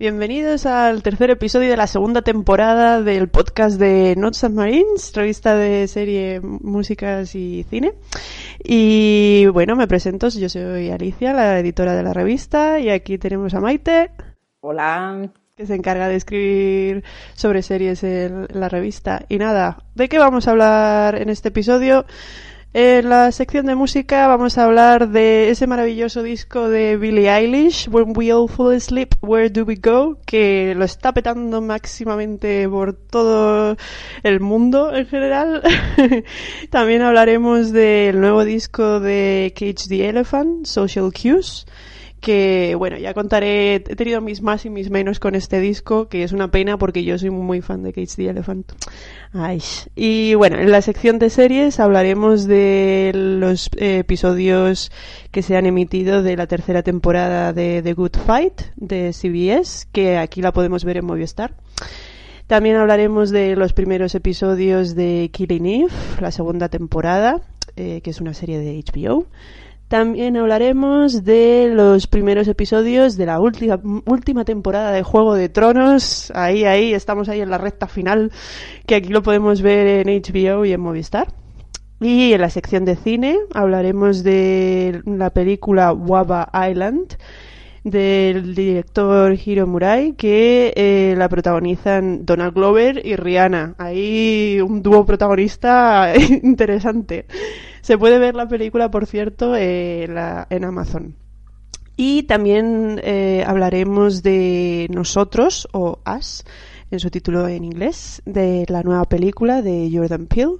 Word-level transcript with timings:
Bienvenidos 0.00 0.64
al 0.64 1.02
tercer 1.02 1.28
episodio 1.28 1.68
de 1.68 1.76
la 1.76 1.86
segunda 1.86 2.22
temporada 2.22 3.02
del 3.02 3.28
podcast 3.28 3.78
de 3.78 4.14
Not 4.16 4.32
Submarines, 4.32 5.12
revista 5.14 5.54
de 5.54 5.86
serie, 5.88 6.40
músicas 6.40 7.34
y 7.34 7.66
cine. 7.68 7.92
Y 8.64 9.44
bueno, 9.48 9.76
me 9.76 9.86
presento, 9.86 10.30
yo 10.30 10.48
soy 10.48 10.88
Alicia, 10.88 11.34
la 11.34 11.58
editora 11.58 11.94
de 11.94 12.02
la 12.02 12.14
revista, 12.14 12.80
y 12.80 12.88
aquí 12.88 13.18
tenemos 13.18 13.52
a 13.52 13.60
Maite. 13.60 14.10
Hola. 14.60 15.28
Que 15.54 15.66
se 15.66 15.74
encarga 15.74 16.08
de 16.08 16.16
escribir 16.16 17.04
sobre 17.34 17.60
series 17.60 18.02
en 18.02 18.46
la 18.54 18.70
revista. 18.70 19.26
Y 19.28 19.36
nada, 19.36 19.84
¿de 19.94 20.08
qué 20.08 20.18
vamos 20.18 20.48
a 20.48 20.52
hablar 20.52 21.16
en 21.16 21.28
este 21.28 21.48
episodio? 21.48 22.06
En 22.72 23.08
la 23.08 23.32
sección 23.32 23.66
de 23.66 23.74
música 23.74 24.28
vamos 24.28 24.56
a 24.56 24.64
hablar 24.64 25.08
de 25.08 25.50
ese 25.50 25.66
maravilloso 25.66 26.22
disco 26.22 26.68
de 26.68 26.96
Billie 26.96 27.28
Eilish, 27.28 27.88
When 27.88 28.12
We 28.16 28.32
All 28.32 28.48
Fall 28.48 28.76
Asleep, 28.76 29.12
Where 29.22 29.50
Do 29.50 29.64
We 29.64 29.74
Go, 29.74 30.18
que 30.24 30.72
lo 30.76 30.84
está 30.84 31.12
petando 31.12 31.60
máximamente 31.60 32.68
por 32.68 32.92
todo 32.92 33.76
el 34.22 34.38
mundo 34.38 34.94
en 34.94 35.04
general. 35.06 35.62
También 36.70 37.02
hablaremos 37.02 37.72
del 37.72 38.20
nuevo 38.20 38.44
disco 38.44 39.00
de 39.00 39.52
Cage 39.56 39.88
the 39.88 40.08
Elephant, 40.08 40.64
Social 40.64 41.12
Cues 41.12 41.66
que 42.20 42.74
bueno, 42.76 42.98
ya 42.98 43.14
contaré, 43.14 43.76
he 43.76 43.80
tenido 43.80 44.20
mis 44.20 44.42
más 44.42 44.64
y 44.64 44.70
mis 44.70 44.90
menos 44.90 45.18
con 45.18 45.34
este 45.34 45.60
disco, 45.60 46.08
que 46.08 46.22
es 46.22 46.32
una 46.32 46.50
pena 46.50 46.78
porque 46.78 47.02
yo 47.02 47.18
soy 47.18 47.30
muy 47.30 47.60
fan 47.62 47.82
de 47.82 47.92
Cage 47.92 48.16
the 48.16 48.28
Elephant. 48.28 48.72
Ay. 49.32 49.62
Y 49.96 50.34
bueno, 50.34 50.58
en 50.58 50.70
la 50.70 50.82
sección 50.82 51.18
de 51.18 51.30
series 51.30 51.80
hablaremos 51.80 52.46
de 52.46 53.12
los 53.14 53.70
episodios 53.76 54.92
que 55.30 55.42
se 55.42 55.56
han 55.56 55.66
emitido 55.66 56.22
de 56.22 56.36
la 56.36 56.46
tercera 56.46 56.82
temporada 56.82 57.52
de 57.52 57.82
The 57.82 57.94
Good 57.94 58.16
Fight 58.26 58.60
de 58.76 59.12
CBS, 59.12 59.86
que 59.92 60.18
aquí 60.18 60.42
la 60.42 60.52
podemos 60.52 60.84
ver 60.84 60.98
en 60.98 61.06
Movistar. 61.06 61.54
También 62.46 62.76
hablaremos 62.76 63.30
de 63.30 63.54
los 63.54 63.72
primeros 63.72 64.14
episodios 64.16 64.96
de 64.96 65.30
Killing 65.32 65.66
Eve, 65.66 65.92
la 66.20 66.32
segunda 66.32 66.68
temporada, 66.68 67.42
eh, 67.76 68.00
que 68.02 68.10
es 68.10 68.20
una 68.20 68.34
serie 68.34 68.58
de 68.58 68.82
HBO. 68.84 69.26
También 69.90 70.36
hablaremos 70.36 71.24
de 71.24 71.68
los 71.74 72.06
primeros 72.06 72.46
episodios 72.46 73.16
de 73.16 73.26
la 73.26 73.40
última, 73.40 73.80
última 74.06 74.44
temporada 74.44 74.92
de 74.92 75.02
Juego 75.02 75.34
de 75.34 75.48
Tronos. 75.48 76.30
Ahí, 76.32 76.64
ahí, 76.64 76.94
estamos 76.94 77.28
ahí 77.28 77.40
en 77.40 77.50
la 77.50 77.58
recta 77.58 77.88
final, 77.88 78.30
que 78.86 78.94
aquí 78.94 79.08
lo 79.08 79.24
podemos 79.24 79.62
ver 79.62 80.06
en 80.06 80.22
HBO 80.22 80.64
y 80.64 80.72
en 80.72 80.80
Movistar. 80.80 81.34
Y 81.98 82.32
en 82.32 82.40
la 82.40 82.50
sección 82.50 82.84
de 82.84 82.94
cine 82.94 83.40
hablaremos 83.52 84.22
de 84.22 85.02
la 85.06 85.30
película 85.30 85.92
Waba 85.92 86.52
Island 86.70 87.16
del 87.82 88.54
director 88.54 89.36
Hiro 89.44 89.66
Murai 89.66 90.12
que 90.12 90.72
eh, 90.76 91.16
la 91.18 91.28
protagonizan 91.28 92.24
Donald 92.24 92.54
Glover 92.54 93.04
y 93.04 93.16
Rihanna. 93.16 93.74
Ahí 93.76 94.60
un 94.60 94.84
dúo 94.84 95.04
protagonista 95.04 96.12
interesante. 96.44 97.26
Se 97.90 97.98
puede 97.98 98.20
ver 98.20 98.36
la 98.36 98.46
película, 98.46 98.88
por 98.88 99.04
cierto, 99.04 99.56
eh, 99.56 100.04
en 100.04 100.64
Amazon. 100.64 101.16
Y 101.96 102.22
también 102.22 103.00
eh, 103.02 103.42
hablaremos 103.44 104.22
de 104.22 104.86
Nosotros 104.92 105.66
o 105.72 105.98
Us, 106.06 106.44
en 106.92 107.00
su 107.00 107.10
título 107.10 107.48
en 107.48 107.64
inglés, 107.64 108.22
de 108.26 108.64
la 108.68 108.84
nueva 108.84 109.06
película 109.06 109.60
de 109.60 109.90
Jordan 109.92 110.28
Peele, 110.28 110.58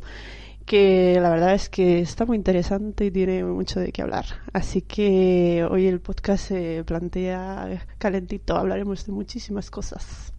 que 0.67 1.21
la 1.21 1.31
verdad 1.31 1.55
es 1.55 1.69
que 1.69 2.01
está 2.01 2.27
muy 2.27 2.37
interesante 2.37 3.05
y 3.05 3.13
tiene 3.13 3.45
mucho 3.45 3.79
de 3.79 3.93
qué 3.93 4.03
hablar. 4.03 4.25
Así 4.53 4.83
que 4.83 5.65
hoy 5.71 5.87
el 5.87 6.01
podcast 6.01 6.49
se 6.49 6.83
plantea 6.83 7.87
calentito, 7.99 8.57
hablaremos 8.57 9.07
de 9.07 9.13
muchísimas 9.13 9.71
cosas. 9.71 10.33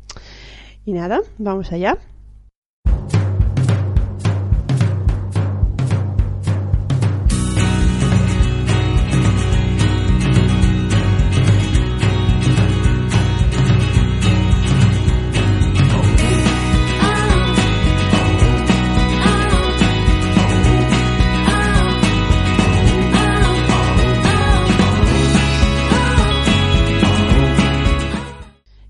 Y 0.83 0.91
nada, 0.91 1.21
vamos 1.37 1.71
allá. 1.71 1.97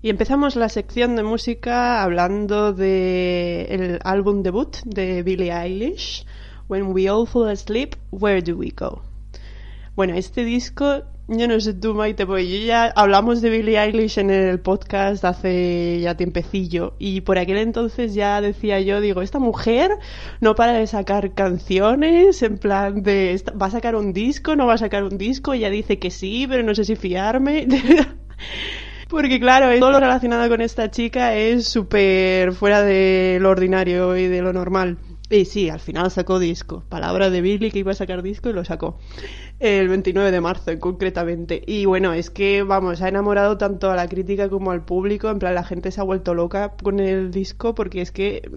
Y 0.04 0.10
empezamos 0.10 0.56
la 0.56 0.68
sección 0.68 1.14
de 1.14 1.22
música 1.22 2.02
hablando 2.02 2.72
de 2.72 3.66
el 3.70 4.00
álbum 4.02 4.42
debut 4.42 4.78
de 4.84 5.22
Billie 5.22 5.52
Eilish, 5.52 6.26
When 6.68 6.88
We 6.88 7.08
All 7.08 7.28
Fall 7.28 7.50
Asleep, 7.50 7.94
Where 8.10 8.42
Do 8.42 8.56
We 8.56 8.72
Go? 8.76 9.00
Bueno, 9.94 10.14
este 10.16 10.44
disco, 10.44 11.04
yo 11.28 11.46
no 11.46 11.60
sé 11.60 11.74
tú, 11.74 11.94
Maite, 11.94 12.26
porque 12.26 12.50
yo 12.50 12.66
ya 12.66 12.86
hablamos 12.86 13.42
de 13.42 13.50
Billie 13.50 13.78
Eilish 13.78 14.18
en 14.18 14.30
el 14.30 14.58
podcast 14.58 15.24
hace 15.24 16.00
ya 16.00 16.16
tiempecillo 16.16 16.96
y 16.98 17.20
por 17.20 17.38
aquel 17.38 17.58
entonces 17.58 18.12
ya 18.12 18.40
decía 18.40 18.80
yo, 18.80 19.00
digo, 19.00 19.22
esta 19.22 19.38
mujer 19.38 19.92
no 20.40 20.56
para 20.56 20.72
de 20.72 20.88
sacar 20.88 21.32
canciones, 21.34 22.42
en 22.42 22.58
plan 22.58 23.04
de, 23.04 23.40
¿va 23.50 23.66
a 23.66 23.70
sacar 23.70 23.94
un 23.94 24.12
disco? 24.12 24.56
¿No 24.56 24.66
va 24.66 24.74
a 24.74 24.78
sacar 24.78 25.04
un 25.04 25.16
disco? 25.16 25.52
Ella 25.52 25.70
dice 25.70 26.00
que 26.00 26.10
sí, 26.10 26.46
pero 26.48 26.64
no 26.64 26.74
sé 26.74 26.84
si 26.84 26.96
fiarme. 26.96 27.68
Porque 29.12 29.38
claro, 29.38 29.78
todo 29.78 29.90
lo 29.90 30.00
relacionado 30.00 30.48
con 30.48 30.62
esta 30.62 30.90
chica 30.90 31.34
es 31.36 31.68
súper 31.68 32.54
fuera 32.54 32.80
de 32.80 33.36
lo 33.42 33.50
ordinario 33.50 34.16
y 34.16 34.26
de 34.26 34.40
lo 34.40 34.54
normal. 34.54 34.96
Y 35.28 35.44
sí, 35.44 35.68
al 35.68 35.80
final 35.80 36.10
sacó 36.10 36.38
disco. 36.38 36.82
Palabra 36.88 37.28
de 37.28 37.42
Billy 37.42 37.70
que 37.70 37.80
iba 37.80 37.92
a 37.92 37.94
sacar 37.94 38.22
disco 38.22 38.48
y 38.48 38.54
lo 38.54 38.64
sacó. 38.64 38.98
El 39.60 39.90
29 39.90 40.30
de 40.30 40.40
marzo, 40.40 40.78
concretamente. 40.80 41.62
Y 41.66 41.84
bueno, 41.84 42.14
es 42.14 42.30
que, 42.30 42.62
vamos, 42.62 43.02
ha 43.02 43.08
enamorado 43.08 43.58
tanto 43.58 43.90
a 43.90 43.96
la 43.96 44.08
crítica 44.08 44.48
como 44.48 44.70
al 44.70 44.82
público. 44.82 45.28
En 45.28 45.38
plan, 45.38 45.54
la 45.54 45.64
gente 45.64 45.90
se 45.90 46.00
ha 46.00 46.04
vuelto 46.04 46.32
loca 46.32 46.72
con 46.82 46.98
el 46.98 47.30
disco 47.30 47.74
porque 47.74 48.00
es 48.00 48.12
que 48.12 48.50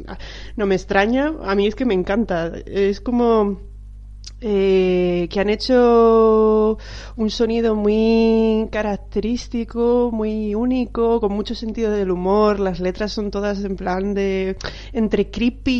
no 0.55 0.65
me 0.67 0.75
extraña. 0.75 1.33
A 1.43 1.53
mí 1.55 1.67
es 1.67 1.75
que 1.75 1.83
me 1.83 1.93
encanta. 1.93 2.53
Es 2.65 3.01
como 3.01 3.59
eh, 4.47 5.27
que 5.31 5.39
han 5.39 5.49
hecho 5.49 6.77
un 7.15 7.29
sonido 7.31 7.73
muy 7.73 8.67
característico, 8.71 10.11
muy 10.13 10.53
único, 10.53 11.19
con 11.19 11.33
mucho 11.33 11.55
sentido 11.55 11.91
del 11.91 12.11
humor. 12.11 12.59
Las 12.59 12.79
letras 12.79 13.11
son 13.11 13.31
todas 13.31 13.63
en 13.63 13.75
plan 13.75 14.13
de 14.13 14.55
entre 14.93 15.31
creepy 15.31 15.71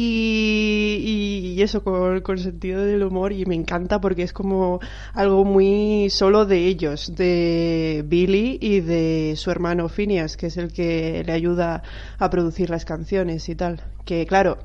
y, 1.53 1.61
eso, 1.61 1.83
con, 1.83 2.21
con, 2.21 2.39
sentido 2.39 2.83
del 2.83 3.03
humor. 3.03 3.33
Y 3.33 3.45
me 3.45 3.53
encanta 3.53 4.01
porque 4.01 4.23
es 4.23 4.33
como 4.33 4.79
algo 5.13 5.45
muy 5.45 6.09
solo 6.09 6.47
de 6.47 6.65
ellos, 6.65 7.13
de 7.15 8.03
Billy 8.07 8.57
y 8.59 8.79
de 8.79 9.35
su 9.35 9.51
hermano 9.51 9.89
Phineas, 9.89 10.37
que 10.37 10.47
es 10.47 10.57
el 10.57 10.73
que 10.73 11.23
le 11.23 11.33
ayuda 11.33 11.83
a 12.17 12.29
producir 12.31 12.71
las 12.71 12.83
canciones 12.83 13.47
y 13.47 13.53
tal. 13.53 13.83
Que 14.05 14.25
claro, 14.25 14.57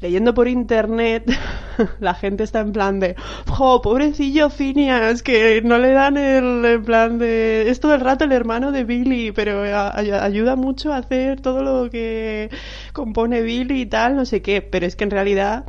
leyendo 0.00 0.34
por 0.34 0.48
internet, 0.48 1.24
la 2.00 2.14
gente 2.14 2.44
está 2.44 2.60
en 2.60 2.72
plan 2.72 3.00
de, 3.00 3.16
¡jo, 3.48 3.80
pobrecillo 3.82 4.50
Phineas! 4.50 5.22
Que 5.22 5.62
no 5.62 5.78
le 5.78 5.92
dan 5.92 6.16
el 6.16 6.82
plan 6.82 7.18
de. 7.18 7.70
Es 7.70 7.80
todo 7.80 7.94
el 7.94 8.00
rato 8.00 8.24
el 8.24 8.32
hermano 8.32 8.72
de 8.72 8.84
Billy, 8.84 9.32
pero 9.32 9.62
ayuda 9.62 10.56
mucho 10.56 10.92
a 10.92 10.98
hacer 10.98 11.40
todo 11.40 11.62
lo 11.62 11.90
que 11.90 12.50
compone 12.92 13.42
Billy 13.42 13.82
y 13.82 13.86
tal, 13.86 14.16
no 14.16 14.24
sé 14.24 14.42
qué. 14.42 14.62
Pero 14.62 14.86
es 14.86 14.96
que 14.96 15.04
en 15.04 15.10
realidad 15.10 15.64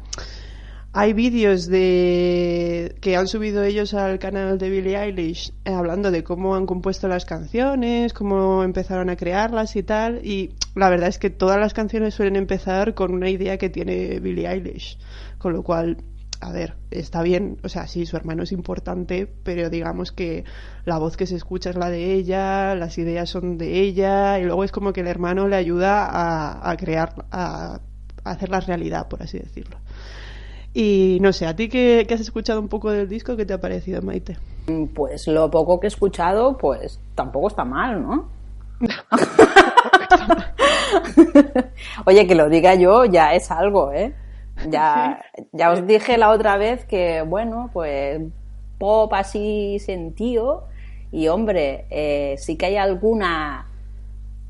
hay 0.97 1.11
vídeos 1.11 1.67
de 1.67 2.95
que 3.01 3.17
han 3.17 3.27
subido 3.27 3.63
ellos 3.63 3.93
al 3.93 4.17
canal 4.17 4.57
de 4.57 4.69
Billie 4.69 4.97
Eilish 4.97 5.51
eh, 5.65 5.73
hablando 5.73 6.09
de 6.09 6.23
cómo 6.23 6.55
han 6.55 6.65
compuesto 6.65 7.09
las 7.09 7.25
canciones, 7.25 8.13
cómo 8.13 8.63
empezaron 8.63 9.09
a 9.09 9.17
crearlas 9.17 9.75
y 9.75 9.83
tal. 9.83 10.25
Y 10.25 10.51
la 10.73 10.89
verdad 10.89 11.09
es 11.09 11.19
que 11.19 11.29
todas 11.29 11.59
las 11.59 11.73
canciones 11.73 12.13
suelen 12.13 12.37
empezar 12.37 12.93
con 12.93 13.13
una 13.13 13.29
idea 13.29 13.57
que 13.57 13.69
tiene 13.69 14.21
Billie 14.21 14.47
Eilish. 14.47 14.97
Con 15.37 15.51
lo 15.51 15.63
cual, 15.63 15.97
a 16.39 16.53
ver, 16.53 16.75
está 16.91 17.23
bien. 17.23 17.57
O 17.63 17.67
sea, 17.67 17.87
sí, 17.87 18.05
su 18.05 18.15
hermano 18.15 18.43
es 18.43 18.53
importante, 18.53 19.27
pero 19.43 19.69
digamos 19.69 20.13
que 20.13 20.45
la 20.85 20.97
voz 20.97 21.17
que 21.17 21.27
se 21.27 21.35
escucha 21.35 21.71
es 21.71 21.75
la 21.75 21.89
de 21.89 22.13
ella, 22.13 22.73
las 22.73 22.97
ideas 22.97 23.29
son 23.29 23.57
de 23.57 23.81
ella, 23.81 24.39
y 24.39 24.45
luego 24.45 24.63
es 24.63 24.71
como 24.71 24.93
que 24.93 25.01
el 25.01 25.07
hermano 25.07 25.49
le 25.49 25.57
ayuda 25.57 26.69
a, 26.71 26.77
crear, 26.77 27.25
a, 27.31 27.81
a 28.23 28.31
hacerlas 28.31 28.67
realidad, 28.67 29.09
por 29.09 29.21
así 29.21 29.39
decirlo. 29.39 29.77
Y 30.77 31.19
no 31.21 31.31
sé, 31.31 31.47
¿a 31.47 31.55
ti 31.55 31.69
que, 31.69 32.05
has 32.13 32.19
escuchado 32.19 32.59
un 32.59 32.67
poco 32.67 32.91
del 32.91 33.07
disco, 33.07 33.37
qué 33.37 33.45
te 33.45 33.53
ha 33.53 33.61
parecido, 33.61 34.01
Maite? 34.01 34.37
Pues 34.93 35.25
lo 35.25 35.49
poco 35.49 35.79
que 35.79 35.87
he 35.87 35.89
escuchado, 35.89 36.57
pues 36.57 36.99
tampoco 37.15 37.47
está 37.47 37.63
mal, 37.63 38.03
¿no? 38.03 38.27
Oye, 42.05 42.27
que 42.27 42.35
lo 42.35 42.49
diga 42.49 42.75
yo 42.75 43.05
ya 43.05 43.33
es 43.33 43.51
algo, 43.51 43.93
¿eh? 43.93 44.13
Ya, 44.69 45.23
ya 45.53 45.71
os 45.71 45.87
dije 45.87 46.17
la 46.17 46.29
otra 46.29 46.57
vez 46.57 46.83
que, 46.83 47.21
bueno, 47.21 47.69
pues 47.71 48.21
pop 48.77 49.13
así 49.13 49.79
sentido 49.79 50.67
y 51.09 51.29
hombre, 51.29 51.85
eh, 51.89 52.35
sí 52.37 52.57
que 52.57 52.65
hay 52.65 52.75
alguna 52.75 53.69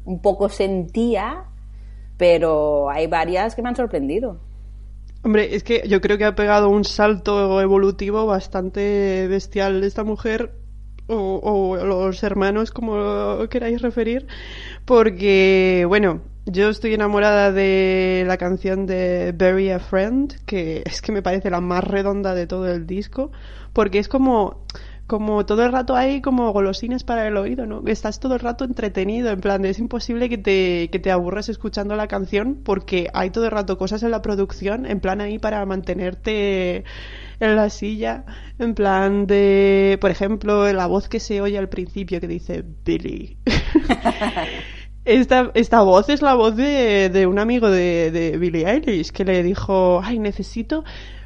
un 0.06 0.24
poco 0.24 0.50
sentía, 0.50 1.44
pero 2.18 2.90
hay 2.90 3.06
varias 3.06 3.54
que 3.54 3.62
me 3.62 3.70
han 3.70 3.76
sorprendido. 3.76 4.40
Hombre, 5.26 5.56
es 5.56 5.64
que 5.64 5.82
yo 5.88 6.02
creo 6.02 6.20
que 6.20 6.26
ha 6.26 6.36
pegado 6.36 6.70
un 6.70 6.84
salto 6.86 7.60
evolutivo 7.60 8.28
bastante 8.28 9.28
bestial 9.28 9.84
esta 9.84 10.04
mujer 10.04 10.52
o, 11.08 11.40
o 11.42 11.84
los 11.84 12.22
hermanos, 12.22 12.70
como 12.70 13.50
queráis 13.50 13.82
referir, 13.82 14.28
porque, 14.86 15.84
bueno, 15.88 16.22
yo 16.46 16.70
estoy 16.70 16.94
enamorada 16.94 17.52
de 17.52 18.24
la 18.28 18.38
canción 18.38 18.86
de 18.86 19.34
Bury 19.36 19.72
a 19.72 19.80
Friend, 19.80 20.32
que 20.46 20.84
es 20.86 21.02
que 21.02 21.12
me 21.12 21.24
parece 21.24 21.50
la 21.50 21.60
más 21.60 21.84
redonda 21.84 22.36
de 22.36 22.46
todo 22.46 22.72
el 22.72 22.86
disco, 22.86 23.32
porque 23.74 23.98
es 23.98 24.08
como 24.08 24.64
como 25.08 25.46
todo 25.46 25.64
el 25.64 25.72
rato 25.72 25.96
hay 25.96 26.22
como 26.22 26.52
golosinas 26.52 27.04
para 27.04 27.28
el 27.28 27.38
oído, 27.38 27.66
¿no? 27.66 27.84
Estás 27.86 28.20
todo 28.20 28.34
el 28.34 28.40
rato 28.40 28.66
entretenido, 28.66 29.30
en 29.30 29.40
plan, 29.40 29.64
es 29.66 29.78
imposible 29.80 30.30
que 30.30 30.38
te, 30.38 30.90
que 30.92 31.00
te 31.00 31.12
aburras 31.12 31.48
escuchando 31.50 31.96
la 31.96 32.08
canción 32.08 32.62
porque 32.64 33.10
hay 33.14 33.30
todo 33.30 33.46
el 33.46 33.52
rato 33.52 33.78
cosas 33.78 34.02
en 34.04 34.12
la 34.12 34.22
producción, 34.22 34.86
en 34.86 35.00
plan 35.00 35.22
ahí 35.22 35.38
para 35.38 35.64
mantenerte 35.66 36.84
en 37.40 37.56
la 37.56 37.70
silla, 37.70 38.26
en 38.58 38.74
plan 38.74 39.28
de, 39.28 39.98
por 40.02 40.10
ejemplo, 40.10 40.72
la 40.74 40.88
voz 40.88 41.08
que 41.08 41.20
se 41.20 41.42
oye 41.42 41.58
al 41.58 41.70
principio 41.70 42.20
que 42.20 42.28
dice 42.28 42.64
Billy. 42.84 43.38
Esta, 45.06 45.52
esta 45.54 45.84
voz 45.84 46.10
es 46.10 46.24
la 46.24 46.34
voz 46.34 46.56
de, 46.56 47.10
de 47.10 47.28
un 47.28 47.38
amigo 47.38 47.70
de, 47.70 48.10
de 48.10 48.40
Billie 48.40 48.68
Eilish 48.68 49.12
que 49.12 49.24
le 49.24 49.44
dijo, 49.44 50.02
ay, 50.04 50.18
necesito 50.18 50.84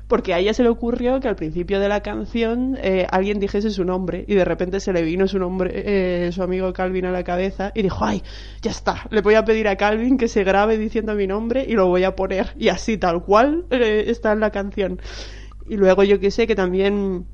porque 0.09 0.33
a 0.33 0.39
ella 0.39 0.55
se 0.55 0.63
le 0.63 0.69
ocurrió 0.69 1.19
que 1.19 1.27
al 1.27 1.35
principio 1.35 1.79
de 1.79 1.87
la 1.87 2.01
canción 2.01 2.75
eh, 2.81 3.05
alguien 3.11 3.39
dijese 3.39 3.69
su 3.69 3.85
nombre 3.85 4.25
y 4.27 4.33
de 4.33 4.43
repente 4.43 4.79
se 4.79 4.91
le 4.91 5.03
vino 5.03 5.27
su 5.27 5.37
nombre, 5.37 5.71
eh, 5.75 6.31
su 6.31 6.41
amigo 6.41 6.73
Calvin 6.73 7.05
a 7.05 7.11
la 7.11 7.23
cabeza 7.23 7.71
y 7.75 7.83
dijo, 7.83 8.03
ay, 8.03 8.23
ya 8.61 8.71
está, 8.71 9.05
le 9.11 9.21
voy 9.21 9.35
a 9.35 9.45
pedir 9.45 9.67
a 9.67 9.75
Calvin 9.75 10.17
que 10.17 10.27
se 10.27 10.43
grabe 10.43 10.79
diciendo 10.79 11.13
mi 11.13 11.27
nombre 11.27 11.63
y 11.65 11.73
lo 11.73 11.87
voy 11.87 12.05
a 12.05 12.15
poner 12.15 12.53
y 12.57 12.69
así 12.69 12.97
tal 12.97 13.23
cual 13.23 13.65
eh, 13.69 14.05
está 14.07 14.33
en 14.33 14.39
la 14.39 14.49
canción. 14.49 14.99
Y 15.69 15.77
luego 15.77 16.03
yo 16.03 16.19
que 16.19 16.31
sé 16.31 16.47
que 16.47 16.55
también 16.55 17.27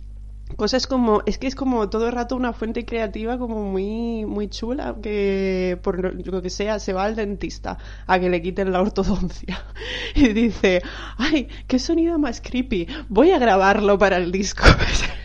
cosas 0.56 0.88
como 0.88 1.22
es 1.26 1.38
que 1.38 1.48
es 1.48 1.56
como 1.56 1.90
todo 1.90 2.08
el 2.08 2.14
rato 2.14 2.36
una 2.36 2.54
fuente 2.54 2.86
creativa 2.86 3.38
como 3.38 3.64
muy 3.64 4.26
muy 4.26 4.48
chula 4.48 4.96
que 5.02 5.80
por 5.82 6.16
lo 6.26 6.42
que 6.42 6.50
sea 6.50 6.80
se 6.80 6.94
va 6.94 7.06
al 7.06 7.16
dentista 7.16 7.78
a 8.06 8.20
que 8.20 8.30
le 8.30 8.42
quiten 8.42 8.72
la 8.72 8.82
ortodoncia 8.82 9.64
y 10.16 10.30
dice 10.30 10.82
ay 11.18 11.50
qué 11.68 11.80
sonido 11.80 12.20
más 12.20 12.42
creepy 12.42 12.88
voy 13.10 13.32
a 13.32 13.40
grabarlo 13.40 13.98
para 13.98 14.18
el 14.18 14.32
disco 14.32 14.64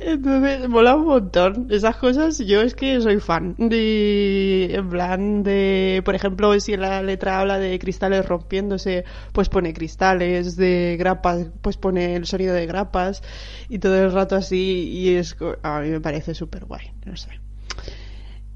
Entonces, 0.00 0.68
mola 0.68 0.96
un 0.96 1.06
montón. 1.06 1.68
Esas 1.70 1.96
cosas, 1.96 2.38
yo 2.38 2.60
es 2.60 2.74
que 2.74 3.00
soy 3.00 3.20
fan. 3.20 3.54
De, 3.58 4.70
en 4.74 4.88
plan 4.88 5.42
de, 5.42 6.02
por 6.04 6.14
ejemplo, 6.14 6.58
si 6.60 6.76
la 6.76 7.02
letra 7.02 7.40
habla 7.40 7.58
de 7.58 7.78
cristales 7.78 8.26
rompiéndose, 8.26 9.04
pues 9.32 9.48
pone 9.48 9.72
cristales, 9.72 10.56
de 10.56 10.96
grapas, 10.98 11.46
pues 11.62 11.76
pone 11.76 12.14
el 12.16 12.26
sonido 12.26 12.54
de 12.54 12.66
grapas, 12.66 13.22
y 13.68 13.78
todo 13.78 13.96
el 14.02 14.12
rato 14.12 14.36
así, 14.36 14.88
y 14.90 15.14
es, 15.14 15.36
a 15.62 15.80
mí 15.80 15.90
me 15.90 16.00
parece 16.00 16.34
súper 16.34 16.64
guay, 16.64 16.92
no 17.04 17.16
sé. 17.16 17.30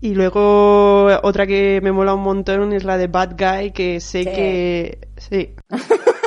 Y 0.00 0.14
luego, 0.14 1.06
otra 1.22 1.46
que 1.46 1.80
me 1.80 1.92
mola 1.92 2.14
un 2.14 2.22
montón 2.22 2.72
es 2.72 2.82
la 2.82 2.98
de 2.98 3.06
Bad 3.06 3.36
Guy, 3.38 3.70
que 3.70 4.00
sé 4.00 4.24
que, 4.24 5.08
sí. 5.16 5.54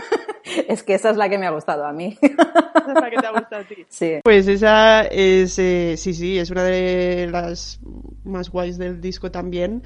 es 0.67 0.83
que 0.83 0.95
esa 0.95 1.09
es 1.09 1.17
la 1.17 1.29
que 1.29 1.37
me 1.37 1.45
ha 1.45 1.51
gustado 1.51 1.85
a 1.85 1.93
mí. 1.93 2.17
Esa 2.21 2.93
es 2.93 3.01
la 3.01 3.09
que 3.09 3.17
te 3.17 3.27
ha 3.27 3.31
gustado 3.31 3.61
a 3.61 3.67
ti. 3.67 3.75
Sí. 3.89 4.19
Pues 4.23 4.47
esa 4.47 5.03
es, 5.03 5.57
eh, 5.59 5.95
sí, 5.97 6.13
sí, 6.13 6.37
es 6.37 6.49
una 6.49 6.63
de 6.63 7.27
las 7.31 7.79
más 8.23 8.49
guays 8.49 8.77
del 8.77 8.99
disco 9.01 9.31
también. 9.31 9.83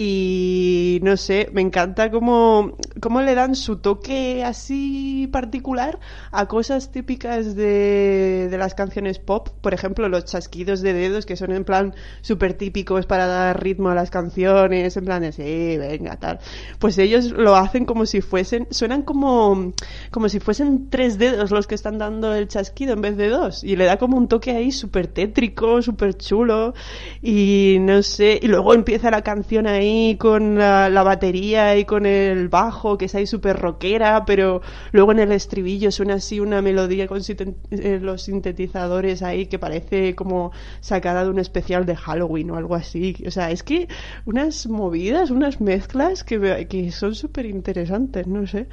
Y 0.00 1.00
no 1.02 1.16
sé, 1.16 1.48
me 1.52 1.60
encanta 1.60 2.08
cómo, 2.08 2.76
cómo 3.00 3.20
le 3.20 3.34
dan 3.34 3.56
su 3.56 3.78
toque 3.78 4.44
así 4.44 5.28
particular 5.32 5.98
a 6.30 6.46
cosas 6.46 6.92
típicas 6.92 7.56
de, 7.56 8.46
de 8.48 8.58
las 8.58 8.76
canciones 8.76 9.18
pop. 9.18 9.48
Por 9.60 9.74
ejemplo, 9.74 10.08
los 10.08 10.24
chasquidos 10.24 10.82
de 10.82 10.92
dedos 10.92 11.26
que 11.26 11.34
son 11.34 11.50
en 11.50 11.64
plan 11.64 11.96
súper 12.20 12.54
típicos 12.54 13.06
para 13.06 13.26
dar 13.26 13.60
ritmo 13.60 13.88
a 13.88 13.96
las 13.96 14.10
canciones, 14.10 14.96
en 14.96 15.04
plan 15.04 15.22
de 15.22 15.32
sí, 15.32 15.76
venga, 15.76 16.14
tal. 16.14 16.38
Pues 16.78 16.96
ellos 16.98 17.32
lo 17.32 17.56
hacen 17.56 17.84
como 17.84 18.06
si 18.06 18.20
fuesen, 18.20 18.68
suenan 18.70 19.02
como, 19.02 19.72
como 20.12 20.28
si 20.28 20.38
fuesen 20.38 20.90
tres 20.90 21.18
dedos 21.18 21.50
los 21.50 21.66
que 21.66 21.74
están 21.74 21.98
dando 21.98 22.36
el 22.36 22.46
chasquido 22.46 22.92
en 22.92 23.00
vez 23.00 23.16
de 23.16 23.30
dos. 23.30 23.64
Y 23.64 23.74
le 23.74 23.86
da 23.86 23.96
como 23.96 24.16
un 24.16 24.28
toque 24.28 24.52
ahí 24.52 24.70
súper 24.70 25.08
tétrico, 25.08 25.82
súper 25.82 26.16
chulo. 26.16 26.72
Y 27.20 27.78
no 27.80 28.04
sé, 28.04 28.38
y 28.40 28.46
luego 28.46 28.74
empieza 28.74 29.10
la 29.10 29.22
canción 29.22 29.66
ahí 29.66 29.87
con 30.18 30.58
la, 30.58 30.88
la, 30.88 31.02
batería 31.02 31.76
y 31.76 31.84
con 31.84 32.06
el 32.06 32.48
bajo, 32.48 32.98
que 32.98 33.06
es 33.06 33.14
ahí 33.14 33.26
súper 33.26 33.56
rockera, 33.56 34.24
pero 34.24 34.60
luego 34.92 35.12
en 35.12 35.20
el 35.20 35.32
estribillo 35.32 35.90
suena 35.90 36.14
así 36.14 36.40
una 36.40 36.62
melodía 36.62 37.06
con 37.06 37.20
eh, 37.28 37.98
los 38.00 38.22
sintetizadores 38.22 39.22
ahí 39.22 39.46
que 39.46 39.58
parece 39.58 40.14
como 40.14 40.52
sacada 40.80 41.24
de 41.24 41.30
un 41.30 41.38
especial 41.38 41.86
de 41.86 41.96
Halloween 41.96 42.50
o 42.50 42.56
algo 42.56 42.74
así. 42.74 43.16
O 43.26 43.30
sea, 43.30 43.50
es 43.50 43.62
que 43.62 43.88
unas 44.26 44.66
movidas, 44.66 45.30
unas 45.30 45.60
mezclas 45.60 46.24
que, 46.24 46.66
que 46.68 46.90
son 46.92 47.14
súper 47.14 47.46
interesantes, 47.46 48.26
no 48.26 48.46
sé. 48.46 48.68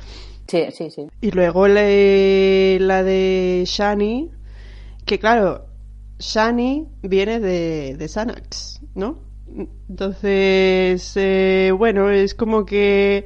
Sí, 0.48 0.66
sí, 0.72 0.90
sí. 0.92 1.08
Y 1.22 1.32
luego 1.32 1.68
le, 1.68 2.80
la 2.80 3.04
de 3.04 3.64
Shani, 3.66 4.30
que 5.06 5.20
claro, 5.20 5.66
Shani 6.20 6.88
viene 7.02 7.40
de, 7.40 7.96
de 7.98 8.08
Xanax, 8.08 8.82
¿no? 8.94 9.25
Entonces, 9.90 11.14
eh, 11.16 11.72
bueno, 11.78 12.10
es 12.10 12.36
como 12.36 12.66
que 12.66 13.26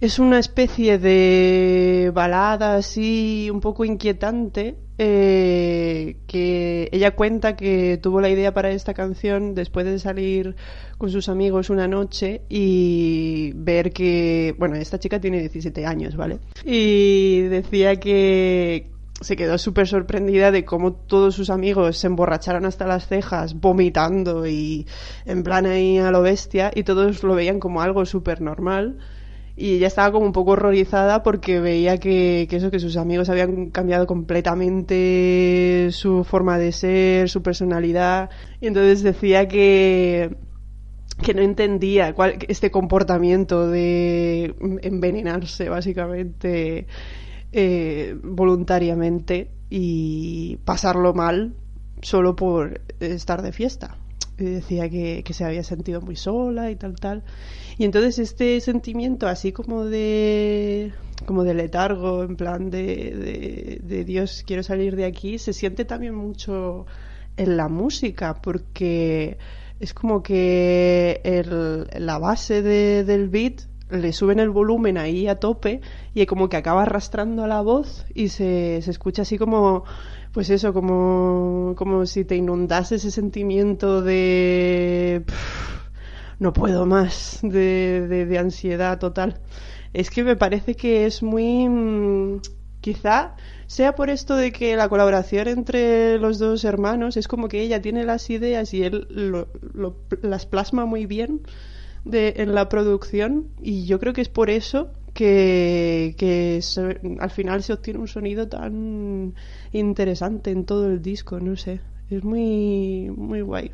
es 0.00 0.18
una 0.18 0.38
especie 0.38 0.98
de 0.98 2.10
balada 2.14 2.76
así 2.76 3.50
un 3.52 3.60
poco 3.60 3.84
inquietante 3.84 4.76
eh, 5.00 6.16
que 6.26 6.88
ella 6.90 7.14
cuenta 7.14 7.56
que 7.56 7.98
tuvo 8.02 8.20
la 8.20 8.28
idea 8.28 8.52
para 8.52 8.70
esta 8.70 8.94
canción 8.94 9.54
después 9.54 9.86
de 9.86 9.98
salir 9.98 10.56
con 10.98 11.10
sus 11.10 11.28
amigos 11.28 11.70
una 11.70 11.86
noche 11.86 12.42
y 12.48 13.52
ver 13.54 13.92
que, 13.92 14.54
bueno, 14.58 14.76
esta 14.76 14.98
chica 14.98 15.20
tiene 15.20 15.38
17 15.40 15.86
años, 15.86 16.16
¿vale? 16.16 16.38
Y 16.64 17.42
decía 17.42 18.00
que, 18.00 18.90
se 19.20 19.36
quedó 19.36 19.58
súper 19.58 19.88
sorprendida 19.88 20.50
de 20.50 20.64
cómo 20.64 20.92
todos 20.92 21.34
sus 21.34 21.50
amigos 21.50 21.98
se 21.98 22.06
emborracharon 22.06 22.64
hasta 22.64 22.86
las 22.86 23.08
cejas, 23.08 23.54
vomitando 23.60 24.46
y 24.46 24.86
en 25.24 25.42
plan 25.42 25.66
ahí 25.66 25.98
a 25.98 26.10
lo 26.10 26.22
bestia, 26.22 26.70
y 26.74 26.84
todos 26.84 27.22
lo 27.24 27.34
veían 27.34 27.58
como 27.58 27.82
algo 27.82 28.06
súper 28.06 28.40
normal. 28.40 28.98
Y 29.56 29.74
ella 29.74 29.88
estaba 29.88 30.12
como 30.12 30.24
un 30.24 30.32
poco 30.32 30.52
horrorizada 30.52 31.24
porque 31.24 31.58
veía 31.58 31.98
que, 31.98 32.46
que, 32.48 32.56
eso, 32.56 32.70
que 32.70 32.78
sus 32.78 32.96
amigos 32.96 33.28
habían 33.28 33.70
cambiado 33.70 34.06
completamente 34.06 35.88
su 35.90 36.22
forma 36.22 36.58
de 36.58 36.70
ser, 36.70 37.28
su 37.28 37.42
personalidad. 37.42 38.30
Y 38.60 38.68
entonces 38.68 39.02
decía 39.02 39.48
que, 39.48 40.36
que 41.20 41.34
no 41.34 41.42
entendía 41.42 42.14
cuál, 42.14 42.38
este 42.46 42.70
comportamiento 42.70 43.68
de 43.68 44.54
envenenarse, 44.82 45.68
básicamente 45.68 46.86
eh, 47.52 48.16
voluntariamente 48.22 49.50
y 49.70 50.56
pasarlo 50.64 51.14
mal 51.14 51.54
solo 52.02 52.36
por 52.36 52.80
estar 53.00 53.42
de 53.42 53.52
fiesta. 53.52 53.96
Y 54.38 54.44
decía 54.44 54.88
que, 54.88 55.22
que, 55.24 55.34
se 55.34 55.44
había 55.44 55.64
sentido 55.64 56.00
muy 56.00 56.14
sola 56.14 56.70
y 56.70 56.76
tal, 56.76 56.94
tal. 56.94 57.24
Y 57.76 57.84
entonces 57.84 58.18
este 58.18 58.60
sentimiento 58.60 59.26
así 59.26 59.50
como 59.52 59.84
de 59.84 60.92
como 61.26 61.44
de 61.44 61.54
letargo, 61.54 62.22
en 62.22 62.36
plan 62.36 62.70
de, 62.70 63.80
de, 63.82 64.04
Dios, 64.04 64.44
quiero 64.46 64.62
salir 64.62 64.96
de 64.96 65.04
aquí, 65.04 65.38
se 65.38 65.52
siente 65.52 65.84
también 65.84 66.14
mucho 66.14 66.86
en 67.36 67.56
la 67.56 67.68
música, 67.68 68.40
porque 68.40 69.38
es 69.80 69.94
como 69.94 70.22
que 70.22 71.20
la 71.98 72.18
base 72.18 72.62
de, 72.62 73.04
del 73.04 73.28
beat 73.28 73.62
le 73.90 74.12
suben 74.12 74.38
el 74.38 74.50
volumen 74.50 74.98
ahí 74.98 75.28
a 75.28 75.36
tope 75.36 75.80
y 76.14 76.26
como 76.26 76.48
que 76.48 76.56
acaba 76.56 76.82
arrastrando 76.82 77.46
la 77.46 77.60
voz 77.60 78.06
y 78.14 78.28
se, 78.28 78.80
se 78.82 78.90
escucha 78.90 79.22
así 79.22 79.38
como, 79.38 79.84
pues 80.32 80.50
eso, 80.50 80.72
como, 80.72 81.74
como 81.76 82.06
si 82.06 82.24
te 82.24 82.36
inundase 82.36 82.96
ese 82.96 83.10
sentimiento 83.10 84.02
de 84.02 85.24
no 86.38 86.52
puedo 86.52 86.86
más, 86.86 87.40
de, 87.42 88.06
de, 88.06 88.38
ansiedad 88.38 88.98
total. 88.98 89.40
Es 89.92 90.10
que 90.10 90.24
me 90.24 90.36
parece 90.36 90.74
que 90.74 91.06
es 91.06 91.22
muy... 91.22 92.40
Quizá 92.80 93.34
sea 93.66 93.96
por 93.96 94.08
esto 94.08 94.36
de 94.36 94.52
que 94.52 94.76
la 94.76 94.88
colaboración 94.88 95.48
entre 95.48 96.18
los 96.18 96.38
dos 96.38 96.64
hermanos 96.64 97.16
es 97.16 97.26
como 97.26 97.48
que 97.48 97.60
ella 97.60 97.82
tiene 97.82 98.04
las 98.04 98.30
ideas 98.30 98.72
y 98.72 98.84
él 98.84 99.08
lo, 99.10 99.48
las 100.22 100.46
plasma 100.46 100.86
muy 100.86 101.06
bien 101.06 101.42
de, 102.10 102.34
en 102.38 102.54
la 102.54 102.68
producción 102.68 103.48
y 103.62 103.84
yo 103.86 103.98
creo 103.98 104.12
que 104.12 104.20
es 104.22 104.28
por 104.28 104.50
eso 104.50 104.92
que, 105.14 106.14
que 106.18 106.60
al 107.20 107.30
final 107.30 107.62
se 107.62 107.72
obtiene 107.72 107.98
un 108.00 108.08
sonido 108.08 108.48
tan 108.48 109.34
interesante 109.72 110.50
en 110.50 110.64
todo 110.64 110.86
el 110.86 111.02
disco, 111.02 111.40
no 111.40 111.56
sé, 111.56 111.80
es 112.10 112.22
muy, 112.24 113.10
muy 113.16 113.40
guay. 113.42 113.72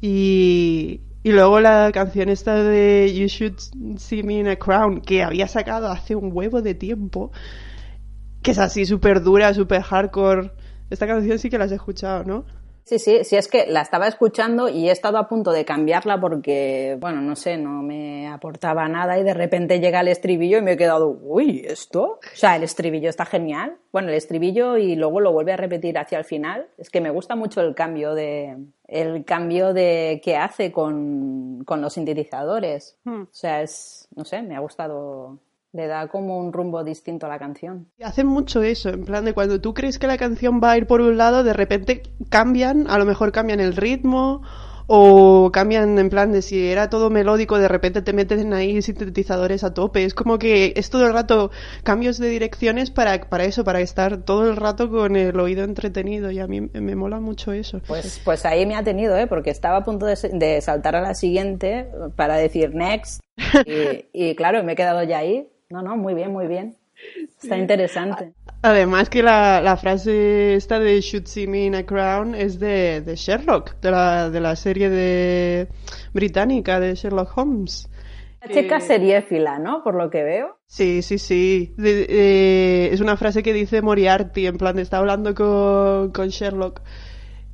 Y, 0.00 1.00
Y 1.22 1.32
luego 1.32 1.60
la 1.60 1.90
canción 1.92 2.28
esta 2.28 2.62
de 2.62 3.12
You 3.14 3.26
Should 3.26 3.98
See 3.98 4.22
Me 4.22 4.38
in 4.38 4.48
a 4.48 4.56
Crown, 4.56 5.00
que 5.00 5.22
había 5.22 5.48
sacado 5.48 5.88
hace 5.88 6.14
un 6.14 6.30
huevo 6.32 6.62
de 6.62 6.74
tiempo, 6.74 7.32
que 8.42 8.52
es 8.52 8.58
así 8.58 8.86
súper 8.86 9.22
dura, 9.22 9.52
súper 9.54 9.82
hardcore. 9.82 10.52
Esta 10.90 11.06
canción 11.06 11.38
sí 11.38 11.50
que 11.50 11.58
la 11.58 11.64
has 11.64 11.72
escuchado, 11.72 12.24
¿no? 12.24 12.46
Sí, 12.88 12.98
sí, 12.98 13.22
sí, 13.22 13.36
es 13.36 13.48
que 13.48 13.66
la 13.66 13.82
estaba 13.82 14.08
escuchando 14.08 14.70
y 14.70 14.88
he 14.88 14.92
estado 14.92 15.18
a 15.18 15.28
punto 15.28 15.52
de 15.52 15.66
cambiarla 15.66 16.18
porque, 16.18 16.96
bueno, 16.98 17.20
no 17.20 17.36
sé, 17.36 17.58
no 17.58 17.82
me 17.82 18.26
aportaba 18.28 18.88
nada 18.88 19.18
y 19.18 19.22
de 19.24 19.34
repente 19.34 19.78
llega 19.78 20.00
el 20.00 20.08
estribillo 20.08 20.56
y 20.56 20.62
me 20.62 20.72
he 20.72 20.76
quedado, 20.78 21.10
uy, 21.20 21.66
¿esto? 21.68 22.12
O 22.12 22.18
sea, 22.36 22.56
el 22.56 22.62
estribillo 22.62 23.10
está 23.10 23.26
genial. 23.26 23.76
Bueno, 23.92 24.08
el 24.08 24.14
estribillo 24.14 24.78
y 24.78 24.96
luego 24.96 25.20
lo 25.20 25.32
vuelve 25.32 25.52
a 25.52 25.58
repetir 25.58 25.98
hacia 25.98 26.16
el 26.16 26.24
final. 26.24 26.68
Es 26.78 26.88
que 26.88 27.02
me 27.02 27.10
gusta 27.10 27.36
mucho 27.36 27.60
el 27.60 27.74
cambio 27.74 28.14
de, 28.14 28.56
el 28.86 29.22
cambio 29.26 29.74
de 29.74 30.22
que 30.24 30.38
hace 30.38 30.72
con, 30.72 31.64
con 31.66 31.82
los 31.82 31.92
sintetizadores. 31.92 32.96
Hmm. 33.04 33.24
O 33.24 33.28
sea, 33.32 33.60
es, 33.60 34.08
no 34.16 34.24
sé, 34.24 34.40
me 34.40 34.56
ha 34.56 34.60
gustado 34.60 35.40
le 35.78 35.86
da 35.86 36.08
como 36.08 36.38
un 36.38 36.52
rumbo 36.52 36.82
distinto 36.82 37.26
a 37.26 37.28
la 37.28 37.38
canción. 37.38 37.88
Hacen 38.02 38.26
mucho 38.26 38.62
eso, 38.62 38.88
en 38.88 39.04
plan 39.04 39.24
de 39.24 39.32
cuando 39.32 39.60
tú 39.60 39.74
crees 39.74 40.00
que 40.00 40.08
la 40.08 40.18
canción 40.18 40.60
va 40.62 40.72
a 40.72 40.76
ir 40.76 40.88
por 40.88 41.00
un 41.00 41.16
lado, 41.16 41.44
de 41.44 41.52
repente 41.52 42.02
cambian, 42.28 42.90
a 42.90 42.98
lo 42.98 43.04
mejor 43.04 43.30
cambian 43.30 43.60
el 43.60 43.76
ritmo 43.76 44.42
o 44.88 45.50
cambian 45.52 45.96
en 45.98 46.10
plan 46.10 46.32
de 46.32 46.42
si 46.42 46.66
era 46.66 46.90
todo 46.90 47.10
melódico, 47.10 47.58
de 47.58 47.68
repente 47.68 48.02
te 48.02 48.12
meten 48.12 48.52
ahí 48.54 48.82
sintetizadores 48.82 49.62
a 49.62 49.72
tope. 49.72 50.02
Es 50.02 50.14
como 50.14 50.38
que 50.38 50.72
es 50.74 50.90
todo 50.90 51.06
el 51.06 51.12
rato 51.12 51.52
cambios 51.84 52.18
de 52.18 52.28
direcciones 52.28 52.90
para, 52.90 53.20
para 53.28 53.44
eso, 53.44 53.62
para 53.62 53.80
estar 53.80 54.22
todo 54.24 54.50
el 54.50 54.56
rato 54.56 54.90
con 54.90 55.14
el 55.14 55.38
oído 55.38 55.62
entretenido 55.62 56.30
y 56.32 56.40
a 56.40 56.48
mí 56.48 56.62
me 56.62 56.96
mola 56.96 57.20
mucho 57.20 57.52
eso. 57.52 57.80
Pues, 57.86 58.20
pues 58.24 58.44
ahí 58.46 58.66
me 58.66 58.74
ha 58.74 58.82
tenido, 58.82 59.16
¿eh? 59.16 59.26
porque 59.28 59.50
estaba 59.50 59.76
a 59.76 59.84
punto 59.84 60.06
de, 60.06 60.16
de 60.32 60.60
saltar 60.60 60.96
a 60.96 61.02
la 61.02 61.14
siguiente 61.14 61.86
para 62.16 62.36
decir 62.36 62.74
next 62.74 63.20
y, 63.66 64.06
y 64.12 64.34
claro, 64.34 64.64
me 64.64 64.72
he 64.72 64.76
quedado 64.76 65.04
ya 65.04 65.18
ahí 65.18 65.48
no, 65.70 65.82
no, 65.82 65.96
muy 65.96 66.14
bien, 66.14 66.32
muy 66.32 66.46
bien. 66.46 66.76
Está 67.40 67.56
interesante. 67.56 68.32
Además 68.62 69.08
que 69.08 69.22
la, 69.22 69.60
la, 69.60 69.76
frase 69.76 70.54
esta 70.54 70.80
de 70.80 71.00
Should 71.00 71.26
See 71.26 71.46
Me 71.46 71.66
in 71.66 71.76
a 71.76 71.86
Crown 71.86 72.34
es 72.34 72.58
de, 72.58 73.02
de 73.02 73.14
Sherlock, 73.14 73.78
de 73.80 73.90
la, 73.90 74.30
de 74.30 74.40
la 74.40 74.56
serie 74.56 74.90
de 74.90 75.68
británica 76.12 76.80
de 76.80 76.94
Sherlock 76.94 77.36
Holmes. 77.36 77.88
La 78.40 78.48
chica 78.48 78.80
seriéfila, 78.80 79.58
¿no? 79.58 79.84
Por 79.84 79.94
lo 79.94 80.10
que 80.10 80.22
veo. 80.22 80.58
Sí, 80.66 81.02
sí, 81.02 81.18
sí. 81.18 81.74
es 81.78 83.00
una 83.00 83.16
frase 83.16 83.42
que 83.42 83.52
dice 83.52 83.82
Moriarty, 83.82 84.46
en 84.46 84.58
plan, 84.58 84.78
está 84.78 84.98
hablando 84.98 85.34
con, 85.34 86.10
con 86.12 86.28
Sherlock 86.28 86.80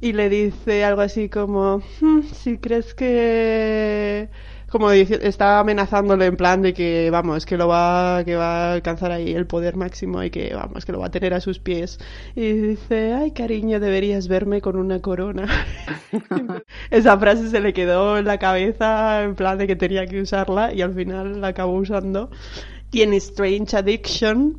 y 0.01 0.13
le 0.13 0.29
dice 0.29 0.85
algo 0.85 1.01
así 1.01 1.29
como, 1.29 1.83
hmm, 2.01 2.23
si 2.23 2.59
crees 2.59 2.95
que 2.95 4.29
como 4.75 4.91
dice, 4.91 5.21
está 5.23 5.61
amenazándole 5.61 6.27
en 6.27 6.37
plan 6.37 6.61
de 6.61 6.75
que 6.75 7.09
vamos 7.09 7.47
que 7.47 7.57
lo 7.57 7.69
va 7.69 8.25
que 8.25 8.35
va 8.35 8.71
a 8.71 8.73
alcanzar 8.73 9.13
ahí 9.13 9.33
el 9.33 9.47
poder 9.47 9.77
máximo 9.77 10.21
y 10.25 10.31
que 10.31 10.53
vamos 10.53 10.85
que 10.85 10.91
lo 10.91 10.99
va 10.99 11.07
a 11.07 11.11
tener 11.13 11.33
a 11.33 11.41
sus 11.41 11.61
pies. 11.61 12.01
Y 12.35 12.55
dice 12.55 13.13
ay 13.13 13.31
cariño 13.31 13.79
deberías 13.79 14.27
verme 14.27 14.61
con 14.61 14.75
una 14.75 15.01
corona 15.01 15.47
esa 16.91 17.17
frase 17.17 17.51
se 17.51 17.61
le 17.61 17.73
quedó 17.73 18.19
en 18.19 18.25
la 18.25 18.39
cabeza 18.39 19.23
en 19.23 19.37
plan 19.37 19.59
de 19.59 19.69
que 19.69 19.77
tenía 19.77 20.07
que 20.07 20.21
usarla 20.21 20.75
y 20.75 20.83
al 20.83 20.93
final 20.93 21.41
la 21.41 21.49
acabó 21.49 21.75
usando. 21.75 22.31
Tiene 22.91 23.19
Strange 23.19 23.77
Addiction 23.77 24.59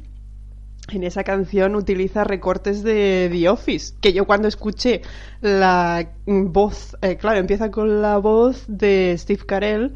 en 0.91 1.03
esa 1.03 1.23
canción 1.23 1.75
utiliza 1.75 2.23
recortes 2.23 2.83
de 2.83 3.29
The 3.31 3.49
Office, 3.49 3.95
que 4.01 4.13
yo 4.13 4.25
cuando 4.25 4.47
escuché 4.47 5.01
la 5.41 6.13
voz, 6.25 6.95
eh, 7.01 7.17
claro, 7.17 7.39
empieza 7.39 7.71
con 7.71 8.01
la 8.01 8.17
voz 8.17 8.65
de 8.67 9.15
Steve 9.17 9.45
Carell 9.45 9.93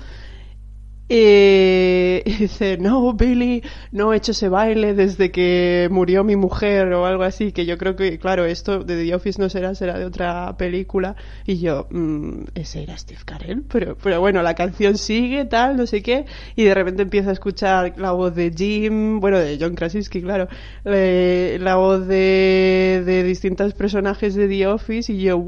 y 1.08 1.39
dice, 2.40 2.78
no, 2.78 3.14
Billy, 3.14 3.64
no 3.92 4.14
he 4.14 4.18
hecho 4.18 4.32
ese 4.32 4.50
baile 4.50 4.94
desde 4.94 5.32
que 5.32 5.88
murió 5.92 6.24
mi 6.24 6.36
mujer 6.36 6.94
o 6.94 7.06
algo 7.06 7.24
así, 7.24 7.52
que 7.52 7.66
yo 7.66 7.78
creo 7.78 7.96
que, 7.96 8.18
claro, 8.20 8.46
esto 8.46 8.84
de 8.84 9.04
The 9.04 9.16
Office 9.16 9.42
no 9.42 9.50
será, 9.50 9.76
será 9.76 9.98
de 9.98 10.06
otra 10.06 10.56
película. 10.58 11.16
Y 11.46 11.60
yo, 11.60 11.88
mmm, 11.90 12.44
ese 12.56 12.84
era 12.84 12.98
Steve 12.98 13.22
Carell, 13.26 13.64
pero, 13.64 13.98
pero 14.02 14.20
bueno, 14.20 14.42
la 14.42 14.56
canción 14.56 14.98
sigue, 14.98 15.46
tal, 15.46 15.78
no 15.78 15.86
sé 15.86 16.02
qué, 16.02 16.26
y 16.56 16.64
de 16.64 16.74
repente 16.74 17.02
empiezo 17.02 17.30
a 17.30 17.34
escuchar 17.34 17.94
la 17.98 18.12
voz 18.12 18.36
de 18.36 18.52
Jim, 18.56 19.20
bueno, 19.20 19.40
de 19.40 19.58
John 19.60 19.76
Krasinski, 19.76 20.22
claro, 20.22 20.48
eh, 20.86 21.58
la 21.62 21.76
voz 21.76 22.08
de, 22.08 23.04
de 23.06 23.24
distintos 23.24 23.74
personajes 23.74 24.36
de 24.36 24.48
The 24.48 24.68
Office, 24.68 25.12
y 25.12 25.22
yo. 25.22 25.40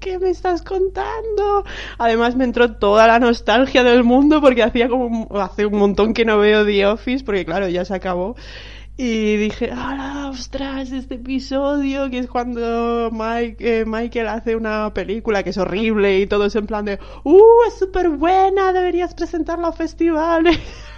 ¿Qué 0.00 0.18
me 0.18 0.30
estás 0.30 0.62
contando? 0.62 1.64
Además 1.98 2.36
me 2.36 2.44
entró 2.44 2.72
toda 2.76 3.06
la 3.06 3.18
nostalgia 3.18 3.84
del 3.84 4.04
mundo 4.04 4.40
porque 4.40 4.62
hacía 4.62 4.88
como 4.88 5.28
hace 5.40 5.66
un 5.66 5.78
montón 5.78 6.14
que 6.14 6.24
no 6.24 6.38
veo 6.38 6.64
The 6.64 6.86
Office 6.86 7.24
porque 7.24 7.44
claro, 7.44 7.68
ya 7.68 7.84
se 7.84 7.94
acabó. 7.94 8.36
Y 8.98 9.36
dije, 9.36 9.70
¡ah, 9.74 10.30
ostras! 10.32 10.90
Este 10.90 11.16
episodio, 11.16 12.08
que 12.10 12.18
es 12.18 12.28
cuando 12.28 13.10
Mike, 13.12 13.80
eh, 13.80 13.84
Michael 13.84 14.28
hace 14.28 14.56
una 14.56 14.92
película 14.94 15.42
que 15.42 15.50
es 15.50 15.58
horrible 15.58 16.18
y 16.20 16.26
todo 16.26 16.46
es 16.46 16.56
en 16.56 16.66
plan 16.66 16.86
de, 16.86 16.98
¡uh, 17.24 17.42
es 17.68 17.78
súper 17.78 18.08
buena! 18.08 18.72
Deberías 18.72 19.14
presentarla 19.14 19.68
a 19.68 19.72
festivales. 19.72 20.58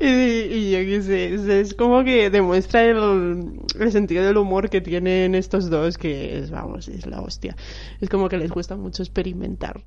y, 0.00 0.06
y, 0.06 0.70
yo 0.72 0.78
qué 0.78 1.02
sé, 1.02 1.60
es, 1.60 1.74
como 1.74 2.04
que 2.04 2.30
demuestra 2.30 2.84
el, 2.84 3.60
el, 3.78 3.92
sentido 3.92 4.24
del 4.24 4.36
humor 4.36 4.70
que 4.70 4.80
tienen 4.80 5.34
estos 5.34 5.70
dos, 5.70 5.98
que 5.98 6.38
es, 6.38 6.50
vamos, 6.50 6.88
es 6.88 7.06
la 7.06 7.20
hostia. 7.20 7.56
Es 8.00 8.08
como 8.08 8.28
que 8.28 8.36
les 8.36 8.50
gusta 8.50 8.76
mucho 8.76 9.02
experimentar. 9.02 9.80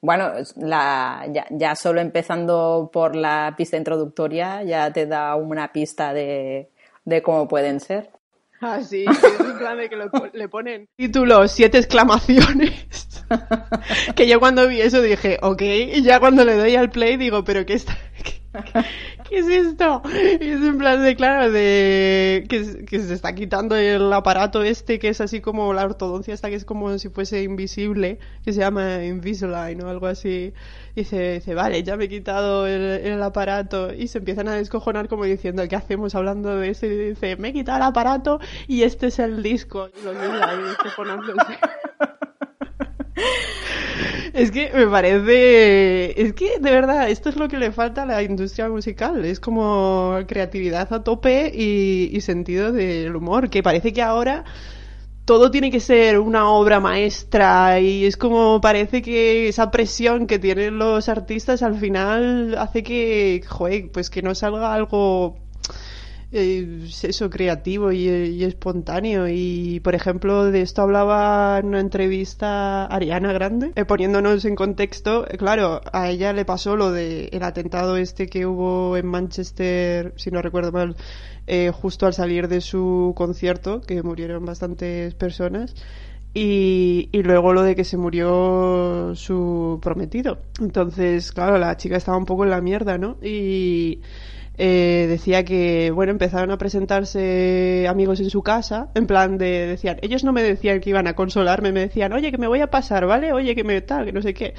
bueno, 0.00 0.32
la, 0.56 1.26
ya, 1.30 1.46
ya, 1.50 1.74
solo 1.74 2.00
empezando 2.00 2.90
por 2.92 3.16
la 3.16 3.54
pista 3.56 3.76
introductoria 3.76 4.62
ya 4.62 4.92
te 4.92 5.06
da 5.06 5.34
una 5.36 5.72
pista 5.72 6.12
de, 6.12 6.70
de 7.04 7.22
cómo 7.22 7.48
pueden 7.48 7.80
ser. 7.80 8.10
Ah, 8.60 8.80
sí, 8.82 9.04
es 9.08 9.40
un 9.40 9.58
plan 9.58 9.76
de 9.76 9.88
que 9.88 9.96
le 10.32 10.48
ponen 10.48 10.88
título 10.96 11.46
siete 11.46 11.78
exclamaciones. 11.78 13.24
que 14.16 14.26
yo 14.28 14.40
cuando 14.40 14.66
vi 14.68 14.80
eso 14.80 15.02
dije, 15.02 15.38
ok, 15.42 15.62
y 15.62 16.02
ya 16.02 16.20
cuando 16.20 16.44
le 16.44 16.54
doy 16.56 16.74
al 16.76 16.90
play 16.90 17.16
digo, 17.16 17.44
pero 17.44 17.66
¿qué 17.66 17.74
está? 17.74 17.96
¿Qué, 18.24 18.40
es 19.30 19.46
esto? 19.46 20.02
Y 20.40 20.48
es 20.48 20.62
en 20.62 20.78
plan 20.78 21.02
de, 21.02 21.16
claro, 21.16 21.50
de 21.50 22.44
que, 22.48 22.84
que, 22.84 23.00
se 23.00 23.14
está 23.14 23.34
quitando 23.34 23.76
el 23.76 24.12
aparato 24.12 24.62
este 24.62 24.98
que 24.98 25.08
es 25.08 25.20
así 25.20 25.40
como 25.40 25.72
la 25.72 25.84
ortodoncia 25.84 26.34
esta 26.34 26.48
que 26.48 26.56
es 26.56 26.64
como 26.64 26.98
si 26.98 27.08
fuese 27.08 27.42
invisible, 27.42 28.18
que 28.44 28.52
se 28.52 28.60
llama 28.60 29.04
Invisalign 29.04 29.82
o 29.82 29.88
algo 29.88 30.06
así. 30.06 30.52
Y 30.94 31.00
dice, 31.00 31.34
dice 31.34 31.54
vale, 31.54 31.82
ya 31.82 31.96
me 31.96 32.04
he 32.04 32.08
quitado 32.08 32.66
el, 32.66 32.82
el, 32.82 33.22
aparato. 33.22 33.92
Y 33.92 34.08
se 34.08 34.18
empiezan 34.18 34.48
a 34.48 34.54
descojonar 34.54 35.08
como 35.08 35.24
diciendo, 35.24 35.66
¿qué 35.68 35.76
hacemos 35.76 36.14
hablando 36.14 36.56
de 36.56 36.70
eso? 36.70 36.86
Y 36.86 37.10
dice, 37.10 37.36
me 37.36 37.48
he 37.48 37.52
quitado 37.52 37.78
el 37.78 37.84
aparato 37.84 38.40
y 38.66 38.82
este 38.82 39.08
es 39.08 39.18
el 39.18 39.42
disco. 39.42 39.88
Y 39.88 40.04
los 40.04 40.16
ahí 40.16 40.62
descojonándose. 40.62 41.58
Es 44.36 44.50
que 44.50 44.70
me 44.74 44.86
parece. 44.86 46.20
Es 46.20 46.34
que, 46.34 46.58
de 46.60 46.70
verdad, 46.70 47.08
esto 47.08 47.30
es 47.30 47.36
lo 47.36 47.48
que 47.48 47.56
le 47.56 47.72
falta 47.72 48.02
a 48.02 48.06
la 48.06 48.22
industria 48.22 48.68
musical. 48.68 49.24
Es 49.24 49.40
como 49.40 50.14
creatividad 50.28 50.92
a 50.92 51.02
tope 51.02 51.50
y, 51.54 52.20
sentido 52.20 52.70
del 52.70 53.16
humor. 53.16 53.48
Que 53.48 53.62
parece 53.62 53.94
que 53.94 54.02
ahora 54.02 54.44
todo 55.24 55.50
tiene 55.50 55.70
que 55.70 55.80
ser 55.80 56.18
una 56.18 56.50
obra 56.50 56.80
maestra 56.80 57.80
y 57.80 58.04
es 58.04 58.16
como 58.16 58.60
parece 58.60 59.02
que 59.02 59.48
esa 59.48 59.70
presión 59.70 60.26
que 60.26 60.38
tienen 60.38 60.78
los 60.78 61.08
artistas 61.08 61.62
al 61.62 61.76
final 61.76 62.56
hace 62.58 62.82
que, 62.82 63.42
joder, 63.48 63.90
pues 63.90 64.10
que 64.10 64.22
no 64.22 64.34
salga 64.34 64.74
algo 64.74 65.45
es 66.32 67.04
eso 67.04 67.30
creativo 67.30 67.92
y, 67.92 68.42
espontáneo 68.42 69.28
y 69.28 69.80
por 69.80 69.94
ejemplo 69.94 70.44
de 70.50 70.62
esto 70.62 70.82
hablaba 70.82 71.58
en 71.58 71.66
una 71.66 71.80
entrevista 71.80 72.86
Ariana 72.86 73.32
Grande 73.32 73.72
eh, 73.76 73.84
poniéndonos 73.84 74.44
en 74.44 74.56
contexto 74.56 75.26
eh, 75.28 75.38
claro 75.38 75.80
a 75.92 76.10
ella 76.10 76.32
le 76.32 76.44
pasó 76.44 76.76
lo 76.76 76.90
de 76.90 77.28
el 77.32 77.42
atentado 77.42 77.96
este 77.96 78.26
que 78.26 78.44
hubo 78.44 78.96
en 78.96 79.06
Manchester 79.06 80.14
si 80.16 80.30
no 80.30 80.42
recuerdo 80.42 80.72
mal 80.72 80.96
eh, 81.46 81.70
justo 81.70 82.06
al 82.06 82.14
salir 82.14 82.48
de 82.48 82.60
su 82.60 83.14
concierto 83.16 83.80
que 83.80 84.02
murieron 84.02 84.44
bastantes 84.44 85.14
personas 85.14 85.74
y, 86.34 87.08
y, 87.12 87.22
luego 87.22 87.54
lo 87.54 87.62
de 87.62 87.74
que 87.74 87.84
se 87.84 87.96
murió 87.96 89.14
su 89.14 89.78
prometido. 89.80 90.36
Entonces, 90.60 91.32
claro, 91.32 91.56
la 91.56 91.78
chica 91.78 91.96
estaba 91.96 92.18
un 92.18 92.26
poco 92.26 92.44
en 92.44 92.50
la 92.50 92.60
mierda, 92.60 92.98
¿no? 92.98 93.16
Y, 93.22 94.02
eh, 94.58 95.06
decía 95.08 95.44
que, 95.44 95.90
bueno, 95.90 96.12
empezaron 96.12 96.50
a 96.50 96.58
presentarse 96.58 97.86
amigos 97.88 98.20
en 98.20 98.30
su 98.30 98.42
casa, 98.42 98.90
en 98.94 99.06
plan 99.06 99.36
de, 99.36 99.66
decían, 99.66 99.98
ellos 100.02 100.24
no 100.24 100.32
me 100.32 100.42
decían 100.42 100.80
que 100.80 100.90
iban 100.90 101.06
a 101.06 101.14
consolarme, 101.14 101.72
me 101.72 101.80
decían, 101.80 102.12
oye, 102.12 102.30
que 102.30 102.38
me 102.38 102.46
voy 102.46 102.60
a 102.60 102.70
pasar, 102.70 103.06
¿vale? 103.06 103.32
Oye, 103.32 103.54
que 103.54 103.64
me 103.64 103.80
tal, 103.82 104.06
que 104.06 104.12
no 104.12 104.22
sé 104.22 104.32
qué. 104.32 104.54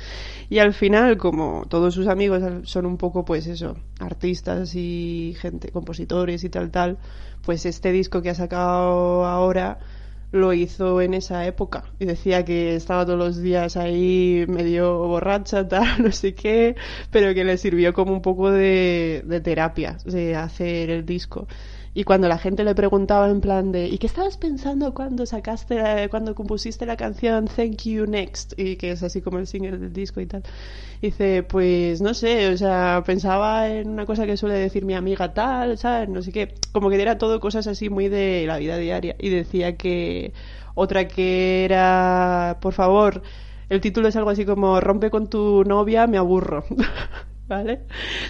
Y 0.49 0.59
al 0.59 0.73
final, 0.73 1.17
como 1.17 1.65
todos 1.67 1.93
sus 1.95 2.07
amigos 2.07 2.43
son 2.63 2.85
un 2.85 2.97
poco, 2.97 3.25
pues 3.25 3.47
eso, 3.47 3.75
artistas 3.99 4.75
y 4.75 5.35
gente, 5.39 5.71
compositores 5.71 6.43
y 6.43 6.49
tal, 6.49 6.69
tal, 6.69 6.97
pues 7.43 7.65
este 7.65 7.91
disco 7.91 8.21
que 8.21 8.29
ha 8.29 8.35
sacado 8.35 9.25
ahora, 9.25 9.79
lo 10.37 10.53
hizo 10.53 11.01
en 11.01 11.13
esa 11.13 11.45
época 11.45 11.83
y 11.99 12.05
decía 12.05 12.45
que 12.45 12.75
estaba 12.75 13.05
todos 13.05 13.19
los 13.19 13.41
días 13.41 13.77
ahí 13.77 14.45
medio 14.47 14.97
borracha, 15.07 15.67
tal, 15.69 16.03
no 16.03 16.11
sé 16.11 16.33
qué, 16.33 16.75
pero 17.11 17.33
que 17.33 17.43
le 17.43 17.57
sirvió 17.57 17.93
como 17.93 18.13
un 18.13 18.21
poco 18.21 18.51
de, 18.51 19.23
terapia 19.43 19.97
de 20.05 20.35
hacer 20.35 20.89
el 20.89 21.05
disco. 21.05 21.47
Y 21.97 22.03
cuando 22.03 22.27
la 22.27 22.37
gente 22.37 22.63
le 22.63 22.75
preguntaba 22.75 23.27
en 23.27 23.41
plan 23.41 23.71
de 23.71 23.87
¿y 23.87 23.97
qué 23.97 24.05
estabas 24.05 24.37
pensando 24.37 24.93
cuando 24.93 25.25
sacaste, 25.25 26.07
cuando 26.11 26.35
compusiste 26.35 26.85
la 26.85 26.95
canción 26.95 27.47
Thank 27.47 27.85
You 27.85 28.05
Next? 28.05 28.53
Y 28.55 28.75
que 28.75 28.91
es 28.91 29.01
así 29.01 29.21
como 29.23 29.39
el 29.39 29.47
single 29.47 29.79
del 29.79 29.93
disco 29.93 30.21
y 30.21 30.27
tal. 30.27 30.43
Dice, 31.01 31.41
pues 31.41 31.99
no 31.99 32.13
sé, 32.13 32.49
o 32.49 32.57
sea, 32.57 33.01
pensaba 33.03 33.69
en 33.69 33.89
una 33.89 34.05
cosa 34.05 34.27
que 34.27 34.37
suele 34.37 34.55
decir 34.59 34.85
mi 34.85 34.93
amiga 34.93 35.33
tal, 35.33 35.79
¿sabes? 35.79 36.07
No 36.07 36.21
sé 36.21 36.31
qué. 36.31 36.53
Como 36.71 36.91
que 36.91 37.01
era 37.01 37.17
todo 37.17 37.39
cosas 37.39 37.65
así 37.65 37.89
muy 37.89 38.09
de 38.09 38.45
la 38.45 38.59
vida 38.59 38.77
diaria. 38.77 39.15
Y 39.17 39.29
decía 39.29 39.75
que 39.75 40.26
otra 40.75 41.07
que 41.07 41.65
era, 41.65 42.57
por 42.61 42.73
favor, 42.73 43.21
el 43.69 43.81
título 43.81 44.07
es 44.07 44.15
algo 44.15 44.29
así 44.29 44.45
como 44.45 44.79
Rompe 44.81 45.09
con 45.09 45.29
tu 45.29 45.63
novia, 45.65 46.07
me 46.07 46.17
aburro. 46.17 46.63
¿Vale? 47.47 47.79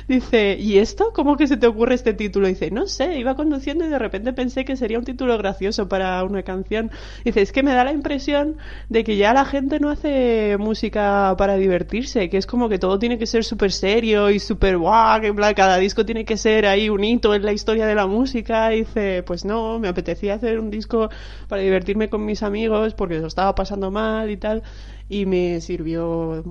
Dice, 0.08 0.58
¿y 0.60 0.78
esto? 0.78 1.12
¿Cómo 1.12 1.38
que 1.38 1.48
se 1.48 1.58
te 1.58 1.66
ocurre 1.66 1.96
este 1.96 2.14
título? 2.14 2.48
Dice, 2.48 2.70
no 2.70 2.86
sé, 2.86 3.18
iba 3.18 3.36
conduciendo 3.36 3.84
y 3.84 3.90
de 3.90 3.98
repente 3.98 4.32
pensé 4.32 4.64
que 4.64 4.76
sería 4.76 5.00
un 5.00 5.06
título 5.06 5.36
gracioso 5.40 5.90
para 5.90 6.24
una 6.24 6.44
canción. 6.44 6.92
Dice, 7.26 7.42
es 7.42 7.52
que 7.52 7.64
me 7.64 7.74
da 7.74 7.84
la 7.84 7.94
impresión 7.94 8.58
de 8.90 9.04
que 9.04 9.18
ya 9.18 9.34
la 9.34 9.46
gente 9.46 9.80
no 9.80 9.90
hace 9.90 10.58
música 10.60 11.34
para 11.36 11.56
divertirse, 11.56 12.30
que 12.30 12.38
es 12.38 12.46
como 12.46 12.70
que 12.70 12.78
todo 12.78 13.00
tiene 13.00 13.18
que 13.18 13.26
ser 13.26 13.44
súper 13.44 13.72
serio 13.72 14.30
y 14.30 14.38
súper 14.40 14.78
guau, 14.78 15.20
que 15.22 15.34
cada 15.56 15.78
disco 15.78 16.06
tiene 16.06 16.24
que 16.24 16.38
ser 16.38 16.68
ahí 16.68 16.88
un 16.90 17.04
hito 17.04 17.34
en 17.34 17.44
la 17.44 17.54
historia 17.54 17.88
de 17.88 17.96
la 17.96 18.06
música. 18.06 18.70
dice, 18.70 19.24
pues 19.24 19.46
no, 19.46 19.80
me 19.80 19.88
apetecía 19.88 20.36
hacer 20.36 20.60
un 20.60 20.70
disco 20.70 21.10
para 21.48 21.64
divertirme 21.64 22.08
con 22.10 22.24
mis 22.24 22.44
amigos 22.44 22.94
porque 22.94 23.18
lo 23.20 23.26
estaba 23.28 23.56
pasando 23.56 23.90
mal 23.90 24.30
y 24.30 24.38
tal, 24.38 24.62
y 25.10 25.26
me 25.26 25.60
sirvió 25.62 26.44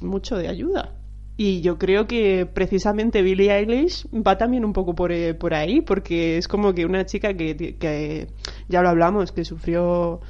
mucho 0.00 0.38
de 0.38 0.48
ayuda. 0.48 1.03
Y 1.36 1.62
yo 1.62 1.78
creo 1.78 2.06
que 2.06 2.46
precisamente 2.46 3.22
Billie 3.22 3.52
Eilish 3.52 4.06
va 4.14 4.38
también 4.38 4.64
un 4.64 4.72
poco 4.72 4.94
por, 4.94 5.10
eh, 5.10 5.34
por 5.34 5.52
ahí, 5.52 5.80
porque 5.80 6.38
es 6.38 6.46
como 6.46 6.72
que 6.74 6.86
una 6.86 7.06
chica 7.06 7.34
que, 7.34 7.56
que, 7.56 8.28
ya 8.68 8.82
lo 8.82 8.88
hablamos, 8.88 9.32
que 9.32 9.44
sufrió 9.44 10.20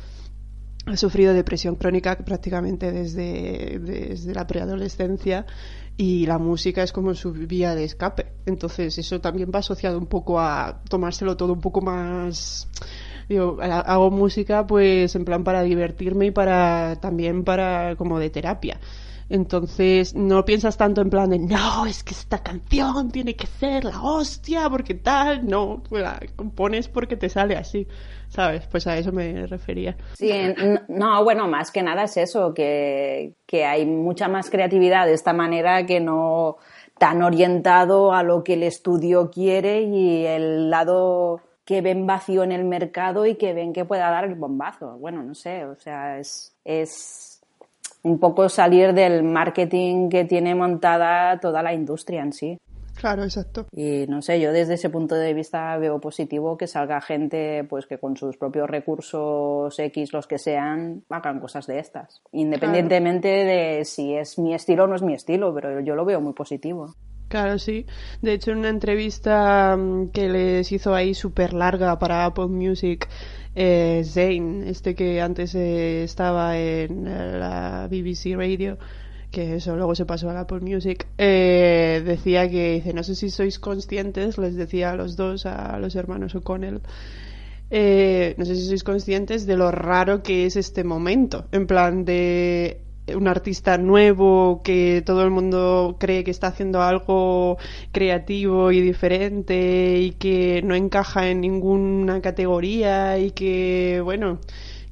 ha 0.86 0.96
sufrido 0.96 1.32
depresión 1.32 1.76
crónica 1.76 2.16
prácticamente 2.18 2.92
desde, 2.92 3.78
desde 3.78 4.34
la 4.34 4.46
preadolescencia 4.46 5.46
y 5.96 6.26
la 6.26 6.38
música 6.38 6.82
es 6.82 6.92
como 6.92 7.14
su 7.14 7.32
vía 7.32 7.74
de 7.74 7.84
escape. 7.84 8.32
Entonces 8.46 8.98
eso 8.98 9.20
también 9.20 9.50
va 9.54 9.60
asociado 9.60 9.98
un 9.98 10.06
poco 10.06 10.40
a 10.40 10.82
tomárselo 10.88 11.36
todo 11.36 11.52
un 11.52 11.60
poco 11.60 11.80
más... 11.80 12.68
Yo 13.26 13.56
hago 13.62 14.10
música 14.10 14.66
pues 14.66 15.14
en 15.14 15.24
plan 15.24 15.44
para 15.44 15.62
divertirme 15.62 16.26
y 16.26 16.30
para 16.30 16.96
también 17.00 17.42
para 17.42 17.96
como 17.96 18.18
de 18.18 18.28
terapia. 18.28 18.78
Entonces 19.28 20.14
no 20.14 20.44
piensas 20.44 20.76
tanto 20.76 21.00
en 21.00 21.10
plan 21.10 21.30
de 21.30 21.38
no, 21.38 21.86
es 21.86 22.04
que 22.04 22.12
esta 22.12 22.42
canción 22.42 23.10
tiene 23.10 23.34
que 23.34 23.46
ser 23.46 23.84
la 23.84 24.02
hostia, 24.02 24.68
porque 24.68 24.94
tal, 24.94 25.46
no, 25.46 25.82
la 25.90 26.20
compones 26.36 26.88
porque 26.88 27.16
te 27.16 27.28
sale 27.28 27.56
así, 27.56 27.86
¿sabes? 28.28 28.66
Pues 28.66 28.86
a 28.86 28.96
eso 28.98 29.12
me 29.12 29.46
refería. 29.46 29.96
Sí, 30.14 30.32
no, 30.88 31.24
bueno, 31.24 31.48
más 31.48 31.70
que 31.70 31.82
nada 31.82 32.04
es 32.04 32.16
eso, 32.16 32.52
que, 32.52 33.34
que 33.46 33.64
hay 33.64 33.86
mucha 33.86 34.28
más 34.28 34.50
creatividad 34.50 35.06
de 35.06 35.14
esta 35.14 35.32
manera 35.32 35.86
que 35.86 36.00
no 36.00 36.58
tan 36.98 37.22
orientado 37.22 38.12
a 38.12 38.22
lo 38.22 38.44
que 38.44 38.54
el 38.54 38.62
estudio 38.62 39.30
quiere 39.30 39.82
y 39.82 40.26
el 40.26 40.70
lado 40.70 41.40
que 41.64 41.80
ven 41.80 42.06
vacío 42.06 42.42
en 42.44 42.52
el 42.52 42.64
mercado 42.64 43.26
y 43.26 43.36
que 43.36 43.54
ven 43.54 43.72
que 43.72 43.84
pueda 43.84 44.10
dar 44.10 44.24
el 44.24 44.34
bombazo. 44.34 44.98
Bueno, 44.98 45.22
no 45.22 45.34
sé, 45.34 45.64
o 45.64 45.76
sea, 45.76 46.18
es, 46.18 46.54
es 46.64 47.23
un 48.04 48.18
poco 48.18 48.48
salir 48.48 48.92
del 48.94 49.24
marketing 49.24 50.08
que 50.08 50.24
tiene 50.24 50.54
montada 50.54 51.40
toda 51.40 51.62
la 51.62 51.74
industria 51.74 52.22
en 52.22 52.32
sí. 52.32 52.58
Claro, 52.94 53.24
exacto. 53.24 53.66
Y 53.72 54.06
no 54.08 54.22
sé, 54.22 54.40
yo 54.40 54.52
desde 54.52 54.74
ese 54.74 54.88
punto 54.88 55.16
de 55.16 55.34
vista 55.34 55.76
veo 55.78 56.00
positivo 56.00 56.56
que 56.56 56.66
salga 56.66 57.00
gente 57.00 57.64
pues 57.64 57.86
que 57.86 57.98
con 57.98 58.16
sus 58.16 58.36
propios 58.36 58.70
recursos 58.70 59.76
X, 59.76 60.12
los 60.12 60.26
que 60.26 60.38
sean, 60.38 61.02
hagan 61.08 61.40
cosas 61.40 61.66
de 61.66 61.80
estas. 61.80 62.22
Independientemente 62.32 63.28
de 63.28 63.84
si 63.84 64.14
es 64.14 64.38
mi 64.38 64.54
estilo 64.54 64.84
o 64.84 64.86
no 64.86 64.94
es 64.94 65.02
mi 65.02 65.14
estilo, 65.14 65.52
pero 65.52 65.80
yo 65.80 65.96
lo 65.96 66.04
veo 66.04 66.20
muy 66.20 66.34
positivo. 66.34 66.94
Claro, 67.28 67.58
sí. 67.58 67.84
De 68.22 68.34
hecho, 68.34 68.52
en 68.52 68.58
una 68.58 68.68
entrevista 68.68 69.76
mm, 69.76 70.10
que 70.10 70.28
les 70.28 70.70
hizo 70.70 70.94
ahí 70.94 71.14
súper 71.14 71.52
larga 71.52 71.98
para 71.98 72.26
Apple 72.26 72.46
Music, 72.46 73.08
eh, 73.54 74.02
Zane, 74.04 74.68
este 74.68 74.94
que 74.94 75.20
antes 75.20 75.54
eh, 75.54 76.04
estaba 76.04 76.58
en 76.58 77.06
eh, 77.06 77.38
la 77.38 77.88
BBC 77.88 78.36
Radio, 78.36 78.78
que 79.30 79.56
eso 79.56 79.76
luego 79.76 79.94
se 79.94 80.06
pasó 80.06 80.30
a 80.30 80.34
la 80.34 80.40
Apple 80.40 80.60
Music, 80.60 81.06
eh, 81.18 82.02
decía 82.04 82.48
que, 82.48 82.74
dice, 82.74 82.92
no 82.92 83.02
sé 83.02 83.14
si 83.14 83.30
sois 83.30 83.58
conscientes, 83.58 84.38
les 84.38 84.54
decía 84.54 84.92
a 84.92 84.96
los 84.96 85.16
dos, 85.16 85.46
a 85.46 85.78
los 85.78 85.96
hermanos 85.96 86.34
O'Connell, 86.34 86.80
no 88.36 88.44
sé 88.44 88.54
si 88.56 88.66
sois 88.66 88.84
conscientes 88.84 89.46
de 89.46 89.56
lo 89.56 89.70
raro 89.72 90.22
que 90.22 90.46
es 90.46 90.56
este 90.56 90.84
momento, 90.84 91.46
en 91.50 91.66
plan 91.66 92.04
de 92.04 92.83
un 93.14 93.28
artista 93.28 93.76
nuevo 93.78 94.62
que 94.64 95.02
todo 95.04 95.24
el 95.24 95.30
mundo 95.30 95.96
cree 96.00 96.24
que 96.24 96.30
está 96.30 96.48
haciendo 96.48 96.82
algo 96.82 97.58
creativo 97.92 98.72
y 98.72 98.80
diferente 98.80 99.98
y 99.98 100.12
que 100.12 100.62
no 100.62 100.74
encaja 100.74 101.28
en 101.28 101.40
ninguna 101.42 102.20
categoría 102.22 103.18
y 103.18 103.32
que, 103.32 104.00
bueno, 104.02 104.40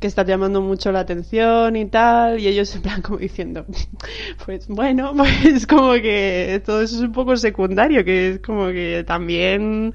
que 0.03 0.09
está 0.09 0.25
llamando 0.25 0.61
mucho 0.61 0.93
la 0.93 1.01
atención 1.01 1.77
y 1.77 1.87
tal, 1.87 2.41
y 2.41 2.49
ellos 2.49 2.75
en 2.75 2.83
plan 2.83 3.03
como 3.03 3.19
diciendo, 3.19 3.65
pues 4.45 4.69
bueno, 4.69 5.15
pues 5.17 5.67
como 5.67 5.93
que 5.95 6.61
todo 6.67 6.83
eso 6.83 6.97
es 6.97 7.03
un 7.03 7.13
poco 7.13 7.37
secundario, 7.37 8.05
que 8.05 8.31
es 8.31 8.41
como 8.41 8.67
que 8.67 9.05
también 9.07 9.95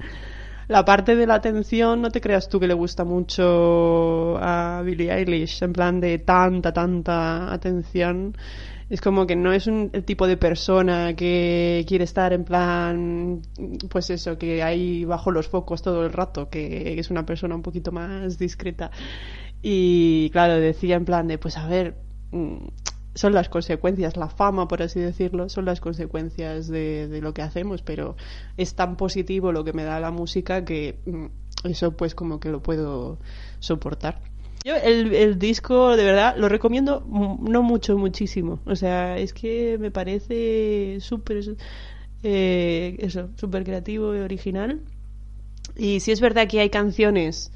la 0.68 0.84
parte 0.84 1.16
de 1.16 1.26
la 1.26 1.34
atención, 1.34 2.02
no 2.02 2.10
te 2.10 2.20
creas 2.20 2.48
tú 2.48 2.60
que 2.60 2.66
le 2.66 2.74
gusta 2.74 3.04
mucho 3.04 4.36
a 4.38 4.82
Billie 4.84 5.10
Eilish, 5.10 5.62
en 5.62 5.72
plan 5.72 5.98
de 5.98 6.18
tanta, 6.18 6.72
tanta 6.72 7.52
atención. 7.52 8.36
Es 8.90 9.00
como 9.00 9.26
que 9.26 9.34
no 9.34 9.52
es 9.52 9.66
un, 9.66 9.90
el 9.92 10.04
tipo 10.04 10.26
de 10.26 10.36
persona 10.36 11.14
que 11.14 11.84
quiere 11.88 12.04
estar 12.04 12.32
en 12.34 12.44
plan, 12.44 13.42
pues 13.88 14.10
eso, 14.10 14.38
que 14.38 14.62
hay 14.62 15.04
bajo 15.06 15.30
los 15.30 15.48
focos 15.48 15.82
todo 15.82 16.04
el 16.04 16.12
rato, 16.12 16.50
que 16.50 16.98
es 16.98 17.10
una 17.10 17.24
persona 17.24 17.54
un 17.54 17.62
poquito 17.62 17.90
más 17.90 18.38
discreta. 18.38 18.90
Y 19.62 20.28
claro, 20.30 20.56
decía 20.56 20.96
en 20.96 21.04
plan 21.06 21.26
de, 21.28 21.38
pues 21.38 21.56
a 21.56 21.66
ver, 21.66 21.96
mm, 22.30 22.56
son 23.18 23.34
las 23.34 23.48
consecuencias, 23.48 24.16
la 24.16 24.28
fama, 24.28 24.68
por 24.68 24.80
así 24.80 25.00
decirlo, 25.00 25.48
son 25.48 25.64
las 25.64 25.80
consecuencias 25.80 26.68
de, 26.68 27.18
lo 27.20 27.34
que 27.34 27.42
hacemos, 27.42 27.82
pero 27.82 28.14
es 28.56 28.74
tan 28.74 28.96
positivo 28.96 29.50
lo 29.50 29.64
que 29.64 29.72
me 29.72 29.82
da 29.82 29.98
la 29.98 30.12
música 30.12 30.64
que 30.64 31.00
mm, 31.04 31.26
eso 31.64 31.96
pues 31.96 32.14
como 32.14 32.38
que 32.38 32.50
lo 32.50 32.62
puedo 32.62 33.18
soportar. 33.58 34.20
Yo 34.62 34.76
el, 34.76 35.36
disco 35.36 35.96
de 35.96 36.04
verdad 36.04 36.36
lo 36.36 36.48
recomiendo 36.48 37.04
no 37.08 37.62
mucho, 37.64 37.98
muchísimo. 37.98 38.60
O 38.66 38.76
sea, 38.76 39.18
es 39.18 39.32
que 39.32 39.78
me 39.78 39.90
parece 39.90 40.98
súper, 41.00 41.56
eh, 42.22 42.96
eso, 43.00 43.30
súper 43.34 43.64
creativo 43.64 44.14
y 44.14 44.20
original. 44.20 44.80
Y 45.76 45.98
si 45.98 46.12
es 46.12 46.20
verdad 46.20 46.46
que 46.46 46.60
hay 46.60 46.70
canciones 46.70 47.50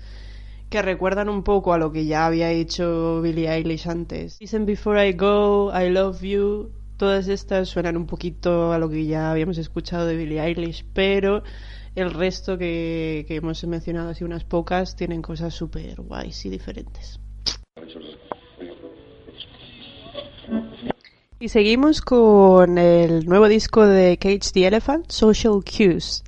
que 0.72 0.80
recuerdan 0.80 1.28
un 1.28 1.42
poco 1.42 1.74
a 1.74 1.78
lo 1.78 1.92
que 1.92 2.06
ya 2.06 2.24
había 2.24 2.50
hecho 2.50 3.20
Billie 3.20 3.46
Eilish 3.46 3.86
antes. 3.86 4.38
Listen 4.40 4.64
Before 4.64 5.06
I 5.06 5.12
Go, 5.12 5.70
I 5.70 5.90
Love 5.90 6.22
You, 6.22 6.72
todas 6.96 7.28
estas 7.28 7.68
suenan 7.68 7.98
un 7.98 8.06
poquito 8.06 8.72
a 8.72 8.78
lo 8.78 8.88
que 8.88 9.04
ya 9.04 9.30
habíamos 9.30 9.58
escuchado 9.58 10.06
de 10.06 10.16
Billie 10.16 10.42
Eilish, 10.42 10.86
pero 10.94 11.42
el 11.94 12.10
resto 12.14 12.56
que, 12.56 13.26
que 13.28 13.36
hemos 13.36 13.62
mencionado 13.64 14.08
así 14.08 14.24
unas 14.24 14.44
pocas 14.44 14.96
tienen 14.96 15.20
cosas 15.20 15.52
súper 15.52 16.00
guays 16.00 16.46
y 16.46 16.48
diferentes. 16.48 17.20
Y 21.38 21.50
seguimos 21.50 22.00
con 22.00 22.78
el 22.78 23.26
nuevo 23.26 23.46
disco 23.46 23.86
de 23.86 24.16
Cage 24.16 24.52
the 24.54 24.68
Elephant, 24.68 25.10
Social 25.10 25.62
Cues. 25.62 26.24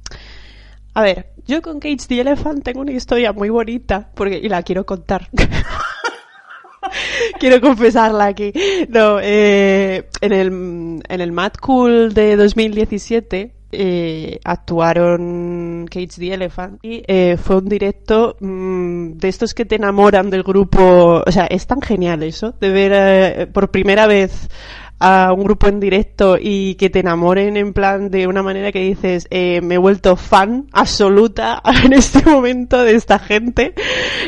A 0.92 1.02
ver, 1.02 1.33
yo 1.46 1.62
con 1.62 1.80
Cage 1.80 2.06
the 2.08 2.20
Elephant 2.20 2.64
tengo 2.64 2.80
una 2.80 2.92
historia 2.92 3.32
muy 3.32 3.50
bonita 3.50 4.10
porque 4.14 4.38
y 4.38 4.48
la 4.48 4.62
quiero 4.62 4.86
contar. 4.86 5.28
quiero 7.38 7.60
confesarla 7.60 8.26
aquí. 8.26 8.52
No, 8.88 9.18
eh, 9.20 10.08
en 10.20 10.32
el 10.32 10.46
en 11.08 11.20
el 11.20 11.32
Mad 11.32 11.52
Cool 11.60 12.14
de 12.14 12.36
2017 12.36 13.54
eh, 13.76 14.38
actuaron 14.44 15.86
Cage 15.90 16.18
the 16.18 16.32
Elephant 16.32 16.78
y 16.82 17.02
eh, 17.08 17.36
fue 17.36 17.56
un 17.56 17.68
directo 17.68 18.36
mm, 18.38 19.14
de 19.14 19.28
estos 19.28 19.52
que 19.52 19.64
te 19.64 19.76
enamoran 19.76 20.30
del 20.30 20.44
grupo. 20.44 21.22
O 21.26 21.32
sea, 21.32 21.46
es 21.46 21.66
tan 21.66 21.82
genial 21.82 22.22
eso 22.22 22.54
de 22.60 22.68
ver 22.70 22.92
eh, 22.94 23.46
por 23.46 23.70
primera 23.70 24.06
vez 24.06 24.48
a 24.98 25.32
un 25.32 25.44
grupo 25.44 25.66
en 25.68 25.80
directo 25.80 26.36
y 26.40 26.76
que 26.76 26.90
te 26.90 27.00
enamoren 27.00 27.56
en 27.56 27.72
plan 27.72 28.10
de 28.10 28.26
una 28.26 28.42
manera 28.42 28.72
que 28.72 28.80
dices, 28.80 29.26
eh, 29.30 29.60
me 29.62 29.74
he 29.74 29.78
vuelto 29.78 30.16
fan 30.16 30.66
absoluta 30.72 31.62
en 31.84 31.92
este 31.92 32.28
momento 32.28 32.82
de 32.82 32.94
esta 32.94 33.18
gente, 33.18 33.74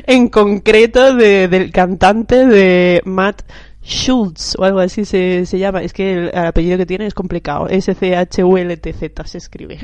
en 0.06 0.28
concreto 0.28 1.14
de, 1.14 1.48
del 1.48 1.70
cantante 1.72 2.46
de 2.46 3.02
Matt 3.04 3.42
Schultz 3.86 4.56
o 4.58 4.64
algo 4.64 4.80
así 4.80 5.04
se, 5.04 5.46
se 5.46 5.58
llama. 5.58 5.82
Es 5.82 5.92
que 5.92 6.12
el, 6.12 6.30
el 6.32 6.46
apellido 6.46 6.76
que 6.76 6.86
tiene 6.86 7.06
es 7.06 7.14
complicado. 7.14 7.68
S-C-H-U-L-T-Z 7.68 9.26
se 9.26 9.38
escribe. 9.38 9.78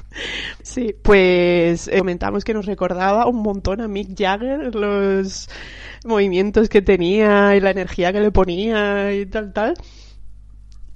sí, 0.62 0.94
pues 1.02 1.88
eh, 1.88 1.98
comentamos 1.98 2.44
que 2.44 2.52
nos 2.52 2.66
recordaba 2.66 3.26
un 3.26 3.42
montón 3.42 3.80
a 3.80 3.88
Mick 3.88 4.10
Jagger 4.16 4.74
los 4.74 5.48
movimientos 6.04 6.68
que 6.68 6.82
tenía 6.82 7.56
y 7.56 7.60
la 7.60 7.70
energía 7.70 8.12
que 8.12 8.20
le 8.20 8.30
ponía 8.30 9.14
y 9.14 9.26
tal, 9.26 9.52
tal. 9.52 9.74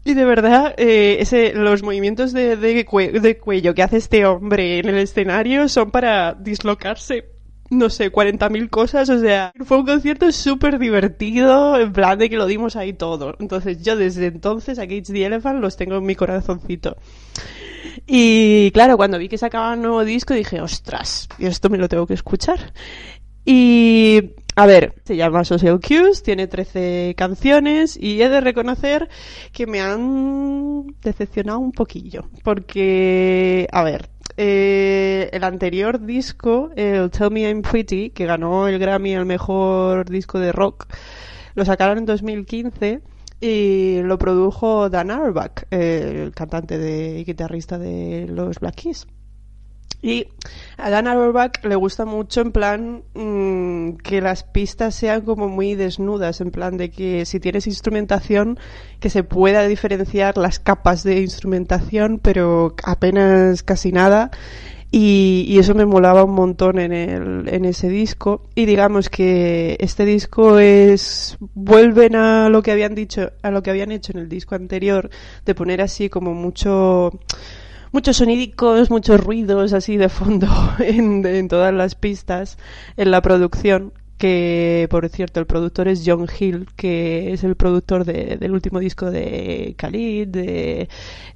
Y 0.05 0.15
de 0.15 0.25
verdad, 0.25 0.75
eh, 0.79 1.19
ese, 1.21 1.53
los 1.55 1.83
movimientos 1.83 2.33
de, 2.33 2.57
de, 2.57 2.85
cue- 2.87 3.21
de 3.21 3.39
cuello 3.39 3.75
que 3.75 3.83
hace 3.85 3.99
este 3.99 4.27
hombre 4.27 4.79
en 4.81 4.89
el 4.89 4.97
escenario 4.99 5.69
son 5.69 5.91
para 5.91 6.35
dislocarse 6.35 7.27
no 7.71 7.89
sé, 7.89 8.11
40.000 8.13 8.69
cosas, 8.69 9.09
o 9.09 9.19
sea, 9.19 9.51
fue 9.65 9.79
un 9.79 9.87
concierto 9.87 10.31
súper 10.31 10.79
divertido, 10.79 11.79
en 11.81 11.91
plan 11.95 12.19
de 12.19 12.29
que 12.29 12.37
lo 12.37 12.45
dimos 12.45 12.77
ahí 12.77 12.93
todo. 12.93 13.35
Entonces 13.41 13.83
yo 13.83 13.97
desde 13.97 14.27
entonces 14.27 14.79
a 14.79 14.83
Cage 14.83 15.05
the 15.05 15.25
Elephant 15.25 15.59
los 15.61 15.79
tengo 15.79 15.97
en 15.97 16.05
mi 16.05 16.15
corazoncito. 16.15 16.97
Y 18.07 18.71
claro, 18.73 18.97
cuando 18.97 19.19
vi 19.19 19.29
que 19.29 19.39
sacaba 19.39 19.73
un 19.75 19.83
nuevo 19.83 20.05
disco 20.05 20.35
dije, 20.35 20.61
ostras, 20.61 21.29
esto 21.39 21.69
me 21.71 21.79
lo 21.79 21.89
tengo 21.89 22.07
que 22.07 22.15
escuchar. 22.15 22.73
Y 23.45 24.33
a 24.55 24.67
ver, 24.67 24.95
se 25.05 25.17
llama 25.17 25.45
Social 25.45 25.81
Cues, 25.81 26.23
tiene 26.23 26.47
13 26.47 27.15
canciones 27.17 27.97
y 27.99 28.21
he 28.21 28.29
de 28.29 28.41
reconocer 28.41 29.09
que 29.53 29.67
me 29.67 29.81
han 29.81 30.95
decepcionado 31.01 31.59
un 31.59 31.73
poquillo. 31.73 32.29
Porque, 32.45 33.67
a 33.73 33.83
ver, 33.83 34.11
eh, 34.37 35.31
el 35.33 35.45
anterior 35.45 36.05
disco, 36.05 36.71
el 36.77 37.11
Tell 37.11 37.31
Me 37.31 37.43
I'm 37.43 37.63
Pretty, 37.63 38.11
que 38.11 38.27
ganó 38.27 38.69
el 38.69 38.79
Grammy 38.79 39.15
al 39.15 39.25
mejor 39.25 40.09
disco 40.11 40.39
de 40.39 40.53
rock, 40.53 40.87
lo 41.55 41.65
sacaron 41.65 41.99
en 41.99 42.07
2015 42.07 43.01
y 43.41 44.01
lo 44.03 44.19
produjo 44.19 44.91
Dan 44.91 45.11
Auerbach, 45.11 45.65
el 45.71 46.33
cantante 46.35 47.19
y 47.19 47.25
guitarrista 47.25 47.79
de 47.79 48.27
los 48.29 48.61
Black 48.61 48.75
Keys. 48.77 49.07
Y 50.03 50.27
a 50.79 50.91
Dan 50.91 51.07
Auerbach 51.07 51.65
le 51.65 51.77
gusta 51.77 52.05
mucho 52.05 52.41
en 52.41 52.51
plan 52.51 53.05
mmm, 53.15 53.93
que 54.03 54.21
las 54.21 54.43
pistas 54.43 54.97
sean 54.97 55.21
como 55.21 55.49
muy 55.49 55.77
desnudas, 55.77 56.41
en 56.41 56.51
plan 56.51 56.77
de 56.77 56.91
que 56.91 57.25
si 57.25 57.39
tienes 57.39 57.69
instrumentación 57.69 58.59
que 58.99 59.11
se 59.11 59.23
pueda 59.23 59.67
diferenciar 59.69 60.37
las 60.37 60.59
capas 60.59 61.05
de 61.05 61.21
instrumentación, 61.21 62.19
pero 62.19 62.75
apenas 62.83 63.63
casi 63.63 63.93
nada. 63.93 64.33
Y, 64.95 65.47
y, 65.49 65.59
eso 65.59 65.75
me 65.75 65.87
molaba 65.87 66.23
un 66.23 66.35
montón 66.35 66.79
en, 66.79 66.93
el, 66.93 67.49
en 67.49 67.65
ese 67.65 67.89
disco. 67.89 68.43
Y 68.55 68.67
digamos 68.67 69.09
que 69.09 69.79
este 69.81 70.05
disco 70.05 70.59
es. 70.59 71.39
vuelven 71.55 72.15
a 72.15 72.51
lo 72.51 72.63
que 72.63 72.73
habían 72.73 72.95
dicho, 72.95 73.33
a 73.41 73.51
lo 73.51 73.63
que 73.63 73.71
habían 73.71 73.91
hecho 73.91 74.13
en 74.13 74.19
el 74.19 74.29
disco 74.29 74.55
anterior, 74.55 75.09
de 75.47 75.55
poner 75.55 75.81
así 75.81 76.11
como 76.11 76.35
mucho 76.35 77.19
muchos 77.93 78.17
sonidicos, 78.17 78.91
muchos 78.91 79.21
ruidos 79.21 79.73
así 79.73 79.97
de 79.97 80.09
fondo 80.09 80.49
en, 80.81 81.49
todas 81.49 81.73
las 81.73 81.95
pistas 81.95 82.59
en 82.97 83.11
la 83.11 83.23
producción. 83.23 83.93
Que, 84.19 84.87
por 84.89 85.09
cierto, 85.09 85.41
el 85.41 85.47
productor 85.47 85.89
es 85.89 86.05
John 86.07 86.29
Hill, 86.39 86.69
que 86.77 87.33
es 87.33 87.43
el 87.43 87.57
productor 87.57 88.05
de, 88.05 88.37
del 88.37 88.53
último 88.53 88.79
disco 88.79 89.11
de 89.11 89.75
Khalid, 89.77 90.29
de 90.29 90.89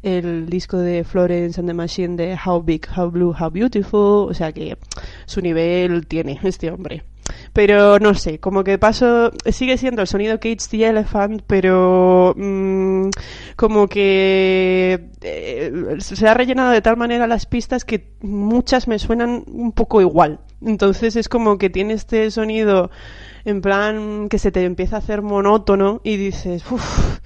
el 0.05 0.49
disco 0.49 0.79
de 0.79 1.03
Florence 1.03 1.59
and 1.59 1.69
the 1.69 1.75
Machine 1.75 2.15
de 2.15 2.39
How 2.47 2.63
Big, 2.63 2.87
How 2.97 3.11
Blue, 3.11 3.35
How 3.37 3.51
Beautiful. 3.51 4.31
O 4.31 4.35
sea 4.35 4.53
que 4.53 4.79
su 5.25 5.41
nivel 5.41 6.07
tiene 6.07 6.39
este 6.45 6.71
hombre 6.71 7.03
pero 7.53 7.99
no 7.99 8.15
sé, 8.15 8.39
como 8.39 8.65
que 8.65 8.79
paso, 8.79 9.33
sigue 9.51 9.79
siendo 9.79 10.03
el 10.03 10.09
sonido 10.09 10.39
Cage 10.39 10.69
the 10.71 10.87
Elephant, 10.87 11.43
pero 11.47 12.35
mmm, 12.37 13.09
como 13.57 13.89
que 13.89 15.09
eh, 15.23 15.73
se 15.99 16.29
ha 16.29 16.35
rellenado 16.35 16.71
de 16.71 16.83
tal 16.83 16.97
manera 16.97 17.27
las 17.27 17.47
pistas 17.47 17.85
que 17.85 18.13
muchas 18.21 18.89
me 18.89 18.99
suenan 18.99 19.45
un 19.47 19.73
poco 19.73 20.01
igual. 20.01 20.41
Entonces 20.61 21.17
es 21.17 21.29
como 21.29 21.59
que 21.59 21.71
tiene 21.71 21.95
este 21.95 22.31
sonido 22.31 22.91
en 23.45 23.61
plan 23.61 24.29
que 24.29 24.39
se 24.39 24.51
te 24.51 24.65
empieza 24.65 24.97
a 24.97 24.99
hacer 24.99 25.23
monótono 25.23 26.01
y 26.03 26.17
dices, 26.17 26.65
uff, 26.71 27.19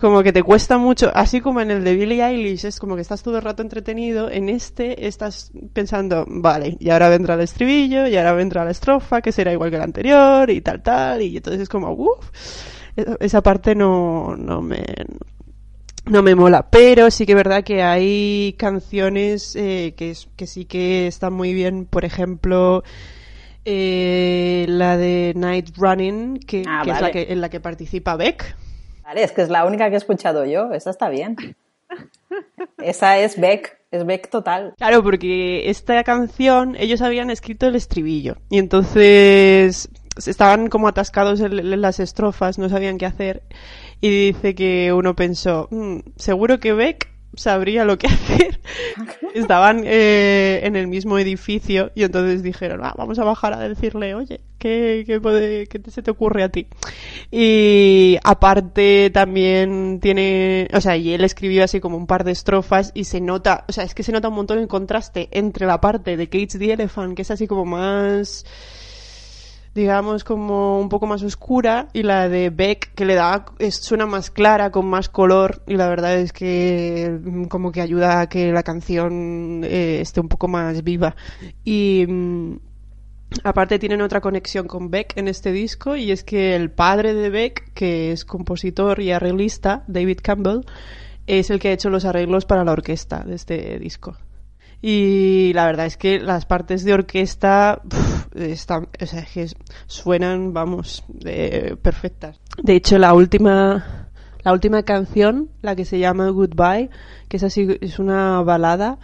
como 0.00 0.22
que 0.22 0.32
te 0.32 0.42
cuesta 0.42 0.78
mucho, 0.78 1.10
así 1.14 1.40
como 1.40 1.60
en 1.60 1.70
el 1.70 1.84
de 1.84 1.94
Billie 1.94 2.24
Eilish, 2.24 2.64
es 2.64 2.80
como 2.80 2.96
que 2.96 3.02
estás 3.02 3.22
todo 3.22 3.36
el 3.36 3.42
rato 3.42 3.62
entretenido, 3.62 4.30
en 4.30 4.48
este 4.48 5.06
estás 5.06 5.52
pensando, 5.72 6.24
vale, 6.26 6.76
y 6.80 6.90
ahora 6.90 7.10
vendrá 7.10 7.34
el 7.34 7.42
estribillo, 7.42 8.06
y 8.06 8.16
ahora 8.16 8.32
vendrá 8.32 8.64
la 8.64 8.70
estrofa, 8.70 9.20
que 9.20 9.30
será 9.30 9.52
igual 9.52 9.70
que 9.70 9.78
la 9.78 9.84
anterior, 9.84 10.50
y 10.50 10.62
tal, 10.62 10.82
tal, 10.82 11.22
y 11.22 11.36
entonces 11.36 11.62
es 11.62 11.68
como, 11.68 11.92
uff, 11.92 12.30
esa 13.20 13.42
parte 13.42 13.74
no, 13.74 14.36
no 14.36 14.62
me... 14.62 14.84
No 16.06 16.22
me 16.22 16.34
mola, 16.34 16.66
pero 16.70 17.10
sí 17.10 17.26
que 17.26 17.32
es 17.32 17.36
verdad 17.36 17.62
que 17.62 17.82
hay 17.82 18.56
canciones 18.58 19.54
eh, 19.54 19.92
que, 19.96 20.16
que 20.34 20.46
sí 20.46 20.64
que 20.64 21.06
están 21.06 21.34
muy 21.34 21.52
bien, 21.52 21.84
por 21.84 22.06
ejemplo, 22.06 22.82
eh, 23.66 24.64
la 24.66 24.96
de 24.96 25.34
Night 25.36 25.76
Running, 25.76 26.38
que, 26.38 26.64
Ah, 26.66 26.80
que 26.84 26.90
es 26.90 27.00
la 27.00 27.10
que, 27.12 27.26
en 27.30 27.40
la 27.42 27.50
que 27.50 27.60
participa 27.60 28.16
Beck. 28.16 28.56
Es 29.16 29.32
que 29.32 29.42
es 29.42 29.48
la 29.48 29.64
única 29.66 29.88
que 29.88 29.94
he 29.94 29.98
escuchado 29.98 30.44
yo, 30.44 30.72
esa 30.72 30.90
está 30.90 31.08
bien. 31.08 31.36
Esa 32.78 33.18
es 33.18 33.38
Beck, 33.38 33.78
es 33.90 34.06
Beck 34.06 34.30
total. 34.30 34.74
Claro, 34.78 35.02
porque 35.02 35.68
esta 35.68 36.02
canción 36.04 36.76
ellos 36.78 37.02
habían 37.02 37.30
escrito 37.30 37.66
el 37.66 37.74
estribillo 37.74 38.36
y 38.48 38.58
entonces 38.58 39.88
estaban 40.26 40.68
como 40.68 40.88
atascados 40.88 41.40
en, 41.40 41.58
en 41.58 41.80
las 41.80 42.00
estrofas, 42.00 42.58
no 42.58 42.68
sabían 42.68 42.98
qué 42.98 43.06
hacer 43.06 43.42
y 44.00 44.32
dice 44.32 44.54
que 44.54 44.92
uno 44.92 45.14
pensó, 45.14 45.68
"Mm, 45.70 45.98
seguro 46.16 46.60
que 46.60 46.72
Beck 46.72 47.09
sabría 47.34 47.84
lo 47.84 47.98
que 47.98 48.06
hacer. 48.08 48.60
Estaban 49.34 49.82
eh, 49.84 50.60
en 50.64 50.76
el 50.76 50.86
mismo 50.88 51.18
edificio 51.18 51.92
y 51.94 52.02
entonces 52.02 52.42
dijeron, 52.42 52.80
"Ah, 52.82 52.94
vamos 52.96 53.18
a 53.18 53.24
bajar 53.24 53.52
a 53.52 53.68
decirle, 53.68 54.14
oye, 54.14 54.40
¿qué, 54.58 55.04
qué, 55.06 55.20
puede, 55.20 55.66
qué 55.66 55.80
se 55.90 56.02
te 56.02 56.10
ocurre 56.10 56.42
a 56.42 56.48
ti? 56.48 56.66
Y 57.30 58.18
aparte 58.24 59.10
también 59.10 60.00
tiene, 60.00 60.68
o 60.72 60.80
sea, 60.80 60.96
y 60.96 61.12
él 61.12 61.24
escribió 61.24 61.64
así 61.64 61.80
como 61.80 61.96
un 61.96 62.06
par 62.06 62.24
de 62.24 62.32
estrofas 62.32 62.92
y 62.94 63.04
se 63.04 63.20
nota, 63.20 63.64
o 63.68 63.72
sea, 63.72 63.84
es 63.84 63.94
que 63.94 64.02
se 64.02 64.12
nota 64.12 64.28
un 64.28 64.34
montón 64.34 64.58
el 64.58 64.68
contraste 64.68 65.28
entre 65.32 65.66
la 65.66 65.80
parte 65.80 66.16
de 66.16 66.28
Cage 66.28 66.58
the 66.58 66.72
Elephant, 66.72 67.14
que 67.14 67.22
es 67.22 67.30
así 67.30 67.46
como 67.46 67.64
más 67.64 68.44
digamos 69.74 70.24
como 70.24 70.80
un 70.80 70.88
poco 70.88 71.06
más 71.06 71.22
oscura 71.22 71.88
y 71.92 72.02
la 72.02 72.28
de 72.28 72.50
Beck 72.50 72.92
que 72.94 73.04
le 73.04 73.14
da 73.14 73.46
es, 73.58 73.76
suena 73.76 74.06
más 74.06 74.30
clara 74.30 74.70
con 74.70 74.86
más 74.86 75.08
color 75.08 75.62
y 75.66 75.76
la 75.76 75.88
verdad 75.88 76.18
es 76.18 76.32
que 76.32 77.18
mm, 77.22 77.44
como 77.44 77.70
que 77.70 77.80
ayuda 77.80 78.20
a 78.20 78.28
que 78.28 78.52
la 78.52 78.62
canción 78.62 79.62
eh, 79.64 80.00
esté 80.00 80.20
un 80.20 80.28
poco 80.28 80.48
más 80.48 80.82
viva. 80.82 81.14
Y 81.64 82.04
mm, 82.08 82.56
aparte 83.44 83.78
tienen 83.78 84.02
otra 84.02 84.20
conexión 84.20 84.66
con 84.66 84.90
Beck 84.90 85.16
en 85.16 85.28
este 85.28 85.52
disco 85.52 85.94
y 85.96 86.10
es 86.10 86.24
que 86.24 86.56
el 86.56 86.70
padre 86.70 87.14
de 87.14 87.30
Beck 87.30 87.72
que 87.72 88.12
es 88.12 88.24
compositor 88.24 89.00
y 89.00 89.12
arreglista 89.12 89.84
David 89.86 90.18
Campbell 90.22 90.62
es 91.26 91.50
el 91.50 91.60
que 91.60 91.68
ha 91.68 91.72
hecho 91.72 91.90
los 91.90 92.04
arreglos 92.04 92.44
para 92.44 92.64
la 92.64 92.72
orquesta 92.72 93.22
de 93.22 93.36
este 93.36 93.78
disco 93.78 94.16
y 94.82 95.52
la 95.54 95.66
verdad 95.66 95.86
es 95.86 95.96
que 95.96 96.18
las 96.18 96.46
partes 96.46 96.84
de 96.84 96.94
orquesta 96.94 97.82
están, 98.34 98.88
o 99.00 99.06
sea, 99.06 99.24
que 99.24 99.46
suenan, 99.86 100.52
vamos, 100.52 101.04
eh, 101.24 101.76
perfectas. 101.80 102.40
De 102.62 102.76
hecho, 102.76 102.98
la 102.98 103.12
última, 103.12 104.08
la 104.42 104.52
última 104.52 104.82
canción, 104.82 105.50
la 105.60 105.76
que 105.76 105.84
se 105.84 105.98
llama 105.98 106.30
Goodbye, 106.30 106.90
que 107.28 107.36
es 107.36 107.42
así, 107.42 107.78
es 107.80 107.98
una 107.98 108.40
balada 108.42 108.98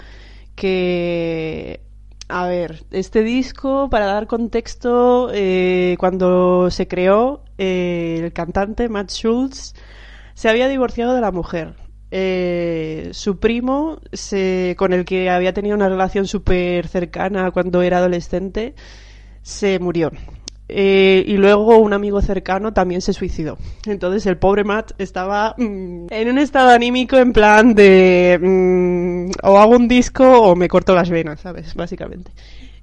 que, 0.55 1.81
a 2.29 2.47
ver, 2.47 2.85
este 2.91 3.23
disco, 3.23 3.91
para 3.91 4.07
dar 4.07 4.27
contexto, 4.27 5.31
eh, 5.33 5.97
cuando 5.99 6.71
se 6.71 6.89
creó, 6.89 7.43
eh, 7.59 8.21
el 8.25 8.33
cantante 8.33 8.89
Matt 8.89 9.11
Schultz 9.11 9.75
se 10.35 10.49
había 10.49 10.69
divorciado 10.69 11.15
de 11.15 11.21
la 11.21 11.33
mujer. 11.33 11.86
Eh, 12.19 13.11
su 13.13 13.39
primo, 13.39 13.99
se, 14.11 14.75
con 14.79 14.95
el 14.95 15.05
que 15.05 15.29
había 15.29 15.53
tenido 15.53 15.77
una 15.77 15.91
relación 15.91 16.27
súper 16.27 16.89
cercana 16.89 17.51
cuando 17.51 17.83
era 17.83 17.99
adolescente, 17.99 18.75
se 19.43 19.79
murió. 19.79 20.11
Eh, 20.67 21.25
y 21.27 21.37
luego 21.37 21.77
un 21.77 21.93
amigo 21.93 22.23
cercano 22.23 22.73
también 22.73 23.03
se 23.03 23.13
suicidó. 23.13 23.59
Entonces 23.85 24.25
el 24.25 24.39
pobre 24.39 24.65
Matt 24.65 24.93
estaba 24.97 25.57
mm, 25.59 26.07
en 26.09 26.29
un 26.31 26.39
estado 26.39 26.71
anímico 26.71 27.19
en 27.19 27.35
plan 27.35 27.75
de 27.75 28.39
mm, 28.41 29.47
o 29.47 29.59
hago 29.59 29.77
un 29.77 29.87
disco 29.87 30.25
o 30.41 30.57
me 30.57 30.69
corto 30.69 30.95
las 30.95 31.11
venas, 31.11 31.41
¿sabes? 31.41 31.75
Básicamente. 31.75 32.33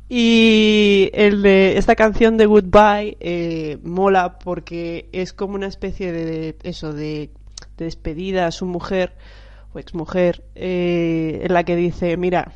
Y 0.09 1.09
el 1.11 1.41
de 1.41 1.79
esta 1.79 1.95
canción 1.95 2.37
de 2.37 2.45
Goodbye 2.45 3.17
eh, 3.19 3.79
mola 3.83 4.37
porque 4.37 5.09
es 5.11 5.33
como 5.33 5.55
una 5.55 5.65
especie 5.65 6.11
de 6.11 6.55
eso, 6.61 6.93
de 6.93 7.31
de 7.77 7.85
despedida 7.85 8.47
a 8.47 8.51
su 8.51 8.65
mujer 8.65 9.13
o 9.73 9.79
exmujer, 9.79 10.43
eh, 10.55 11.41
en 11.43 11.53
la 11.53 11.63
que 11.63 11.75
dice, 11.75 12.15
mira, 12.17 12.53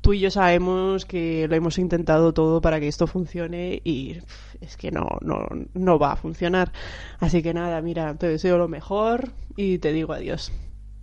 tú 0.00 0.12
y 0.12 0.20
yo 0.20 0.30
sabemos 0.30 1.06
que 1.06 1.48
lo 1.48 1.56
hemos 1.56 1.78
intentado 1.78 2.34
todo 2.34 2.60
para 2.60 2.78
que 2.78 2.88
esto 2.88 3.06
funcione 3.06 3.80
y 3.84 4.18
es 4.60 4.76
que 4.76 4.90
no, 4.90 5.06
no, 5.22 5.46
no 5.72 5.98
va 5.98 6.12
a 6.12 6.16
funcionar. 6.16 6.72
Así 7.20 7.42
que 7.42 7.54
nada, 7.54 7.80
mira, 7.80 8.14
te 8.14 8.28
deseo 8.28 8.58
lo 8.58 8.68
mejor 8.68 9.32
y 9.56 9.78
te 9.78 9.92
digo 9.92 10.12
adiós. 10.12 10.52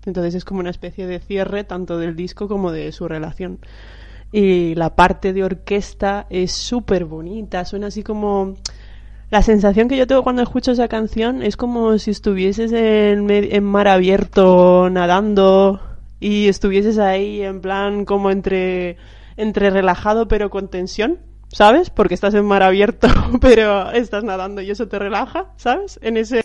Entonces 0.06 0.36
es 0.36 0.46
como 0.46 0.60
una 0.60 0.70
especie 0.70 1.08
de 1.08 1.20
cierre 1.20 1.64
tanto 1.64 1.98
del 1.98 2.16
disco 2.16 2.48
como 2.48 2.72
de 2.72 2.92
su 2.92 3.08
relación. 3.08 3.60
Y 4.32 4.76
la 4.76 4.96
parte 4.96 5.34
de 5.34 5.44
orquesta 5.44 6.28
es 6.30 6.52
súper 6.52 7.06
bonita, 7.06 7.66
suena 7.66 7.88
así 7.88 8.04
como... 8.04 8.56
La 9.32 9.42
sensación 9.42 9.88
que 9.88 9.96
yo 9.96 10.08
tengo 10.08 10.24
cuando 10.24 10.42
escucho 10.42 10.74
esa 10.74 10.90
canción 10.90 11.42
es 11.42 11.56
como 11.56 11.98
si 12.00 12.12
estuvieses 12.12 12.74
en, 12.74 13.32
en 13.32 13.64
mar 13.64 13.88
abierto 13.88 14.90
nadando 14.92 15.80
y 16.20 16.50
estuvieses 16.50 17.00
ahí 17.00 17.42
en 17.42 17.62
plan 17.62 18.04
como 18.04 18.30
entre, 18.30 18.98
entre 19.38 19.70
relajado 19.70 20.28
pero 20.28 20.50
con 20.50 20.68
tensión, 20.68 21.20
¿sabes? 21.48 21.90
Porque 21.90 22.14
estás 22.14 22.34
en 22.34 22.44
mar 22.44 22.62
abierto 22.62 23.08
pero 23.40 23.92
estás 23.92 24.26
nadando 24.26 24.62
y 24.62 24.70
eso 24.70 24.90
te 24.90 25.00
relaja, 25.00 25.54
¿sabes? 25.56 25.98
En 26.02 26.18
ese, 26.18 26.44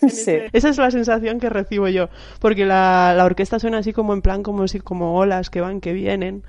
esa 0.53 0.69
es 0.69 0.79
la 0.79 0.93
sensación 0.93 1.41
que 1.41 1.51
recibo 1.51 1.89
yo, 1.89 2.09
porque 2.39 2.67
la, 2.67 3.15
la 3.17 3.25
orquesta 3.25 3.59
suena 3.59 3.79
así 3.79 3.93
como 3.93 4.15
en 4.15 4.23
plan 4.23 4.45
como 4.45 4.69
si 4.69 4.79
como 4.79 5.17
olas 5.17 5.51
que 5.51 5.61
van 5.61 5.81
que 5.81 5.93
vienen 5.93 6.45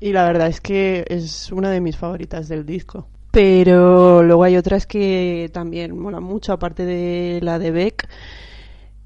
y 0.00 0.12
la 0.12 0.24
verdad 0.24 0.48
es 0.48 0.60
que 0.60 1.06
es 1.08 1.50
una 1.50 1.70
de 1.70 1.80
mis 1.80 1.96
favoritas 1.96 2.46
del 2.46 2.66
disco. 2.66 3.08
Pero 3.30 4.22
luego 4.22 4.44
hay 4.44 4.56
otras 4.56 4.86
que 4.86 5.50
también 5.52 5.98
molan 5.98 6.22
mucho, 6.22 6.52
aparte 6.52 6.84
de 6.84 7.40
la 7.42 7.58
de 7.58 7.70
Beck. 7.70 8.08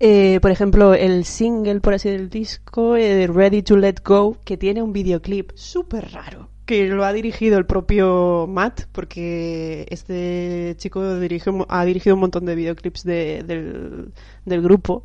Eh, 0.00 0.40
por 0.40 0.50
ejemplo, 0.50 0.94
el 0.94 1.24
single, 1.24 1.80
por 1.80 1.94
así 1.94 2.10
del 2.10 2.28
disco, 2.28 2.96
eh, 2.96 3.26
Ready 3.26 3.62
to 3.62 3.76
Let 3.76 3.96
Go, 4.04 4.36
que 4.44 4.56
tiene 4.56 4.82
un 4.82 4.92
videoclip 4.92 5.52
súper 5.54 6.10
raro, 6.12 6.48
que 6.66 6.88
lo 6.88 7.04
ha 7.04 7.12
dirigido 7.12 7.56
el 7.58 7.66
propio 7.66 8.46
Matt, 8.48 8.86
porque 8.90 9.86
este 9.90 10.74
chico 10.78 11.00
ha 11.00 11.84
dirigido 11.84 12.14
un 12.14 12.20
montón 12.20 12.46
de 12.46 12.54
videoclips 12.56 13.04
del, 13.04 14.12
del 14.44 14.62
grupo. 14.62 15.04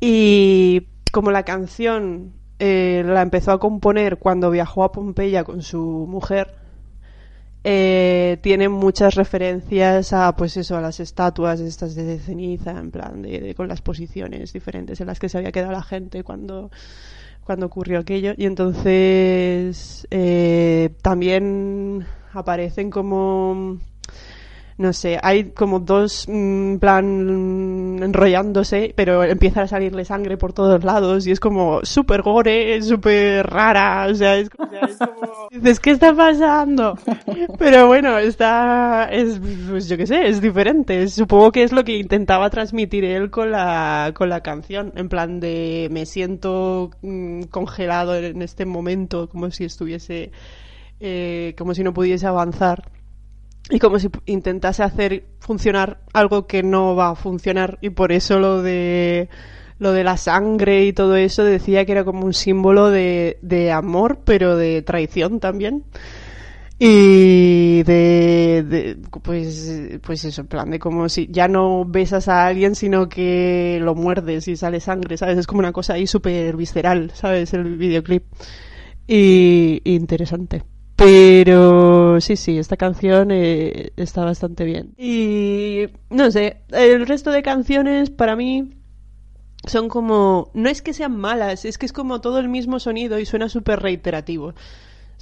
Y 0.00 0.86
como 1.12 1.30
la 1.30 1.44
canción 1.44 2.32
eh, 2.58 3.02
la 3.04 3.22
empezó 3.22 3.50
a 3.50 3.58
componer 3.58 4.18
cuando 4.18 4.50
viajó 4.50 4.84
a 4.84 4.92
Pompeya 4.92 5.42
con 5.42 5.62
su 5.62 6.06
mujer. 6.08 6.61
Eh, 7.64 8.38
tiene 8.42 8.68
muchas 8.68 9.14
referencias 9.14 10.12
a 10.12 10.34
pues 10.34 10.56
eso 10.56 10.76
a 10.76 10.80
las 10.80 10.98
estatuas 10.98 11.60
estas 11.60 11.94
de 11.94 12.18
ceniza 12.18 12.72
en 12.72 12.90
plan 12.90 13.22
de, 13.22 13.54
con 13.54 13.68
las 13.68 13.80
posiciones 13.82 14.52
diferentes 14.52 15.00
en 15.00 15.06
las 15.06 15.20
que 15.20 15.28
se 15.28 15.38
había 15.38 15.52
quedado 15.52 15.70
la 15.70 15.82
gente 15.82 16.24
cuando 16.24 16.70
cuando 17.44 17.66
ocurrió 17.66 18.00
aquello. 18.00 18.34
Y 18.36 18.46
entonces 18.46 20.06
eh, 20.10 20.90
también 21.02 22.06
aparecen 22.32 22.90
como 22.90 23.78
no 24.78 24.92
sé, 24.92 25.18
hay 25.22 25.50
como 25.50 25.80
dos, 25.80 26.26
mm, 26.28 26.76
plan, 26.76 27.98
enrollándose, 28.02 28.92
pero 28.96 29.22
empieza 29.22 29.62
a 29.62 29.68
salirle 29.68 30.04
sangre 30.04 30.36
por 30.36 30.52
todos 30.52 30.82
lados 30.84 31.26
y 31.26 31.30
es 31.30 31.40
como 31.40 31.80
súper 31.84 32.22
gore, 32.22 32.80
súper 32.82 33.46
rara, 33.46 34.06
o 34.10 34.14
sea, 34.14 34.36
es, 34.36 34.48
como, 34.48 34.68
dices, 35.50 35.80
¿qué 35.80 35.90
está 35.90 36.14
pasando? 36.14 36.98
Pero 37.58 37.86
bueno, 37.86 38.18
está, 38.18 39.08
es, 39.10 39.40
pues 39.68 39.88
yo 39.88 39.96
qué 39.96 40.06
sé, 40.06 40.28
es 40.28 40.40
diferente, 40.40 41.08
supongo 41.08 41.52
que 41.52 41.62
es 41.62 41.72
lo 41.72 41.84
que 41.84 41.96
intentaba 41.96 42.50
transmitir 42.50 43.04
él 43.04 43.30
con 43.30 43.50
la, 43.50 44.12
con 44.14 44.28
la 44.28 44.40
canción, 44.40 44.92
en 44.96 45.08
plan 45.08 45.40
de 45.40 45.88
me 45.90 46.06
siento 46.06 46.90
mm, 47.02 47.42
congelado 47.44 48.16
en 48.16 48.42
este 48.42 48.64
momento, 48.64 49.28
como 49.28 49.50
si 49.50 49.64
estuviese, 49.64 50.32
eh, 51.00 51.54
como 51.58 51.74
si 51.74 51.82
no 51.82 51.92
pudiese 51.92 52.26
avanzar 52.26 52.90
y 53.70 53.78
como 53.78 53.98
si 53.98 54.08
intentase 54.26 54.82
hacer 54.82 55.24
funcionar 55.38 56.00
algo 56.12 56.46
que 56.46 56.62
no 56.62 56.96
va 56.96 57.10
a 57.10 57.14
funcionar. 57.14 57.78
Y 57.80 57.90
por 57.90 58.12
eso 58.12 58.38
lo 58.38 58.62
de 58.62 59.28
lo 59.78 59.92
de 59.92 60.04
la 60.04 60.16
sangre 60.16 60.84
y 60.84 60.92
todo 60.92 61.16
eso 61.16 61.42
decía 61.44 61.84
que 61.84 61.92
era 61.92 62.04
como 62.04 62.24
un 62.24 62.34
símbolo 62.34 62.90
de, 62.90 63.38
de 63.42 63.72
amor 63.72 64.20
pero 64.24 64.56
de 64.56 64.82
traición 64.82 65.40
también. 65.40 65.84
Y 66.78 67.84
de, 67.84 68.98
pues 69.22 70.00
pues 70.02 70.24
eso 70.24 70.40
en 70.40 70.46
plan 70.48 70.70
de 70.70 70.78
como 70.80 71.08
si 71.08 71.28
ya 71.30 71.46
no 71.46 71.84
besas 71.84 72.26
a 72.28 72.46
alguien 72.46 72.74
sino 72.74 73.08
que 73.08 73.78
lo 73.80 73.94
muerdes 73.94 74.48
y 74.48 74.56
sale 74.56 74.80
sangre 74.80 75.16
sabes 75.16 75.38
es 75.38 75.46
como 75.46 75.60
una 75.60 75.72
cosa 75.72 75.94
ahí 75.94 76.08
súper 76.08 76.56
visceral 76.56 77.12
sabes 77.14 77.52
el 77.54 77.76
videoclip. 77.76 78.24
Y 79.06 79.80
interesante 79.84 80.64
pero 81.04 82.20
sí, 82.20 82.36
sí, 82.36 82.58
esta 82.58 82.76
canción 82.76 83.30
eh, 83.32 83.92
está 83.96 84.24
bastante 84.24 84.64
bien. 84.64 84.94
Y 84.96 85.86
no 86.10 86.30
sé, 86.30 86.58
el 86.70 87.06
resto 87.06 87.30
de 87.30 87.42
canciones 87.42 88.10
para 88.10 88.36
mí 88.36 88.70
son 89.66 89.88
como... 89.88 90.50
No 90.54 90.68
es 90.68 90.80
que 90.80 90.92
sean 90.92 91.16
malas, 91.16 91.64
es 91.64 91.78
que 91.78 91.86
es 91.86 91.92
como 91.92 92.20
todo 92.20 92.38
el 92.38 92.48
mismo 92.48 92.78
sonido 92.78 93.18
y 93.18 93.26
suena 93.26 93.48
súper 93.48 93.80
reiterativo. 93.80 94.54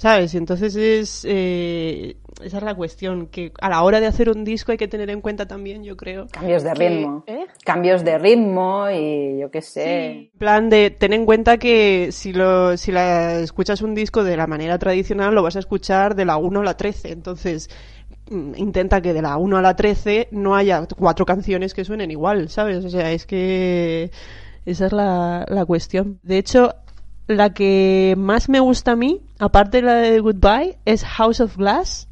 ¿Sabes? 0.01 0.33
Entonces 0.33 0.75
es, 0.75 1.27
eh, 1.29 2.17
esa 2.43 2.57
es 2.57 2.63
la 2.63 2.73
cuestión, 2.73 3.27
que 3.27 3.51
a 3.61 3.69
la 3.69 3.83
hora 3.83 3.99
de 3.99 4.07
hacer 4.07 4.31
un 4.31 4.43
disco 4.43 4.71
hay 4.71 4.77
que 4.79 4.87
tener 4.87 5.11
en 5.11 5.21
cuenta 5.21 5.47
también, 5.47 5.83
yo 5.83 5.95
creo. 5.95 6.25
Cambios 6.31 6.63
de 6.63 6.73
ritmo. 6.73 7.23
¿eh? 7.27 7.45
Cambios 7.63 8.03
de 8.03 8.17
ritmo 8.17 8.89
y 8.89 9.37
yo 9.39 9.51
qué 9.51 9.61
sé. 9.61 10.05
En 10.07 10.39
plan 10.39 10.71
de, 10.71 10.89
ten 10.89 11.13
en 11.13 11.23
cuenta 11.23 11.59
que 11.59 12.09
si, 12.11 12.33
lo, 12.33 12.77
si 12.77 12.91
la, 12.91 13.41
escuchas 13.41 13.83
un 13.83 13.93
disco 13.93 14.23
de 14.23 14.35
la 14.37 14.47
manera 14.47 14.79
tradicional, 14.79 15.35
lo 15.35 15.43
vas 15.43 15.55
a 15.55 15.59
escuchar 15.59 16.15
de 16.15 16.25
la 16.25 16.37
1 16.37 16.61
a 16.61 16.63
la 16.63 16.75
13. 16.75 17.11
Entonces, 17.11 17.69
mm, 18.31 18.53
intenta 18.55 19.03
que 19.03 19.13
de 19.13 19.21
la 19.21 19.37
1 19.37 19.55
a 19.55 19.61
la 19.61 19.75
13 19.75 20.29
no 20.31 20.55
haya 20.55 20.83
cuatro 20.97 21.27
canciones 21.27 21.75
que 21.75 21.85
suenen 21.85 22.09
igual, 22.09 22.49
¿sabes? 22.49 22.83
O 22.85 22.89
sea, 22.89 23.11
es 23.11 23.27
que 23.27 24.09
esa 24.65 24.87
es 24.87 24.93
la, 24.93 25.45
la 25.47 25.63
cuestión. 25.63 26.19
De 26.23 26.39
hecho, 26.39 26.73
la 27.27 27.53
que 27.53 28.15
más 28.17 28.49
me 28.49 28.59
gusta 28.59 28.93
a 28.93 28.95
mí, 28.95 29.21
aparte 29.41 29.77
de 29.77 29.83
la 29.83 29.95
de 29.95 30.19
Goodbye, 30.19 30.77
es 30.85 31.03
House 31.03 31.41
of 31.41 31.57
Glass, 31.57 32.07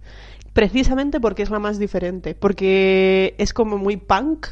precisamente 0.52 1.20
porque 1.20 1.44
es 1.44 1.52
la 1.52 1.60
más 1.60 1.78
diferente, 1.78 2.34
porque 2.34 3.36
es 3.38 3.54
como 3.54 3.78
muy 3.78 3.98
punk. 3.98 4.48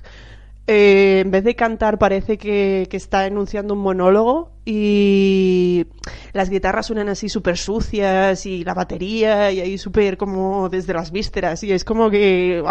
Eh, 0.68 1.22
en 1.22 1.32
vez 1.32 1.46
de 1.46 1.56
cantar 1.56 1.98
parece 1.98 2.38
que, 2.38 2.88
que, 2.90 2.98
está 2.98 3.26
enunciando 3.26 3.74
un 3.74 3.80
monólogo 3.80 4.52
y 4.66 5.88
las 6.34 6.50
guitarras 6.50 6.88
suenan 6.88 7.08
así 7.08 7.30
súper 7.30 7.58
sucias 7.58 8.46
y 8.46 8.66
la 8.66 8.74
batería 8.74 9.50
y 9.50 9.62
ahí 9.62 9.78
súper 9.78 10.18
como 10.18 10.68
desde 10.68 10.94
las 10.94 11.12
vísceras 11.12 11.64
y 11.64 11.72
es 11.72 11.86
como 11.86 12.10
que 12.10 12.62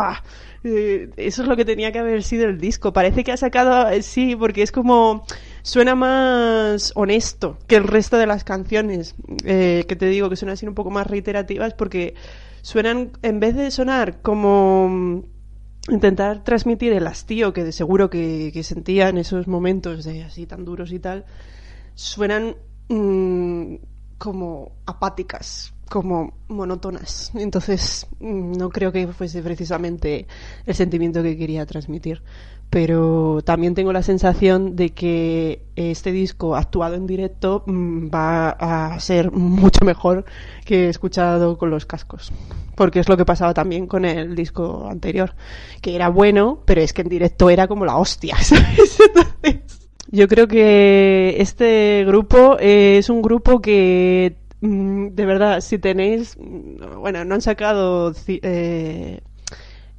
eh, 0.64 1.08
eso 1.16 1.42
es 1.42 1.48
lo 1.48 1.56
que 1.56 1.64
tenía 1.64 1.90
que 1.90 2.00
haber 2.00 2.22
sido 2.22 2.44
el 2.44 2.60
disco 2.60 2.92
parece 2.92 3.24
que 3.24 3.32
ha 3.32 3.38
sacado 3.38 3.88
sí 4.02 4.36
porque 4.36 4.60
es 4.60 4.72
como 4.72 5.24
suena 5.66 5.96
más 5.96 6.92
honesto 6.94 7.58
que 7.66 7.74
el 7.74 7.88
resto 7.88 8.18
de 8.18 8.26
las 8.28 8.44
canciones, 8.44 9.16
eh, 9.44 9.84
que 9.88 9.96
te 9.96 10.06
digo 10.06 10.30
que 10.30 10.36
suenan 10.36 10.52
así 10.52 10.64
un 10.64 10.76
poco 10.76 10.90
más 10.90 11.08
reiterativas 11.08 11.74
porque 11.74 12.14
suenan, 12.62 13.10
en 13.22 13.40
vez 13.40 13.56
de 13.56 13.72
sonar 13.72 14.22
como 14.22 14.88
mm, 14.88 15.22
intentar 15.90 16.44
transmitir 16.44 16.92
el 16.92 17.08
hastío 17.08 17.52
que 17.52 17.64
de 17.64 17.72
seguro 17.72 18.08
que, 18.10 18.52
sentía 18.62 19.08
en 19.08 19.18
esos 19.18 19.48
momentos 19.48 20.04
de 20.04 20.22
así 20.22 20.46
tan 20.46 20.64
duros 20.64 20.92
y 20.92 21.00
tal, 21.00 21.24
suenan 21.96 22.54
mm, 22.88 23.74
como 24.18 24.70
apáticas, 24.86 25.74
como 25.88 26.34
monótonas. 26.46 27.32
Entonces, 27.34 28.06
mm, 28.20 28.52
no 28.52 28.70
creo 28.70 28.92
que 28.92 29.08
fuese 29.08 29.42
precisamente 29.42 30.28
el 30.64 30.74
sentimiento 30.76 31.24
que 31.24 31.36
quería 31.36 31.66
transmitir 31.66 32.22
pero 32.70 33.40
también 33.44 33.74
tengo 33.74 33.92
la 33.92 34.02
sensación 34.02 34.76
de 34.76 34.90
que 34.90 35.62
este 35.76 36.12
disco 36.12 36.56
actuado 36.56 36.94
en 36.94 37.06
directo 37.06 37.64
mm, 37.66 38.08
va 38.14 38.50
a 38.50 38.98
ser 39.00 39.30
mucho 39.32 39.84
mejor 39.84 40.24
que 40.64 40.88
escuchado 40.88 41.58
con 41.58 41.70
los 41.70 41.86
cascos, 41.86 42.32
porque 42.74 43.00
es 43.00 43.08
lo 43.08 43.16
que 43.16 43.24
pasaba 43.24 43.54
también 43.54 43.86
con 43.86 44.04
el 44.04 44.34
disco 44.34 44.88
anterior, 44.90 45.34
que 45.80 45.94
era 45.94 46.08
bueno, 46.08 46.62
pero 46.64 46.80
es 46.80 46.92
que 46.92 47.02
en 47.02 47.08
directo 47.08 47.50
era 47.50 47.68
como 47.68 47.84
la 47.84 47.96
hostia, 47.96 48.36
Entonces, 49.06 49.86
yo 50.08 50.28
creo 50.28 50.46
que 50.48 51.36
este 51.38 52.04
grupo 52.06 52.56
es 52.58 53.10
un 53.10 53.22
grupo 53.22 53.60
que 53.60 54.36
mm, 54.60 55.08
de 55.08 55.26
verdad, 55.26 55.60
si 55.60 55.78
tenéis, 55.78 56.36
mm, 56.38 57.00
bueno, 57.00 57.24
no 57.24 57.34
han 57.34 57.42
sacado 57.42 58.12
eh, 58.26 59.20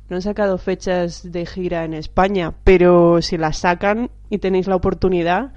no 0.10 0.16
han 0.16 0.22
sacado 0.22 0.58
fechas 0.58 1.32
de 1.32 1.46
gira 1.46 1.84
en 1.84 1.94
España, 1.94 2.54
pero 2.64 3.22
si 3.22 3.38
las 3.38 3.58
sacan 3.58 4.10
y 4.30 4.38
tenéis 4.38 4.68
la 4.68 4.76
oportunidad, 4.76 5.54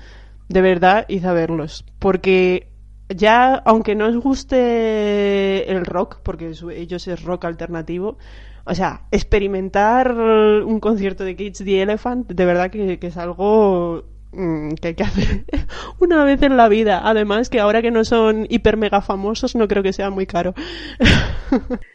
de 0.49 0.61
verdad, 0.61 1.07
id 1.09 1.25
a 1.25 1.33
verlos. 1.33 1.85
Porque 1.99 2.69
ya, 3.09 3.55
aunque 3.55 3.95
no 3.95 4.07
os 4.07 4.17
guste 4.17 5.71
el 5.71 5.85
rock, 5.85 6.21
porque 6.23 6.53
ellos 6.75 7.07
es 7.09 7.23
rock 7.23 7.45
alternativo, 7.45 8.19
o 8.65 8.75
sea, 8.75 9.07
experimentar 9.11 10.13
un 10.13 10.81
concierto 10.81 11.25
de 11.25 11.37
Cage 11.37 11.65
the 11.65 11.83
Elephant, 11.83 12.29
de 12.29 12.45
verdad 12.45 12.71
que, 12.71 12.99
es 13.01 13.17
algo 13.17 14.05
que 14.33 14.89
hay 14.89 14.95
que 14.95 15.03
hacer 15.03 15.45
una 16.01 16.25
vez 16.25 16.43
en 16.43 16.57
la 16.57 16.69
vida. 16.69 17.01
Además 17.05 17.49
que 17.49 17.61
ahora 17.61 17.83
que 17.83 17.91
no 17.91 18.05
son 18.05 18.47
hiper 18.49 18.77
mega 18.77 19.01
famosos 19.01 19.57
no 19.57 19.69
creo 19.69 19.83
que 19.83 19.93
sea 19.93 20.11
muy 20.11 20.27
caro. 20.27 20.55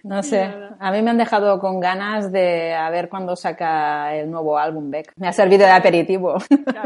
No 0.04 0.22
sé, 0.22 0.54
a 0.80 0.92
mí 0.92 1.02
me 1.02 1.12
han 1.12 1.18
dejado 1.18 1.60
con 1.60 1.80
ganas 1.80 2.30
de 2.30 2.74
a 2.74 2.90
ver 2.90 3.08
cuándo 3.08 3.38
saca 3.38 4.14
el 4.14 4.30
nuevo 4.30 4.58
álbum 4.58 4.92
Beck. 4.92 5.14
Me 5.16 5.30
ha 5.30 5.32
servido 5.32 5.66
de 5.66 5.72
aperitivo. 5.72 6.36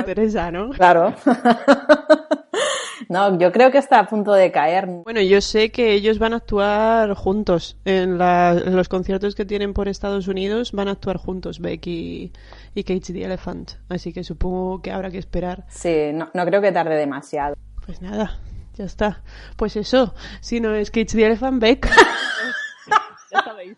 Teresa, 0.06 0.52
¿no? 0.52 0.70
Claro. 0.70 1.16
No, 3.10 3.40
yo 3.40 3.52
creo 3.52 3.72
que 3.72 3.80
está 3.80 4.00
a 4.00 4.06
punto 4.06 4.34
de 4.34 4.52
caer. 4.52 4.86
Bueno, 4.86 5.20
yo 5.22 5.42
sé 5.42 5.72
que 5.72 5.94
ellos 5.94 6.20
van 6.20 6.34
a 6.34 6.36
actuar 6.38 7.16
juntos. 7.16 7.76
En, 7.84 8.20
la- 8.20 8.52
en 8.52 8.76
los 8.76 8.88
conciertos 8.88 9.34
que 9.34 9.46
tienen 9.46 9.74
por 9.74 9.88
Estados 9.88 10.28
Unidos 10.28 10.72
van 10.74 10.88
a 10.90 10.92
actuar 10.92 11.18
juntos, 11.18 11.60
Beck 11.60 11.88
y, 11.88 12.32
y 12.76 12.84
Cage 12.84 13.12
the 13.14 13.24
Elephant. 13.26 13.72
Así 13.90 14.14
que 14.14 14.24
supongo 14.24 14.84
que 14.84 14.92
habrá 14.92 15.10
que 15.10 15.18
esperar. 15.18 15.66
Sí, 15.70 16.12
no, 16.14 16.30
no 16.36 16.46
creo 16.46 16.62
que 16.62 16.72
tarde 16.72 16.96
demasiado. 16.96 17.56
Pues 17.84 18.00
nada, 18.04 18.38
ya 18.76 18.86
está. 18.86 19.24
Pues 19.58 19.76
eso, 19.76 20.14
si 20.40 20.60
no 20.60 20.76
es 20.76 20.92
Cage 20.92 21.06
the 21.08 21.26
Elephant, 21.26 21.60
Beck. 21.60 21.90
ya 23.32 23.42
sabéis. 23.44 23.76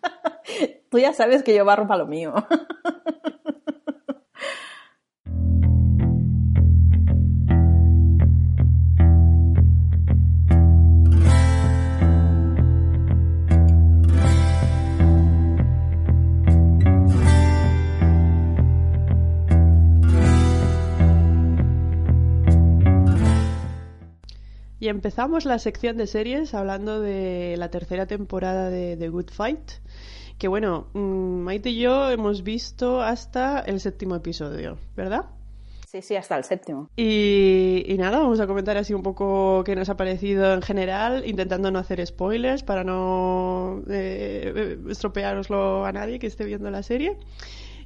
Tú 0.90 1.00
ya 1.00 1.14
sabes 1.14 1.42
que 1.44 1.56
yo 1.56 1.64
barro 1.64 1.88
para 1.88 2.00
lo 2.00 2.08
mío. 2.08 2.34
empezamos 24.92 25.46
la 25.46 25.58
sección 25.58 25.98
de 25.98 26.06
series 26.06 26.54
hablando 26.54 27.02
de 27.02 27.56
la 27.58 27.70
tercera 27.70 28.06
temporada 28.06 28.70
de 28.70 28.96
The 28.98 29.10
Good 29.10 29.32
Fight. 29.32 29.72
Que 30.38 30.48
bueno, 30.48 30.88
mm, 30.94 31.42
Maite 31.44 31.70
y 31.70 31.80
yo 31.80 32.10
hemos 32.10 32.44
visto 32.44 33.02
hasta 33.02 33.60
el 33.60 33.80
séptimo 33.80 34.16
episodio, 34.16 34.78
¿verdad? 34.96 35.26
Sí, 35.88 36.02
sí, 36.02 36.16
hasta 36.16 36.38
el 36.38 36.46
séptimo. 36.46 36.90
Y, 36.96 37.84
y 37.86 37.98
nada, 37.98 38.20
vamos 38.20 38.40
a 38.40 38.48
comentar 38.48 38.78
así 38.78 38.94
un 38.94 39.04
poco 39.04 39.64
qué 39.66 39.76
nos 39.76 39.90
ha 39.90 39.98
parecido 39.98 40.54
en 40.54 40.62
general, 40.62 41.24
intentando 41.28 41.70
no 41.70 41.80
hacer 41.80 42.06
spoilers 42.06 42.64
para 42.64 42.86
no 42.86 43.84
eh, 43.90 44.54
eh, 44.56 44.78
estropeároslo 44.90 45.86
a 45.86 45.92
nadie 45.92 46.18
que 46.18 46.28
esté 46.28 46.46
viendo 46.46 46.72
la 46.72 46.82
serie. 46.82 47.18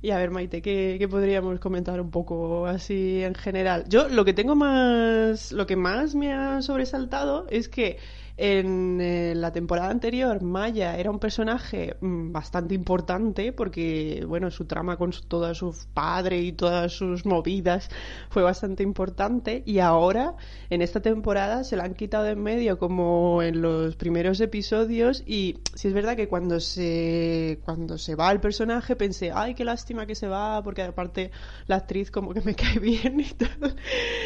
Y 0.06 0.12
a 0.12 0.20
ver, 0.20 0.30
Maite, 0.30 0.62
¿qué, 0.62 0.98
qué 1.00 1.08
podríamos 1.08 1.60
comentar 1.60 2.00
un 2.00 2.12
poco 2.12 2.68
así 2.68 3.24
en 3.24 3.34
general? 3.34 3.86
Yo 3.90 4.08
lo 4.08 4.24
que 4.24 4.34
tengo 4.36 4.56
más, 4.56 5.52
lo 5.52 5.66
que 5.66 5.76
más 5.76 6.14
me 6.14 6.32
ha 6.32 6.62
sobresaltado 6.62 7.48
es 7.50 7.70
que 7.70 7.98
en 8.38 9.00
eh, 9.02 9.34
la 9.36 9.52
temporada 9.54 9.90
anterior 9.90 10.42
Maya 10.44 10.98
era 10.98 11.10
un 11.10 11.20
personaje 11.20 11.96
mm, 12.02 12.32
bastante 12.34 12.76
importante 12.76 13.54
porque, 13.54 14.26
bueno, 14.28 14.52
su 14.52 14.66
trama 14.66 14.98
con 14.98 15.14
su, 15.14 15.24
todo 15.26 15.54
su 15.56 15.74
padre 15.94 16.42
y 16.42 16.52
todas 16.52 16.92
sus 16.92 17.26
movidas 17.26 17.90
fue 18.30 18.44
bastante 18.44 18.84
importante 18.84 19.64
y 19.66 19.80
ahora 19.80 20.36
en 20.70 20.82
esta 20.82 21.02
temporada 21.02 21.64
se 21.64 21.78
la 21.78 21.86
han 21.86 21.94
quitado 21.94 22.28
en 22.28 22.42
medio 22.44 22.78
como 22.78 23.42
en 23.42 23.62
los 23.62 23.96
primeros 23.96 24.42
episodios 24.42 25.24
y 25.26 25.60
si 25.74 25.88
es 25.88 25.94
verdad 25.94 26.16
que 26.18 26.28
cuando 26.28 26.60
se 26.60 27.60
cuando 27.64 27.98
se 27.98 28.16
va 28.16 28.32
el 28.32 28.42
personaje 28.42 28.96
pensé, 28.96 29.32
ay, 29.34 29.54
qué 29.56 29.64
lástima 29.64 30.06
que 30.06 30.16
se 30.16 30.28
va 30.28 30.62
porque 30.62 30.82
aparte 30.84 31.32
la 31.68 31.78
actriz 31.78 32.12
como 32.12 32.34
que 32.34 32.42
me 32.42 32.54
cae 32.56 32.80
bien 32.80 33.20
y 33.22 33.32
tal. 33.34 33.76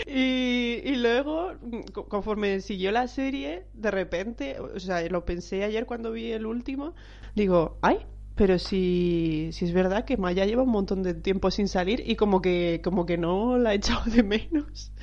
Y, 0.08 0.82
y 0.84 0.96
luego, 0.96 1.52
co- 1.94 2.08
conforme 2.08 2.62
siguió 2.62 2.92
la 2.92 3.08
serie, 3.08 3.66
de 3.74 3.92
repente, 3.92 3.99
o 4.60 4.80
sea, 4.80 5.02
lo 5.10 5.26
pensé 5.26 5.64
ayer 5.64 5.86
cuando 5.86 6.12
vi 6.12 6.32
el 6.32 6.46
último, 6.46 6.94
digo, 7.36 7.78
ay, 7.82 8.06
pero 8.40 8.58
si, 8.58 9.50
si 9.52 9.66
es 9.66 9.74
verdad 9.74 10.06
que 10.06 10.16
Maya 10.16 10.46
lleva 10.46 10.64
un 10.64 10.70
montón 10.70 11.04
de 11.04 11.14
tiempo 11.14 11.52
sin 11.52 11.68
salir 11.68 12.10
y 12.10 12.16
como 12.16 12.42
que, 12.42 12.80
como 12.82 13.06
que 13.06 13.18
no 13.18 13.58
la 13.58 13.74
he 13.74 13.76
echado 13.76 14.10
de 14.10 14.24
menos. 14.24 14.94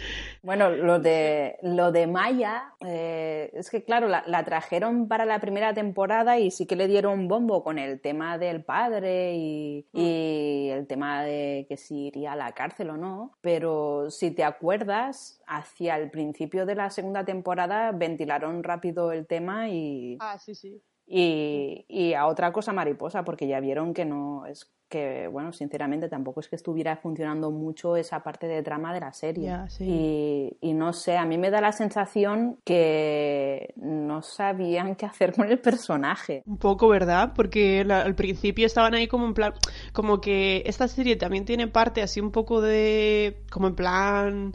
Bueno, 0.42 0.70
lo 0.70 1.00
de, 1.00 1.58
lo 1.60 1.92
de 1.92 2.06
Maya, 2.06 2.72
eh, 2.80 3.50
es 3.52 3.68
que 3.68 3.84
claro, 3.84 4.08
la, 4.08 4.24
la 4.26 4.42
trajeron 4.46 5.06
para 5.06 5.26
la 5.26 5.38
primera 5.38 5.74
temporada 5.74 6.38
y 6.38 6.50
sí 6.50 6.64
que 6.64 6.76
le 6.76 6.88
dieron 6.88 7.28
bombo 7.28 7.62
con 7.62 7.78
el 7.78 8.00
tema 8.00 8.38
del 8.38 8.64
padre 8.64 9.34
y, 9.36 9.86
y 9.92 10.70
el 10.70 10.86
tema 10.86 11.22
de 11.22 11.66
que 11.68 11.76
si 11.76 12.06
iría 12.06 12.32
a 12.32 12.36
la 12.36 12.52
cárcel 12.52 12.88
o 12.88 12.96
no, 12.96 13.36
pero 13.42 14.10
si 14.10 14.30
te 14.30 14.44
acuerdas, 14.44 15.42
hacia 15.46 15.98
el 15.98 16.10
principio 16.10 16.64
de 16.64 16.74
la 16.74 16.88
segunda 16.88 17.26
temporada 17.26 17.92
ventilaron 17.92 18.62
rápido 18.62 19.12
el 19.12 19.26
tema 19.26 19.68
y, 19.68 20.16
Ah, 20.20 20.38
sí, 20.38 20.54
sí. 20.54 20.80
Y, 21.06 21.84
y 21.88 22.14
a 22.14 22.26
otra 22.26 22.52
cosa 22.52 22.72
mariposa, 22.72 23.24
porque 23.24 23.46
ya 23.46 23.60
vieron 23.60 23.94
que 23.94 24.04
no 24.04 24.46
es 24.46 24.70
que, 24.88 25.26
bueno, 25.26 25.52
sinceramente 25.52 26.08
tampoco 26.08 26.38
es 26.38 26.48
que 26.48 26.54
estuviera 26.54 26.96
funcionando 26.96 27.50
mucho 27.50 27.96
esa 27.96 28.22
parte 28.22 28.46
de 28.46 28.62
trama 28.62 28.94
de 28.94 29.00
la 29.00 29.12
serie. 29.12 29.52
Sí. 29.68 29.84
y, 29.84 30.56
y 30.60 30.74
no 30.74 30.92
sé, 30.92 31.16
a 31.16 31.24
mí 31.24 31.38
me 31.38 31.50
da 31.50 31.60
la 31.60 31.72
sensación 31.72 32.58
que 32.64 33.72
no 33.76 34.22
sabían 34.22 34.94
qué 34.94 35.06
hacer 35.06 35.32
con 35.34 35.50
el 35.50 35.58
personaje. 35.58 36.42
Un 36.46 36.58
poco, 36.58 36.86
¿verdad? 36.88 37.32
Porque 37.34 37.84
la- 37.84 38.02
al 38.02 38.14
principio 38.14 38.64
estaban 38.64 38.94
ahí 38.94 39.08
como 39.08 39.26
en 39.26 39.34
plan, 39.34 39.54
como 39.92 40.20
que 40.20 40.62
esta 40.66 40.86
serie 40.86 41.16
también 41.16 41.44
tiene 41.44 41.66
parte 41.66 42.00
así 42.00 42.20
un 42.20 42.30
poco 42.30 42.60
de, 42.60 43.38
como 43.50 43.66
en 43.66 43.74
plan, 43.74 44.54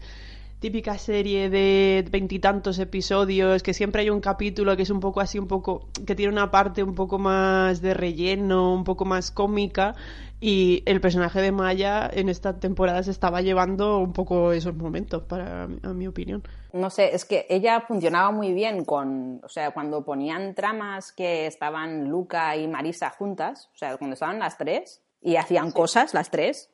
típica 0.62 1.00
serie 1.00 1.50
de 1.50 2.06
veintitantos 2.10 2.78
episodios, 2.78 3.64
que 3.64 3.74
siempre 3.74 4.04
hay 4.04 4.12
un 4.12 4.22
capítulo 4.22 4.78
que 4.78 4.84
es 4.84 4.92
un 4.92 5.00
poco 5.00 5.20
así, 5.20 5.40
un 5.40 5.48
poco, 5.48 5.88
que 6.06 6.14
tiene 6.14 6.32
una 6.32 6.52
parte 6.52 6.84
un 6.84 6.94
poco 6.94 7.18
más 7.18 7.82
de 7.82 7.96
relleno, 7.96 8.72
un 8.72 8.84
poco 8.84 9.04
más 9.04 9.32
cómica, 9.32 9.96
y 10.40 10.84
el 10.86 11.02
personaje 11.02 11.42
de 11.42 11.52
Maya 11.52 12.08
en 12.14 12.30
esta 12.30 12.60
temporada 12.60 13.02
se 13.02 13.10
estaba 13.10 13.42
llevando 13.42 13.98
un 13.98 14.14
poco 14.14 14.52
esos 14.54 14.76
momentos, 14.76 15.24
para 15.24 15.64
a 15.64 15.94
mi 15.94 16.06
opinión. 16.06 16.44
No 16.74 16.92
sé, 16.92 17.16
es 17.16 17.26
que 17.26 17.48
ella 17.50 17.82
funcionaba 17.82 18.30
muy 18.30 18.54
bien 18.54 18.86
con, 18.86 19.42
o 19.44 19.50
sea, 19.50 19.72
cuando 19.72 20.06
ponían 20.06 20.54
tramas 20.54 21.12
que 21.12 21.48
estaban 21.48 22.08
Luca 22.08 22.56
y 22.56 22.68
Marisa 22.68 23.10
juntas, 23.10 23.72
o 23.74 23.78
sea, 23.80 23.98
cuando 23.98 24.14
estaban 24.14 24.38
las 24.38 24.60
tres 24.60 25.02
y 25.24 25.38
hacían 25.38 25.72
cosas 25.72 26.14
las 26.14 26.30
tres, 26.30 26.70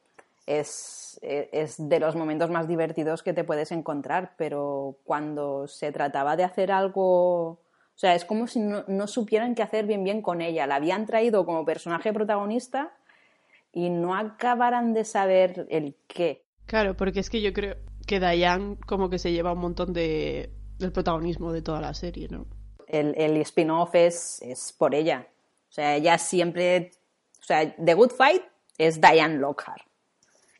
es, 0.45 1.06
e- 1.21 1.49
es 1.51 1.89
de 1.89 1.99
los 1.99 2.15
momentos 2.15 2.49
más 2.49 2.67
divertidos 2.67 3.23
que 3.23 3.33
te 3.33 3.43
puedes 3.43 3.71
encontrar, 3.71 4.33
pero 4.37 4.97
cuando 5.03 5.67
se 5.67 5.91
trataba 5.91 6.35
de 6.35 6.43
hacer 6.43 6.71
algo, 6.71 7.49
o 7.49 7.59
sea, 7.95 8.15
es 8.15 8.25
como 8.25 8.47
si 8.47 8.59
no, 8.59 8.83
no 8.87 9.07
supieran 9.07 9.55
qué 9.55 9.63
hacer 9.63 9.85
bien 9.85 10.03
bien 10.03 10.21
con 10.21 10.41
ella. 10.41 10.67
La 10.67 10.75
habían 10.75 11.05
traído 11.05 11.45
como 11.45 11.65
personaje 11.65 12.13
protagonista 12.13 12.93
y 13.71 13.89
no 13.89 14.15
acabaran 14.15 14.93
de 14.93 15.05
saber 15.05 15.67
el 15.69 15.95
qué. 16.07 16.45
Claro, 16.65 16.95
porque 16.95 17.19
es 17.19 17.29
que 17.29 17.41
yo 17.41 17.53
creo 17.53 17.75
que 18.05 18.19
Diane 18.19 18.77
como 18.85 19.09
que 19.09 19.19
se 19.19 19.31
lleva 19.31 19.53
un 19.53 19.59
montón 19.59 19.93
de 19.93 20.51
del 20.79 20.91
protagonismo 20.91 21.51
de 21.51 21.63
toda 21.63 21.81
la 21.81 21.95
serie, 21.95 22.27
¿no? 22.29 22.45
el, 22.87 23.13
el 23.17 23.37
spin-off 23.37 23.93
es, 23.95 24.41
es 24.41 24.73
por 24.73 24.95
ella. 24.95 25.27
O 25.69 25.71
sea, 25.71 25.95
ella 25.95 26.17
siempre. 26.17 26.91
O 27.39 27.43
sea, 27.43 27.75
The 27.75 27.93
Good 27.93 28.11
Fight 28.11 28.43
es 28.77 28.99
Diane 28.99 29.37
Lockhart. 29.37 29.83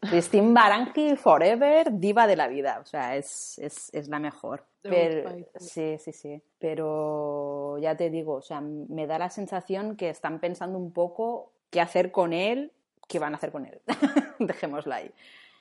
Christine 0.01 0.53
Barangi 0.53 1.15
Forever, 1.15 1.87
diva 1.91 2.27
de 2.27 2.35
la 2.35 2.47
vida. 2.47 2.79
O 2.81 2.85
sea, 2.85 3.15
es, 3.15 3.57
es, 3.59 3.89
es 3.93 4.07
la 4.07 4.19
mejor. 4.19 4.63
Pero- 4.81 5.29
sí, 5.59 5.97
sí, 5.99 6.13
sí. 6.13 6.41
Pero 6.59 7.77
ya 7.79 7.95
te 7.95 8.09
digo, 8.09 8.35
o 8.35 8.41
sea, 8.41 8.61
me 8.61 9.07
da 9.07 9.17
la 9.19 9.29
sensación 9.29 9.95
que 9.95 10.09
están 10.09 10.39
pensando 10.39 10.77
un 10.77 10.91
poco 10.91 11.51
qué 11.69 11.81
hacer 11.81 12.11
con 12.11 12.33
él, 12.33 12.71
qué 13.07 13.19
van 13.19 13.33
a 13.33 13.37
hacer 13.37 13.51
con 13.51 13.65
él. 13.65 13.79
Dejémoslo 14.39 14.93
ahí. 14.93 15.11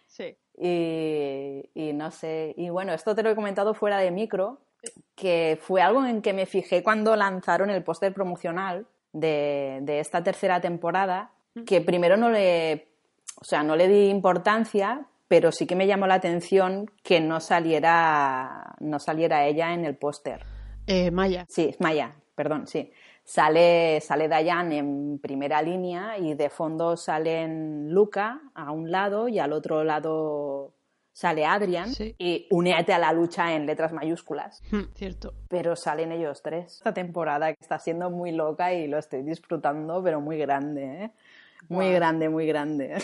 Sí. 0.07 0.37
Y, 0.59 1.69
y 1.75 1.93
no 1.93 2.11
sé, 2.11 2.55
y 2.57 2.71
bueno, 2.71 2.93
esto 2.93 3.15
te 3.15 3.23
lo 3.23 3.31
he 3.31 3.35
comentado 3.35 3.75
fuera 3.75 3.99
de 3.99 4.11
micro, 4.11 4.59
que 5.15 5.59
fue 5.61 5.83
algo 5.83 6.05
en 6.07 6.23
que 6.23 6.33
me 6.33 6.47
fijé 6.47 6.83
cuando 6.83 7.17
lanzaron 7.17 7.71
el 7.71 7.83
póster 7.83 8.15
promocional 8.15 8.87
de, 9.13 9.81
de 9.83 10.01
esta 10.01 10.23
tercera 10.23 10.61
temporada, 10.61 11.33
que 11.67 11.81
primero 11.81 12.17
no 12.17 12.31
le, 12.31 12.87
o 13.41 13.45
sea, 13.45 13.63
no 13.63 13.77
le 13.77 13.89
di 13.89 14.09
importancia, 14.09 15.07
pero 15.29 15.53
sí 15.53 15.67
que 15.67 15.77
me 15.77 15.87
llamó 15.87 16.07
la 16.07 16.15
atención 16.15 16.91
que 17.03 17.21
no 17.21 17.41
saliera, 17.41 18.75
no 18.81 18.99
saliera 18.99 19.47
ella 19.47 19.73
en 19.75 19.85
el 19.85 19.97
póster. 19.97 20.45
Eh, 20.87 21.11
Maya. 21.11 21.47
Sí, 21.49 21.75
Maya, 21.81 22.15
perdón, 22.35 22.67
sí. 22.67 22.93
Sale, 23.25 24.01
sale 24.03 24.29
Dayan 24.29 24.71
en 24.73 25.19
primera 25.19 25.61
línea 25.61 26.17
y 26.17 26.35
de 26.35 26.49
fondo 26.49 26.97
salen 26.97 27.93
Luca 27.93 28.41
a 28.55 28.71
un 28.71 28.93
lado 28.93 29.27
y 29.27 29.41
al 29.41 29.53
otro 29.53 29.83
lado 29.83 30.75
sale 31.13 31.45
Adrian 31.45 31.89
Sí. 31.93 32.15
y 32.19 32.47
únete 32.51 32.93
a 32.93 32.99
la 33.01 33.13
lucha 33.13 33.53
en 33.55 33.67
letras 33.67 33.93
mayúsculas. 33.93 34.63
Hmm, 34.71 34.93
Cierto. 34.95 35.33
Pero 35.49 35.75
salen 35.75 36.13
ellos 36.13 36.41
tres. 36.41 36.75
Esta 36.75 36.95
temporada 36.95 37.53
que 37.53 37.59
está 37.61 37.81
siendo 37.81 38.11
muy 38.11 38.31
loca 38.31 38.73
y 38.75 38.87
lo 38.87 38.97
estoy 38.99 39.23
disfrutando, 39.23 40.01
pero 40.05 40.21
muy 40.21 40.39
grande, 40.39 41.05
¿eh? 41.05 41.11
Muy 41.69 41.93
grande, 41.93 42.29
muy 42.29 42.47
grande. 42.47 42.97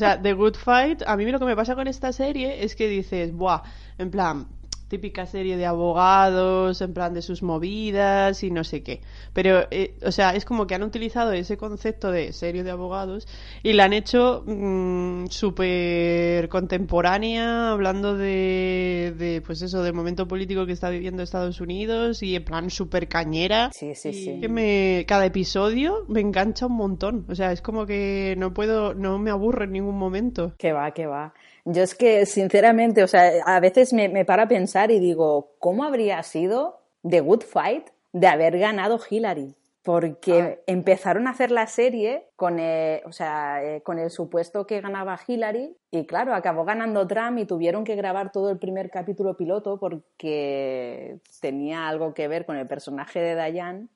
sea, 0.00 0.20
The 0.20 0.32
Good 0.32 0.56
Fight, 0.56 1.02
a 1.06 1.16
mí 1.16 1.30
lo 1.30 1.38
que 1.38 1.44
me 1.44 1.54
pasa 1.54 1.74
con 1.74 1.86
esta 1.86 2.12
serie 2.12 2.64
es 2.64 2.74
que 2.74 2.88
dices, 2.88 3.32
buah, 3.32 3.62
en 3.98 4.10
plan, 4.10 4.48
típica 4.90 5.24
serie 5.24 5.56
de 5.56 5.64
abogados, 5.64 6.82
en 6.82 6.92
plan 6.92 7.14
de 7.14 7.22
sus 7.22 7.42
movidas 7.42 8.42
y 8.42 8.50
no 8.50 8.64
sé 8.64 8.82
qué. 8.82 9.00
Pero, 9.32 9.66
eh, 9.70 9.94
o 10.04 10.10
sea, 10.10 10.34
es 10.34 10.44
como 10.44 10.66
que 10.66 10.74
han 10.74 10.82
utilizado 10.82 11.32
ese 11.32 11.56
concepto 11.56 12.10
de 12.10 12.32
serie 12.32 12.64
de 12.64 12.72
abogados 12.72 13.28
y 13.62 13.72
la 13.72 13.84
han 13.84 13.92
hecho 13.92 14.42
mm, 14.46 15.26
súper 15.28 16.48
contemporánea, 16.48 17.70
hablando 17.70 18.16
de, 18.16 19.14
de, 19.16 19.40
pues 19.46 19.62
eso, 19.62 19.82
del 19.84 19.94
momento 19.94 20.26
político 20.26 20.66
que 20.66 20.72
está 20.72 20.90
viviendo 20.90 21.22
Estados 21.22 21.60
Unidos 21.60 22.22
y 22.24 22.34
en 22.34 22.44
plan 22.44 22.68
súper 22.68 23.06
cañera. 23.08 23.70
Sí, 23.72 23.94
sí, 23.94 24.08
Y 24.08 24.12
sí. 24.12 24.40
que 24.40 24.48
me, 24.48 25.04
cada 25.06 25.24
episodio 25.24 26.04
me 26.08 26.20
engancha 26.20 26.66
un 26.66 26.74
montón. 26.76 27.26
O 27.28 27.34
sea, 27.36 27.52
es 27.52 27.62
como 27.62 27.86
que 27.86 28.34
no 28.38 28.52
puedo, 28.52 28.92
no 28.94 29.18
me 29.20 29.30
aburre 29.30 29.66
en 29.66 29.72
ningún 29.72 29.96
momento. 29.96 30.52
Que 30.58 30.72
va, 30.72 30.90
que 30.90 31.06
va. 31.06 31.32
Yo 31.72 31.82
es 31.82 31.94
que, 31.94 32.26
sinceramente, 32.26 33.04
o 33.04 33.06
sea, 33.06 33.30
a 33.44 33.60
veces 33.60 33.92
me, 33.92 34.08
me 34.08 34.24
paro 34.24 34.42
a 34.42 34.48
pensar 34.48 34.90
y 34.90 34.98
digo, 34.98 35.52
¿cómo 35.58 35.84
habría 35.84 36.20
sido 36.22 36.80
The 37.08 37.20
Good 37.20 37.42
Fight 37.42 37.90
de 38.12 38.26
haber 38.26 38.58
ganado 38.58 38.98
Hillary? 39.08 39.54
Porque 39.82 40.62
empezaron 40.66 41.26
a 41.26 41.30
hacer 41.30 41.50
la 41.50 41.66
serie 41.66 42.28
con 42.36 42.58
el, 42.58 43.02
o 43.06 43.12
sea, 43.12 43.64
eh, 43.64 43.82
con 43.82 43.98
el 43.98 44.10
supuesto 44.10 44.66
que 44.66 44.80
ganaba 44.80 45.18
Hillary 45.26 45.74
y 45.90 46.06
claro, 46.06 46.34
acabó 46.34 46.64
ganando 46.64 47.06
Trump 47.06 47.38
y 47.38 47.46
tuvieron 47.46 47.84
que 47.84 47.96
grabar 47.96 48.30
todo 48.32 48.50
el 48.50 48.58
primer 48.58 48.90
capítulo 48.90 49.36
piloto 49.36 49.78
porque 49.78 51.20
tenía 51.40 51.88
algo 51.88 52.12
que 52.14 52.28
ver 52.28 52.44
con 52.46 52.56
el 52.56 52.66
personaje 52.66 53.20
de 53.20 53.50
Diane. 53.50 53.88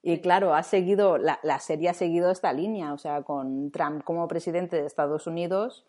Y 0.00 0.20
claro, 0.20 0.54
ha 0.54 0.62
seguido, 0.62 1.18
la, 1.18 1.40
la 1.42 1.58
serie 1.58 1.88
ha 1.88 1.94
seguido 1.94 2.30
esta 2.30 2.52
línea, 2.52 2.94
o 2.94 2.98
sea, 2.98 3.22
con 3.22 3.70
Trump 3.72 4.04
como 4.04 4.28
presidente 4.28 4.76
de 4.76 4.86
Estados 4.86 5.26
Unidos 5.26 5.84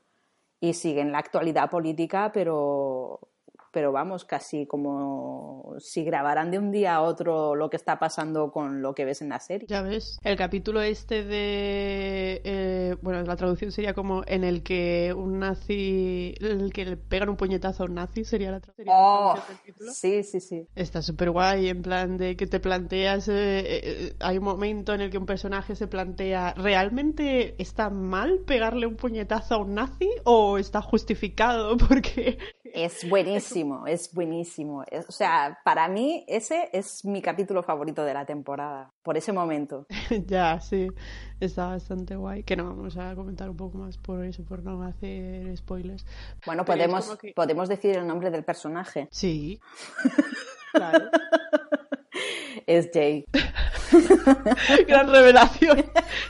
y 0.60 0.74
sigue 0.74 1.02
en 1.02 1.12
la 1.12 1.20
actualidad 1.20 1.70
política, 1.70 2.32
pero, 2.34 3.30
pero 3.78 3.92
vamos, 3.92 4.26
casi 4.26 4.66
como 4.66 5.76
si 5.78 6.04
grabaran 6.04 6.50
de 6.50 6.58
un 6.58 6.72
día 6.72 6.96
a 6.96 7.02
otro 7.04 7.54
lo 7.54 7.70
que 7.70 7.78
está 7.78 8.00
pasando 8.00 8.52
con 8.52 8.82
lo 8.82 8.96
que 8.96 9.06
ves 9.06 9.22
en 9.22 9.30
la 9.30 9.40
serie. 9.40 9.68
Ya 9.70 9.84
ves, 9.84 10.18
el 10.24 10.36
capítulo 10.36 10.82
este 10.82 11.24
de... 11.24 12.42
eh, 12.44 12.96
bueno, 13.04 13.22
la 13.22 13.36
traducción 13.36 13.72
sería 13.72 13.94
como 13.94 14.24
en 14.26 14.44
el 14.44 14.64
que 14.64 15.14
un 15.16 15.38
nazi... 15.38 16.34
El 16.40 16.74
que 16.74 16.86
le 16.86 16.98
pegan 16.98 17.30
un 17.30 17.38
puñetazo 17.38 17.84
a 17.84 17.86
un 17.86 17.94
nazi 17.94 18.24
sería 18.26 18.50
la, 18.50 18.62
tra- 18.62 18.74
sería 18.76 18.94
la 18.94 19.00
Oh, 19.00 19.34
traducción 19.36 19.58
del 19.58 19.66
título. 19.76 19.92
sí, 19.92 20.24
sí, 20.24 20.40
sí. 20.40 20.68
Está 20.76 21.04
súper 21.04 21.30
guay, 21.30 21.70
en 21.70 21.84
plan 21.84 22.18
de 22.18 22.36
que 22.36 22.48
te 22.48 22.60
planteas... 22.60 23.28
eh, 23.28 23.62
eh, 23.68 24.14
hay 24.22 24.40
un 24.40 24.44
momento 24.44 24.96
en 24.96 25.02
el 25.02 25.12
que 25.12 25.20
un 25.20 25.28
personaje 25.28 25.76
se 25.76 25.86
plantea, 25.86 26.56
¿realmente 26.58 27.54
está 27.62 27.92
mal 27.92 28.40
pegarle 28.48 28.88
un 28.88 28.96
puñetazo 28.96 29.54
a 29.54 29.58
un 29.60 29.76
nazi 29.76 30.10
o 30.24 30.58
está 30.58 30.82
justificado? 30.82 31.78
Porque... 31.88 32.40
Es 32.74 33.10
buenísimo, 33.10 33.67
es 33.88 34.14
buenísimo. 34.14 34.84
Es- 34.90 35.08
o 35.08 35.12
sea, 35.12 35.60
para 35.64 35.88
mí 35.88 36.24
ese 36.28 36.70
es 36.74 37.04
mi 37.06 37.22
capítulo 37.22 37.64
favorito 37.64 38.04
de 38.06 38.14
la 38.14 38.26
temporada, 38.26 38.92
por 39.04 39.18
ese 39.18 39.34
momento. 39.34 39.86
ya, 40.28 40.60
sí, 40.60 40.88
está 41.40 41.68
bastante 41.68 42.16
guay. 42.16 42.44
Que 42.44 42.56
no 42.56 42.66
vamos 42.66 42.98
a 42.98 43.16
comentar 43.16 43.50
un 43.50 43.58
poco 43.58 43.78
más 43.78 43.98
por 43.98 44.24
eso, 44.24 44.44
por 44.44 44.64
no 44.64 44.82
hacer 44.84 45.56
spoilers. 45.58 46.06
Bueno, 46.46 46.64
Pero 46.66 46.78
podemos, 46.78 47.18
que- 47.18 47.34
podemos 47.36 47.68
decir 47.70 47.98
el 47.98 48.08
nombre 48.08 48.32
del 48.32 48.44
personaje. 48.44 49.08
Sí. 49.12 49.60
Claro. 50.74 51.10
Es 52.68 52.90
Jay. 52.94 53.26
Gran 54.88 55.10
revelación. 55.12 55.84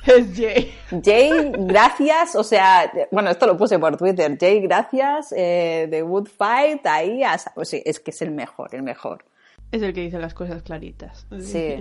Es 0.05 0.35
Jay. 0.37 0.73
Jay, 1.03 1.51
gracias, 1.57 2.35
o 2.35 2.43
sea, 2.43 2.91
bueno, 3.11 3.29
esto 3.29 3.45
lo 3.47 3.57
puse 3.57 3.79
por 3.79 3.95
Twitter. 3.97 4.37
Jay, 4.39 4.61
gracias, 4.61 5.33
eh, 5.35 5.87
The 5.89 6.03
Wood 6.03 6.27
Fight, 6.27 6.85
ahí, 6.85 7.23
has- 7.23 7.49
o 7.55 7.65
sea, 7.65 7.79
es 7.85 7.99
que 7.99 8.11
es 8.11 8.21
el 8.21 8.31
mejor, 8.31 8.73
el 8.73 8.83
mejor. 8.83 9.25
Es 9.71 9.81
el 9.81 9.93
que 9.93 10.01
dice 10.01 10.17
las 10.19 10.33
cosas 10.33 10.63
claritas. 10.63 11.27
Sí. 11.41 11.75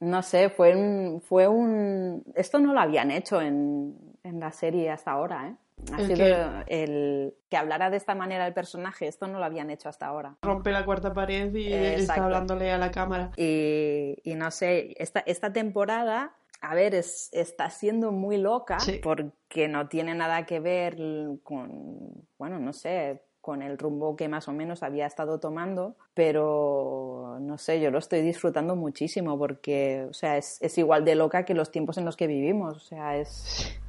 No 0.00 0.22
sé, 0.22 0.48
fue 0.50 0.76
un, 0.76 1.20
fue 1.20 1.48
un, 1.48 2.22
esto 2.36 2.60
no 2.60 2.72
lo 2.72 2.80
habían 2.80 3.10
hecho 3.10 3.40
en, 3.40 3.96
en 4.22 4.38
la 4.38 4.52
serie 4.52 4.90
hasta 4.90 5.10
ahora, 5.10 5.48
¿eh? 5.48 5.54
Ha 5.92 6.00
¿El 6.00 6.06
sido 6.06 6.18
qué? 6.18 6.82
el 6.82 7.34
que 7.48 7.56
hablara 7.56 7.90
de 7.90 7.96
esta 7.96 8.14
manera 8.14 8.46
el 8.46 8.52
personaje, 8.54 9.06
esto 9.06 9.26
no 9.26 9.38
lo 9.38 9.44
habían 9.44 9.70
hecho 9.70 9.88
hasta 9.88 10.06
ahora. 10.06 10.36
Rompe 10.42 10.70
la 10.72 10.84
cuarta 10.84 11.14
pared 11.14 11.54
y 11.54 11.72
Exacto. 11.72 12.00
está 12.00 12.24
hablándole 12.24 12.70
a 12.72 12.78
la 12.78 12.90
cámara. 12.90 13.30
Y, 13.36 14.16
y 14.22 14.34
no 14.34 14.50
sé, 14.50 14.94
esta, 14.98 15.20
esta 15.20 15.52
temporada, 15.52 16.32
a 16.60 16.74
ver, 16.74 16.94
es, 16.94 17.30
está 17.32 17.70
siendo 17.70 18.12
muy 18.12 18.36
loca 18.36 18.80
Sí. 18.80 19.00
porque 19.02 19.68
no 19.68 19.88
tiene 19.88 20.14
nada 20.14 20.44
que 20.46 20.60
ver 20.60 20.96
con, 21.42 22.26
bueno, 22.38 22.58
no 22.58 22.72
sé, 22.72 23.22
con 23.40 23.62
el 23.62 23.78
rumbo 23.78 24.14
que 24.14 24.28
más 24.28 24.46
o 24.48 24.52
menos 24.52 24.82
había 24.82 25.06
estado 25.06 25.40
tomando, 25.40 25.96
pero 26.12 27.38
no 27.40 27.56
sé, 27.56 27.80
yo 27.80 27.90
lo 27.90 27.98
estoy 27.98 28.20
disfrutando 28.20 28.76
muchísimo 28.76 29.38
porque, 29.38 30.06
o 30.10 30.12
sea, 30.12 30.36
es, 30.36 30.58
es 30.60 30.76
igual 30.76 31.04
de 31.06 31.14
loca 31.14 31.44
que 31.44 31.54
los 31.54 31.70
tiempos 31.70 31.96
en 31.96 32.04
los 32.04 32.16
que 32.16 32.26
vivimos, 32.26 32.76
o 32.76 32.80
sea, 32.80 33.16
es... 33.16 33.80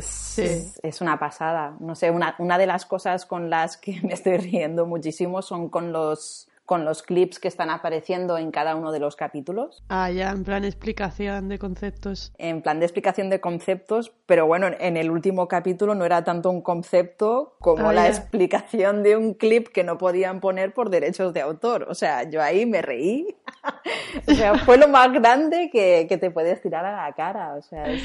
Sí. 0.00 0.42
es- 0.42 0.80
es 0.82 1.00
una 1.00 1.18
pasada. 1.18 1.76
No 1.80 1.94
sé, 1.94 2.10
una, 2.10 2.34
una 2.38 2.58
de 2.58 2.66
las 2.66 2.86
cosas 2.86 3.26
con 3.26 3.50
las 3.50 3.76
que 3.76 4.00
me 4.02 4.12
estoy 4.14 4.36
riendo 4.38 4.86
muchísimo 4.86 5.42
son 5.42 5.68
con 5.68 5.92
los, 5.92 6.48
con 6.64 6.84
los 6.84 7.02
clips 7.02 7.38
que 7.40 7.48
están 7.48 7.70
apareciendo 7.70 8.38
en 8.38 8.50
cada 8.52 8.76
uno 8.76 8.92
de 8.92 9.00
los 9.00 9.16
capítulos, 9.16 9.82
Ah, 9.88 10.10
ya, 10.10 10.30
en 10.30 10.44
plan 10.44 10.64
explicación 10.64 11.48
de 11.48 11.58
conceptos. 11.58 12.32
en 12.38 12.62
plan 12.62 12.78
de 12.78 12.86
explicación 12.86 13.28
de 13.30 13.40
conceptos, 13.40 14.12
pero 14.26 14.46
bueno, 14.46 14.68
en 14.78 14.96
el 14.96 15.10
último 15.10 15.48
capítulo 15.48 15.94
no 15.96 16.04
era 16.06 16.22
tanto 16.24 16.48
un 16.50 16.62
concepto 16.62 17.56
como 17.58 17.90
Ah, 17.90 17.92
la 17.92 18.02
ya. 18.04 18.08
explicación 18.10 19.02
de 19.02 19.16
un 19.16 19.34
clip 19.34 19.68
que 19.68 19.82
no 19.84 19.98
podían 19.98 20.40
poner 20.40 20.72
por 20.72 20.88
derechos 20.88 21.34
de 21.34 21.40
autor. 21.42 21.86
O 21.90 21.94
sea, 21.94 22.22
yo 22.30 22.40
ahí 22.40 22.64
me 22.64 22.80
reí. 22.80 23.26
o 24.28 24.32
sea, 24.32 24.54
fue 24.58 24.78
lo 24.78 24.88
más 24.88 25.12
grande 25.12 25.68
que, 25.70 26.06
que 26.08 26.16
te 26.16 26.30
puedes 26.30 26.62
tirar 26.62 26.86
a 26.86 27.06
la 27.08 27.12
cara. 27.12 27.54
O 27.56 27.62
sea, 27.62 27.84
es- 27.88 28.02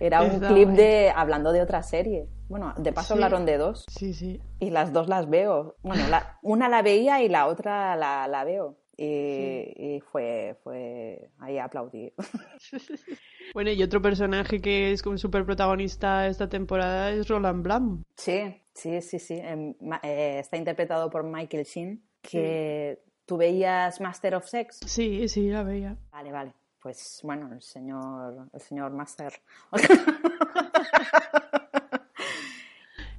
era 0.00 0.22
un 0.22 0.40
clip 0.40 0.68
de 0.70 1.12
hablando 1.14 1.52
de 1.52 1.62
otra 1.62 1.82
serie. 1.82 2.26
Bueno, 2.48 2.74
de 2.76 2.92
paso 2.92 3.08
Sí. 3.08 3.12
hablaron 3.14 3.46
de 3.46 3.56
dos 3.58 3.84
Sí, 3.88 4.12
sí. 4.14 4.40
y 4.60 4.70
las 4.70 4.92
dos 4.92 5.08
las 5.08 5.28
veo. 5.28 5.76
Bueno, 5.82 6.06
la- 6.08 6.38
una 6.42 6.68
la 6.68 6.82
veía 6.82 7.22
y 7.22 7.28
la 7.28 7.46
otra 7.46 7.96
la, 7.96 8.26
la 8.28 8.44
veo. 8.44 8.76
Y, 8.96 9.72
y 9.96 10.00
fue, 10.12 10.56
fue 10.62 11.30
ahí 11.40 11.58
aplaudí. 11.58 12.12
Bueno, 13.52 13.70
y 13.70 13.82
otro 13.82 14.00
personaje 14.02 14.60
que 14.60 14.90
es 14.92 15.02
como 15.02 15.16
súper 15.18 15.44
protagonista 15.44 16.26
esta 16.26 16.48
temporada 16.48 17.10
es 17.10 17.28
Roland 17.28 17.62
Blam. 17.62 18.02
Sí, 18.16 18.56
sí, 18.72 19.00
sí, 19.02 19.18
sí. 19.18 19.34
Em, 19.34 19.74
eh, 20.02 20.38
está 20.40 20.56
interpretado 20.56 21.08
por 21.10 21.22
Michael 21.24 21.64
Sheen, 21.64 22.02
que 22.22 22.98
tú 23.26 23.36
veías 23.36 24.00
Master 24.00 24.34
of 24.36 24.46
Sex. 24.46 24.80
Sí, 24.86 25.28
sí, 25.28 25.50
la 25.50 25.62
veía. 25.62 25.96
Vale, 26.10 26.32
vale. 26.32 26.52
Pues 26.84 27.20
bueno, 27.22 27.50
el 27.50 27.62
señor, 27.62 28.46
el 28.52 28.60
señor 28.60 28.92
Master. 28.92 29.32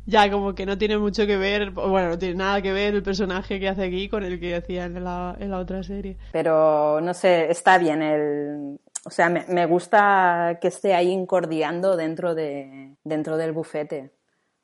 Ya, 0.08 0.30
como 0.30 0.54
que 0.54 0.68
no 0.68 0.78
tiene 0.78 1.00
mucho 1.00 1.26
que 1.26 1.36
ver, 1.36 1.72
bueno, 1.72 2.10
no 2.10 2.20
tiene 2.20 2.36
nada 2.36 2.62
que 2.62 2.72
ver 2.72 2.94
el 2.94 3.02
personaje 3.02 3.60
que 3.60 3.68
hace 3.68 3.86
aquí 3.86 4.08
con 4.08 4.24
el 4.24 4.40
que 4.40 4.56
hacía 4.56 4.86
en 4.86 5.04
la, 5.04 5.36
en 5.40 5.50
la 5.50 5.58
otra 5.58 5.82
serie. 5.82 6.16
Pero 6.32 7.02
no 7.02 7.12
sé, 7.16 7.50
está 7.50 7.80
bien 7.80 8.04
el. 8.04 8.80
O 9.04 9.10
sea, 9.10 9.30
me, 9.30 9.46
me 9.48 9.66
gusta 9.66 10.60
que 10.62 10.68
esté 10.68 10.94
ahí 10.94 11.10
incordiando 11.10 11.98
dentro, 11.98 12.36
de, 12.36 12.96
dentro 13.04 13.36
del 13.36 13.52
bufete. 13.52 14.12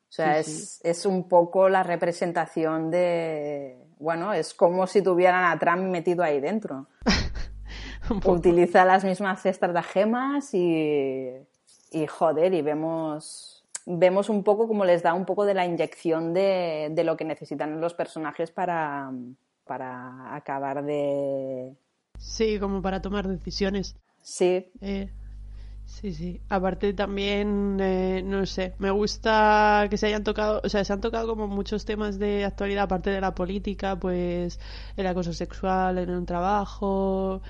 O 0.08 0.12
sea, 0.12 0.40
Sí, 0.44 0.52
es, 0.52 0.80
es 0.84 1.06
un 1.06 1.28
poco 1.28 1.68
la 1.68 1.82
representación 1.82 2.88
de. 2.92 3.78
Bueno, 3.98 4.32
es 4.32 4.54
como 4.54 4.86
si 4.86 5.02
tuvieran 5.02 5.44
a 5.46 5.58
Trump 5.58 5.90
metido 5.90 6.22
ahí 6.22 6.38
dentro. 6.38 6.86
Utiliza 8.24 8.84
las 8.84 9.04
mismas 9.04 9.44
estratagemas 9.46 10.54
y, 10.54 11.30
y 11.90 12.06
joder, 12.06 12.54
y 12.54 12.62
vemos, 12.62 13.64
vemos 13.86 14.28
un 14.28 14.42
poco 14.44 14.68
como 14.68 14.84
les 14.84 15.02
da 15.02 15.14
un 15.14 15.24
poco 15.24 15.44
de 15.44 15.54
la 15.54 15.66
inyección 15.66 16.34
de, 16.34 16.90
de 16.92 17.04
lo 17.04 17.16
que 17.16 17.24
necesitan 17.24 17.80
los 17.80 17.94
personajes 17.94 18.50
para, 18.50 19.10
para 19.64 20.34
acabar 20.34 20.84
de... 20.84 21.72
Sí, 22.18 22.58
como 22.58 22.80
para 22.82 23.02
tomar 23.02 23.28
decisiones. 23.28 23.96
Sí, 24.22 24.72
Eh, 24.80 25.10
sí, 25.84 26.12
sí. 26.14 26.40
Aparte 26.48 26.94
también, 26.94 27.78
eh, 27.80 28.22
no 28.24 28.46
sé, 28.46 28.74
me 28.78 28.90
gusta 28.90 29.86
que 29.90 29.96
se 29.96 30.06
hayan 30.06 30.24
tocado, 30.24 30.60
o 30.64 30.68
sea, 30.68 30.84
se 30.84 30.92
han 30.92 31.00
tocado 31.00 31.28
como 31.28 31.48
muchos 31.48 31.84
temas 31.84 32.18
de 32.18 32.44
actualidad, 32.44 32.84
aparte 32.84 33.10
de 33.10 33.20
la 33.20 33.34
política, 33.34 33.96
pues 33.98 34.60
el 34.96 35.06
acoso 35.06 35.32
sexual 35.32 35.98
en 35.98 36.10
un 36.10 36.26
trabajo 36.26 37.42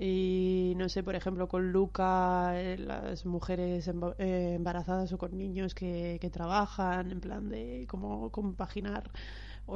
y, 0.00 0.74
no 0.76 0.88
sé, 0.88 1.02
por 1.02 1.14
ejemplo, 1.14 1.46
con 1.48 1.72
Luca, 1.72 2.52
eh, 2.60 2.78
las 2.78 3.26
mujeres 3.26 3.86
eh, 4.18 4.54
embarazadas 4.56 5.12
o 5.12 5.18
con 5.18 5.36
niños 5.36 5.74
que, 5.74 6.18
que 6.20 6.30
trabajan, 6.30 7.12
en 7.12 7.20
plan 7.20 7.48
de 7.50 7.86
cómo 7.88 8.30
compaginar 8.30 9.10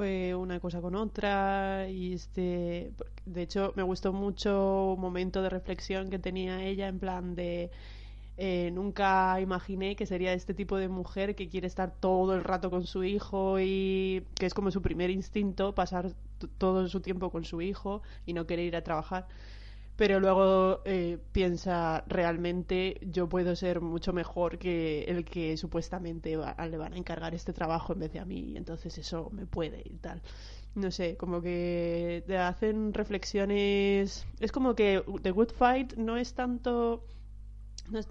eh, 0.03 0.35
una 0.35 0.59
cosa 0.61 0.81
con 0.81 0.97
otra 0.97 1.89
y 1.89 2.15
este 2.15 2.93
de 3.27 3.43
hecho 3.43 3.73
me 3.77 3.83
gustó 3.85 4.13
mucho 4.13 4.95
un 4.95 5.01
momento 5.01 5.41
de 5.41 5.51
reflexión 5.51 6.11
que 6.11 6.19
tenía 6.19 6.65
ella 6.65 6.89
en 6.89 6.99
plan 6.99 7.37
de 7.37 7.71
eh, 8.37 8.71
nunca 8.73 9.41
imaginé 9.41 9.95
que 9.95 10.07
sería 10.07 10.33
este 10.33 10.55
tipo 10.55 10.77
de 10.79 10.89
mujer 10.89 11.37
que 11.37 11.49
quiere 11.49 11.69
estar 11.69 11.93
todo 11.93 12.35
el 12.35 12.43
rato 12.43 12.71
con 12.71 12.87
su 12.87 13.05
hijo 13.05 13.61
y 13.61 14.25
que 14.35 14.47
es 14.47 14.55
como 14.55 14.73
su 14.73 14.83
primer 14.83 15.11
instinto 15.11 15.75
pasar 15.75 16.11
todo 16.59 16.89
su 16.89 17.01
tiempo 17.01 17.31
con 17.31 17.45
su 17.45 17.63
hijo 17.63 18.03
y 18.27 18.33
no 18.33 18.47
querer 18.47 18.67
ir 18.67 18.77
a 18.77 18.83
trabajar. 18.83 19.29
Pero 19.97 20.19
luego 20.19 20.81
eh, 20.85 21.19
piensa, 21.33 22.05
realmente 22.09 22.99
yo 23.03 23.29
puedo 23.29 23.55
ser 23.55 23.81
mucho 23.81 24.13
mejor 24.13 24.59
que 24.59 25.05
el 25.05 25.25
que 25.25 25.57
supuestamente 25.57 26.37
le 26.37 26.79
van 26.79 26.95
a 26.95 26.97
encargar 26.97 27.35
este 27.35 27.53
trabajo 27.53 27.93
en 27.93 28.01
vez 28.01 28.13
de 28.13 28.19
a 28.19 28.25
mí, 28.25 28.55
entonces 28.57 28.99
eso 28.99 29.31
me 29.33 29.47
puede 29.47 29.83
y 29.85 29.99
tal. 29.99 30.21
No 30.75 30.91
sé, 30.91 31.17
como 31.17 31.41
que 31.41 32.25
te 32.27 32.37
hacen 32.37 32.93
reflexiones. 32.93 34.27
Es 34.41 34.51
como 34.51 34.75
que 34.75 35.05
The 35.23 35.31
Good 35.31 35.53
Fight 35.53 35.95
no 35.95 36.17
es 36.17 36.35
tanto 36.35 37.05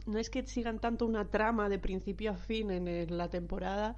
no 0.06 0.20
es, 0.20 0.30
que 0.30 0.46
sigan 0.46 0.80
tanto 0.80 1.06
una 1.06 1.26
trama 1.26 1.68
de 1.68 1.80
principio 1.80 2.32
a 2.32 2.38
fin 2.38 2.70
en 2.70 3.18
la 3.18 3.30
temporada, 3.30 3.96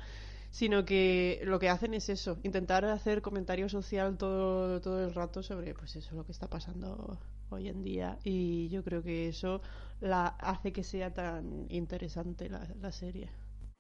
sino 0.55 0.85
que 0.85 1.41
lo 1.43 1.59
que 1.59 1.67
hacen 1.67 1.93
es 1.93 2.07
eso, 2.07 2.37
intentar 2.43 2.85
hacer 2.85 3.21
comentario 3.21 3.67
social 3.67 4.15
todo, 4.17 4.79
todo 4.79 5.03
el 5.03 5.13
rato 5.13 5.43
sobre 5.43 5.73
pues 5.73 5.97
eso, 5.97 6.15
lo 6.15 6.23
que 6.25 6.31
está 6.31 6.47
pasando 6.47 7.19
hoy 7.49 7.67
en 7.67 7.83
día. 7.83 8.19
Y 8.23 8.69
yo 8.69 8.81
creo 8.81 9.03
que 9.03 9.27
eso 9.27 9.61
la 9.99 10.27
hace 10.27 10.71
que 10.71 10.85
sea 10.85 11.13
tan 11.13 11.65
interesante 11.67 12.47
la, 12.47 12.65
la 12.79 12.93
serie. 12.93 13.27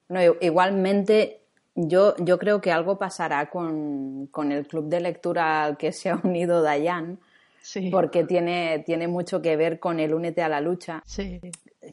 No, 0.09 0.19
igualmente, 0.41 1.43
yo, 1.75 2.13
yo 2.17 2.37
creo 2.37 2.59
que 2.59 2.73
algo 2.73 2.97
pasará 2.97 3.49
con, 3.49 4.27
con 4.27 4.51
el 4.51 4.67
club 4.67 4.89
de 4.89 4.99
lectura 4.99 5.63
al 5.63 5.77
que 5.77 5.93
se 5.93 6.09
ha 6.09 6.17
unido 6.25 6.61
Dayan 6.61 7.19
porque 7.89 8.25
tiene, 8.25 8.79
tiene 8.85 9.07
mucho 9.07 9.41
que 9.41 9.55
ver 9.55 9.79
con 9.79 10.01
el 10.01 10.13
únete 10.13 10.41
a 10.43 10.49
la 10.49 10.59
lucha. 10.59 11.01
Sí. 11.05 11.39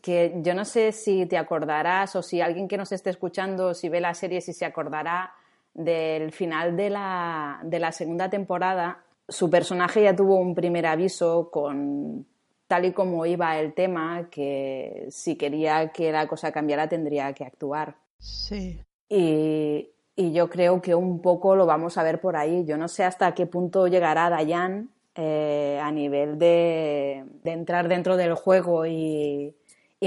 Que 0.01 0.35
yo 0.43 0.55
no 0.55 0.65
sé 0.65 0.93
si 0.93 1.27
te 1.27 1.37
acordarás 1.37 2.17
o 2.17 2.23
si 2.23 2.41
alguien 2.41 2.69
que 2.69 2.77
nos 2.77 2.93
esté 2.93 3.11
escuchando, 3.11 3.75
si 3.75 3.89
ve 3.89 4.01
la 4.01 4.15
serie, 4.15 4.41
si 4.41 4.53
se 4.53 4.65
acordará 4.65 5.35
del 5.75 6.33
final 6.33 6.77
de 6.77 6.91
la, 6.91 7.61
de 7.65 7.79
la 7.79 7.93
segunda 7.93 8.31
temporada. 8.31 9.05
Su 9.29 9.51
personaje 9.51 10.03
ya 10.03 10.15
tuvo 10.15 10.37
un 10.37 10.55
primer 10.55 10.87
aviso 10.87 11.51
con 11.51 12.27
tal 12.67 12.87
y 12.87 12.93
como 12.93 13.27
iba 13.27 13.59
el 13.59 13.75
tema, 13.75 14.29
que 14.31 15.07
si 15.11 15.37
quería 15.37 15.89
que 15.89 16.11
la 16.11 16.27
cosa 16.27 16.53
cambiara 16.53 16.89
tendría 16.89 17.33
que 17.33 17.45
actuar. 17.45 17.97
Sí. 18.19 18.81
Y, 19.09 19.91
y 20.17 20.33
yo 20.33 20.49
creo 20.49 20.81
que 20.81 20.95
un 20.95 21.21
poco 21.21 21.57
lo 21.57 21.67
vamos 21.67 21.99
a 21.99 22.03
ver 22.03 22.21
por 22.21 22.37
ahí. 22.37 22.65
Yo 22.65 22.77
no 22.77 22.89
sé 22.89 23.05
hasta 23.05 23.35
qué 23.35 23.47
punto 23.47 23.87
llegará 23.89 24.31
Dayan 24.31 24.91
eh, 25.15 25.79
a 25.83 25.91
nivel 25.93 26.39
de, 26.39 27.25
entrar 27.45 27.89
dentro 27.89 28.17
del 28.17 28.35
juego 28.35 28.87
y, 28.87 29.55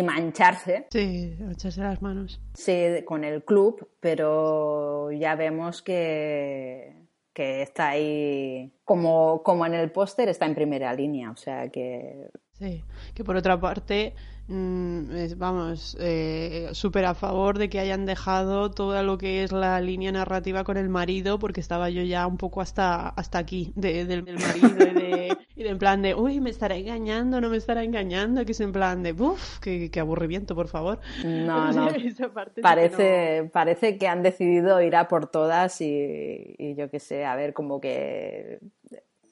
mancharse. 0.04 0.88
Sí, 0.89 1.38
echarse 1.52 1.82
las 1.82 2.02
manos. 2.02 2.41
Sí, 2.54 3.04
con 3.06 3.24
el 3.24 3.43
club, 3.43 3.89
pero 4.00 5.12
ya 5.12 5.36
vemos 5.36 5.82
que, 5.82 7.08
que 7.34 7.62
está 7.62 7.89
ahí, 7.89 8.74
como, 8.84 9.43
como 9.43 9.66
en 9.66 9.74
el 9.74 9.91
póster, 9.91 10.30
está 10.30 10.46
en 10.46 10.56
primera 10.56 10.93
línea. 10.93 11.32
O 11.32 11.38
sea 11.38 11.70
que. 11.70 12.30
Sí, 12.54 12.84
que 13.14 13.24
por 13.24 13.36
otra 13.36 13.60
parte 13.60 14.14
vamos, 14.48 15.98
eh, 16.00 16.70
súper 16.74 17.06
a 17.06 17.16
favor 17.16 17.58
de 17.58 17.70
que 17.70 17.80
hayan 17.80 18.06
dejado 18.06 18.72
todo 18.72 19.02
lo 19.04 19.18
que 19.18 19.43
es 19.43 19.52
la 19.52 19.80
línea 19.82 20.12
narrativa 20.12 20.64
con 20.64 20.78
el 20.78 20.89
marido, 20.89 21.39
porque 21.39 21.62
estaba 21.62 21.89
yo 21.89 22.04
ya 22.04 22.28
un 22.28 22.38
poco 22.38 22.62
hasta, 22.62 23.10
hasta 23.10 23.39
aquí 23.39 23.74
del, 23.76 24.24
marido 24.24 24.88
y 25.56 25.64
de, 25.64 25.70
en 25.70 25.78
plan 25.80 26.02
de, 26.02 26.14
uy, 26.14 26.39
me 26.41 26.52
estará 26.52 26.76
engañando, 26.76 27.41
no 27.41 27.50
me 27.50 27.58
estará 27.58 27.84
engañando, 27.84 28.46
que 28.46 28.52
es 28.52 28.60
en 28.62 28.72
plan 28.72 29.02
de, 29.02 29.14
uff, 29.14 29.60
qué, 29.60 29.89
aburrimiento, 30.00 30.54
por 30.54 30.68
favor. 30.68 31.00
No, 31.24 31.72
no. 31.74 31.88
parece, 32.62 33.50
parece 33.52 33.98
que 33.98 34.08
han 34.08 34.22
decidido 34.22 34.82
ir 34.82 34.96
a 34.96 35.08
por 35.08 35.28
todas 35.28 35.82
y, 35.82 36.56
y 36.58 36.76
yo 36.76 36.89
qué 36.91 37.00
sé, 37.00 37.26
a 37.26 37.36
ver, 37.36 37.54
como 37.54 37.82
que, 37.82 38.60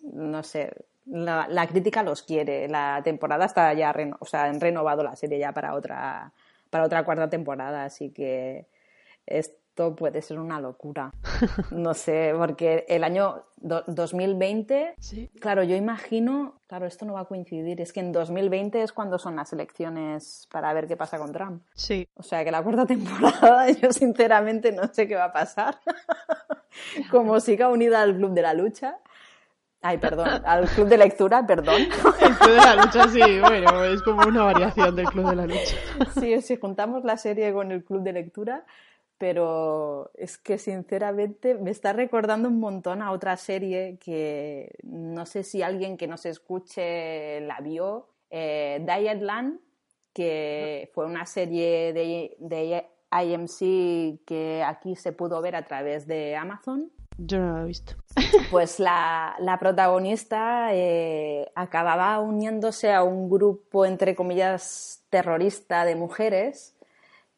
no 0.01 0.41
sé, 0.41 0.71
la, 1.05 1.67
crítica 1.67 2.03
los 2.03 2.23
quiere. 2.23 2.67
La 2.67 3.01
temporada 3.03 3.45
está 3.45 3.73
ya, 3.73 3.93
o 4.19 4.25
sea, 4.25 4.45
han 4.45 4.59
renovado 4.59 5.03
la 5.03 5.15
serie 5.15 5.39
ya 5.39 5.51
para 5.51 5.73
otra, 5.75 6.31
para 6.69 6.85
otra 6.85 7.03
cuarta 7.03 7.29
temporada, 7.29 7.85
así 7.85 8.11
que 8.11 8.67
esto 9.25 9.95
puede 9.95 10.21
ser 10.21 10.39
una 10.39 10.59
locura. 10.59 11.13
No 11.71 11.93
sé, 11.93 12.33
porque 12.37 12.85
el 12.87 13.03
año 13.03 13.43
2020, 13.57 14.95
claro, 15.39 15.63
yo 15.63 15.75
imagino, 15.75 16.61
claro, 16.67 16.85
esto 16.85 17.05
no 17.05 17.13
va 17.13 17.21
a 17.21 17.25
coincidir, 17.25 17.79
es 17.81 17.93
que 17.93 18.01
en 18.01 18.11
2020 18.11 18.81
es 18.81 18.91
cuando 18.91 19.17
son 19.17 19.35
las 19.35 19.53
elecciones 19.53 20.47
para 20.51 20.73
ver 20.73 20.87
qué 20.87 20.97
pasa 20.97 21.17
con 21.17 21.31
Trump. 21.31 21.63
Sí. 21.73 22.07
O 22.15 22.23
sea 22.23 22.43
que 22.43 22.51
la 22.51 22.61
cuarta 22.61 22.85
temporada 22.85 23.69
yo 23.81 23.91
sinceramente 23.91 24.71
no 24.71 24.93
sé 24.93 25.07
qué 25.07 25.15
va 25.15 25.25
a 25.25 25.33
pasar. 25.33 25.79
Como 27.11 27.39
siga 27.39 27.69
unida 27.69 28.01
al 28.01 28.15
Club 28.15 28.33
de 28.33 28.41
la 28.41 28.53
Lucha 28.53 28.99
Ay, 29.85 29.97
perdón, 29.97 30.29
al 30.45 30.69
club 30.69 30.87
de 30.87 30.97
lectura, 30.97 31.45
perdón. 31.45 31.81
El 32.21 32.37
club 32.37 32.51
de 32.51 32.55
la 32.55 32.75
lucha, 32.77 33.09
sí, 33.09 33.39
bueno, 33.41 33.83
es 33.83 34.01
como 34.01 34.25
una 34.25 34.43
variación 34.45 34.95
del 34.95 35.05
club 35.07 35.29
de 35.29 35.35
la 35.35 35.45
lucha. 35.45 35.75
Sí, 36.17 36.41
si 36.41 36.55
juntamos 36.55 37.03
la 37.03 37.17
serie 37.17 37.51
con 37.51 37.69
el 37.69 37.83
club 37.83 38.01
de 38.01 38.13
lectura, 38.13 38.65
pero 39.17 40.09
es 40.13 40.37
que 40.37 40.57
sinceramente 40.57 41.55
me 41.55 41.71
está 41.71 41.91
recordando 41.91 42.47
un 42.47 42.61
montón 42.61 43.01
a 43.01 43.11
otra 43.11 43.35
serie 43.35 43.97
que 43.99 44.73
no 44.83 45.25
sé 45.25 45.43
si 45.43 45.61
alguien 45.61 45.97
que 45.97 46.07
nos 46.07 46.25
escuche 46.25 47.41
la 47.41 47.59
vio, 47.59 48.07
eh, 48.29 48.81
Dietland, 48.85 49.59
que 50.13 50.91
fue 50.93 51.07
una 51.07 51.25
serie 51.25 51.91
de, 51.91 52.37
de 52.39 52.85
IMC 53.11 54.25
que 54.25 54.63
aquí 54.65 54.95
se 54.95 55.11
pudo 55.11 55.41
ver 55.41 55.57
a 55.57 55.65
través 55.65 56.07
de 56.07 56.37
Amazon 56.37 56.89
yo 57.25 57.39
no 57.39 57.57
lo 57.57 57.63
he 57.63 57.67
visto. 57.67 57.93
Pues 58.51 58.79
la, 58.79 59.57
protagonista 59.59 60.69
eh, 60.73 61.51
acababa 61.55 62.19
uniéndose 62.19 62.91
a 62.93 63.03
un 63.03 63.29
grupo, 63.29 63.85
entre 63.85 64.15
comillas, 64.15 65.03
terrorista 65.09 65.85
de 65.85 65.95
mujeres 65.95 66.75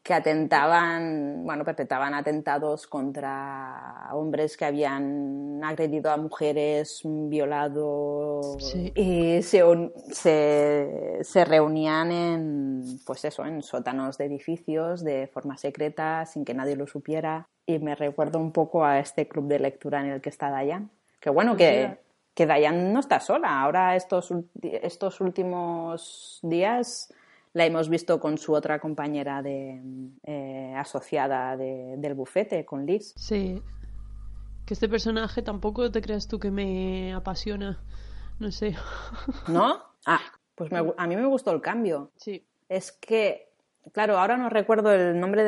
que 0.03 0.13
atentaban, 0.13 1.43
bueno, 1.45 1.65
perpetraban 1.65 2.13
atentados 2.13 2.85
contra 2.85 4.09
hombres 4.11 4.55
que 4.55 4.65
habían 4.65 5.63
agredido 5.63 6.11
a 6.11 6.17
mujeres, 6.17 7.01
violado 7.03 8.41
y 8.93 9.41
se, 9.41 9.63
se, 10.11 11.19
se, 11.21 11.45
reunían 11.45 12.11
en, 12.11 12.99
pues 13.03 13.25
eso, 13.25 13.45
en 13.45 13.63
sótanos 13.63 14.19
de 14.19 14.25
edificios 14.25 15.03
de 15.03 15.25
forma 15.25 15.57
secreta, 15.57 16.25
sin 16.27 16.45
que 16.45 16.53
nadie 16.53 16.75
lo 16.75 16.85
supiera 16.85 17.49
y 17.65 17.79
me 17.79 17.95
recuerdo 17.95 18.39
un 18.39 18.51
poco 18.51 18.85
a 18.85 18.99
este 18.99 19.27
club 19.27 19.47
de 19.47 19.59
lectura 19.59 20.01
en 20.01 20.07
el 20.07 20.21
que 20.21 20.29
está 20.29 20.49
Dayan. 20.49 20.89
Que 21.19 21.29
bueno, 21.29 21.57
que, 21.57 21.97
que 22.33 22.45
Dayan 22.45 22.93
no 22.93 22.99
está 22.99 23.19
sola. 23.19 23.61
Ahora 23.61 23.95
estos, 23.95 24.33
estos 24.61 25.21
últimos 25.21 26.39
días 26.43 27.13
la 27.53 27.65
hemos 27.65 27.89
visto 27.89 28.19
con 28.19 28.37
su 28.37 28.53
otra 28.53 28.79
compañera 28.79 29.41
de, 29.41 29.81
eh, 30.23 30.73
asociada 30.75 31.55
del 31.55 32.13
bufete, 32.13 32.65
con 32.65 32.85
Liz. 32.85 33.13
Sí. 33.15 33.61
Que 34.65 34.73
este 34.73 34.89
personaje 34.89 35.41
tampoco 35.41 35.89
te 35.89 36.01
creas 36.01 36.27
tú 36.27 36.37
que 36.37 36.51
me 36.51 37.13
apasiona. 37.13 37.81
No 38.39 38.51
sé. 38.51 38.75
¿No? 39.47 39.83
Ah, 40.07 40.21
pues 40.53 40.71
a 40.71 41.07
mí 41.07 41.15
me 41.15 41.25
gustó 41.25 41.49
el 41.49 41.61
cambio. 41.61 42.11
Sí. 42.17 42.45
Es 42.69 42.91
que 42.91 43.44
claro, 43.91 44.17
ahora 44.17 44.37
no 44.37 44.49
recuerdo 44.49 44.91
el 44.91 45.19
nombre 45.19 45.43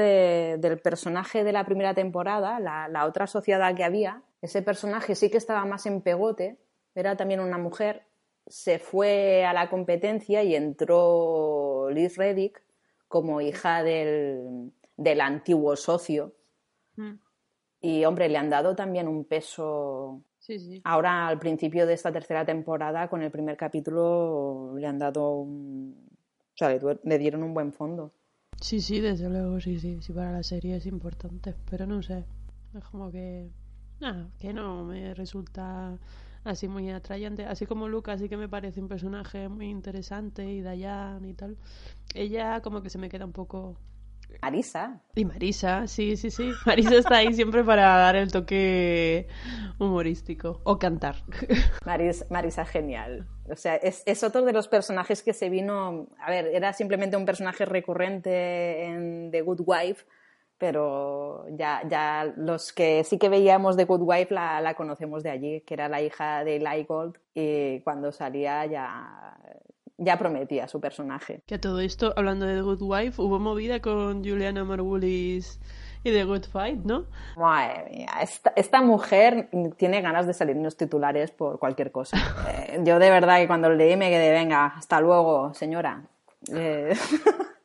del 0.57 0.79
personaje 0.79 1.43
de 1.43 1.51
la 1.51 1.65
primera 1.65 1.93
temporada, 1.93 2.59
la, 2.59 3.05
otra 3.05 3.25
asociada 3.25 3.73
que 3.73 3.83
había. 3.83 4.21
Ese 4.41 4.61
personaje 4.61 5.15
sí 5.15 5.29
que 5.29 5.37
estaba 5.37 5.65
más 5.65 5.85
en 5.85 6.01
pegote, 6.01 6.57
era 6.95 7.15
también 7.15 7.39
una 7.39 7.57
mujer. 7.57 8.03
Se 8.45 8.79
fue 8.79 9.45
a 9.45 9.53
la 9.53 9.69
competencia 9.69 10.43
y 10.43 10.55
entró 10.55 11.89
Liz 11.91 12.17
Reddick 12.17 12.63
como 13.07 13.41
hija 13.41 13.83
del, 13.83 14.71
antiguo 15.21 15.75
socio. 15.75 16.33
Mm. 16.95 17.13
Y 17.81 18.05
hombre, 18.05 18.29
le 18.29 18.37
han 18.37 18.49
dado 18.49 18.75
también 18.75 19.07
un 19.07 19.25
peso. 19.25 20.23
Ahora, 20.83 21.27
al 21.27 21.39
principio 21.39 21.85
de 21.85 21.93
esta 21.93 22.11
tercera 22.11 22.45
temporada, 22.45 23.09
con 23.09 23.21
el 23.21 23.31
primer 23.31 23.57
capítulo, 23.57 24.73
le 24.77 24.87
han 24.87 24.97
dado 24.97 25.39
un. 25.39 26.07
O 26.53 26.57
sea, 26.57 26.75
le 27.03 27.17
dieron 27.19 27.43
un 27.43 27.53
buen 27.53 27.73
fondo. 27.73 28.13
Sí, 28.61 28.81
sí, 28.81 28.99
desde 28.99 29.29
luego, 29.29 29.59
sí, 29.59 29.79
sí, 29.79 29.97
sí, 30.01 30.13
para 30.13 30.31
la 30.31 30.43
serie 30.43 30.75
es 30.75 30.85
importante, 30.85 31.55
pero 31.69 31.85
no 31.85 32.01
sé, 32.01 32.25
es 32.75 32.83
como 32.85 33.11
que, 33.11 33.49
nada, 33.99 34.29
que 34.39 34.53
no 34.53 34.83
me 34.83 35.13
resulta 35.13 35.97
así 36.43 36.67
muy 36.67 36.89
atrayente, 36.89 37.45
así 37.45 37.65
como 37.65 37.87
Lucas 37.87 38.19
sí 38.19 38.29
que 38.29 38.37
me 38.37 38.49
parece 38.49 38.81
un 38.81 38.87
personaje 38.87 39.47
muy 39.47 39.69
interesante 39.69 40.51
y 40.51 40.61
Dayan 40.61 41.23
y 41.25 41.33
tal, 41.33 41.57
ella 42.15 42.61
como 42.61 42.81
que 42.81 42.89
se 42.89 42.97
me 42.97 43.09
queda 43.09 43.25
un 43.25 43.33
poco 43.33 43.77
Marisa. 44.41 45.01
Y 45.15 45.25
Marisa, 45.25 45.87
sí, 45.87 46.17
sí, 46.17 46.29
sí. 46.29 46.51
Marisa 46.65 46.95
está 46.95 47.17
ahí 47.17 47.33
siempre 47.33 47.63
para 47.63 47.97
dar 47.97 48.15
el 48.15 48.31
toque 48.31 49.27
humorístico 49.79 50.61
o 50.63 50.77
cantar. 50.77 51.23
Marisa, 51.85 52.25
Marisa 52.29 52.65
genial. 52.65 53.27
O 53.49 53.55
sea, 53.55 53.75
es, 53.75 54.03
es, 54.05 54.23
otro 54.23 54.43
de 54.43 54.53
los 54.53 54.67
personajes 54.67 55.23
que 55.23 55.33
se 55.33 55.49
vino. 55.49 56.07
A 56.19 56.29
ver, 56.29 56.47
era 56.47 56.73
simplemente 56.73 57.17
un 57.17 57.25
personaje 57.25 57.65
recurrente 57.65 58.83
en 58.83 59.31
The 59.31 59.41
Good 59.41 59.61
Wife, 59.65 60.05
pero 60.57 61.45
ya, 61.49 61.81
ya 61.87 62.33
los 62.35 62.73
que 62.73 63.03
sí 63.03 63.17
que 63.17 63.29
veíamos 63.29 63.77
The 63.77 63.85
Good 63.85 64.01
Wife 64.01 64.33
la, 64.33 64.59
la 64.61 64.73
conocemos 64.73 65.23
de 65.23 65.29
allí, 65.29 65.61
que 65.61 65.73
era 65.73 65.87
la 65.87 66.01
hija 66.01 66.43
de 66.43 66.57
Eli 66.57 66.83
Gold, 66.83 67.17
y 67.33 67.79
cuando 67.81 68.11
salía 68.11 68.65
ya 68.65 69.37
ya 69.97 70.17
prometía 70.17 70.67
su 70.67 70.79
personaje. 70.79 71.41
Que 71.45 71.55
a 71.55 71.61
todo 71.61 71.79
esto, 71.79 72.13
hablando 72.15 72.45
de 72.45 72.55
The 72.55 72.61
Good 72.61 72.81
Wife, 72.81 73.21
hubo 73.21 73.39
movida 73.39 73.81
con 73.81 74.23
Juliana 74.23 74.63
Margulis 74.63 75.59
y 76.07 76.11
The 76.11 76.23
Good 76.23 76.45
Fight, 76.51 76.83
¿no? 76.83 77.05
Madre 77.35 77.89
mía, 77.89 78.09
esta, 78.21 78.53
esta, 78.55 78.81
mujer 78.81 79.49
tiene 79.77 80.01
ganas 80.01 80.27
de 80.27 80.33
salir 80.33 80.55
en 80.55 80.63
los 80.63 80.77
titulares 80.77 81.31
por 81.31 81.59
cualquier 81.59 81.91
cosa. 81.91 82.17
Eh, 82.47 82.79
yo 82.83 82.97
de 82.97 83.09
verdad 83.09 83.37
que 83.39 83.47
cuando 83.47 83.69
leí 83.69 83.97
me 83.97 84.09
quedé, 84.09 84.31
venga, 84.31 84.67
hasta 84.67 85.01
luego, 85.01 85.53
señora. 85.53 86.03
Eh... 86.51 86.93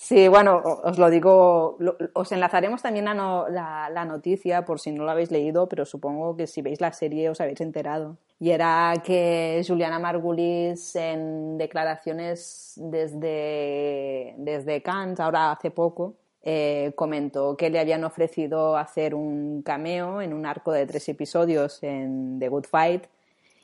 Sí, 0.00 0.28
bueno, 0.28 0.62
os 0.84 0.96
lo 0.96 1.10
digo, 1.10 1.76
os 2.14 2.30
enlazaremos 2.30 2.80
también 2.82 3.06
no, 3.06 3.48
la, 3.48 3.90
la, 3.90 4.04
noticia 4.04 4.64
por 4.64 4.78
si 4.78 4.92
no 4.92 5.02
lo 5.02 5.10
habéis 5.10 5.32
leído, 5.32 5.68
pero 5.68 5.84
supongo 5.84 6.36
que 6.36 6.46
si 6.46 6.62
veis 6.62 6.80
la 6.80 6.92
serie 6.92 7.28
os 7.28 7.40
habéis 7.40 7.60
enterado. 7.60 8.16
Y 8.38 8.50
era 8.50 8.94
que 9.04 9.60
Juliana 9.66 9.98
Margulis 9.98 10.94
en 10.94 11.58
declaraciones 11.58 12.74
desde, 12.76 14.36
desde 14.38 14.82
Cannes, 14.82 15.18
ahora 15.18 15.50
hace 15.50 15.72
poco, 15.72 16.14
eh, 16.42 16.92
comentó 16.94 17.56
que 17.56 17.70
le 17.70 17.80
habían 17.80 18.04
ofrecido 18.04 18.76
hacer 18.76 19.14
un 19.14 19.62
cameo 19.62 20.22
en 20.22 20.32
un 20.32 20.46
arco 20.46 20.72
de 20.72 20.86
tres 20.86 21.08
episodios 21.08 21.82
en 21.82 22.38
The 22.38 22.48
Good 22.48 22.66
Fight 22.66 23.04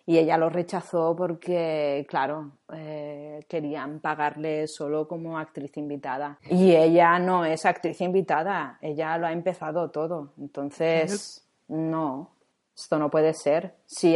y 0.07 0.19
ella 0.19 0.37
lo 0.37 0.51
rechazó 0.51 1.17
porque, 1.17 2.05
claro, 2.09 2.51
eh, 2.75 3.45
querían 3.49 4.01
pagarle 4.01 4.67
solo 4.67 5.09
como 5.09 5.39
actriz 5.39 5.77
invitada. 5.79 6.39
Y 6.51 6.75
ella 6.75 7.19
no 7.19 7.45
es 7.47 7.65
actriz 7.65 8.01
invitada, 8.03 8.79
ella 8.83 9.17
lo 9.17 9.27
ha 9.27 9.33
empezado 9.33 9.91
todo. 9.91 10.33
Entonces, 10.39 11.43
no, 11.69 12.31
esto 12.77 12.99
no 12.99 13.11
puede 13.11 13.33
ser. 13.33 13.77
Si, 13.87 14.15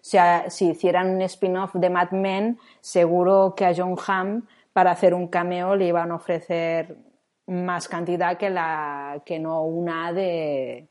si, 0.00 0.18
si 0.48 0.68
hicieran 0.70 1.10
un 1.10 1.22
spin-off 1.22 1.74
de 1.74 1.90
Mad 1.90 2.12
Men, 2.12 2.58
seguro 2.80 3.54
que 3.56 3.66
a 3.66 3.74
John 3.76 3.96
Hamm 4.06 4.46
para 4.72 4.92
hacer 4.92 5.12
un 5.12 5.26
cameo 5.26 5.74
le 5.74 5.88
iban 5.88 6.12
a 6.12 6.16
ofrecer 6.16 6.98
más 7.46 7.88
cantidad 7.88 8.36
que, 8.38 8.50
la, 8.50 9.22
que 9.24 9.38
no 9.38 9.62
una 9.62 10.12
de 10.12 10.88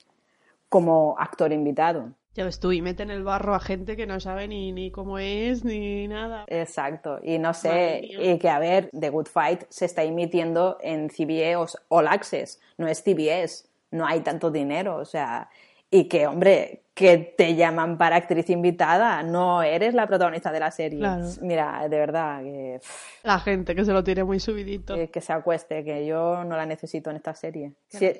como 0.69 1.15
actor 1.19 1.51
invitado. 1.51 2.11
Ya 2.33 2.43
ves 2.43 2.59
tú, 2.59 2.73
y 2.73 2.81
meten 2.81 3.11
el 3.11 3.23
barro 3.23 3.55
a 3.55 3.61
gente 3.61 3.95
que 3.95 4.05
no 4.05 4.19
sabe 4.19 4.49
ni, 4.49 4.73
ni 4.73 4.91
cómo 4.91 5.19
es, 5.19 5.63
ni 5.63 6.05
nada. 6.09 6.43
Exacto, 6.47 7.19
y 7.23 7.39
no 7.39 7.53
sé, 7.53 8.01
y 8.03 8.37
que 8.39 8.49
a 8.49 8.59
ver, 8.59 8.89
The 8.91 9.09
Good 9.09 9.27
Fight 9.27 9.63
se 9.69 9.85
está 9.85 10.03
emitiendo 10.03 10.77
en 10.81 11.09
CBS 11.09 11.77
All 11.87 12.09
Access, 12.09 12.59
no 12.77 12.87
es 12.87 13.01
CBS, 13.01 13.69
no 13.91 14.05
hay 14.05 14.19
tanto 14.19 14.51
dinero, 14.51 14.97
o 14.97 15.05
sea, 15.05 15.49
y 15.89 16.07
que, 16.07 16.27
hombre, 16.27 16.85
que 16.93 17.17
te 17.17 17.55
llaman 17.55 17.97
para 17.97 18.15
actriz 18.15 18.49
invitada, 18.49 19.21
no 19.21 19.61
eres 19.61 19.93
la 19.93 20.07
protagonista 20.07 20.51
de 20.51 20.59
la 20.59 20.71
serie. 20.71 21.05
Mira, 21.41 21.87
de 21.89 21.97
verdad, 21.97 22.41
que... 22.41 22.79
La 23.23 23.39
gente 23.39 23.75
que 23.75 23.83
se 23.83 23.91
lo 23.91 24.03
tiene 24.03 24.23
muy 24.23 24.39
subidito. 24.39 24.95
Que, 24.95 25.09
que 25.09 25.19
se 25.21 25.33
acueste, 25.33 25.83
que 25.83 26.05
yo 26.05 26.43
no 26.45 26.55
la 26.55 26.65
necesito 26.65 27.09
en 27.09 27.17
esta 27.17 27.33
serie. 27.33 27.73
Sí, 27.89 28.11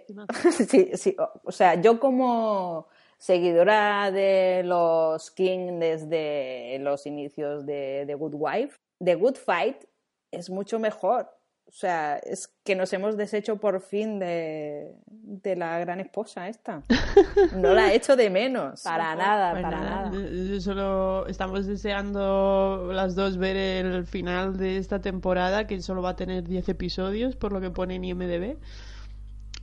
sí, 0.66 0.92
sí, 0.94 1.16
o 1.44 1.52
sea, 1.52 1.76
yo 1.82 2.00
como 2.00 2.88
seguidora 3.18 4.12
de 4.12 4.64
los 4.66 5.32
King 5.32 5.80
desde 5.80 6.78
los 6.80 7.06
inicios 7.06 7.66
de 7.66 8.04
The 8.08 8.16
Good 8.16 8.36
Wife, 8.36 8.78
The 9.04 9.16
Good 9.16 9.36
Fight 9.36 9.86
es 10.32 10.50
mucho 10.50 10.80
mejor. 10.80 11.30
O 11.68 11.72
sea, 11.72 12.18
es 12.18 12.54
que 12.64 12.76
nos 12.76 12.94
hemos 12.94 13.18
deshecho 13.18 13.58
por 13.58 13.82
fin 13.82 14.18
de, 14.20 14.94
de 15.08 15.56
la 15.56 15.78
gran 15.80 16.00
esposa 16.00 16.48
esta. 16.48 16.84
No 17.56 17.74
la 17.74 17.92
he 17.92 17.96
hecho 17.96 18.16
de 18.16 18.30
menos. 18.30 18.82
Para 18.84 19.16
nada, 19.16 19.54
para 19.54 19.72
nada. 19.72 20.60
Solo 20.62 21.28
estamos 21.28 21.66
deseando 21.66 22.90
las 22.94 23.16
dos 23.16 23.38
ver 23.38 23.58
el 23.58 24.06
final 24.06 24.58
de 24.58 24.78
esta 24.78 25.02
temporada, 25.02 25.68
que 25.68 25.82
solo 25.82 26.02
va 26.02 26.12
a 26.12 26.16
tener 26.16 26.44
10 26.44 26.70
episodios, 26.70 27.36
por 27.36 27.52
lo 27.52 27.60
que 27.60 27.72
pone 27.72 27.96
en 27.96 28.06
IMDB. 28.06 28.58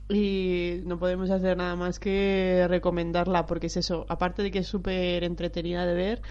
Y 0.09 0.81
no 0.85 0.99
podemos 0.99 1.31
hacer 1.31 1.57
nada 1.57 1.75
más 1.75 1.99
que 1.99 2.65
recomendarla, 2.67 3.45
porque 3.45 3.67
es 3.67 3.77
eso, 3.77 4.05
aparte 4.09 4.43
de 4.43 4.51
que 4.51 4.59
es 4.59 4.67
súper 4.67 5.23
entretenida 5.23 5.85
de 5.85 5.93
ver, 5.93 6.21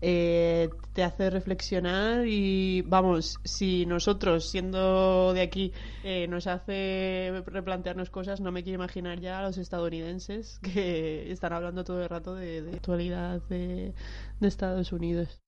eh, 0.00 0.70
te 0.92 1.02
hace 1.02 1.30
reflexionar 1.30 2.26
y 2.26 2.82
vamos, 2.82 3.38
si 3.44 3.86
nosotros 3.86 4.50
siendo 4.50 5.32
de 5.34 5.42
aquí 5.42 5.72
eh, 6.04 6.26
nos 6.28 6.46
hace 6.46 7.42
replantearnos 7.46 8.10
cosas, 8.10 8.40
no 8.40 8.52
me 8.52 8.62
quiero 8.62 8.76
imaginar 8.76 9.20
ya 9.20 9.40
a 9.40 9.42
los 9.42 9.58
estadounidenses 9.58 10.58
que 10.60 11.30
están 11.30 11.52
hablando 11.52 11.84
todo 11.84 12.02
el 12.02 12.08
rato 12.08 12.34
de, 12.34 12.70
actualidad 12.74 13.42
de 13.48 13.92
Estados 14.40 14.92
Unidos. 14.92 15.40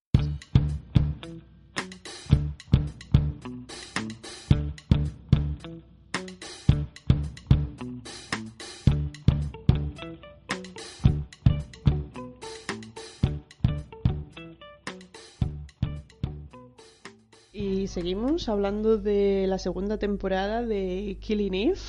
Seguimos 17.92 18.48
hablando 18.48 18.96
de 18.96 19.44
la 19.46 19.58
segunda 19.58 19.98
temporada 19.98 20.62
de 20.62 21.18
Killing 21.20 21.54
Eve. 21.54 21.80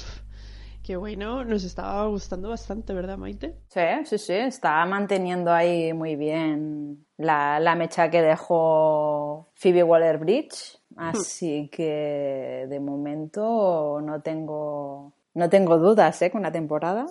Que 0.84 0.97
bueno, 0.97 1.45
nos 1.45 1.64
estaba 1.64 2.06
gustando 2.08 2.49
bastante, 2.49 2.93
¿verdad, 2.93 3.18
Maite? 3.18 3.56
Sí, 3.70 3.80
sí, 4.04 4.18
sí, 4.18 4.34
está 4.34 4.86
manteniendo 4.86 5.54
ahí 5.54 5.93
muy 5.93 6.18
bien 6.18 7.06
la, 7.16 7.62
la 7.62 7.76
mecha 7.76 8.10
que 8.10 8.22
dejó 8.22 9.49
Phoebe 9.56 9.84
Waller 9.84 10.18
Bridge. 10.18 10.78
Así 10.97 11.70
que 11.72 12.66
de 12.68 12.80
momento 12.82 14.01
no 14.01 14.22
tengo, 14.22 15.14
no 15.34 15.49
tengo 15.49 15.78
dudas 15.78 16.22
¿eh? 16.22 16.30
con 16.30 16.41
la 16.41 16.51
temporada. 16.51 17.06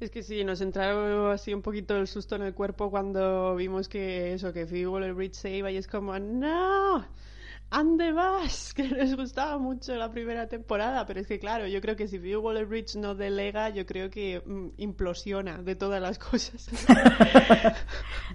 Es 0.00 0.10
que 0.10 0.24
sí, 0.24 0.42
nos 0.42 0.60
entró 0.60 1.30
así 1.30 1.54
un 1.54 1.62
poquito 1.62 1.96
el 1.96 2.08
susto 2.08 2.34
en 2.34 2.42
el 2.42 2.52
cuerpo 2.52 2.90
cuando 2.90 3.54
vimos 3.54 3.88
que 3.88 4.32
eso, 4.32 4.52
que 4.52 4.66
Phoebe 4.66 4.88
Waller 4.88 5.14
Bridge 5.14 5.36
se 5.36 5.52
iba 5.52 5.70
y 5.70 5.76
es 5.76 5.86
como, 5.86 6.18
¡no! 6.18 7.06
¿Ande 7.74 8.12
vas? 8.12 8.72
Que 8.76 8.84
les 8.84 9.16
gustaba 9.16 9.58
mucho 9.58 9.96
la 9.96 10.08
primera 10.10 10.48
temporada, 10.48 11.04
pero 11.06 11.20
es 11.20 11.26
que 11.26 11.40
claro, 11.40 11.66
yo 11.66 11.80
creo 11.80 11.96
que 11.96 12.06
si 12.06 12.18
View 12.18 12.40
Waller 12.40 12.66
Bridge 12.66 12.94
no 12.94 13.16
delega, 13.16 13.68
yo 13.70 13.84
creo 13.84 14.10
que 14.10 14.40
mm, 14.44 14.68
implosiona 14.76 15.58
de 15.58 15.74
todas 15.74 16.00
las 16.00 16.18
cosas. 16.30 16.68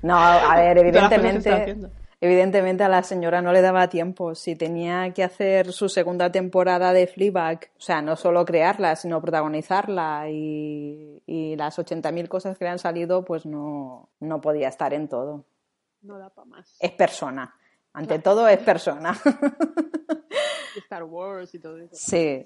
no, 0.02 0.18
a 0.18 0.56
ver, 0.58 0.78
evidentemente. 0.80 1.78
Evidentemente 2.22 2.84
a 2.84 2.90
la 2.90 3.02
señora 3.02 3.42
no 3.42 3.54
le 3.54 3.62
daba 3.62 3.88
tiempo. 3.88 4.36
Si 4.36 4.58
tenía 4.58 5.14
que 5.14 5.24
hacer 5.24 5.72
su 5.72 5.88
segunda 5.88 6.30
temporada 6.30 6.92
de 6.92 7.08
Fleabag, 7.08 7.72
o 7.78 7.82
sea, 7.82 8.02
no 8.02 8.18
solo 8.18 8.44
crearla, 8.44 8.98
sino 8.98 9.22
protagonizarla 9.22 10.30
y, 10.30 11.24
y 11.26 11.56
las 11.56 11.80
80.000 11.80 12.28
cosas 12.28 12.58
que 12.58 12.66
le 12.66 12.72
han 12.72 12.80
salido, 12.80 13.24
pues 13.24 13.46
no, 13.46 14.10
no 14.20 14.42
podía 14.42 14.68
estar 14.68 14.94
en 14.94 15.08
todo. 15.08 15.46
No 16.02 16.20
da 16.20 16.30
para 16.30 16.46
más. 16.46 16.76
Es 16.82 16.92
persona. 16.92 17.56
Ante 17.94 18.20
todo 18.20 18.48
es 18.48 18.60
persona. 18.60 19.18
Star 20.78 21.04
Wars 21.04 21.54
y 21.54 21.60
todo 21.60 21.78
eso. 21.78 21.96
Sí. 21.96 22.46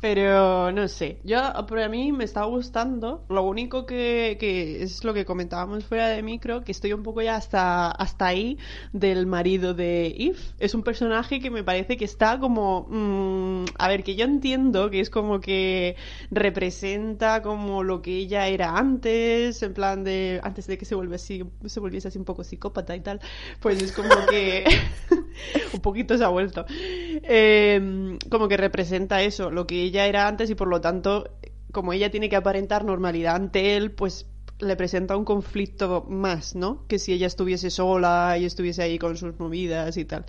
Pero 0.00 0.72
no 0.72 0.88
sé, 0.88 1.18
yo 1.24 1.38
a 1.38 1.88
mí 1.88 2.12
me 2.12 2.24
está 2.24 2.44
gustando. 2.44 3.24
Lo 3.30 3.42
único 3.42 3.86
que, 3.86 4.36
que, 4.38 4.82
es 4.82 5.02
lo 5.04 5.14
que 5.14 5.24
comentábamos 5.24 5.84
fuera 5.84 6.08
de 6.08 6.22
micro, 6.22 6.62
que 6.62 6.72
estoy 6.72 6.92
un 6.92 7.02
poco 7.02 7.22
ya 7.22 7.36
hasta, 7.36 7.90
hasta 7.90 8.26
ahí 8.26 8.58
del 8.92 9.26
marido 9.26 9.72
de 9.72 10.08
Eve. 10.08 10.36
Es 10.58 10.74
un 10.74 10.82
personaje 10.82 11.40
que 11.40 11.50
me 11.50 11.64
parece 11.64 11.96
que 11.96 12.04
está 12.04 12.38
como... 12.38 12.86
Mmm, 12.90 13.64
a 13.78 13.88
ver, 13.88 14.04
que 14.04 14.16
yo 14.16 14.26
entiendo 14.26 14.90
que 14.90 15.00
es 15.00 15.08
como 15.08 15.40
que 15.40 15.96
representa 16.30 17.40
como 17.42 17.82
lo 17.82 18.02
que 18.02 18.18
ella 18.18 18.48
era 18.48 18.76
antes, 18.76 19.62
en 19.62 19.72
plan 19.72 20.04
de... 20.04 20.40
antes 20.42 20.66
de 20.66 20.76
que 20.76 20.84
se, 20.84 20.94
así, 21.14 21.42
se 21.64 21.80
volviese 21.80 22.08
así 22.08 22.18
un 22.18 22.24
poco 22.26 22.44
psicópata 22.44 22.94
y 22.94 23.00
tal. 23.00 23.20
Pues 23.60 23.82
es 23.82 23.92
como 23.92 24.14
que... 24.28 24.64
un 25.72 25.80
poquito 25.80 26.16
se 26.16 26.24
ha 26.24 26.28
vuelto. 26.28 26.66
Eh, 26.68 28.18
como 28.30 28.48
que 28.48 28.56
representa 28.56 29.22
eso, 29.22 29.50
lo 29.50 29.66
que 29.66 29.82
ella 29.82 30.06
era 30.06 30.28
antes 30.28 30.50
y 30.50 30.54
por 30.54 30.68
lo 30.68 30.80
tanto, 30.80 31.30
como 31.72 31.92
ella 31.92 32.10
tiene 32.10 32.28
que 32.28 32.36
aparentar 32.36 32.84
normalidad 32.84 33.36
ante 33.36 33.76
él, 33.76 33.92
pues 33.92 34.26
le 34.58 34.76
presenta 34.76 35.16
un 35.16 35.24
conflicto 35.24 36.06
más, 36.08 36.54
¿no? 36.54 36.86
Que 36.88 36.98
si 36.98 37.12
ella 37.12 37.26
estuviese 37.26 37.70
sola 37.70 38.38
y 38.38 38.44
estuviese 38.46 38.82
ahí 38.82 38.98
con 38.98 39.16
sus 39.16 39.38
movidas 39.38 39.96
y 39.96 40.04
tal. 40.04 40.24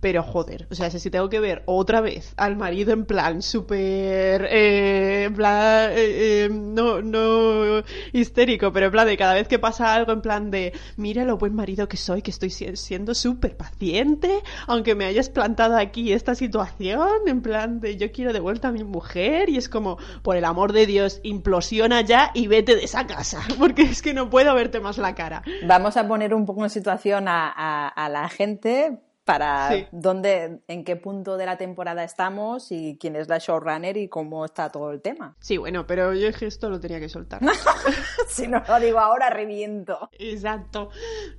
Pero 0.00 0.22
joder, 0.22 0.66
o 0.70 0.74
sea, 0.74 0.90
si 0.90 1.10
tengo 1.10 1.28
que 1.28 1.40
ver 1.40 1.62
otra 1.66 2.00
vez 2.00 2.32
al 2.38 2.56
marido 2.56 2.92
en 2.92 3.04
plan 3.04 3.42
súper, 3.42 4.46
eh, 4.50 5.24
en 5.24 5.34
plan, 5.34 5.90
eh, 5.90 6.44
eh, 6.44 6.48
no, 6.50 7.02
no 7.02 7.82
histérico, 8.12 8.72
pero 8.72 8.86
en 8.86 8.92
plan 8.92 9.06
de 9.06 9.18
cada 9.18 9.34
vez 9.34 9.46
que 9.46 9.58
pasa 9.58 9.92
algo, 9.92 10.12
en 10.12 10.22
plan 10.22 10.50
de, 10.50 10.72
mira 10.96 11.24
lo 11.24 11.36
buen 11.36 11.54
marido 11.54 11.86
que 11.86 11.98
soy, 11.98 12.22
que 12.22 12.30
estoy 12.30 12.48
siendo 12.50 13.14
súper 13.14 13.58
paciente, 13.58 14.42
aunque 14.66 14.94
me 14.94 15.04
hayas 15.04 15.28
plantado 15.28 15.76
aquí 15.76 16.14
esta 16.14 16.34
situación, 16.34 17.10
en 17.26 17.42
plan 17.42 17.80
de, 17.80 17.98
yo 17.98 18.10
quiero 18.10 18.32
de 18.32 18.40
vuelta 18.40 18.68
a 18.68 18.72
mi 18.72 18.84
mujer, 18.84 19.50
y 19.50 19.58
es 19.58 19.68
como, 19.68 19.98
por 20.22 20.36
el 20.36 20.46
amor 20.46 20.72
de 20.72 20.86
Dios, 20.86 21.20
implosiona 21.24 22.00
ya 22.00 22.30
y 22.32 22.46
vete 22.46 22.74
de 22.74 22.84
esa 22.84 23.06
casa, 23.06 23.42
porque 23.58 23.82
es 23.82 24.00
que 24.00 24.14
no 24.14 24.30
puedo 24.30 24.54
verte 24.54 24.80
más 24.80 24.96
la 24.96 25.14
cara. 25.14 25.42
Vamos 25.66 25.98
a 25.98 26.08
poner 26.08 26.32
un 26.32 26.46
poco 26.46 26.64
en 26.64 26.70
situación 26.70 27.28
a, 27.28 27.88
a 27.88 28.08
la 28.08 28.28
gente 28.30 28.98
para 29.24 29.88
dónde, 29.92 30.60
en 30.66 30.84
qué 30.84 30.96
punto 30.96 31.36
de 31.36 31.46
la 31.46 31.56
temporada 31.56 32.02
estamos 32.04 32.72
y 32.72 32.96
quién 32.98 33.16
es 33.16 33.28
la 33.28 33.38
showrunner 33.38 33.96
y 33.96 34.08
cómo 34.08 34.44
está 34.44 34.70
todo 34.70 34.90
el 34.90 35.00
tema. 35.00 35.36
Sí, 35.40 35.56
bueno, 35.56 35.86
pero 35.86 36.14
yo 36.14 36.28
esto 36.28 36.70
lo 36.70 36.80
tenía 36.80 37.00
que 37.00 37.08
soltar. 37.08 37.40
si 38.28 38.48
no 38.48 38.62
lo 38.66 38.80
digo 38.80 38.98
ahora, 38.98 39.30
reviento. 39.30 40.10
Exacto. 40.18 40.90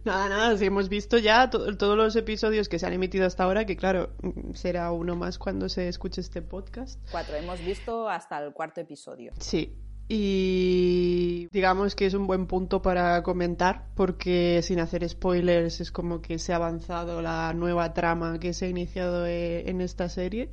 Nada, 0.05 0.29
nada, 0.29 0.57
si 0.57 0.65
hemos 0.65 0.89
visto 0.89 1.17
ya 1.17 1.49
todos 1.49 1.97
los 1.97 2.15
episodios 2.15 2.69
que 2.69 2.79
se 2.79 2.85
han 2.85 2.93
emitido 2.93 3.25
hasta 3.25 3.43
ahora, 3.43 3.65
que 3.65 3.75
claro, 3.75 4.11
será 4.53 4.91
uno 4.91 5.15
más 5.15 5.37
cuando 5.37 5.69
se 5.69 5.87
escuche 5.87 6.21
este 6.21 6.41
podcast. 6.41 6.99
Cuatro, 7.11 7.35
hemos 7.35 7.59
visto 7.59 8.07
hasta 8.07 8.37
el 8.43 8.53
cuarto 8.53 8.81
episodio. 8.81 9.33
Sí, 9.39 9.75
y 10.13 11.47
digamos 11.53 11.95
que 11.95 12.05
es 12.05 12.13
un 12.13 12.27
buen 12.27 12.45
punto 12.45 12.81
para 12.81 13.23
comentar 13.23 13.85
porque 13.95 14.59
sin 14.61 14.81
hacer 14.81 15.07
spoilers 15.07 15.79
es 15.79 15.89
como 15.89 16.21
que 16.21 16.37
se 16.37 16.51
ha 16.51 16.57
avanzado 16.57 17.21
la 17.21 17.53
nueva 17.53 17.93
trama 17.93 18.37
que 18.37 18.51
se 18.51 18.65
ha 18.65 18.67
iniciado 18.67 19.25
eh, 19.25 19.69
en 19.69 19.79
esta 19.79 20.09
serie. 20.09 20.49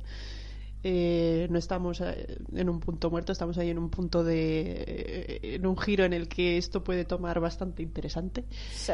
Eh, 0.81 1.47
no 1.49 1.59
estamos 1.59 1.99
eh, 1.99 2.37
en 2.55 2.69
un 2.69 2.79
punto 2.79 3.09
muerto, 3.09 3.33
estamos 3.33 3.57
ahí 3.57 3.69
en 3.69 3.79
un 3.79 3.89
punto 3.89 4.23
de. 4.23 5.41
en 5.43 5.65
un 5.65 5.77
giro 5.77 6.05
en 6.05 6.13
el 6.13 6.29
que 6.29 6.57
esto 6.57 6.81
puede 6.81 7.03
tomar 7.03 7.41
bastante 7.41 7.83
interesante. 7.83 8.45
Sí. 8.71 8.93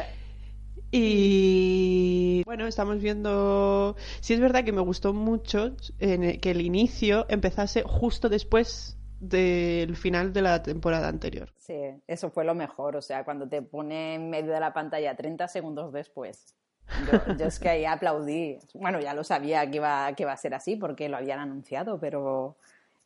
Y 0.90 2.42
bueno, 2.44 2.66
estamos 2.66 3.00
viendo. 3.00 3.94
Sí, 4.18 4.34
es 4.34 4.40
verdad 4.40 4.64
que 4.64 4.72
me 4.72 4.80
gustó 4.80 5.12
mucho 5.12 5.76
que 6.00 6.50
el 6.50 6.60
inicio 6.60 7.24
empezase 7.28 7.84
justo 7.86 8.28
después 8.28 8.95
del 9.20 9.96
final 9.96 10.32
de 10.32 10.42
la 10.42 10.62
temporada 10.62 11.08
anterior. 11.08 11.52
Sí, 11.58 11.74
eso 12.06 12.30
fue 12.30 12.44
lo 12.44 12.54
mejor, 12.54 12.96
o 12.96 13.02
sea, 13.02 13.24
cuando 13.24 13.48
te 13.48 13.62
pone 13.62 14.14
en 14.14 14.30
medio 14.30 14.52
de 14.52 14.60
la 14.60 14.72
pantalla 14.72 15.16
30 15.16 15.48
segundos 15.48 15.92
después. 15.92 16.54
Yo, 17.38 17.46
es 17.46 17.58
que 17.58 17.68
ahí 17.68 17.84
aplaudí. 17.84 18.58
Bueno, 18.74 19.00
ya 19.00 19.12
lo 19.14 19.24
sabía 19.24 19.68
que 19.68 19.76
iba, 19.76 20.12
que 20.14 20.24
a 20.24 20.36
ser 20.36 20.54
así 20.54 20.76
porque 20.76 21.08
lo 21.08 21.16
habían 21.16 21.40
anunciado, 21.40 21.98
pero 21.98 22.56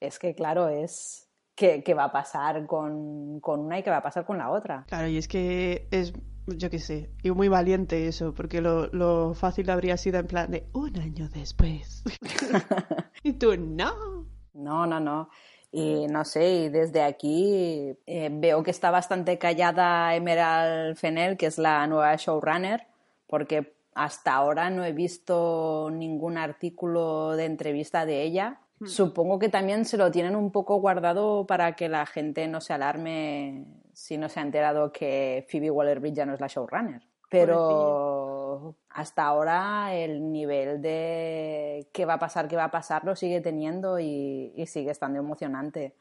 es 0.01 0.19
que, 0.19 0.35
claro, 0.35 0.69
es 0.69 1.29
qué, 1.55 1.95
va 1.95 2.05
a 2.05 2.13
pasar 2.13 2.67
con, 2.67 3.41
una 3.43 3.79
y 3.79 3.83
qué 3.83 3.91
va 3.91 3.99
a 3.99 4.03
pasar 4.03 4.25
con 4.25 4.39
la 4.39 4.51
otra. 4.51 4.85
Claro, 4.89 5.09
y 5.09 5.17
es 5.17 5.29
que 5.29 5.89
es, 5.91 6.13
yo 6.47 6.71
qué 6.71 6.79
sé, 6.79 7.11
y 7.23 7.31
muy 7.31 7.49
valiente 7.49 8.07
eso, 8.07 8.35
porque 8.35 8.61
lo, 8.61 8.87
lo 8.89 9.35
fácil 9.35 9.71
habría 9.71 9.97
sido 9.97 10.19
en 10.19 10.27
plan 10.27 10.51
de 10.51 10.67
un 10.73 10.99
año 10.99 11.29
después. 11.29 12.03
y 13.23 13.33
tú, 13.35 13.57
no. 13.57 14.27
No, 14.53 14.87
no, 14.87 15.01
no. 15.01 15.31
Y 15.73 16.07
no 16.09 16.25
sé, 16.25 16.51
y 16.55 16.69
desde 16.69 17.03
aquí 17.03 17.97
eh, 18.07 18.29
veo 18.33 18.63
que 18.63 18.73
está 18.73 18.91
bastante 18.91 19.39
callada 19.39 20.15
Emerald 20.17 20.97
Fennell, 20.97 21.37
que 21.37 21.47
es 21.47 21.59
la 21.59 21.87
nueva 21.87 22.17
showrunner, 22.17 22.87
porque 23.29 23.73
hasta 23.95 24.35
ahora 24.35 24.71
no 24.71 24.85
he 24.85 24.93
visto 24.93 25.89
ningún 25.93 26.39
artículo 26.39 27.37
de 27.37 27.45
entrevista 27.45 28.05
de 28.05 28.23
ella. 28.23 28.61
Hmm. 28.81 28.87
Supongo 28.87 29.39
que 29.39 29.49
también 29.49 29.85
se 29.85 29.97
lo 29.97 30.11
tienen 30.11 30.35
un 30.35 30.51
poco 30.51 30.81
guardado 30.81 31.47
para 31.47 31.77
que 31.77 31.89
la 31.89 32.05
gente 32.07 32.49
no 32.49 32.61
se 32.61 32.73
alarme 32.73 33.65
si 33.93 34.17
no 34.19 34.29
se 34.29 34.41
ha 34.41 34.43
enterado 34.43 34.93
que 34.93 35.47
Phoebe 35.49 35.71
Waller-Bridge 35.71 36.17
ya 36.17 36.27
no 36.27 36.35
es 36.35 36.41
la 36.41 36.47
showrunner. 36.49 37.03
Pero 37.31 38.75
hasta 38.91 39.25
ahora 39.25 39.95
el 39.95 40.33
nivel 40.33 40.83
de 40.83 41.87
qué 41.93 42.05
va 42.05 42.15
a 42.15 42.19
pasar, 42.19 42.49
qué 42.49 42.57
va 42.57 42.65
a 42.65 42.71
pasar, 42.71 43.05
lo 43.05 43.15
sigue 43.15 43.41
teniendo 43.41 43.99
y, 44.01 44.53
sigue 44.67 44.91
estando 44.91 45.19
emocionante. 45.19 45.95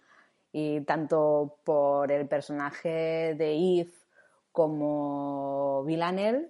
Y 0.52 0.82
tanto 0.82 1.58
por 1.64 2.12
el 2.12 2.28
personaje 2.28 3.36
de 3.38 3.54
Eve 3.54 3.92
como 4.52 5.84
Villanelle, 5.86 6.50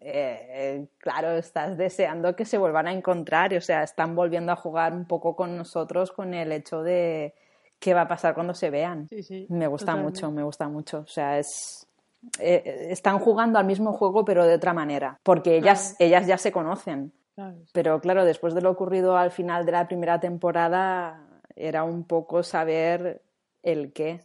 eh, 0.00 0.86
claro, 0.98 1.32
estás 1.32 1.76
deseando 1.76 2.34
que 2.34 2.46
se 2.46 2.56
vuelvan 2.58 2.86
a 2.86 2.92
encontrar, 2.92 3.54
o 3.54 3.60
sea, 3.60 3.82
están 3.82 4.14
volviendo 4.14 4.52
a 4.52 4.56
jugar 4.56 4.94
un 4.94 5.04
poco 5.04 5.36
con 5.36 5.56
nosotros 5.56 6.10
con 6.10 6.32
el 6.32 6.52
hecho 6.52 6.82
de 6.82 7.34
qué 7.78 7.92
va 7.92 8.02
a 8.02 8.08
pasar 8.08 8.34
cuando 8.34 8.54
se 8.54 8.70
vean. 8.70 9.08
me 9.48 9.66
gusta 9.66 9.96
mucho, 9.96 10.30
me 10.30 10.42
gusta 10.42 10.68
mucho, 10.68 11.00
o 11.00 11.06
sea, 11.06 11.38
es, 11.38 11.85
eh, 12.38 12.88
están 12.90 13.18
jugando 13.18 13.58
al 13.58 13.66
mismo 13.66 13.92
juego 13.92 14.24
pero 14.24 14.44
de 14.44 14.54
otra 14.54 14.72
manera, 14.72 15.18
porque 15.22 15.56
ellas, 15.56 15.96
ellas 15.98 16.26
ya 16.26 16.38
se 16.38 16.52
conocen. 16.52 17.12
Pero 17.72 18.00
claro, 18.00 18.24
después 18.24 18.54
de 18.54 18.62
lo 18.62 18.70
ocurrido 18.70 19.18
al 19.18 19.30
final 19.30 19.66
de 19.66 19.72
la 19.72 19.86
primera 19.86 20.20
temporada, 20.20 21.22
era 21.54 21.84
un 21.84 22.04
poco 22.04 22.42
saber 22.42 23.22
el 23.62 23.92
qué. 23.92 24.20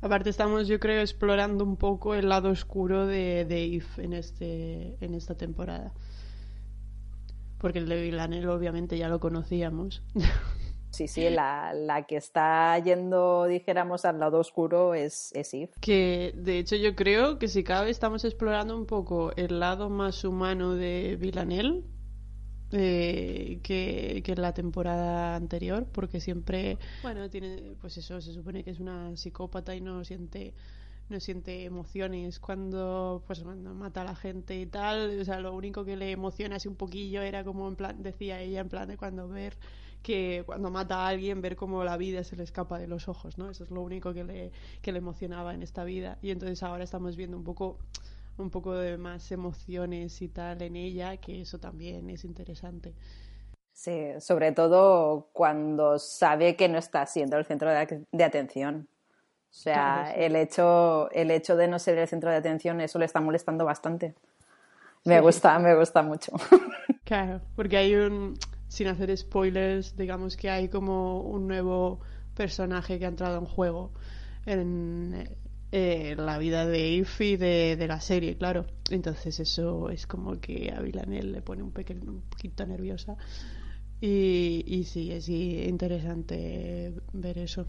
Aparte 0.00 0.30
estamos, 0.30 0.68
yo 0.68 0.78
creo, 0.80 1.00
explorando 1.00 1.64
un 1.64 1.76
poco 1.76 2.14
el 2.14 2.28
lado 2.28 2.50
oscuro 2.50 3.06
de, 3.06 3.44
de 3.44 3.82
en, 3.98 4.12
este, 4.12 4.96
en 5.00 5.14
esta 5.14 5.36
temporada. 5.36 5.92
Porque 7.58 7.78
el 7.78 7.88
de 7.88 8.02
Villanel 8.02 8.48
obviamente 8.48 8.98
ya 8.98 9.08
lo 9.08 9.20
conocíamos. 9.20 10.02
Sí, 10.92 11.08
sí, 11.08 11.30
la, 11.30 11.72
la, 11.72 12.02
que 12.02 12.16
está 12.16 12.78
yendo, 12.78 13.46
dijéramos, 13.46 14.04
al 14.04 14.20
lado 14.20 14.38
oscuro 14.38 14.92
es, 14.92 15.32
es 15.32 15.56
Que 15.80 16.34
de 16.36 16.58
hecho 16.58 16.76
yo 16.76 16.94
creo 16.94 17.38
que 17.38 17.48
si 17.48 17.62
vez 17.62 17.88
estamos 17.88 18.26
explorando 18.26 18.76
un 18.76 18.84
poco 18.84 19.32
el 19.36 19.58
lado 19.58 19.88
más 19.88 20.22
humano 20.22 20.74
de 20.74 21.16
Villanel 21.18 21.86
eh, 22.72 23.60
que, 23.62 24.22
que 24.22 24.32
en 24.32 24.42
la 24.42 24.52
temporada 24.52 25.34
anterior, 25.34 25.86
porque 25.90 26.20
siempre, 26.20 26.76
bueno, 27.02 27.30
tiene, 27.30 27.74
pues 27.80 27.96
eso, 27.96 28.20
se 28.20 28.34
supone 28.34 28.62
que 28.62 28.70
es 28.70 28.78
una 28.78 29.16
psicópata 29.16 29.74
y 29.74 29.80
no 29.80 30.04
siente 30.04 30.52
no 31.08 31.20
siente 31.20 31.64
emociones 31.64 32.40
cuando 32.40 33.22
pues 33.26 33.40
cuando 33.40 33.74
mata 33.74 34.00
a 34.02 34.04
la 34.04 34.14
gente 34.14 34.58
y 34.58 34.66
tal. 34.66 35.20
O 35.20 35.24
sea 35.24 35.40
lo 35.40 35.54
único 35.54 35.84
que 35.84 35.96
le 35.96 36.10
emociona 36.10 36.56
así 36.56 36.68
un 36.68 36.76
poquillo 36.76 37.22
era 37.22 37.44
como 37.44 37.68
en 37.68 37.76
plan 37.76 38.02
decía 38.02 38.40
ella 38.40 38.60
en 38.60 38.68
plan 38.68 38.88
de 38.88 38.96
cuando 38.96 39.28
ver 39.28 39.56
que 40.02 40.42
cuando 40.46 40.70
mata 40.70 41.04
a 41.04 41.08
alguien 41.08 41.40
ver 41.40 41.56
cómo 41.56 41.84
la 41.84 41.96
vida 41.96 42.24
se 42.24 42.36
le 42.36 42.42
escapa 42.42 42.78
de 42.78 42.86
los 42.86 43.08
ojos, 43.08 43.38
¿no? 43.38 43.50
Eso 43.50 43.64
es 43.64 43.70
lo 43.70 43.80
único 43.80 44.12
que 44.12 44.24
le, 44.24 44.52
que 44.82 44.92
le 44.92 44.98
emocionaba 44.98 45.54
en 45.54 45.62
esta 45.62 45.84
vida. 45.84 46.18
Y 46.22 46.30
entonces 46.30 46.62
ahora 46.62 46.84
estamos 46.84 47.16
viendo 47.16 47.36
un 47.36 47.44
poco 47.44 47.78
un 48.38 48.50
poco 48.50 48.74
de 48.74 48.96
más 48.96 49.30
emociones 49.30 50.20
y 50.22 50.28
tal 50.28 50.62
en 50.62 50.76
ella, 50.76 51.16
que 51.18 51.42
eso 51.42 51.58
también 51.58 52.08
es 52.10 52.24
interesante. 52.24 52.94
Sí, 53.72 54.08
sobre 54.20 54.52
todo 54.52 55.28
cuando 55.32 55.98
sabe 55.98 56.56
que 56.56 56.68
no 56.68 56.78
está 56.78 57.06
siendo 57.06 57.36
el 57.36 57.44
centro 57.44 57.70
de, 57.70 58.24
atención. 58.24 58.88
O 59.50 59.54
sea, 59.54 60.12
el, 60.16 60.36
hecho, 60.36 61.10
el 61.10 61.30
hecho 61.30 61.56
de 61.56 61.68
no 61.68 61.78
ser 61.78 61.98
el 61.98 62.08
centro 62.08 62.30
de 62.30 62.36
atención, 62.36 62.80
eso 62.80 62.98
le 62.98 63.04
está 63.04 63.20
molestando 63.20 63.64
bastante. 63.64 64.14
Me 65.04 65.20
gusta, 65.20 65.58
me 65.58 65.74
gusta 65.74 66.02
mucho. 66.02 66.32
Claro, 67.04 67.40
porque 67.56 67.76
hay 67.76 67.94
un, 67.94 68.38
sin 68.72 68.86
hacer 68.88 69.14
spoilers, 69.14 69.94
digamos 69.98 70.34
que 70.34 70.48
hay 70.48 70.68
como 70.68 71.20
un 71.20 71.46
nuevo 71.46 72.00
personaje 72.34 72.98
que 72.98 73.04
ha 73.04 73.08
entrado 73.08 73.36
en 73.36 73.44
juego 73.44 73.92
en 74.46 75.28
eh, 75.72 76.14
la 76.16 76.38
vida 76.38 76.64
de 76.64 76.88
Ify 76.88 77.36
de, 77.36 77.76
de 77.76 77.86
la 77.86 78.00
serie, 78.00 78.38
claro. 78.38 78.64
Entonces 78.90 79.38
eso 79.40 79.90
es 79.90 80.06
como 80.06 80.40
que 80.40 80.72
a 80.74 80.80
Villanelle 80.80 81.30
le 81.30 81.42
pone 81.42 81.62
un, 81.62 81.70
un 82.08 82.22
poquito 82.22 82.64
nerviosa. 82.64 83.14
Y, 84.00 84.64
y 84.66 84.84
sí, 84.84 85.12
es 85.12 85.28
interesante 85.28 86.94
ver 87.12 87.38
eso. 87.38 87.66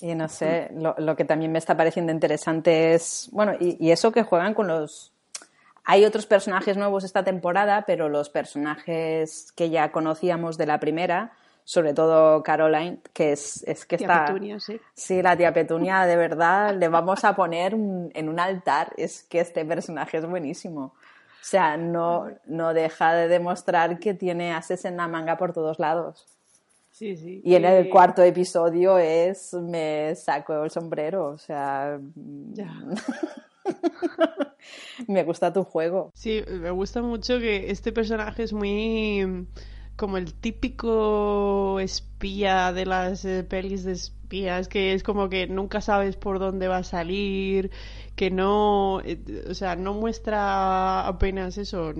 Y 0.00 0.14
no 0.14 0.28
sé, 0.28 0.70
lo, 0.72 0.94
lo, 0.98 1.16
que 1.16 1.24
también 1.24 1.50
me 1.50 1.58
está 1.58 1.76
pareciendo 1.76 2.12
interesante 2.12 2.94
es, 2.94 3.28
bueno, 3.32 3.54
y 3.58 3.90
eso 3.90 4.12
que 4.12 4.22
juegan 4.22 4.54
con 4.54 4.68
los 4.68 5.17
hay 5.90 6.04
otros 6.04 6.26
personajes 6.26 6.76
nuevos 6.76 7.02
esta 7.02 7.24
temporada, 7.24 7.84
pero 7.86 8.10
los 8.10 8.28
personajes 8.28 9.52
que 9.52 9.70
ya 9.70 9.90
conocíamos 9.90 10.58
de 10.58 10.66
la 10.66 10.78
primera, 10.78 11.32
sobre 11.64 11.94
todo 11.94 12.42
Caroline, 12.42 12.98
que 13.14 13.32
es, 13.32 13.64
es 13.66 13.86
que 13.86 13.96
está... 13.96 14.26
Petunia, 14.26 14.60
sí. 14.60 14.78
Sí, 14.92 15.22
la 15.22 15.34
tía 15.34 15.54
Petunia, 15.54 16.04
de 16.04 16.16
verdad, 16.16 16.76
le 16.76 16.88
vamos 16.88 17.24
a 17.24 17.34
poner 17.34 17.72
en 17.72 18.28
un 18.28 18.38
altar. 18.38 18.92
Es 18.98 19.22
que 19.22 19.40
este 19.40 19.64
personaje 19.64 20.18
es 20.18 20.26
buenísimo. 20.26 20.82
O 20.82 20.94
sea, 21.40 21.78
no, 21.78 22.28
no 22.44 22.74
deja 22.74 23.14
de 23.14 23.28
demostrar 23.28 23.98
que 23.98 24.12
tiene 24.12 24.52
ases 24.52 24.84
en 24.84 24.98
la 24.98 25.08
manga 25.08 25.38
por 25.38 25.54
todos 25.54 25.78
lados. 25.78 26.26
Sí, 26.90 27.16
sí. 27.16 27.40
Y 27.42 27.54
en 27.54 27.64
el 27.64 27.88
cuarto 27.88 28.22
episodio 28.22 28.98
es 28.98 29.54
me 29.54 30.14
saco 30.16 30.64
el 30.64 30.70
sombrero, 30.70 31.28
o 31.28 31.38
sea... 31.38 31.98
Ya. 32.52 32.74
me 35.08 35.24
gusta 35.24 35.52
tu 35.52 35.64
juego. 35.64 36.10
Sí, 36.14 36.42
me 36.48 36.70
gusta 36.70 37.02
mucho 37.02 37.38
que 37.38 37.70
este 37.70 37.92
personaje 37.92 38.42
es 38.42 38.52
muy 38.52 39.46
como 39.98 40.16
el 40.16 40.32
típico 40.32 41.80
espía 41.80 42.72
de 42.72 42.86
las 42.86 43.24
eh, 43.24 43.42
pelis 43.42 43.82
de 43.82 43.92
espías, 43.92 44.68
que 44.68 44.92
es 44.92 45.02
como 45.02 45.28
que 45.28 45.48
nunca 45.48 45.80
sabes 45.80 46.16
por 46.16 46.38
dónde 46.38 46.68
va 46.68 46.78
a 46.78 46.84
salir, 46.84 47.72
que 48.14 48.30
no, 48.30 49.00
eh, 49.04 49.18
o 49.50 49.54
sea, 49.54 49.74
no 49.74 49.94
muestra 49.94 51.04
apenas 51.04 51.58
eso, 51.58 51.92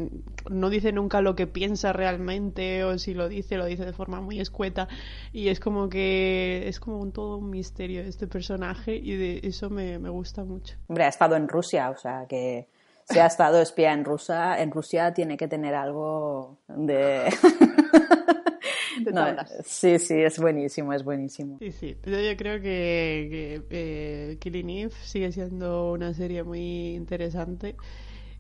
no 0.49 0.71
dice 0.71 0.93
nunca 0.93 1.21
lo 1.23 1.35
que 1.35 1.49
piensa 1.49 1.93
realmente, 1.93 2.85
o 2.85 2.97
si 2.99 3.15
lo 3.15 3.29
dice, 3.29 3.57
lo 3.57 3.67
dice 3.67 3.85
de 3.85 3.93
forma 3.93 4.21
muy 4.21 4.39
escueta, 4.39 4.87
y 5.33 5.49
es 5.49 5.59
como 5.59 5.89
que 5.89 6.69
es 6.69 6.79
como 6.79 7.01
un, 7.01 7.11
todo 7.11 7.39
un 7.39 7.51
misterio 7.51 8.03
este 8.03 8.29
personaje, 8.29 8.95
y 8.95 9.17
de 9.17 9.41
eso 9.43 9.71
me, 9.71 9.99
me 9.99 10.09
gusta 10.09 10.45
mucho. 10.45 10.77
Hombre, 10.87 11.05
ha 11.05 11.09
estado 11.09 11.35
en 11.35 11.49
Rusia, 11.49 11.91
o 11.91 11.97
sea 11.97 12.27
que 12.29 12.69
si 13.09 13.19
ha 13.19 13.27
estado 13.27 13.61
espía 13.61 13.93
en 13.93 14.05
Rusia, 14.05 14.61
en 14.61 14.71
Rusia 14.71 15.13
tiene 15.15 15.37
que 15.37 15.49
tener 15.49 15.75
algo 15.75 16.59
de... 16.69 17.33
No, 19.13 19.25
sí, 19.65 19.99
sí, 20.01 20.15
es 20.15 20.41
buenísimo, 20.41 20.93
es 20.93 21.05
buenísimo. 21.05 21.59
Sí, 21.61 21.71
sí, 21.71 21.97
pero 22.03 22.21
yo 22.21 22.37
creo 22.37 22.57
que, 22.61 23.29
que 23.31 23.63
eh, 23.71 24.39
Killing 24.41 24.71
Eve 24.71 24.93
sigue 25.05 25.31
siendo 25.31 25.93
una 25.93 26.13
serie 26.15 26.43
muy 26.43 26.95
interesante 26.95 27.77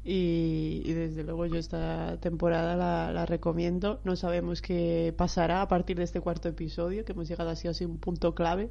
y, 0.04 0.82
y 0.84 0.92
desde 0.92 1.22
luego 1.22 1.46
yo 1.46 1.56
esta 1.56 2.18
temporada 2.20 2.76
la, 2.76 3.12
la, 3.12 3.24
recomiendo. 3.24 4.00
No 4.04 4.16
sabemos 4.16 4.60
qué 4.60 5.14
pasará 5.16 5.62
a 5.62 5.68
partir 5.68 5.96
de 5.96 6.04
este 6.04 6.20
cuarto 6.20 6.48
episodio, 6.48 7.04
que 7.04 7.12
hemos 7.12 7.28
llegado 7.28 7.50
así, 7.50 7.68
así 7.68 7.84
un 7.84 7.98
punto 7.98 8.34
clave 8.34 8.68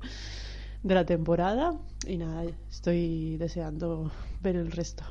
de 0.83 0.95
la 0.95 1.05
temporada 1.05 1.79
y 2.05 2.17
nada, 2.17 2.43
estoy 2.69 3.37
deseando 3.37 4.11
ver 4.41 4.55
el 4.55 4.71
resto. 4.71 5.03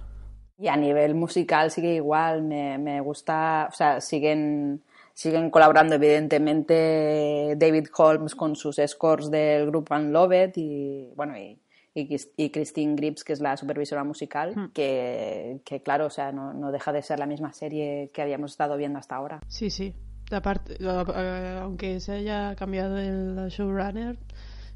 Y 0.58 0.68
a 0.68 0.76
nivel 0.76 1.14
musical 1.14 1.70
sigue 1.70 1.94
igual, 1.94 2.42
me, 2.42 2.78
me 2.78 3.00
gusta, 3.00 3.68
o 3.70 3.74
sea, 3.74 4.00
siguen 4.00 4.82
siguen 5.16 5.48
colaborando 5.48 5.94
evidentemente 5.94 7.54
David 7.56 7.88
Holmes 7.96 8.34
con 8.34 8.54
sus 8.54 8.78
scores 8.86 9.30
del 9.30 9.66
grupo 9.66 9.94
Unloved 9.94 10.52
y 10.56 11.08
bueno 11.16 11.38
y, 11.38 11.58
y, 11.94 12.50
Christine 12.50 12.94
Grips 12.96 13.24
que 13.24 13.32
es 13.32 13.40
la 13.40 13.56
supervisora 13.56 14.04
musical 14.04 14.54
hmm. 14.54 14.72
que, 14.74 15.62
que, 15.64 15.80
claro 15.80 16.06
o 16.06 16.10
sea 16.10 16.32
no, 16.32 16.52
no, 16.52 16.70
deja 16.70 16.92
de 16.92 17.00
ser 17.00 17.18
la 17.18 17.24
misma 17.24 17.54
serie 17.54 18.10
que 18.12 18.20
habíamos 18.20 18.50
estado 18.50 18.76
viendo 18.76 18.98
hasta 18.98 19.16
ahora 19.16 19.40
sí 19.48 19.70
sí 19.70 19.94
aparte 20.30 20.76
aunque 20.84 21.98
se 22.00 22.12
haya 22.12 22.54
cambiado 22.54 22.98
el 22.98 23.48
showrunner 23.48 24.18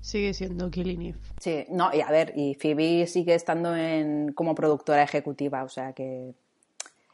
sigue 0.01 0.35
siendo 0.35 0.71
Killing 0.71 1.03
Eve. 1.03 1.19
Sí, 1.39 1.67
no, 1.71 1.91
y 1.93 2.01
a 2.01 2.11
ver, 2.11 2.33
y 2.37 2.55
Phoebe 2.55 3.07
sigue 3.07 3.35
estando 3.35 3.77
en, 3.77 4.33
como 4.33 4.55
productora 4.55 5.03
ejecutiva, 5.03 5.63
o 5.65 5.69
sea 5.69 5.93
que 5.93 6.35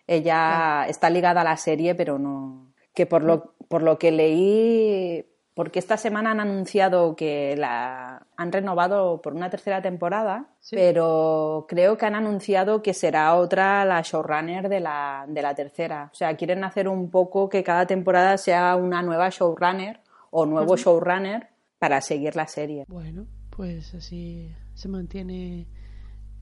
ella 0.07 0.87
está 0.89 1.11
ligada 1.11 1.41
a 1.41 1.45
la 1.45 1.57
serie, 1.57 1.95
pero 1.95 2.19
no, 2.19 2.69
que 2.95 3.07
por 3.07 3.23
lo, 3.25 3.55
por 3.69 3.83
lo 3.83 3.99
que 3.99 4.13
leí, 4.13 5.27
porque 5.55 5.79
esta 5.79 5.97
semana 5.97 6.31
han 6.31 6.41
anunciado 6.41 7.17
que 7.17 7.57
la 7.57 8.27
han 8.37 8.53
renovado 8.53 9.21
por 9.23 9.35
una 9.35 9.51
tercera 9.51 9.83
temporada, 9.83 10.51
pero 10.71 11.67
creo 11.69 11.97
que 11.97 12.07
han 12.07 12.15
anunciado 12.15 12.83
que 12.83 12.95
será 12.95 13.35
otra 13.35 13.85
la 13.85 14.03
showrunner 14.03 14.69
de 14.69 14.81
la, 14.81 15.25
de 15.27 15.43
la 15.43 15.55
tercera. 15.55 16.11
O 16.13 16.15
sea, 16.15 16.37
quieren 16.37 16.63
hacer 16.63 16.89
un 16.89 17.11
poco 17.11 17.49
que 17.49 17.65
cada 17.65 17.87
temporada 17.87 18.37
sea 18.37 18.77
una 18.77 19.03
nueva 19.03 19.31
showrunner 19.31 20.01
o 20.31 20.45
nuevo 20.45 20.77
showrunner 20.77 21.49
para 21.79 22.01
seguir 22.01 22.37
la 22.37 22.47
serie. 22.47 22.85
Bueno, 22.89 23.27
pues 23.51 23.95
así 23.95 24.55
se 24.75 24.89
mantiene 24.89 25.67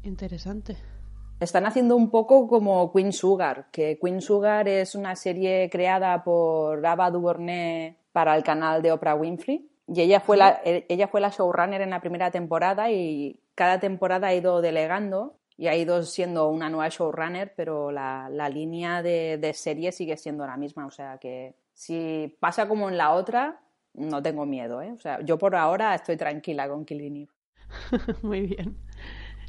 interesante. 0.02 0.76
Están 1.40 1.66
haciendo 1.66 1.96
un 1.96 2.10
poco 2.10 2.46
como 2.46 2.92
Queen 2.92 3.12
Sugar, 3.12 3.66
que 3.70 3.98
Queen 4.00 4.20
Sugar 4.20 4.68
es 4.68 4.94
una 4.94 5.16
serie 5.16 5.68
creada 5.70 6.22
por 6.22 6.84
Ava 6.86 7.10
DuVernay 7.10 7.96
para 8.12 8.36
el 8.36 8.44
canal 8.44 8.82
de 8.82 8.92
Oprah 8.92 9.16
Winfrey. 9.16 9.68
Y 9.86 10.00
ella 10.00 10.20
fue, 10.20 10.36
la, 10.36 10.60
e, 10.64 10.86
ella 10.88 11.08
fue 11.08 11.20
la 11.20 11.30
showrunner 11.30 11.82
en 11.82 11.90
la 11.90 12.00
primera 12.00 12.30
temporada 12.30 12.90
y 12.90 13.40
cada 13.54 13.80
temporada 13.80 14.28
ha 14.28 14.34
ido 14.34 14.62
delegando 14.62 15.36
y 15.56 15.66
ha 15.66 15.76
ido 15.76 16.02
siendo 16.02 16.48
una 16.48 16.70
nueva 16.70 16.88
showrunner, 16.88 17.52
pero 17.56 17.90
la, 17.90 18.28
la 18.30 18.48
línea 18.48 19.02
de, 19.02 19.38
de, 19.38 19.52
serie 19.52 19.92
sigue 19.92 20.16
siendo 20.16 20.46
la 20.46 20.56
misma. 20.56 20.86
O 20.86 20.90
sea 20.90 21.18
que 21.18 21.56
si 21.74 22.36
pasa 22.40 22.66
como 22.68 22.88
en 22.88 22.96
la 22.96 23.12
otra, 23.12 23.60
no 23.94 24.22
tengo 24.22 24.46
miedo. 24.46 24.82
¿eh? 24.82 24.92
O 24.92 24.98
sea, 24.98 25.20
yo 25.22 25.38
por 25.38 25.54
ahora 25.54 25.94
estoy 25.94 26.16
tranquila 26.16 26.68
con 26.68 26.84
Killing 26.84 27.16
Eve. 27.16 27.32
Muy 28.22 28.42
bien. 28.42 28.76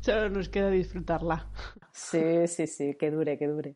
Solo 0.02 0.30
nos 0.30 0.50
queda 0.50 0.70
disfrutarla. 0.70 1.50
Sí, 1.92 2.48
sí, 2.48 2.68
sí, 2.68 2.96
que 2.96 3.12
dure, 3.12 3.38
que 3.38 3.48
dure. 3.48 3.76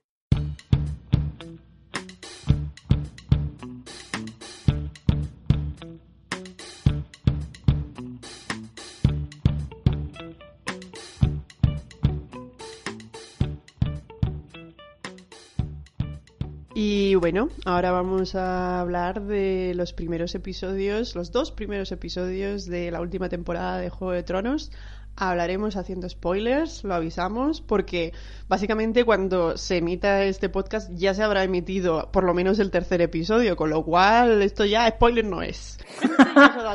Bueno, 17.20 17.50
ahora 17.66 17.92
vamos 17.92 18.34
a 18.36 18.80
hablar 18.80 19.22
de 19.24 19.74
los 19.76 19.92
primeros 19.92 20.36
episodios, 20.36 21.16
los 21.16 21.32
dos 21.32 21.52
primeros 21.52 21.92
episodios 21.92 22.66
de 22.66 22.92
la 22.92 23.02
última 23.02 23.28
temporada 23.28 23.78
de 23.78 23.90
Juego 23.90 24.14
de 24.14 24.24
Tronos 24.24 24.72
hablaremos 25.20 25.76
haciendo 25.76 26.08
spoilers, 26.08 26.84
lo 26.84 26.96
avisamos, 26.96 27.62
porque 27.62 28.14
básicamente 28.48 29.04
cuando 29.04 29.58
se 29.58 29.78
emita 29.78 30.24
este 30.24 30.50
podcast 30.50 30.92
ya 30.96 31.14
se 31.14 31.24
habrá 31.24 31.44
emitido 31.44 32.10
por 32.12 32.24
lo 32.24 32.34
menos 32.34 32.60
el 32.60 32.72
tercer 32.72 33.02
episodio, 33.02 33.56
con 33.56 33.70
lo 33.70 33.84
cual 33.84 34.42
esto 34.42 34.66
ya 34.66 34.90
spoiler 34.90 35.26
no 35.26 35.42
es. 35.42 35.78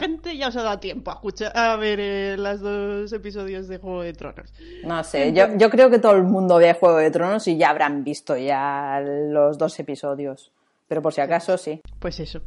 Gente 0.00 0.36
ya 0.36 0.48
os 0.48 0.56
ha 0.56 0.62
dado 0.62 0.78
tiempo 0.78 1.10
a 1.10 1.14
escuchar, 1.14 1.56
a 1.56 1.76
ver 1.76 1.98
eh, 2.00 2.36
los 2.38 2.60
dos 2.60 3.12
episodios 3.12 3.68
de 3.68 3.78
Juego 3.78 4.02
de 4.02 4.12
Tronos. 4.12 4.52
No 4.84 5.02
sé, 5.02 5.32
yo, 5.32 5.56
yo 5.56 5.70
creo 5.70 5.90
que 5.90 5.98
todo 5.98 6.12
el 6.12 6.24
mundo 6.24 6.56
ve 6.56 6.74
Juego 6.74 6.98
de 6.98 7.10
Tronos 7.10 7.48
y 7.48 7.56
ya 7.56 7.70
habrán 7.70 8.04
visto 8.04 8.36
ya 8.36 9.00
los 9.00 9.58
dos 9.58 9.78
episodios. 9.78 10.52
Pero 10.88 11.02
por 11.02 11.12
si 11.12 11.20
acaso 11.20 11.56
sí. 11.56 11.80
Pues 11.98 12.20
eso. 12.20 12.42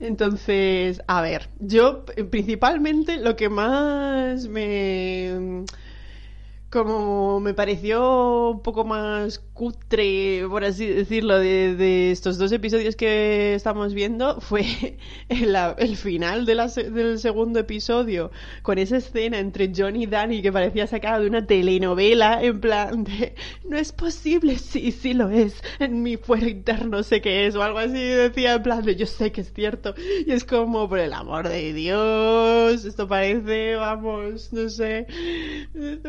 Entonces, 0.00 1.02
a 1.06 1.22
ver, 1.22 1.48
yo 1.58 2.04
principalmente 2.30 3.16
lo 3.16 3.36
que 3.36 3.48
más 3.48 4.48
me 4.48 5.64
como 6.70 7.38
me 7.38 7.52
pareció 7.52 8.50
un 8.50 8.62
poco 8.62 8.84
más 8.84 9.40
cutre, 9.62 10.44
por 10.48 10.64
así 10.64 10.88
decirlo, 10.88 11.38
de, 11.38 12.10
estos 12.10 12.36
dos 12.36 12.50
episodios 12.50 12.96
que 12.96 13.54
estamos 13.54 13.94
viendo, 13.94 14.40
fue 14.40 14.64
el, 15.28 15.56
el 15.78 15.96
final 15.96 16.46
de 16.46 16.56
la, 16.56 16.66
del 16.66 17.20
segundo 17.20 17.60
episodio, 17.60 18.32
con 18.62 18.78
esa 18.78 18.96
escena 18.96 19.38
entre 19.38 19.70
John 19.72 19.94
y 19.94 20.06
Danny 20.06 20.42
que 20.42 20.50
parecía 20.50 20.88
sacada 20.88 21.20
de 21.20 21.28
una 21.28 21.46
telenovela, 21.46 22.42
en 22.42 22.60
plan 22.60 23.04
de, 23.04 23.36
no 23.62 23.76
es 23.78 23.92
posible, 23.92 24.58
sí, 24.58 24.90
sí 24.90 25.14
lo 25.14 25.30
es, 25.30 25.62
en 25.78 26.02
mi 26.02 26.16
fuero 26.16 26.48
interno 26.48 27.04
sé 27.04 27.20
que 27.20 27.46
es, 27.46 27.54
o 27.54 27.62
algo 27.62 27.78
así, 27.78 27.92
decía 27.92 28.54
en 28.54 28.64
plan 28.64 28.84
de, 28.84 28.96
yo 28.96 29.06
sé 29.06 29.30
que 29.30 29.42
es 29.42 29.52
cierto, 29.52 29.94
y 30.26 30.32
es 30.32 30.42
como, 30.42 30.88
por 30.88 30.98
el 30.98 31.12
amor 31.12 31.48
de 31.48 31.72
Dios, 31.72 32.84
esto 32.84 33.06
parece, 33.06 33.76
vamos, 33.76 34.52
no 34.52 34.68
sé, 34.68 35.06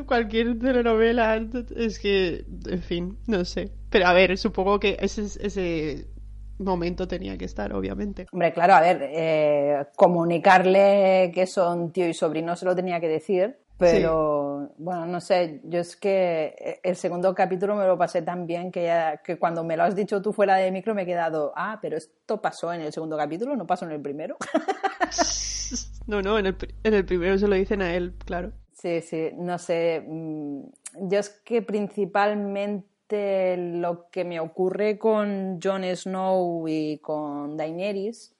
cualquier 0.07 0.57
telenovela, 0.57 1.39
es 1.75 1.99
que, 1.99 2.45
en 2.65 2.81
fin, 2.81 3.17
no 3.27 3.42
sé. 3.45 3.71
Pero 3.89 4.07
a 4.07 4.13
ver, 4.13 4.37
supongo 4.37 4.79
que 4.79 4.97
ese, 4.99 5.23
ese 5.45 6.07
momento 6.59 7.07
tenía 7.07 7.37
que 7.37 7.45
estar, 7.45 7.73
obviamente. 7.73 8.27
Hombre, 8.31 8.53
claro, 8.53 8.73
a 8.73 8.81
ver, 8.81 8.99
eh, 9.01 9.85
comunicarle 9.95 11.31
que 11.33 11.45
son 11.45 11.91
tío 11.91 12.07
y 12.07 12.13
sobrino 12.13 12.55
se 12.55 12.65
lo 12.65 12.75
tenía 12.75 12.99
que 12.99 13.07
decir, 13.07 13.57
pero 13.77 14.71
bueno, 14.77 15.05
no 15.05 15.19
sé, 15.19 15.59
yo 15.65 15.79
es 15.79 15.95
que 15.95 16.79
el 16.83 16.95
segundo 16.95 17.33
capítulo 17.33 17.75
me 17.75 17.85
lo 17.85 17.97
pasé 17.97 18.21
tan 18.21 18.47
bien 18.47 18.71
que, 18.71 18.83
ya, 18.83 19.17
que 19.17 19.37
cuando 19.37 19.63
me 19.63 19.75
lo 19.75 19.83
has 19.83 19.95
dicho 19.95 20.21
tú 20.21 20.31
fuera 20.31 20.55
de 20.55 20.71
micro 20.71 20.93
me 20.93 21.01
he 21.01 21.05
quedado, 21.05 21.51
ah, 21.55 21.79
pero 21.81 21.97
esto 21.97 22.41
pasó 22.41 22.71
en 22.71 22.81
el 22.81 22.93
segundo 22.93 23.17
capítulo, 23.17 23.55
no 23.55 23.67
pasó 23.67 23.85
en 23.85 23.91
el 23.91 24.01
primero. 24.01 24.37
no, 26.07 26.21
no, 26.21 26.39
en 26.39 26.45
el, 26.45 26.57
en 26.83 26.93
el 26.93 27.05
primero 27.05 27.37
se 27.37 27.47
lo 27.47 27.55
dicen 27.55 27.81
a 27.81 27.93
él, 27.93 28.13
claro. 28.25 28.53
Sí, 28.73 29.01
sí, 29.01 29.29
no 29.35 29.57
sé. 29.57 30.03
Mm, 30.05 30.63
yo 31.09 31.19
es 31.19 31.29
que 31.29 31.61
principalmente 31.61 32.92
lo 33.09 34.09
que 34.09 34.23
me 34.23 34.39
ocurre 34.39 34.97
con 34.97 35.59
Jon 35.61 35.83
Snow 35.83 36.67
y 36.67 36.97
con 36.99 37.55
Daenerys 37.57 38.35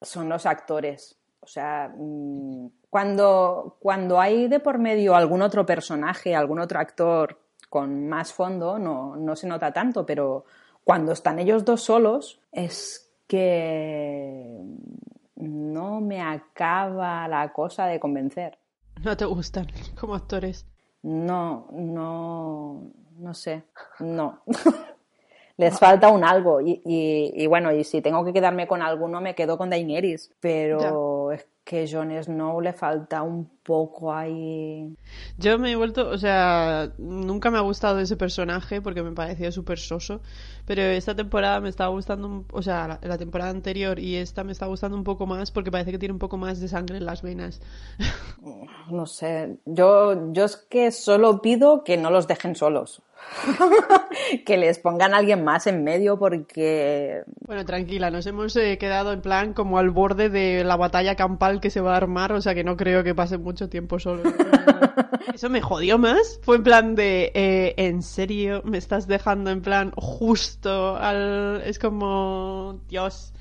son 0.00 0.28
los 0.28 0.46
actores. 0.46 1.16
O 1.40 1.46
sea, 1.46 1.92
mm, 1.96 2.68
cuando, 2.90 3.76
cuando 3.80 4.20
hay 4.20 4.48
de 4.48 4.60
por 4.60 4.78
medio 4.78 5.14
algún 5.14 5.42
otro 5.42 5.64
personaje, 5.64 6.34
algún 6.34 6.60
otro 6.60 6.78
actor 6.78 7.38
con 7.68 8.08
más 8.08 8.32
fondo, 8.32 8.78
no, 8.78 9.16
no 9.16 9.36
se 9.36 9.46
nota 9.46 9.72
tanto, 9.72 10.04
pero 10.04 10.44
cuando 10.84 11.12
están 11.12 11.38
ellos 11.38 11.64
dos 11.64 11.82
solos, 11.82 12.40
es 12.52 13.10
que 13.26 14.60
no 15.36 16.00
me 16.00 16.20
acaba 16.20 17.26
la 17.28 17.52
cosa 17.52 17.86
de 17.86 17.98
convencer. 17.98 18.58
¿No 19.02 19.16
te 19.16 19.24
gustan 19.24 19.66
como 19.98 20.14
actores? 20.14 20.66
No, 21.02 21.68
no, 21.72 22.92
no 23.22 23.34
sé, 23.34 23.62
no. 24.00 24.42
Les 25.56 25.78
falta 25.78 26.08
un 26.08 26.24
algo. 26.24 26.60
Y, 26.60 26.80
y, 26.84 27.46
bueno, 27.46 27.72
y 27.72 27.84
si 27.84 28.00
tengo 28.00 28.24
que 28.24 28.32
quedarme 28.32 28.66
con 28.66 28.82
alguno, 28.82 29.20
me 29.20 29.34
quedo 29.34 29.58
con 29.58 29.70
Daenerys. 29.70 30.32
Pero 30.40 31.21
es 31.32 31.46
que 31.64 31.88
Jon 31.90 32.10
Snow 32.22 32.60
le 32.60 32.72
falta 32.72 33.22
un 33.22 33.48
poco 33.62 34.12
ahí. 34.12 34.96
Yo 35.38 35.58
me 35.58 35.72
he 35.72 35.76
vuelto, 35.76 36.08
o 36.08 36.18
sea, 36.18 36.92
nunca 36.98 37.50
me 37.50 37.58
ha 37.58 37.60
gustado 37.60 38.00
ese 38.00 38.16
personaje 38.16 38.82
porque 38.82 39.02
me 39.02 39.12
parecía 39.12 39.52
súper 39.52 39.78
soso, 39.78 40.20
pero 40.66 40.82
esta 40.82 41.14
temporada 41.14 41.60
me 41.60 41.68
estaba 41.68 41.90
gustando, 41.90 42.44
o 42.52 42.62
sea, 42.62 42.98
la, 43.00 43.18
temporada 43.18 43.50
anterior 43.50 44.00
y 44.00 44.16
esta 44.16 44.42
me 44.42 44.52
está 44.52 44.66
gustando 44.66 44.96
un 44.96 45.04
poco 45.04 45.26
más 45.26 45.52
porque 45.52 45.70
parece 45.70 45.92
que 45.92 45.98
tiene 45.98 46.12
un 46.12 46.18
poco 46.18 46.36
más 46.36 46.60
de 46.60 46.68
sangre 46.68 46.96
en 46.96 47.06
las 47.06 47.22
venas. 47.22 47.60
No 48.90 49.06
sé, 49.06 49.58
yo, 49.64 50.32
yo 50.32 50.44
es 50.44 50.56
que 50.56 50.90
solo 50.90 51.40
pido 51.40 51.84
que 51.84 51.96
no 51.96 52.10
los 52.10 52.26
dejen 52.26 52.56
solos. 52.56 53.00
que 54.46 54.56
les 54.56 54.78
pongan 54.78 55.14
a 55.14 55.18
alguien 55.18 55.44
más 55.44 55.66
en 55.66 55.84
medio 55.84 56.18
porque... 56.18 57.22
Bueno, 57.46 57.64
tranquila, 57.64 58.10
nos 58.10 58.26
hemos 58.26 58.54
eh, 58.56 58.78
quedado 58.78 59.12
en 59.12 59.22
plan 59.22 59.52
como 59.52 59.78
al 59.78 59.90
borde 59.90 60.28
de 60.28 60.64
la 60.64 60.76
batalla 60.76 61.16
campal 61.22 61.60
que 61.60 61.70
se 61.70 61.80
va 61.80 61.94
a 61.94 61.96
armar, 61.96 62.32
o 62.32 62.40
sea 62.40 62.54
que 62.54 62.64
no 62.64 62.76
creo 62.76 63.04
que 63.04 63.14
pase 63.14 63.38
mucho 63.38 63.68
tiempo 63.68 64.00
solo. 64.00 64.22
Eso 65.34 65.48
me 65.48 65.60
jodió 65.60 65.98
más. 65.98 66.40
Fue 66.42 66.56
en 66.56 66.62
plan 66.64 66.94
de, 66.96 67.30
eh, 67.34 67.74
¿en 67.76 68.02
serio 68.02 68.60
me 68.64 68.78
estás 68.78 69.06
dejando 69.06 69.50
en 69.50 69.62
plan 69.62 69.92
justo 69.96 70.96
al... 70.96 71.62
Es 71.64 71.78
como, 71.78 72.80
Dios 72.88 73.32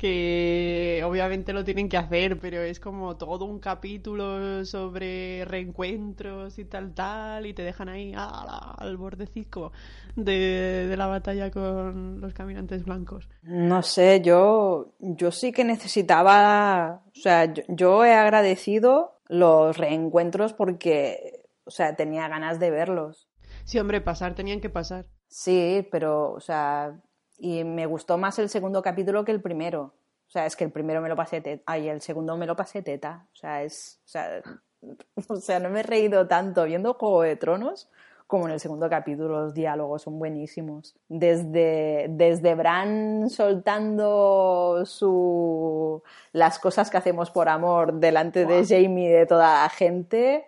que 0.00 1.02
obviamente 1.04 1.52
lo 1.52 1.62
tienen 1.62 1.90
que 1.90 1.98
hacer, 1.98 2.40
pero 2.40 2.62
es 2.62 2.80
como 2.80 3.18
todo 3.18 3.44
un 3.44 3.58
capítulo 3.58 4.64
sobre 4.64 5.44
reencuentros 5.44 6.58
y 6.58 6.64
tal, 6.64 6.94
tal, 6.94 7.44
y 7.44 7.52
te 7.52 7.62
dejan 7.62 7.90
ahí 7.90 8.14
al 8.16 8.96
bordecico 8.96 9.72
de, 10.16 10.86
de 10.88 10.96
la 10.96 11.06
batalla 11.06 11.50
con 11.50 12.18
los 12.18 12.32
caminantes 12.32 12.82
blancos. 12.86 13.28
No 13.42 13.82
sé, 13.82 14.22
yo, 14.22 14.94
yo 15.00 15.30
sí 15.30 15.52
que 15.52 15.64
necesitaba, 15.64 17.02
o 17.06 17.20
sea, 17.20 17.52
yo, 17.68 18.02
he 18.02 18.14
agradecido 18.14 19.20
los 19.28 19.76
reencuentros 19.76 20.54
porque, 20.54 21.44
o 21.64 21.70
sea, 21.70 21.94
tenía 21.94 22.26
ganas 22.28 22.58
de 22.58 22.70
verlos. 22.70 23.28
Sí, 23.64 23.78
hombre, 23.78 24.00
pasar 24.00 24.34
tenían 24.34 24.62
que 24.62 24.70
pasar. 24.70 25.04
Sí, 25.28 25.86
pero, 25.92 26.32
o 26.32 26.40
sea, 26.40 26.98
y 27.40 27.64
me 27.64 27.86
gustó 27.86 28.18
más 28.18 28.38
el 28.38 28.48
segundo 28.48 28.82
capítulo 28.82 29.24
que 29.24 29.32
el 29.32 29.40
primero. 29.40 29.94
O 30.28 30.30
sea, 30.30 30.46
es 30.46 30.54
que 30.54 30.64
el 30.64 30.70
primero 30.70 31.00
me 31.00 31.08
lo 31.08 31.16
pasé 31.16 31.40
teta, 31.40 31.76
y 31.76 31.88
el 31.88 32.00
segundo 32.00 32.36
me 32.36 32.46
lo 32.46 32.54
pasé 32.54 32.82
teta. 32.82 33.26
O 33.32 33.36
sea, 33.36 33.62
es, 33.62 34.00
o 34.04 34.08
sea, 34.08 34.42
o 35.28 35.36
sea, 35.36 35.58
no 35.58 35.70
me 35.70 35.80
he 35.80 35.82
reído 35.82 36.28
tanto 36.28 36.64
viendo 36.64 36.94
Juego 36.94 37.22
de 37.22 37.36
Tronos 37.36 37.88
como 38.30 38.46
en 38.46 38.52
el 38.52 38.60
segundo 38.60 38.88
capítulo 38.88 39.40
los 39.40 39.54
diálogos 39.54 40.02
son 40.02 40.18
buenísimos. 40.20 40.94
Desde, 41.08 42.06
desde 42.10 42.54
Bran 42.54 43.28
soltando 43.28 44.84
su, 44.86 46.00
las 46.32 46.60
cosas 46.60 46.90
que 46.90 46.96
hacemos 46.96 47.32
por 47.32 47.48
amor 47.48 47.94
delante 47.94 48.46
de 48.46 48.64
Jamie 48.64 49.08
y 49.08 49.12
de 49.12 49.26
toda 49.26 49.64
la 49.64 49.68
gente, 49.68 50.46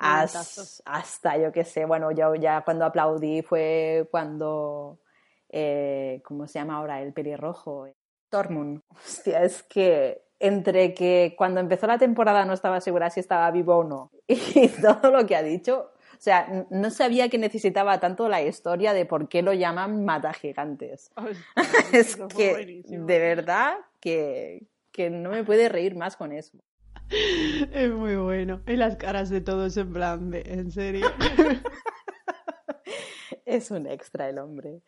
hasta, 0.00 1.38
yo 1.38 1.52
qué 1.52 1.64
sé, 1.64 1.84
bueno, 1.84 2.10
ya, 2.10 2.34
ya 2.40 2.62
cuando 2.62 2.84
aplaudí 2.84 3.42
fue 3.42 4.08
cuando, 4.10 4.98
eh, 5.48 6.20
¿cómo 6.24 6.46
se 6.46 6.58
llama 6.58 6.76
ahora? 6.76 7.02
El 7.02 7.12
pelirrojo. 7.12 7.88
Tormund. 8.30 8.80
Hostia, 8.88 9.42
es 9.42 9.62
que 9.62 10.22
entre 10.38 10.94
que 10.94 11.34
cuando 11.36 11.60
empezó 11.60 11.86
la 11.86 11.98
temporada 11.98 12.44
no 12.44 12.52
estaba 12.52 12.80
segura 12.80 13.08
si 13.10 13.20
estaba 13.20 13.50
vivo 13.50 13.76
o 13.76 13.84
no 13.84 14.10
y 14.26 14.68
todo 14.68 15.10
lo 15.10 15.26
que 15.26 15.34
ha 15.36 15.42
dicho, 15.42 15.92
o 16.16 16.20
sea, 16.20 16.66
no 16.70 16.90
sabía 16.90 17.28
que 17.28 17.38
necesitaba 17.38 18.00
tanto 18.00 18.28
la 18.28 18.42
historia 18.42 18.92
de 18.92 19.04
por 19.04 19.28
qué 19.28 19.42
lo 19.42 19.52
llaman 19.52 20.04
mata 20.04 20.32
gigantes. 20.32 21.10
es 21.92 22.16
que 22.16 22.82
de 22.86 23.18
verdad 23.18 23.76
que, 24.00 24.66
que 24.92 25.10
no 25.10 25.30
me 25.30 25.44
puede 25.44 25.68
reír 25.68 25.94
más 25.94 26.16
con 26.16 26.32
eso. 26.32 26.58
Es 27.72 27.90
muy 27.92 28.16
bueno. 28.16 28.62
Y 28.66 28.76
las 28.76 28.96
caras 28.96 29.30
de 29.30 29.40
todos 29.40 29.76
en 29.76 29.92
plan 29.92 30.30
de, 30.30 30.40
en 30.40 30.70
serio. 30.72 31.06
es 33.44 33.70
un 33.70 33.86
extra 33.86 34.28
el 34.28 34.38
hombre. 34.38 34.80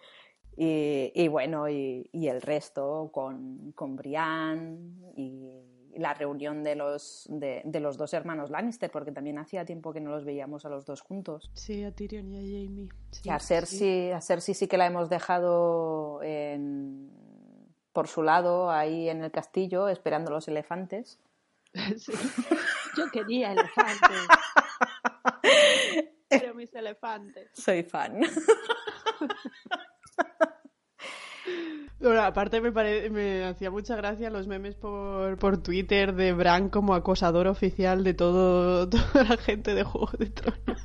Y, 0.61 1.29
bueno, 1.29 1.69
y, 1.69 2.09
el 2.13 2.43
resto 2.43 3.11
con, 3.13 3.71
con 3.77 3.95
Brian 3.95 5.13
y 5.17 5.53
la 5.99 6.15
reunión 6.15 6.65
de 6.65 6.75
los, 6.75 7.27
de, 7.29 7.63
los 7.81 7.97
dos 7.97 8.13
hermanos 8.13 8.51
Lannister, 8.51 8.91
porque 8.91 9.13
también 9.13 9.39
hacía 9.39 9.65
tiempo 9.65 9.93
que 9.93 10.01
no 10.01 10.11
los 10.11 10.25
veíamos 10.25 10.65
a 10.65 10.69
los 10.69 10.85
dos 10.85 11.01
juntos. 11.01 11.51
Sí, 11.55 11.85
a 11.85 11.93
Tyrion 11.93 12.33
y 12.33 12.37
a 12.37 12.41
Jamie. 12.41 12.89
y 13.23 13.31
a 13.31 13.39
Cersei, 13.39 14.13
a 14.13 14.21
Cersei 14.21 14.55
sí 14.55 14.67
que 14.67 14.79
la 14.79 14.87
hemos 14.87 15.09
dejado 15.09 16.21
en, 16.23 17.11
por 17.93 18.09
su 18.09 18.23
lado 18.23 18.71
ahí 18.71 19.09
en 19.09 19.23
el 19.23 19.31
castillo 19.31 19.89
esperando 19.89 20.31
los 20.31 20.49
elefantes. 20.49 21.21
Yo 22.97 23.11
quería 23.13 23.53
elefantes. 23.53 24.27
Pero 26.29 26.55
mis 26.55 26.75
elefantes. 26.75 27.51
Soy 27.55 27.85
fan. 27.85 28.21
Bueno, 32.01 32.23
aparte 32.23 32.61
me, 32.61 32.71
me 33.11 33.45
hacía 33.45 33.73
mucha 33.73 33.97
gracia 33.97 34.31
los 34.31 34.47
memes 34.47 34.77
por, 34.77 35.37
por 35.39 35.61
Twitter 35.61 36.15
de 36.15 36.33
Bran 36.33 36.69
como 36.69 36.95
acosador 36.95 37.49
oficial 37.49 38.05
de 38.05 38.15
todo, 38.15 38.89
toda 38.89 39.25
la 39.25 39.37
gente 39.37 39.75
de 39.75 39.83
Juego 39.83 40.11
de 40.17 40.27
Tronos. 40.27 40.81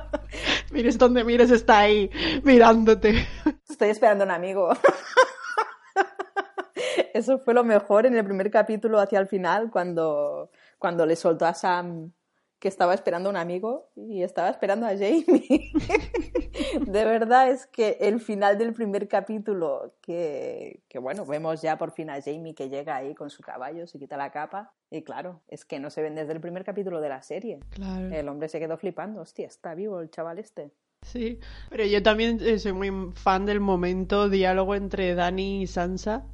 mires 0.72 0.98
donde 0.98 1.22
mires, 1.22 1.52
está 1.52 1.80
ahí 1.80 2.10
mirándote. 2.42 3.28
Estoy 3.68 3.90
esperando 3.90 4.24
a 4.24 4.26
un 4.26 4.32
amigo. 4.32 4.70
Eso 7.14 7.38
fue 7.38 7.54
lo 7.54 7.62
mejor 7.62 8.06
en 8.06 8.16
el 8.16 8.24
primer 8.24 8.50
capítulo 8.50 8.98
hacia 8.98 9.20
el 9.20 9.28
final, 9.28 9.70
cuando, 9.70 10.50
cuando 10.78 11.06
le 11.06 11.14
soltó 11.14 11.46
a 11.46 11.54
Sam 11.54 12.12
que 12.58 12.68
estaba 12.68 12.94
esperando 12.94 13.28
a 13.28 13.30
un 13.30 13.36
amigo 13.36 13.90
y 13.94 14.22
estaba 14.22 14.48
esperando 14.48 14.86
a 14.86 14.90
Jamie. 14.90 15.24
de 16.86 17.04
verdad 17.04 17.50
es 17.50 17.66
que 17.66 17.98
el 18.00 18.20
final 18.20 18.56
del 18.56 18.72
primer 18.72 19.08
capítulo, 19.08 19.94
que, 20.00 20.82
que, 20.88 20.98
bueno, 20.98 21.26
vemos 21.26 21.60
ya 21.60 21.76
por 21.76 21.92
fin 21.92 22.10
a 22.10 22.20
Jamie 22.22 22.54
que 22.54 22.68
llega 22.68 22.96
ahí 22.96 23.14
con 23.14 23.30
su 23.30 23.42
caballo, 23.42 23.86
se 23.86 23.98
quita 23.98 24.16
la 24.16 24.30
capa 24.30 24.72
y 24.90 25.02
claro, 25.02 25.42
es 25.48 25.64
que 25.64 25.78
no 25.78 25.90
se 25.90 26.02
ven 26.02 26.14
desde 26.14 26.32
el 26.32 26.40
primer 26.40 26.64
capítulo 26.64 27.00
de 27.00 27.08
la 27.08 27.22
serie. 27.22 27.60
Claro. 27.70 28.14
El 28.14 28.28
hombre 28.28 28.48
se 28.48 28.58
quedó 28.58 28.78
flipando, 28.78 29.20
hostia, 29.20 29.46
está 29.46 29.74
vivo 29.74 30.00
el 30.00 30.10
chaval 30.10 30.38
este. 30.38 30.72
Sí, 31.02 31.38
pero 31.68 31.84
yo 31.84 32.02
también 32.02 32.38
eh, 32.40 32.58
soy 32.58 32.72
muy 32.72 33.12
fan 33.14 33.46
del 33.46 33.60
momento 33.60 34.28
diálogo 34.28 34.74
entre 34.74 35.14
Dani 35.14 35.62
y 35.62 35.66
Sansa 35.66 36.26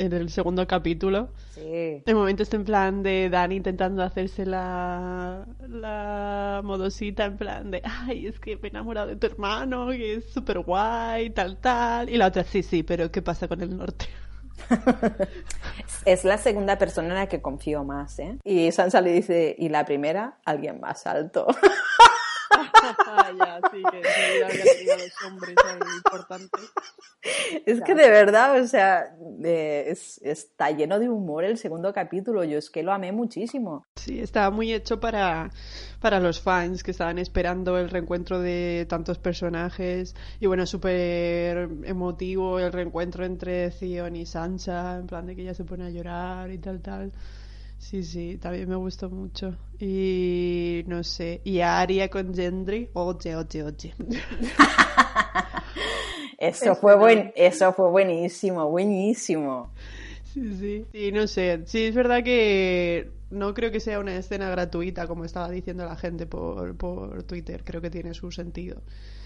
en 0.00 0.12
el 0.14 0.30
segundo 0.30 0.66
capítulo. 0.66 1.28
Sí. 1.54 2.02
El 2.06 2.14
momento 2.14 2.42
está 2.42 2.56
en 2.56 2.64
plan 2.64 3.02
de 3.02 3.28
Dani 3.28 3.56
intentando 3.56 4.02
hacerse 4.02 4.46
la, 4.46 5.46
la 5.68 6.60
modosita, 6.64 7.26
en 7.26 7.36
plan 7.36 7.70
de, 7.70 7.82
ay, 7.84 8.26
es 8.26 8.40
que 8.40 8.56
me 8.56 8.68
he 8.68 8.70
enamorado 8.70 9.08
de 9.08 9.16
tu 9.16 9.26
hermano, 9.26 9.88
que 9.88 10.14
es 10.14 10.30
súper 10.30 10.60
guay, 10.60 11.30
tal, 11.30 11.58
tal. 11.58 12.08
Y 12.08 12.16
la 12.16 12.28
otra, 12.28 12.44
sí, 12.44 12.62
sí, 12.62 12.82
pero 12.82 13.10
¿qué 13.10 13.20
pasa 13.20 13.46
con 13.46 13.60
el 13.60 13.76
norte? 13.76 14.06
es 16.04 16.24
la 16.24 16.38
segunda 16.38 16.78
persona 16.78 17.08
en 17.08 17.14
la 17.14 17.26
que 17.28 17.40
confío 17.40 17.84
más, 17.84 18.18
¿eh? 18.18 18.38
Y 18.44 18.72
Sansa 18.72 19.00
le 19.00 19.12
dice, 19.12 19.54
y 19.58 19.68
la 19.68 19.84
primera, 19.84 20.38
alguien 20.44 20.80
más 20.80 21.06
alto. 21.06 21.46
ya, 23.38 23.60
sí, 23.70 23.82
que 23.90 24.96
los 24.96 25.24
hombres 25.26 25.54
Es 27.66 27.80
que 27.82 27.94
de 27.94 28.08
verdad, 28.08 28.60
o 28.60 28.66
sea, 28.66 29.14
está 30.22 30.70
lleno 30.70 30.98
de 30.98 31.08
humor 31.08 31.44
el 31.44 31.58
segundo 31.58 31.92
capítulo. 31.92 32.44
Yo 32.44 32.58
es 32.58 32.70
que 32.70 32.82
lo 32.82 32.92
amé 32.92 33.12
muchísimo. 33.12 33.84
Sí, 33.96 34.20
estaba 34.20 34.50
muy 34.50 34.72
hecho 34.72 35.00
para, 35.00 35.50
para 36.00 36.20
los 36.20 36.40
fans 36.40 36.82
que 36.82 36.90
estaban 36.90 37.18
esperando 37.18 37.78
el 37.78 37.90
reencuentro 37.90 38.40
de 38.40 38.86
tantos 38.88 39.18
personajes. 39.18 40.14
Y 40.40 40.46
bueno, 40.46 40.66
súper 40.66 41.68
emotivo 41.84 42.58
el 42.58 42.72
reencuentro 42.72 43.24
entre 43.24 43.70
Theon 43.70 44.16
y 44.16 44.26
Sansa, 44.26 44.96
en 44.96 45.06
plan 45.06 45.26
de 45.26 45.36
que 45.36 45.42
ella 45.42 45.54
se 45.54 45.64
pone 45.64 45.86
a 45.86 45.90
llorar 45.90 46.50
y 46.50 46.58
tal, 46.58 46.80
tal. 46.80 47.12
Sí, 47.80 48.04
sí, 48.04 48.36
también 48.36 48.68
me 48.68 48.76
gustó 48.76 49.08
mucho. 49.08 49.56
Y 49.78 50.84
no 50.86 51.02
sé, 51.02 51.40
y 51.44 51.60
Aria 51.60 52.10
con 52.10 52.34
Gendry, 52.34 52.90
oye, 52.92 53.34
oye, 53.34 53.64
oye. 53.64 53.94
eso 56.38 56.76
fue 56.76 56.94
buen, 56.94 57.32
eso 57.34 57.72
fue 57.72 57.90
buenísimo, 57.90 58.68
buenísimo. 58.68 59.72
Sí, 60.34 60.54
sí. 60.60 60.86
Y 60.92 61.10
no 61.10 61.26
sé, 61.26 61.62
sí 61.64 61.86
es 61.86 61.94
verdad 61.94 62.22
que 62.22 63.10
no 63.30 63.54
creo 63.54 63.72
que 63.72 63.80
sea 63.80 63.98
una 63.98 64.14
escena 64.14 64.50
gratuita, 64.50 65.06
como 65.06 65.24
estaba 65.24 65.48
diciendo 65.48 65.86
la 65.86 65.96
gente 65.96 66.26
por, 66.26 66.76
por 66.76 67.22
Twitter. 67.22 67.64
Creo 67.64 67.80
que 67.80 67.90
tiene 67.90 68.12
su 68.12 68.30
sentido. 68.30 68.82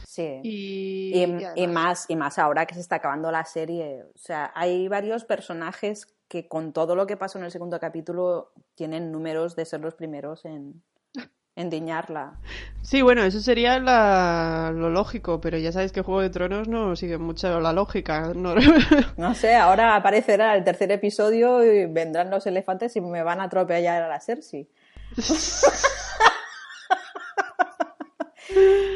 Sí. 0.07 0.41
Y, 0.45 1.25
y, 1.57 1.67
más, 1.67 2.07
y 2.09 2.15
más 2.15 2.39
ahora 2.39 2.67
que 2.67 2.75
se 2.75 2.81
está 2.81 2.97
acabando 2.97 3.33
la 3.33 3.45
serie. 3.45 4.05
O 4.15 4.19
sea, 4.19 4.53
hay 4.55 4.87
varios 4.87 5.25
personajes 5.25 6.07
que 6.29 6.49
con 6.49 6.73
todo 6.73 6.97
lo 6.97 7.07
que 7.07 7.17
pasó 7.17 7.39
en 7.39 7.45
el 7.45 7.51
segundo 7.51 7.79
capítulo 7.81 8.53
tienen 8.75 9.13
números 9.13 9.57
de 9.57 9.65
ser 9.65 9.81
los 9.81 9.95
primeros 9.95 10.45
en, 10.45 10.83
endiñarla. 11.57 12.39
Sí, 12.83 13.03
bueno, 13.03 13.23
eso 13.23 13.41
sería 13.41 13.79
lo 13.79 14.91
lógico, 14.91 15.41
pero 15.41 15.59
ya 15.59 15.73
sabéis 15.73 15.93
que 15.93 16.03
Juego 16.03 16.21
de 16.21 16.31
Tronos 16.31 16.69
no 16.69 16.97
sigue 16.97 17.19
mucho 17.19 17.61
la 17.61 17.73
lógica. 17.73 18.33
No, 18.35 18.55
no 19.17 19.35
sé, 19.35 19.55
ahora 19.55 19.97
aparecerá 19.97 20.55
el 20.57 20.65
tercer 20.65 20.91
episodio 20.93 21.65
y 21.65 21.87
vendrán 21.87 22.31
los 22.31 22.47
elefantes 22.47 22.97
y 22.97 23.01
me 23.01 23.23
van 23.23 23.41
a 23.41 23.45
atropellar 23.45 24.03
a 24.03 24.09
la 24.09 24.21
Cersei. 24.21 24.69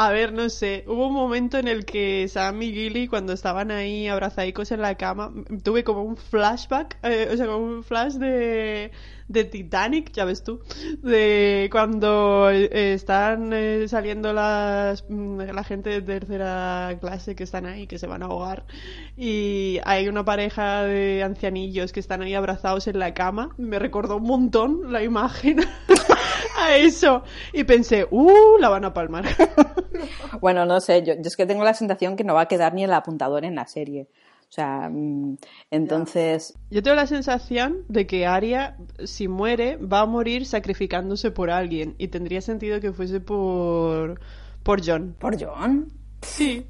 A 0.00 0.12
ver, 0.12 0.32
no 0.32 0.48
sé. 0.48 0.84
Hubo 0.86 1.08
un 1.08 1.12
momento 1.12 1.58
en 1.58 1.66
el 1.66 1.84
que 1.84 2.28
Sam 2.28 2.62
y 2.62 2.72
Gilly, 2.72 3.08
cuando 3.08 3.32
estaban 3.32 3.72
ahí 3.72 4.06
abrazadicos 4.06 4.70
en 4.70 4.80
la 4.80 4.94
cama, 4.94 5.32
tuve 5.64 5.82
como 5.82 6.04
un 6.04 6.16
flashback, 6.16 6.98
eh, 7.02 7.28
o 7.32 7.36
sea, 7.36 7.46
como 7.46 7.64
un 7.64 7.82
flash 7.82 8.12
de, 8.12 8.92
de 9.26 9.44
Titanic, 9.44 10.12
ya 10.12 10.24
ves 10.24 10.44
tú, 10.44 10.60
de 11.02 11.68
cuando 11.72 12.48
eh, 12.48 12.94
están 12.94 13.52
eh, 13.52 13.88
saliendo 13.88 14.32
las, 14.32 15.04
mm, 15.08 15.40
la 15.52 15.64
gente 15.64 15.90
de 15.90 16.02
tercera 16.02 16.96
clase 17.00 17.34
que 17.34 17.42
están 17.42 17.66
ahí, 17.66 17.88
que 17.88 17.98
se 17.98 18.06
van 18.06 18.22
a 18.22 18.26
ahogar, 18.26 18.66
y 19.16 19.80
hay 19.84 20.06
una 20.06 20.24
pareja 20.24 20.84
de 20.84 21.24
ancianillos 21.24 21.90
que 21.90 21.98
están 21.98 22.22
ahí 22.22 22.34
abrazados 22.34 22.86
en 22.86 23.00
la 23.00 23.14
cama. 23.14 23.50
Me 23.58 23.80
recordó 23.80 24.18
un 24.18 24.28
montón 24.28 24.92
la 24.92 25.02
imagen 25.02 25.58
a 26.64 26.76
eso. 26.76 27.22
Y 27.52 27.64
pensé, 27.64 28.06
¡uh! 28.10 28.58
La 28.58 28.68
van 28.68 28.84
a 28.84 28.92
palmar. 28.92 29.24
bueno, 30.40 30.64
no 30.66 30.80
sé, 30.80 31.02
yo, 31.04 31.14
yo 31.14 31.22
es 31.24 31.36
que 31.36 31.46
tengo 31.46 31.64
la 31.64 31.74
sensación 31.74 32.16
que 32.16 32.24
no 32.24 32.34
va 32.34 32.42
a 32.42 32.48
quedar 32.48 32.74
ni 32.74 32.84
el 32.84 32.92
apuntador 32.92 33.44
en 33.44 33.54
la 33.54 33.66
serie. 33.66 34.08
O 34.48 34.52
sea, 34.52 34.88
mm, 34.90 35.36
entonces... 35.70 36.54
Yo 36.70 36.82
tengo 36.82 36.96
la 36.96 37.06
sensación 37.06 37.84
de 37.88 38.06
que 38.06 38.26
Arya, 38.26 38.78
si 39.04 39.28
muere, 39.28 39.76
va 39.76 40.00
a 40.00 40.06
morir 40.06 40.46
sacrificándose 40.46 41.30
por 41.30 41.50
alguien. 41.50 41.94
Y 41.98 42.08
tendría 42.08 42.40
sentido 42.40 42.80
que 42.80 42.92
fuese 42.92 43.20
por... 43.20 44.20
por 44.62 44.84
John. 44.84 45.14
¿Por 45.18 45.42
John? 45.42 45.92
Sí. 46.22 46.66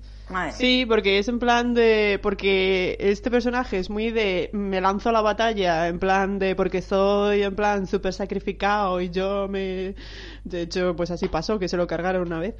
Sí, 0.53 0.85
porque 0.87 1.19
es 1.19 1.29
en 1.29 1.39
plan 1.39 1.75
de. 1.75 2.19
Porque 2.23 2.97
este 3.01 3.31
personaje 3.31 3.79
es 3.79 3.91
muy 3.91 4.11
de. 4.11 4.51
Me 4.53 4.81
lanzo 4.81 5.09
a 5.09 5.13
la 5.13 5.23
batalla, 5.23 5.89
en 5.89 5.99
plan 5.99 6.39
de. 6.39 6.55
Porque 6.55 6.83
soy, 6.83 7.43
en 7.43 7.55
plan, 7.55 7.87
súper 7.87 8.13
sacrificado 8.13 9.01
y 9.01 9.11
yo 9.11 9.49
me. 9.49 9.95
De 10.45 10.63
hecho, 10.63 10.95
pues 10.97 11.11
así 11.11 11.29
pasó, 11.29 11.59
que 11.59 11.69
se 11.69 11.77
lo 11.77 11.87
cargaron 11.87 12.27
una 12.27 12.39
vez. 12.39 12.55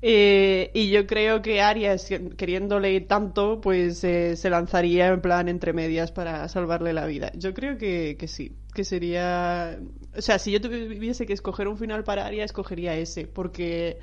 Eh, 0.00 0.70
y 0.74 0.90
yo 0.90 1.06
creo 1.06 1.42
que 1.42 1.60
Arias, 1.60 2.08
queriéndole 2.36 3.00
tanto, 3.00 3.60
pues 3.60 4.04
eh, 4.04 4.36
se 4.36 4.50
lanzaría 4.50 5.08
en 5.08 5.20
plan 5.20 5.48
entre 5.48 5.72
medias 5.72 6.12
para 6.12 6.48
salvarle 6.48 6.92
la 6.92 7.06
vida. 7.06 7.32
Yo 7.34 7.52
creo 7.52 7.76
que, 7.78 8.16
que, 8.18 8.28
sí, 8.28 8.52
que 8.74 8.84
sería... 8.84 9.78
O 10.16 10.22
sea, 10.22 10.38
si 10.38 10.52
yo 10.52 10.60
tuviese 10.60 11.26
que 11.26 11.32
escoger 11.32 11.66
un 11.66 11.78
final 11.78 12.04
para 12.04 12.26
Aria, 12.26 12.44
escogería 12.44 12.94
ese, 12.96 13.26
porque 13.26 13.98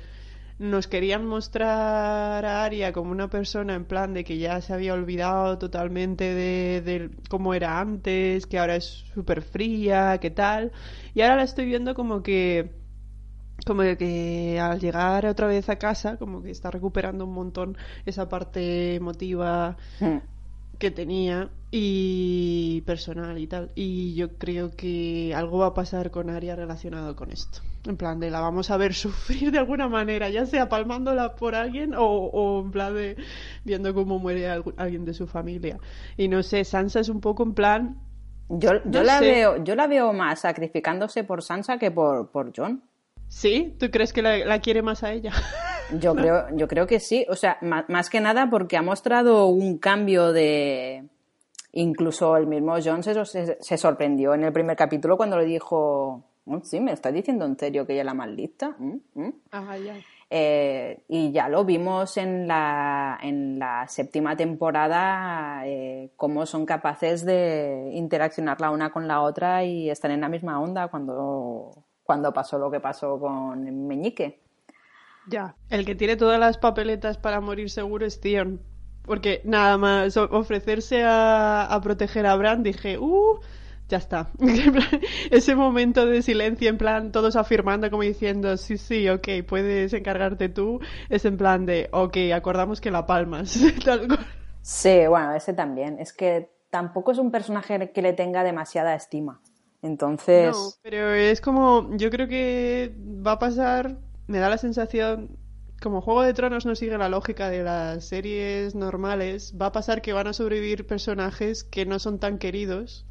nos 0.58 0.86
querían 0.86 1.26
mostrar 1.26 2.44
a 2.44 2.64
Aria 2.64 2.92
como 2.92 3.10
una 3.10 3.28
persona 3.28 3.74
en 3.74 3.84
plan 3.84 4.14
de 4.14 4.24
que 4.24 4.38
ya 4.38 4.60
se 4.60 4.72
había 4.72 4.94
olvidado 4.94 5.58
totalmente 5.58 6.34
de, 6.34 6.80
de 6.80 7.10
cómo 7.28 7.52
era 7.52 7.78
antes, 7.78 8.46
que 8.46 8.58
ahora 8.58 8.76
es 8.76 9.04
súper 9.14 9.42
fría, 9.42 10.18
que 10.18 10.30
tal. 10.30 10.72
Y 11.14 11.20
ahora 11.20 11.36
la 11.36 11.42
estoy 11.42 11.66
viendo 11.66 11.94
como 11.94 12.22
que 12.22 12.72
como 13.64 13.82
que 13.82 14.60
al 14.60 14.80
llegar 14.80 15.26
otra 15.26 15.46
vez 15.46 15.68
a 15.68 15.76
casa, 15.76 16.18
como 16.18 16.42
que 16.42 16.50
está 16.50 16.70
recuperando 16.70 17.24
un 17.24 17.32
montón 17.32 17.76
esa 18.04 18.28
parte 18.28 18.94
emotiva 18.94 19.76
hmm. 20.00 20.18
que 20.78 20.90
tenía 20.90 21.50
y 21.70 22.82
personal 22.82 23.38
y 23.38 23.46
tal. 23.46 23.72
Y 23.74 24.14
yo 24.14 24.36
creo 24.38 24.70
que 24.70 25.34
algo 25.34 25.58
va 25.58 25.68
a 25.68 25.74
pasar 25.74 26.10
con 26.10 26.30
Aria 26.30 26.54
relacionado 26.54 27.16
con 27.16 27.30
esto. 27.30 27.60
En 27.86 27.96
plan 27.96 28.18
de 28.20 28.30
la 28.30 28.40
vamos 28.40 28.70
a 28.70 28.76
ver 28.76 28.94
sufrir 28.94 29.50
de 29.50 29.58
alguna 29.58 29.88
manera, 29.88 30.28
ya 30.28 30.46
sea 30.46 30.68
palmándola 30.68 31.34
por 31.36 31.54
alguien 31.54 31.94
o, 31.96 32.62
en 32.64 32.70
plan 32.70 32.94
de 32.94 33.16
viendo 33.64 33.94
cómo 33.94 34.18
muere 34.18 34.48
alguien 34.48 35.04
de 35.04 35.14
su 35.14 35.26
familia. 35.26 35.78
Y 36.16 36.28
no 36.28 36.42
sé, 36.42 36.64
Sansa 36.64 37.00
es 37.00 37.08
un 37.08 37.20
poco 37.20 37.42
en 37.42 37.54
plan... 37.54 38.02
Yo, 38.48 38.70
yo 38.84 39.02
la, 39.02 39.18
veo, 39.18 39.64
yo 39.64 39.74
la 39.74 39.88
veo 39.88 40.12
más 40.12 40.42
sacrificándose 40.42 41.24
por 41.24 41.42
Sansa 41.42 41.78
que 41.78 41.90
por, 41.90 42.30
por 42.30 42.52
John. 42.56 42.80
¿Sí? 43.28 43.76
¿Tú 43.78 43.90
crees 43.90 44.12
que 44.12 44.22
la, 44.22 44.60
quiere 44.60 44.82
más 44.82 45.02
a 45.02 45.12
ella? 45.12 45.32
Yo 46.00 46.16
creo, 46.16 46.46
yo 46.56 46.66
creo 46.66 46.84
que 46.84 46.98
sí. 46.98 47.24
O 47.28 47.36
sea, 47.36 47.58
más, 47.60 48.10
que 48.10 48.20
nada 48.20 48.50
porque 48.50 48.76
ha 48.76 48.82
mostrado 48.82 49.46
un 49.46 49.78
cambio 49.78 50.32
de. 50.32 51.04
Incluso 51.70 52.36
el 52.36 52.48
mismo 52.48 52.74
John 52.84 53.04
se, 53.04 53.14
se, 53.60 53.78
sorprendió 53.78 54.34
en 54.34 54.42
el 54.42 54.52
primer 54.52 54.76
capítulo 54.76 55.16
cuando 55.16 55.38
le 55.38 55.44
dijo. 55.44 56.24
Mm, 56.46 56.62
sí, 56.62 56.80
me 56.80 56.92
está 56.92 57.12
diciendo 57.12 57.44
en 57.44 57.58
serio 57.58 57.86
que 57.86 57.92
ella 57.92 58.02
es 58.02 58.06
la 58.06 58.14
más 58.14 58.28
lista. 58.28 58.74
Mm, 58.78 58.96
mm". 59.14 59.32
Ajá, 59.50 59.78
ya. 59.78 59.96
Eh, 60.28 61.04
y 61.08 61.30
ya 61.30 61.48
lo 61.48 61.64
vimos 61.64 62.16
en 62.16 62.48
la, 62.48 63.18
en 63.22 63.60
la 63.60 63.86
séptima 63.86 64.36
temporada, 64.36 65.62
eh, 65.66 66.10
cómo 66.16 66.46
son 66.46 66.66
capaces 66.66 67.24
de 67.24 67.90
interaccionar 67.92 68.60
la 68.60 68.70
una 68.70 68.90
con 68.90 69.06
la 69.06 69.20
otra 69.20 69.64
y 69.64 69.88
estar 69.88 70.10
en 70.10 70.20
la 70.20 70.28
misma 70.28 70.60
onda 70.60 70.88
cuando, 70.88 71.84
cuando 72.02 72.32
pasó 72.32 72.58
lo 72.58 72.70
que 72.72 72.80
pasó 72.80 73.20
con 73.20 73.86
Meñique. 73.86 74.40
Ya, 75.28 75.54
el 75.70 75.84
que 75.84 75.94
tiene 75.94 76.16
todas 76.16 76.40
las 76.40 76.58
papeletas 76.58 77.18
para 77.18 77.40
morir 77.40 77.70
seguro 77.70 78.04
es 78.04 78.20
Theon. 78.20 78.60
Porque 79.02 79.40
nada 79.44 79.78
más 79.78 80.16
ofrecerse 80.16 81.04
a, 81.04 81.78
proteger 81.82 82.26
a 82.26 82.34
Bran, 82.34 82.64
dije, 82.64 82.98
¡uh! 82.98 83.38
Ya 83.88 83.98
está. 83.98 84.30
Ese 85.30 85.54
momento 85.54 86.06
de 86.06 86.22
silencio, 86.22 86.68
en 86.68 86.76
plan, 86.76 87.12
todos 87.12 87.36
afirmando, 87.36 87.88
como 87.88 88.02
diciendo, 88.02 88.56
sí, 88.56 88.78
sí, 88.78 89.08
ok, 89.08 89.28
puedes 89.46 89.92
encargarte 89.92 90.48
tú, 90.48 90.80
es 91.08 91.24
en 91.24 91.36
plan 91.36 91.66
de, 91.66 91.88
ok, 91.92 92.16
acordamos 92.34 92.80
que 92.80 92.90
la 92.90 93.06
palmas. 93.06 93.50
sí, 94.62 95.06
bueno, 95.08 95.34
ese 95.34 95.52
también. 95.52 96.00
Es 96.00 96.12
que 96.12 96.50
tampoco 96.70 97.12
es 97.12 97.18
un 97.18 97.30
personaje 97.30 97.92
que 97.92 98.02
le 98.02 98.12
tenga 98.12 98.42
demasiada 98.42 98.94
estima. 98.94 99.40
Entonces. 99.82 100.52
No, 100.52 100.70
pero 100.82 101.12
es 101.14 101.40
como. 101.40 101.96
Yo 101.96 102.10
creo 102.10 102.26
que 102.26 102.92
va 103.24 103.32
a 103.32 103.38
pasar. 103.38 103.98
Me 104.26 104.38
da 104.38 104.48
la 104.48 104.58
sensación. 104.58 105.38
Como 105.80 106.00
Juego 106.00 106.22
de 106.22 106.32
Tronos 106.32 106.64
no 106.66 106.74
sigue 106.74 106.96
la 106.96 107.10
lógica 107.10 107.50
de 107.50 107.62
las 107.62 108.08
series 108.08 108.74
normales, 108.74 109.54
va 109.60 109.66
a 109.66 109.72
pasar 109.72 110.00
que 110.00 110.14
van 110.14 110.26
a 110.26 110.32
sobrevivir 110.32 110.86
personajes 110.86 111.64
que 111.64 111.84
no 111.84 111.98
son 111.98 112.18
tan 112.18 112.38
queridos 112.38 113.06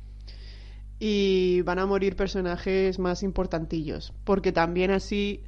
y 1.00 1.62
van 1.62 1.80
a 1.80 1.86
morir 1.86 2.16
personajes 2.16 3.00
más 3.00 3.24
importantillos. 3.24 4.14
Porque 4.24 4.52
también 4.52 4.92
así 4.92 5.44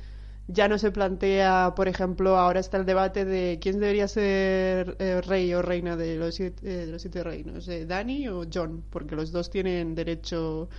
ya 0.48 0.68
no 0.68 0.78
se 0.78 0.91
plantea, 0.91 1.74
por 1.76 1.88
ejemplo, 1.88 2.38
ahora 2.38 2.60
está 2.60 2.78
el 2.78 2.86
debate 2.86 3.26
de 3.26 3.60
quién 3.62 3.80
debería 3.80 4.08
ser 4.08 4.95
eh, 5.00 5.22
rey 5.22 5.54
o 5.54 5.62
reina 5.62 5.95
de 5.98 6.16
los 6.16 6.36
siete, 6.36 6.68
eh, 6.70 6.86
de 6.86 6.88
los 6.88 7.02
siete 7.02 7.24
reinos, 7.24 7.68
eh, 7.68 7.86
Dani 7.86 8.30
o 8.30 8.45
John, 8.52 8.84
porque 8.89 9.16
los 9.16 9.32
dos 9.32 9.50
tienen 9.50 9.93
derecho 9.93 10.70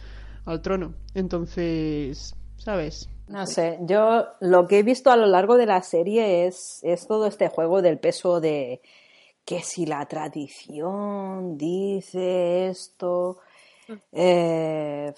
al 0.46 0.62
trono. 0.62 0.94
Entonces, 1.14 2.34
¿sabes? 2.56 3.10
No 3.28 3.46
sé, 3.46 3.78
yo 3.82 4.26
lo 4.40 4.66
que 4.66 4.78
he 4.78 4.82
visto 4.82 5.10
a 5.10 5.16
lo 5.16 5.26
largo 5.26 5.58
de 5.58 5.66
la 5.66 5.82
serie 5.82 6.46
es, 6.46 6.80
es 6.82 7.06
todo 7.06 7.26
este 7.26 7.48
juego 7.48 7.82
del 7.82 7.98
peso 7.98 8.40
de 8.40 8.80
que 9.44 9.60
si 9.60 9.84
la 9.84 10.06
tradición 10.06 11.58
dice 11.58 12.68
esto. 12.68 13.38
Eh, 14.12 15.12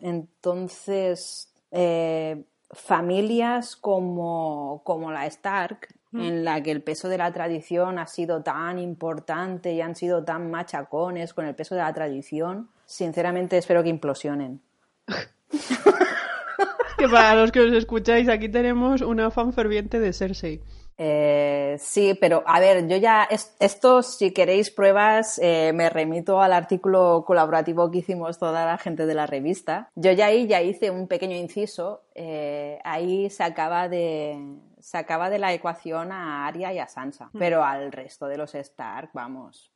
entonces 0.00 1.52
eh, 1.70 2.44
familias 2.70 3.76
como, 3.76 4.82
como 4.84 5.10
la 5.10 5.26
Stark, 5.26 5.88
mm. 6.12 6.20
en 6.20 6.44
la 6.44 6.62
que 6.62 6.70
el 6.70 6.82
peso 6.82 7.08
de 7.08 7.18
la 7.18 7.32
tradición 7.32 7.98
ha 7.98 8.06
sido 8.06 8.42
tan 8.42 8.78
importante 8.78 9.72
y 9.72 9.80
han 9.80 9.94
sido 9.94 10.24
tan 10.24 10.50
machacones 10.50 11.34
con 11.34 11.46
el 11.46 11.54
peso 11.54 11.74
de 11.74 11.82
la 11.82 11.92
tradición, 11.92 12.68
sinceramente 12.86 13.58
espero 13.58 13.82
que 13.82 13.88
implosionen. 13.88 14.60
que 16.98 17.08
para 17.08 17.34
los 17.34 17.52
que 17.52 17.60
os 17.60 17.72
escucháis, 17.72 18.28
aquí 18.28 18.48
tenemos 18.48 19.00
una 19.00 19.30
fan 19.30 19.52
ferviente 19.52 19.98
de 20.00 20.12
Cersei. 20.12 20.62
Eh, 21.00 21.76
sí, 21.78 22.18
pero 22.20 22.42
a 22.44 22.58
ver, 22.58 22.88
yo 22.88 22.96
ya, 22.96 23.28
esto, 23.60 24.02
si 24.02 24.32
queréis 24.32 24.70
pruebas, 24.70 25.38
eh, 25.40 25.72
me 25.72 25.88
remito 25.88 26.40
al 26.40 26.52
artículo 26.52 27.24
colaborativo 27.24 27.88
que 27.90 27.98
hicimos 27.98 28.38
toda 28.38 28.66
la 28.66 28.78
gente 28.78 29.06
de 29.06 29.14
la 29.14 29.26
revista. 29.26 29.90
Yo 29.94 30.10
ya 30.10 30.26
ahí 30.26 30.48
ya 30.48 30.60
hice 30.60 30.90
un 30.90 31.06
pequeño 31.06 31.36
inciso, 31.36 32.02
eh, 32.16 32.80
ahí 32.84 33.30
se 33.30 33.44
acaba 33.44 33.88
de, 33.88 34.58
se 34.80 34.98
acaba 34.98 35.30
de 35.30 35.38
la 35.38 35.52
ecuación 35.52 36.10
a 36.10 36.48
Arya 36.48 36.72
y 36.72 36.80
a 36.80 36.88
Sansa, 36.88 37.26
mm. 37.32 37.38
pero 37.38 37.64
al 37.64 37.92
resto 37.92 38.26
de 38.26 38.36
los 38.36 38.54
Stark, 38.56 39.10
vamos 39.12 39.70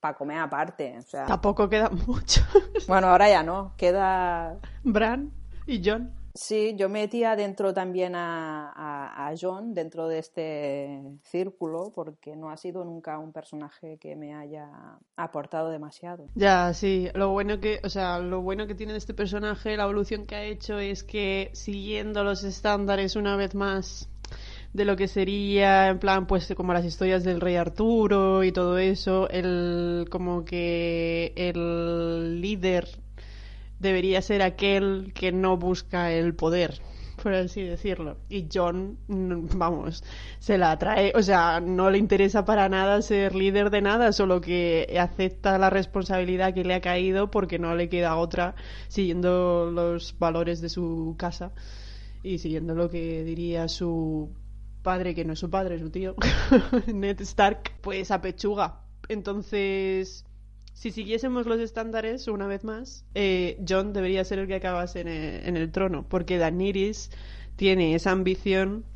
para 0.00 0.16
comer 0.16 0.38
aparte. 0.38 0.98
Tampoco 1.26 1.68
queda 1.68 1.90
mucho. 2.06 2.42
Bueno, 2.88 3.08
ahora 3.08 3.28
ya 3.28 3.42
no. 3.42 3.74
Queda. 3.76 4.58
Bran 4.82 5.30
y 5.66 5.80
John. 5.84 6.19
Sí, 6.34 6.74
yo 6.76 6.88
metía 6.88 7.36
dentro 7.36 7.74
también 7.74 8.14
a, 8.14 9.32
John, 9.40 9.74
dentro 9.74 10.08
de 10.08 10.18
este 10.18 11.02
círculo, 11.22 11.92
porque 11.94 12.34
no 12.36 12.50
ha 12.50 12.56
sido 12.56 12.84
nunca 12.84 13.18
un 13.18 13.32
personaje 13.32 13.98
que 13.98 14.16
me 14.16 14.34
haya 14.34 14.68
aportado 15.16 15.70
demasiado. 15.70 16.26
Ya, 16.34 16.72
sí, 16.74 17.08
lo 17.14 17.30
bueno 17.30 17.60
que, 17.60 17.80
o 17.84 17.88
sea, 17.88 18.18
lo 18.18 18.42
bueno 18.42 18.66
que 18.66 18.74
tiene 18.74 18.96
este 18.96 19.14
personaje, 19.14 19.76
la 19.76 19.84
evolución 19.84 20.26
que 20.26 20.34
ha 20.34 20.44
hecho 20.44 20.78
es 20.78 21.04
que 21.04 21.50
siguiendo 21.52 22.24
los 22.24 22.44
estándares 22.44 23.16
una 23.16 23.36
vez 23.36 23.54
más 23.54 24.08
de 24.72 24.84
lo 24.84 24.96
que 24.96 25.08
sería 25.08 25.88
en 25.88 25.98
plan 25.98 26.26
pues 26.26 26.52
como 26.56 26.72
las 26.72 26.84
historias 26.84 27.24
del 27.24 27.40
rey 27.40 27.56
Arturo 27.56 28.44
y 28.44 28.52
todo 28.52 28.78
eso 28.78 29.28
el 29.28 30.06
como 30.10 30.44
que 30.44 31.32
el 31.34 32.40
líder 32.40 32.88
debería 33.80 34.22
ser 34.22 34.42
aquel 34.42 35.12
que 35.14 35.32
no 35.32 35.56
busca 35.56 36.12
el 36.12 36.34
poder, 36.34 36.80
por 37.22 37.34
así 37.34 37.62
decirlo. 37.62 38.18
Y 38.28 38.46
John, 38.52 38.98
vamos, 39.08 40.04
se 40.38 40.58
la 40.58 40.72
atrae, 40.72 41.12
o 41.16 41.22
sea, 41.22 41.60
no 41.60 41.90
le 41.90 41.98
interesa 41.98 42.44
para 42.44 42.68
nada 42.68 43.02
ser 43.02 43.34
líder 43.34 43.70
de 43.70 43.80
nada, 43.82 44.12
solo 44.12 44.40
que 44.40 44.96
acepta 45.00 45.58
la 45.58 45.70
responsabilidad 45.70 46.54
que 46.54 46.64
le 46.64 46.74
ha 46.74 46.80
caído 46.80 47.30
porque 47.30 47.58
no 47.58 47.74
le 47.74 47.88
queda 47.88 48.16
otra 48.16 48.54
siguiendo 48.88 49.70
los 49.72 50.16
valores 50.18 50.60
de 50.60 50.68
su 50.68 51.16
casa 51.18 51.52
y 52.22 52.38
siguiendo 52.38 52.74
lo 52.74 52.90
que 52.90 53.24
diría 53.24 53.66
su 53.68 54.30
padre, 54.82 55.14
que 55.14 55.24
no 55.24 55.32
es 55.32 55.38
su 55.38 55.50
padre, 55.50 55.76
es 55.76 55.80
su 55.80 55.90
tío, 55.90 56.14
Ned 56.86 57.20
Stark, 57.22 57.80
pues 57.80 58.10
apechuga. 58.10 58.82
Entonces, 59.08 60.24
si 60.80 60.92
siguiésemos 60.92 61.44
los 61.44 61.60
estándares, 61.60 62.26
una 62.26 62.46
vez 62.46 62.64
más, 62.64 63.04
eh, 63.14 63.62
John 63.68 63.92
debería 63.92 64.24
ser 64.24 64.38
el 64.38 64.46
que 64.46 64.54
acabase 64.54 65.00
en 65.00 65.58
el, 65.58 65.70
trono, 65.72 66.06
porque 66.08 66.38
Daenerys 66.38 67.10
tiene 67.56 67.94
esa 67.94 68.12
ambición 68.12 68.86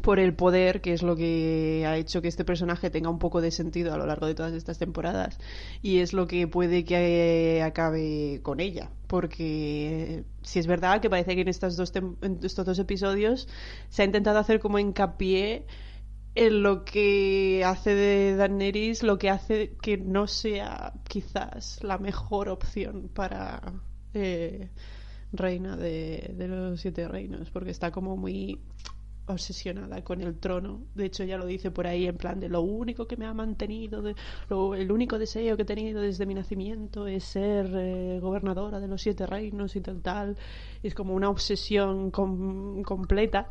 por 0.00 0.20
el 0.20 0.32
poder, 0.32 0.80
que 0.80 0.92
es 0.92 1.02
lo 1.02 1.16
que 1.16 1.84
ha 1.88 1.96
hecho 1.96 2.22
que 2.22 2.28
este 2.28 2.44
personaje 2.44 2.88
tenga 2.88 3.10
un 3.10 3.18
poco 3.18 3.40
de 3.40 3.50
sentido 3.50 3.92
a 3.92 3.96
lo 3.96 4.06
largo 4.06 4.26
de 4.26 4.36
todas 4.36 4.52
estas 4.52 4.78
temporadas, 4.78 5.40
y 5.82 5.98
es 5.98 6.12
lo 6.12 6.28
que 6.28 6.46
puede 6.46 6.84
que 6.84 7.60
acabe 7.64 8.38
con 8.44 8.60
ella, 8.60 8.92
porque 9.08 10.22
si 10.42 10.60
es 10.60 10.68
verdad 10.68 11.00
que 11.00 11.10
parece 11.10 11.34
que 11.34 11.40
en, 11.40 11.48
estas 11.48 11.76
dos 11.76 11.92
en 11.96 12.38
estos 12.44 12.64
dos 12.64 12.78
episodios 12.78 13.48
se 13.88 14.02
ha 14.02 14.04
intentado 14.04 14.38
hacer 14.38 14.60
como 14.60 14.78
hincapié 14.78 15.66
en 16.34 16.62
lo 16.62 16.84
que 16.84 17.62
hace 17.64 17.94
de 17.94 18.36
Daenerys, 18.36 19.02
lo 19.02 19.18
que 19.18 19.30
hace 19.30 19.76
que 19.82 19.98
no 19.98 20.26
sea 20.26 20.94
quizás 21.08 21.82
la 21.82 21.98
mejor 21.98 22.48
opción 22.48 23.10
para 23.12 23.60
eh, 24.14 24.70
reina 25.32 25.76
de, 25.76 26.34
los 26.38 26.80
siete 26.80 27.06
reinos, 27.06 27.50
porque 27.50 27.70
está 27.70 27.90
como 27.90 28.16
muy 28.16 28.60
obsesionada 29.26 30.02
con 30.02 30.20
el 30.20 30.38
trono. 30.38 30.82
De 30.94 31.04
hecho, 31.06 31.24
ya 31.24 31.36
lo 31.36 31.46
dice 31.46 31.70
por 31.70 31.86
ahí 31.86 32.06
en 32.06 32.16
plan 32.16 32.40
de 32.40 32.48
lo 32.48 32.62
único 32.62 33.06
que 33.06 33.16
me 33.16 33.26
ha 33.26 33.34
mantenido, 33.34 34.02
de, 34.02 34.14
el 34.50 34.90
único 34.90 35.18
deseo 35.18 35.56
que 35.56 35.62
he 35.62 35.66
tenido 35.66 36.00
desde 36.00 36.26
mi 36.26 36.34
nacimiento 36.34 37.06
es 37.06 37.24
ser 37.24 37.70
eh, 37.74 38.18
gobernadora 38.20 38.80
de 38.80 38.88
los 38.88 39.02
siete 39.02 39.26
reinos 39.26 39.76
y 39.76 39.80
tal, 39.82 40.00
tal. 40.00 40.36
Es 40.82 40.94
como 40.94 41.14
una 41.14 41.28
obsesión 41.28 42.10
completa. 42.10 43.48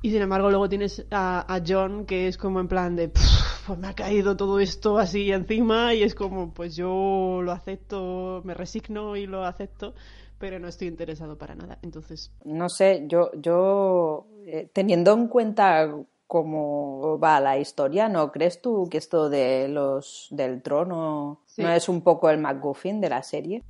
Y 0.00 0.10
sin 0.10 0.22
embargo 0.22 0.48
luego 0.50 0.68
tienes 0.68 1.04
a, 1.10 1.60
John 1.66 2.06
que 2.06 2.28
es 2.28 2.38
como 2.38 2.60
en 2.60 2.68
plan 2.68 2.94
de, 2.94 3.08
pues 3.08 3.78
me 3.78 3.88
ha 3.88 3.94
caído 3.94 4.36
todo 4.36 4.60
esto 4.60 4.98
así 4.98 5.32
encima 5.32 5.92
y 5.94 6.02
es 6.02 6.14
como, 6.14 6.54
pues 6.54 6.76
yo 6.76 7.40
lo 7.42 7.50
acepto, 7.52 8.42
me 8.44 8.54
resigno 8.54 9.16
y 9.16 9.26
lo 9.26 9.44
acepto, 9.44 9.94
pero 10.38 10.60
no 10.60 10.68
estoy 10.68 10.88
interesado 10.88 11.36
para 11.36 11.56
nada. 11.56 11.78
Entonces... 11.82 12.32
No 12.44 12.68
sé, 12.68 13.04
yo, 13.08 13.30
yo 13.34 14.28
eh, 14.46 14.70
teniendo 14.72 15.12
en 15.12 15.26
cuenta 15.26 15.92
cómo 16.28 17.18
va 17.18 17.40
la 17.40 17.58
historia, 17.58 18.08
¿no 18.08 18.30
crees 18.30 18.62
tú 18.62 18.86
que 18.88 18.98
esto 18.98 19.28
de 19.28 19.66
los 19.66 20.28
del 20.30 20.62
trono 20.62 21.40
no 21.56 21.72
es 21.72 21.88
un 21.88 22.02
poco 22.02 22.30
el 22.30 22.38
MacGuffin 22.38 23.00
de 23.00 23.08
la 23.08 23.22
serie? 23.22 23.64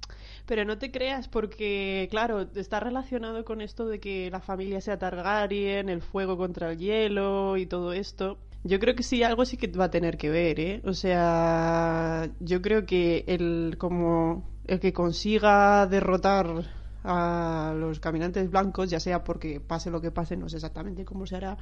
Pero 0.49 0.65
no 0.65 0.79
te 0.79 0.91
creas 0.91 1.29
porque, 1.29 2.09
claro, 2.11 2.49
está 2.55 2.81
relacionado 2.81 3.45
con 3.45 3.61
esto 3.61 3.87
de 3.87 4.01
que 4.01 4.31
la 4.31 4.41
familia 4.41 4.81
sea 4.81 4.99
Targaryen, 4.99 5.91
el 5.91 6.01
fuego 6.01 6.39
contra 6.39 6.73
el 6.73 6.79
hielo 6.79 7.59
y 7.59 7.67
todo 7.67 7.93
esto. 7.93 8.39
Yo 8.65 8.81
creo 8.81 8.95
que 8.95 9.03
sí, 9.03 9.23
algo 9.23 9.45
sí 9.45 9.59
que 9.59 9.69
va 9.69 9.85
a 9.85 9.91
tener 9.91 10.17
que 10.17 10.31
ver, 10.31 10.59
¿eh? 10.59 10.81
O 10.87 10.95
sea, 10.95 12.31
yo 12.41 12.63
creo 12.63 12.87
que 12.87 13.25
el, 13.27 13.77
como, 13.77 14.49
el 14.67 14.81
que 14.81 14.95
consiga 14.95 15.87
derrotar 15.87 16.65
a 17.05 17.75
los 17.77 18.01
caminantes 18.01 18.51
blancos, 18.51 18.89
ya 18.89 19.01
sea 19.01 19.25
porque 19.25 19.61
pase 19.61 19.91
lo 19.91 20.01
que 20.01 20.11
pase, 20.11 20.35
no 20.39 20.49
sé 20.49 20.57
exactamente 20.57 21.05
cómo 21.05 21.27
se 21.27 21.37
hará, 21.37 21.59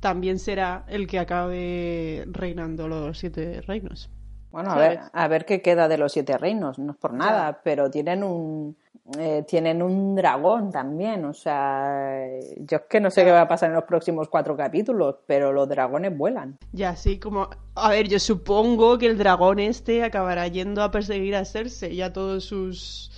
también 0.00 0.38
será 0.38 0.84
el 0.88 1.06
que 1.06 1.18
acabe 1.18 2.26
reinando 2.30 2.88
los 2.88 3.18
siete 3.18 3.62
reinos. 3.62 4.10
Bueno, 4.50 4.72
a 4.72 4.78
ver, 4.78 5.00
a 5.12 5.28
ver 5.28 5.44
qué 5.44 5.60
queda 5.60 5.88
de 5.88 5.98
los 5.98 6.12
siete 6.12 6.38
reinos, 6.38 6.78
no 6.78 6.92
es 6.92 6.98
por 6.98 7.12
nada, 7.12 7.60
pero 7.62 7.90
tienen 7.90 8.22
un 8.22 8.76
eh, 9.16 9.42
tienen 9.48 9.80
un 9.80 10.14
dragón 10.16 10.70
también, 10.70 11.24
o 11.24 11.32
sea, 11.32 12.26
yo 12.58 12.76
es 12.76 12.82
que 12.90 13.00
no 13.00 13.10
sé 13.10 13.24
qué 13.24 13.30
va 13.30 13.42
a 13.42 13.48
pasar 13.48 13.70
en 13.70 13.76
los 13.76 13.84
próximos 13.84 14.28
cuatro 14.28 14.54
capítulos, 14.54 15.16
pero 15.26 15.50
los 15.50 15.66
dragones 15.66 16.16
vuelan. 16.16 16.58
Ya, 16.72 16.94
sí, 16.94 17.18
como, 17.18 17.48
a 17.74 17.88
ver, 17.88 18.06
yo 18.08 18.18
supongo 18.18 18.98
que 18.98 19.06
el 19.06 19.16
dragón 19.16 19.60
este 19.60 20.04
acabará 20.04 20.46
yendo 20.48 20.82
a 20.82 20.90
perseguir 20.90 21.36
a 21.36 21.46
Cersei 21.46 21.94
y 21.94 22.02
a 22.02 22.12
todos 22.12 22.44
sus 22.44 23.10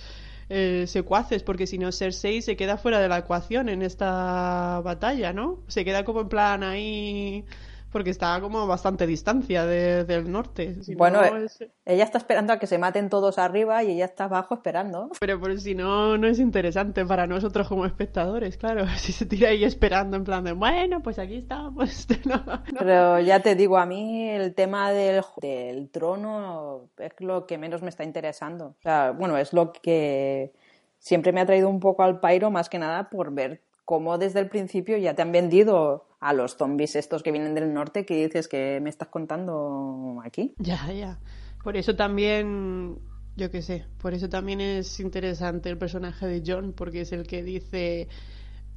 eh, 0.47 0.85
secuaces, 0.87 1.43
porque 1.43 1.67
si 1.67 1.77
no 1.77 1.91
Cersei 1.91 2.41
se 2.41 2.55
queda 2.55 2.77
fuera 2.77 3.01
de 3.01 3.09
la 3.09 3.17
ecuación 3.17 3.67
en 3.67 3.81
esta 3.81 4.79
batalla, 4.85 5.33
¿no? 5.33 5.59
Se 5.67 5.83
queda 5.83 6.05
como 6.05 6.21
en 6.21 6.29
plan 6.29 6.63
ahí 6.63 7.43
porque 7.91 8.09
está 8.09 8.39
como 8.39 8.65
bastante 8.67 9.05
distancia 9.05 9.65
del 9.65 10.31
norte. 10.31 10.77
bueno, 10.95 11.23
eh, 11.23 11.47
ella 11.85 12.03
está 12.03 12.17
esperando 12.17 12.53
a 12.53 12.59
que 12.59 12.67
se 12.67 12.77
maten 12.77 13.09
todos 13.09 13.37
arriba 13.37 13.83
y 13.83 13.91
ella 13.91 14.05
está 14.05 14.25
abajo 14.25 14.55
esperando. 14.55 15.09
Pero 15.19 15.39
por 15.39 15.59
si 15.59 15.75
no, 15.75 16.17
no 16.17 16.27
es 16.27 16.39
interesante 16.39 17.05
para 17.05 17.27
nosotros 17.27 17.67
como 17.67 17.85
espectadores, 17.85 18.57
claro. 18.57 18.85
Si 19.01 19.11
se 19.11 19.25
tira 19.25 19.49
ahí 19.49 19.63
esperando 19.63 20.15
en 20.15 20.23
plan 20.23 20.43
de, 20.43 20.53
bueno, 20.53 21.01
pues 21.01 21.17
aquí 21.19 21.37
estamos. 21.37 22.07
Pero 22.79 23.19
ya 23.19 23.41
te 23.41 23.55
digo, 23.55 23.77
a 23.77 23.85
mí 23.85 24.29
el 24.29 24.53
tema 24.53 24.91
del, 24.91 25.23
del 25.41 25.89
trono 25.89 26.89
es 26.97 27.11
lo 27.19 27.47
que 27.47 27.57
menos 27.57 27.81
me 27.81 27.89
está 27.89 28.03
interesando. 28.03 28.75
O 28.79 28.81
sea, 28.81 29.11
bueno, 29.11 29.37
es 29.37 29.53
lo 29.53 29.73
que 29.73 30.53
siempre 30.99 31.31
me 31.31 31.41
ha 31.41 31.45
traído 31.45 31.67
un 31.67 31.79
poco 31.79 32.03
al 32.03 32.19
pairo, 32.19 32.51
más 32.51 32.69
que 32.69 32.77
nada 32.77 33.09
por 33.09 33.33
ver 33.33 33.61
cómo 33.85 34.17
desde 34.17 34.39
el 34.39 34.49
principio 34.49 34.97
ya 34.97 35.13
te 35.13 35.21
han 35.21 35.31
vendido 35.31 36.07
a 36.19 36.33
los 36.33 36.55
zombies 36.55 36.95
estos 36.95 37.23
que 37.23 37.31
vienen 37.31 37.55
del 37.55 37.73
norte 37.73 38.05
que 38.05 38.23
dices 38.27 38.47
que 38.47 38.79
me 38.81 38.89
estás 38.89 39.09
contando 39.09 40.21
aquí. 40.23 40.53
Ya, 40.57 40.91
ya. 40.93 41.19
Por 41.63 41.77
eso 41.77 41.95
también, 41.95 42.99
yo 43.35 43.51
qué 43.51 43.61
sé, 43.61 43.85
por 43.99 44.13
eso 44.13 44.29
también 44.29 44.61
es 44.61 44.99
interesante 44.99 45.69
el 45.69 45.77
personaje 45.77 46.27
de 46.27 46.43
John, 46.45 46.73
porque 46.75 47.01
es 47.01 47.11
el 47.11 47.27
que 47.27 47.43
dice, 47.43 48.07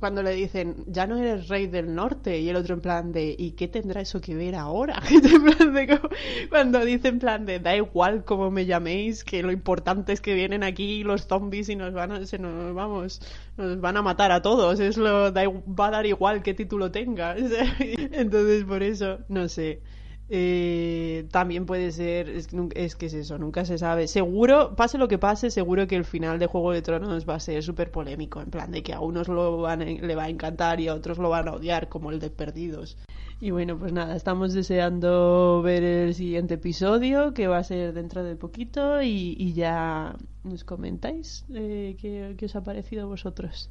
cuando 0.05 0.23
le 0.23 0.33
dicen, 0.33 0.85
ya 0.87 1.07
no 1.07 1.17
eres 1.17 1.49
rey 1.49 1.67
del 1.67 1.95
norte, 1.95 2.39
y 2.39 2.51
el 2.51 2.57
otro 2.57 2.75
en 2.75 2.83
plan 2.83 3.11
de, 3.11 3.35
¿y 3.39 3.53
qué 3.53 3.69
tendrá 3.69 4.03
eso 4.03 4.21
que 4.21 4.35
ver 4.35 4.55
ahora? 4.55 5.01
cuando 6.51 6.85
dice 6.85 7.09
en 7.09 7.19
plan 7.19 7.47
de, 7.47 7.59
da 7.59 7.75
igual 7.75 8.23
cómo 8.23 8.51
me 8.51 8.67
llaméis, 8.67 9.25
que 9.25 9.43
lo 9.43 9.51
importante 9.51 10.13
es 10.13 10.21
que 10.21 10.35
vienen 10.35 10.63
aquí 10.63 11.05
los 11.05 11.27
zombies 11.27 11.71
y 11.71 11.77
nos 11.77 11.95
van 11.95 12.13
a, 12.13 12.27
se 12.27 12.39
nos 12.39 12.75
vamos, 12.75 13.23
nos 13.57 13.81
van 13.81 13.97
a 13.97 14.03
matar 14.03 14.31
a 14.31 14.43
todos, 14.43 14.79
es 14.79 14.99
lo, 14.99 15.31
da, 15.31 15.45
va 15.49 15.87
a 15.87 15.91
dar 15.91 16.05
igual 16.05 16.43
qué 16.43 16.53
título 16.53 16.91
tenga. 16.91 17.35
Entonces 17.79 18.65
por 18.65 18.83
eso, 18.83 19.21
no 19.31 19.49
sé. 19.49 19.81
Eh, 20.31 21.27
también 21.31 21.67
puede 21.67 21.93
ser, 21.93 22.31
es, 22.31 22.49
que 22.97 23.07
es 23.07 23.15
eso, 23.15 23.39
nunca 23.39 23.65
se 23.65 23.79
sabe. 23.79 24.09
Seguro, 24.09 24.75
pase 24.75 24.97
lo 24.97 25.09
que 25.09 25.19
pase, 25.19 25.51
seguro 25.51 25.87
que 25.87 25.97
el 25.97 26.05
final 26.05 26.39
de 26.39 26.47
Juego 26.47 26.73
de 26.73 26.83
Tronos 26.83 27.29
va 27.29 27.35
a 27.35 27.41
ser 27.41 27.63
súper 27.63 27.91
polémico, 27.91 28.41
en 28.41 28.51
plan 28.51 28.71
de 28.71 28.83
que 28.83 28.95
a 28.95 29.01
unos 29.01 29.29
lo 29.29 29.59
van, 29.59 29.81
le 29.81 30.15
va 30.15 30.25
a 30.25 30.29
encantar 30.29 30.81
y 30.81 30.89
a 30.89 30.95
otros 30.95 31.19
lo 31.19 31.29
van 31.29 31.49
a 31.49 31.53
odiar, 31.53 31.89
como 31.89 32.11
el 32.11 32.21
de 32.21 32.31
Perdidos. 32.31 32.97
Y 33.41 33.51
bueno, 33.51 33.79
pues 33.79 33.93
nada, 33.93 34.17
estamos 34.17 34.55
deseando 34.55 35.61
ver 35.63 35.83
el 35.83 36.15
siguiente 36.15 36.55
episodio, 36.55 37.35
que 37.35 37.47
va 37.47 37.59
a 37.59 37.65
ser 37.65 37.93
dentro 37.93 38.25
de 38.25 38.37
poquito, 38.37 39.03
y, 39.03 39.53
ya 39.53 40.17
nos 40.43 40.65
comentáis 40.65 41.45
eh, 41.53 41.97
qué, 42.01 42.35
qué 42.39 42.47
os 42.47 42.57
ha 42.57 42.65
parecido 42.65 43.03
a 43.03 43.07
vosotros. 43.07 43.71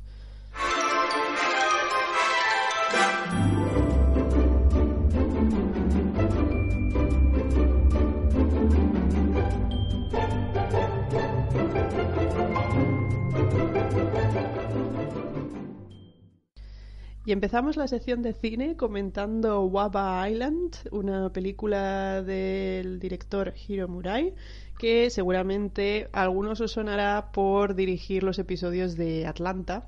Y 17.25 17.31
empezamos 17.31 17.77
la 17.77 17.87
sección 17.87 18.21
de 18.21 18.33
cine 18.33 18.75
comentando 18.75 19.63
Waba 19.63 20.29
Island, 20.29 20.75
una 20.91 21.31
película 21.31 22.21
del 22.21 22.99
director 22.99 23.53
Hiro 23.65 23.87
Murai, 23.87 24.33
que 24.77 25.09
seguramente 25.09 26.09
a 26.11 26.23
algunos 26.23 26.59
os 26.59 26.73
sonará 26.73 27.31
por 27.31 27.75
dirigir 27.75 28.23
los 28.23 28.39
episodios 28.39 28.97
de 28.97 29.25
Atlanta. 29.25 29.87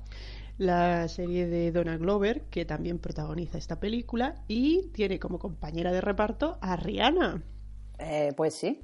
la 0.56 1.06
serie 1.08 1.46
de 1.46 1.70
Donna 1.70 1.98
Glover, 1.98 2.44
que 2.48 2.64
también 2.64 2.98
protagoniza 2.98 3.58
esta 3.58 3.78
película, 3.78 4.42
y 4.48 4.88
tiene 4.94 5.18
como 5.18 5.38
compañera 5.38 5.92
de 5.92 6.00
reparto 6.00 6.56
a 6.62 6.76
Rihanna. 6.76 7.42
Eh, 7.98 8.32
pues 8.34 8.54
sí. 8.54 8.80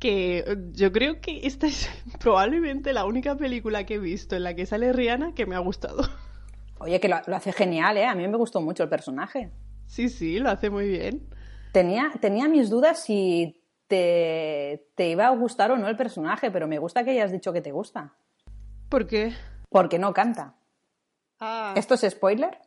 Que 0.00 0.38
eh, 0.38 0.56
yo 0.72 0.90
creo 0.90 1.20
que 1.20 1.46
esta 1.46 1.68
es 1.68 1.88
probablemente 2.18 2.92
la 2.92 3.04
única 3.04 3.36
película 3.36 3.86
que 3.86 3.94
he 3.94 3.98
visto 4.00 4.34
en 4.34 4.42
la 4.42 4.54
que 4.54 4.66
sale 4.66 4.92
Rihanna 4.92 5.32
que 5.34 5.46
me 5.46 5.54
ha 5.54 5.60
gustado. 5.60 6.02
Oye, 6.82 6.98
que 6.98 7.08
lo, 7.08 7.16
hace 7.16 7.52
genial, 7.52 7.96
¿eh? 7.96 8.06
A 8.06 8.14
mí 8.16 8.26
me 8.26 8.36
gustó 8.36 8.60
mucho 8.60 8.82
el 8.82 8.88
personaje. 8.88 9.52
Sí, 9.86 10.08
sí, 10.08 10.40
lo 10.40 10.50
hace 10.50 10.68
muy 10.68 10.88
bien. 10.88 11.28
Tenía, 11.70 12.10
tenía 12.20 12.48
mis 12.48 12.70
dudas 12.70 13.04
si 13.04 13.62
te, 13.86 14.88
te 14.96 15.10
iba 15.10 15.28
a 15.28 15.30
gustar 15.30 15.70
o 15.70 15.76
no 15.76 15.86
el 15.86 15.96
personaje, 15.96 16.50
pero 16.50 16.66
me 16.66 16.80
gusta 16.80 17.04
que 17.04 17.12
hayas 17.12 17.30
dicho 17.30 17.52
que 17.52 17.60
te 17.60 17.70
gusta. 17.70 18.14
¿Por 18.88 19.06
qué? 19.06 19.32
Porque 19.68 20.00
no 20.00 20.12
canta. 20.12 20.56
Ah. 21.38 21.72
¿Esto 21.76 21.94
es 21.94 22.00
spoiler? 22.10 22.58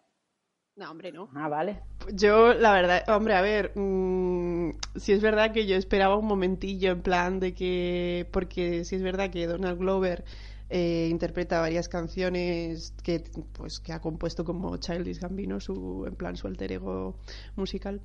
No, 0.78 0.92
hombre, 0.92 1.12
no. 1.12 1.30
Ah, 1.36 1.50
vale. 1.50 1.82
Yo, 2.14 2.54
la 2.54 2.72
verdad, 2.72 3.04
hombre, 3.10 3.34
a 3.34 3.42
ver, 3.42 3.72
mm, 3.76 4.72
si 4.96 5.12
es 5.12 5.22
verdad 5.22 5.52
que 5.52 5.68
yo 5.68 5.76
esperaba 5.76 6.18
un 6.18 6.26
momentillo 6.26 6.92
en 6.92 7.02
plan 7.02 7.40
de 7.40 7.54
que, 7.54 8.30
porque 8.32 8.86
si 8.86 8.96
es 8.96 9.02
verdad 9.02 9.30
que 9.30 9.46
Donald 9.46 9.78
Glover 9.78 10.24
eh, 10.70 11.08
interpreta 11.12 11.62
varias 11.62 11.88
canciones 11.88 12.94
que, 13.04 13.24
pues, 13.54 13.80
que 13.80 13.94
ha 13.94 14.00
compuesto 14.00 14.44
como 14.44 14.78
Childish 14.78 15.20
Gambino, 15.20 15.60
su, 15.60 16.06
en 16.08 16.16
plan 16.16 16.36
su 16.36 16.48
alter 16.48 16.72
ego 16.72 17.16
musical. 17.56 18.02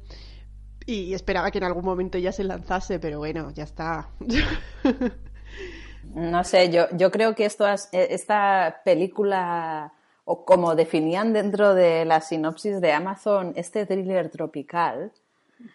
Y 0.86 1.14
esperaba 1.14 1.50
que 1.50 1.58
en 1.58 1.64
algún 1.64 1.84
momento 1.84 2.18
ya 2.18 2.32
se 2.32 2.44
lanzase, 2.44 2.98
pero 2.98 3.18
bueno, 3.18 3.50
ya 3.52 3.64
está. 3.64 4.10
no 6.14 6.44
sé, 6.44 6.70
yo, 6.70 6.86
yo 6.96 7.10
creo 7.10 7.34
que 7.34 7.44
esto, 7.44 7.66
esta 7.92 8.80
película 8.84 9.92
o 10.24 10.44
como 10.44 10.74
definían 10.74 11.32
dentro 11.32 11.74
de 11.74 12.04
la 12.04 12.20
sinopsis 12.20 12.80
de 12.80 12.92
Amazon 12.92 13.52
este 13.56 13.86
thriller 13.86 14.30
tropical, 14.30 15.12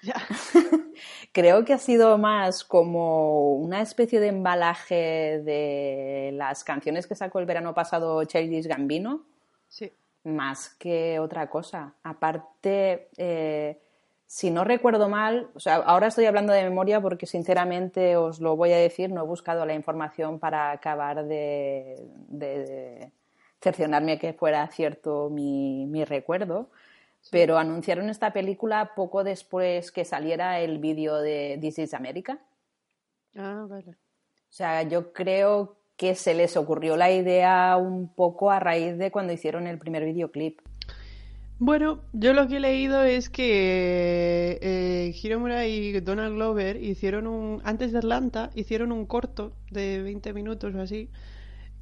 creo 1.32 1.66
que 1.66 1.74
ha 1.74 1.78
sido 1.78 2.18
más 2.18 2.64
como 2.64 3.54
una 3.56 3.82
especie 3.82 4.20
de 4.20 4.28
embalaje 4.28 5.42
de 5.44 6.32
las 6.34 6.64
canciones 6.64 7.08
que 7.08 7.16
sacó 7.16 7.40
el 7.40 7.46
verano 7.46 7.74
pasado 7.74 8.24
Childish 8.24 8.68
Gambino, 8.68 9.24
sí. 9.68 9.92
más 10.24 10.70
que 10.70 11.20
otra 11.20 11.50
cosa. 11.50 11.94
Aparte, 12.04 13.10
eh, 13.18 13.80
si 14.26 14.52
no 14.52 14.64
recuerdo 14.64 15.10
mal, 15.10 15.50
o 15.54 15.60
sea, 15.60 15.76
ahora 15.76 16.08
estoy 16.08 16.26
hablando 16.26 16.54
de 16.54 16.64
memoria 16.64 17.02
porque 17.02 17.26
sinceramente 17.26 18.18
os 18.18 18.40
lo 18.40 18.56
voy 18.56 18.72
a 18.72 18.78
decir, 18.78 19.12
no 19.12 19.24
he 19.24 19.28
buscado 19.28 19.66
la 19.66 19.74
información 19.74 20.40
para 20.40 20.72
acabar 20.72 21.26
de 21.26 23.12
cercionarme 23.66 24.20
que 24.20 24.34
fuera 24.34 24.68
cierto 24.68 25.30
mi, 25.32 25.88
mi 25.88 26.06
recuerdo, 26.06 26.70
pero 27.32 27.58
anunciaron 27.58 28.10
esta 28.10 28.32
película 28.34 28.94
poco 28.96 29.24
después 29.24 29.92
que 29.92 30.06
saliera 30.06 30.60
el 30.60 30.80
vídeo 30.80 31.18
de 31.18 31.58
This 31.60 31.80
is 31.80 31.94
America. 31.94 32.40
Ah, 33.36 33.66
vale. 33.68 33.92
O 33.92 34.54
sea, 34.58 34.84
yo 34.84 35.12
creo 35.12 35.78
que 35.98 36.16
se 36.16 36.34
les 36.34 36.58
ocurrió 36.58 36.98
la 36.98 37.12
idea 37.12 37.78
un 37.78 38.14
poco 38.14 38.52
a 38.52 38.60
raíz 38.60 38.98
de 38.98 39.12
cuando 39.12 39.34
hicieron 39.34 39.68
el 39.68 39.80
primer 39.80 40.06
videoclip. 40.06 40.60
Bueno, 41.58 42.02
yo 42.12 42.34
lo 42.34 42.48
que 42.48 42.58
he 42.58 42.60
leído 42.60 43.02
es 43.04 43.30
que 43.30 44.60
eh, 44.62 45.16
Hiromura 45.22 45.66
y 45.68 46.00
Donald 46.02 46.36
Glover 46.36 46.84
hicieron 46.84 47.28
un, 47.28 47.62
antes 47.64 47.94
de 47.94 48.00
Atlanta, 48.00 48.50
hicieron 48.56 48.92
un 48.92 49.06
corto 49.06 49.54
de 49.72 50.02
20 50.02 50.34
minutos 50.34 50.76
o 50.76 50.82
así, 50.82 51.10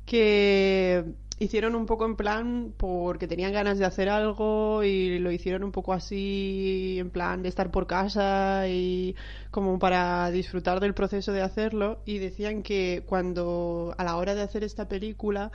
que 0.06 1.06
hicieron 1.40 1.76
un 1.76 1.86
poco 1.86 2.06
en 2.06 2.16
plan 2.16 2.74
porque 2.78 3.28
tenían 3.28 3.54
ganas 3.54 3.78
de 3.78 3.86
hacer 3.86 4.10
algo 4.10 4.84
y 4.84 5.20
lo 5.20 5.32
hicieron 5.32 5.64
un 5.64 5.72
poco 5.72 5.94
así 5.94 6.98
en 7.00 7.10
plan 7.10 7.42
de 7.44 7.50
estar 7.50 7.72
por 7.72 7.88
casa 7.88 8.68
y 8.68 9.16
como 9.52 9.80
para 9.80 10.30
disfrutar 10.32 10.80
del 10.80 10.94
proceso 10.94 11.32
de 11.32 11.42
hacerlo. 11.42 12.02
Y 12.06 12.20
decían 12.20 12.64
que 12.64 13.04
cuando 13.06 13.94
a 13.98 14.04
la 14.04 14.16
hora 14.18 14.36
de 14.36 14.42
hacer 14.42 14.64
esta 14.64 14.88
película 14.88 15.52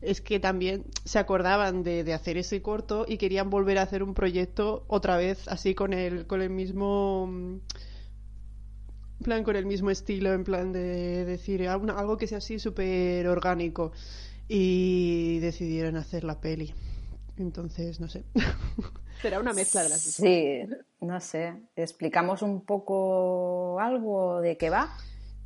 es 0.00 0.20
que 0.20 0.38
también 0.38 0.84
se 1.04 1.18
acordaban 1.18 1.82
de, 1.82 2.04
de 2.04 2.14
hacer 2.14 2.36
ese 2.38 2.62
corto 2.62 3.04
y 3.08 3.18
querían 3.18 3.50
volver 3.50 3.78
a 3.78 3.82
hacer 3.82 4.02
un 4.02 4.14
proyecto 4.14 4.84
otra 4.86 5.16
vez 5.16 5.48
así 5.48 5.74
con 5.74 5.92
el 5.92 6.26
con 6.26 6.40
el 6.40 6.50
mismo 6.50 7.60
plan 9.22 9.44
con 9.44 9.56
el 9.56 9.66
mismo 9.66 9.90
estilo 9.90 10.32
en 10.32 10.44
plan 10.44 10.72
de 10.72 11.24
decir 11.24 11.66
algo 11.68 12.16
que 12.16 12.26
sea 12.26 12.38
así 12.38 12.58
súper 12.58 13.26
orgánico 13.28 13.92
y 14.48 15.38
decidieron 15.40 15.96
hacer 15.96 16.24
la 16.24 16.40
peli. 16.40 16.74
Entonces, 17.36 18.00
no 18.00 18.08
sé. 18.08 18.24
Será 19.22 19.40
una 19.40 19.52
mezcla 19.52 19.82
de 19.82 19.88
las 19.88 20.04
dos. 20.04 20.14
Sí, 20.14 20.60
no 21.00 21.20
sé. 21.20 21.54
¿Explicamos 21.76 22.42
un 22.42 22.64
poco 22.64 23.78
algo 23.80 24.40
de 24.40 24.56
qué 24.56 24.70
va? 24.70 24.96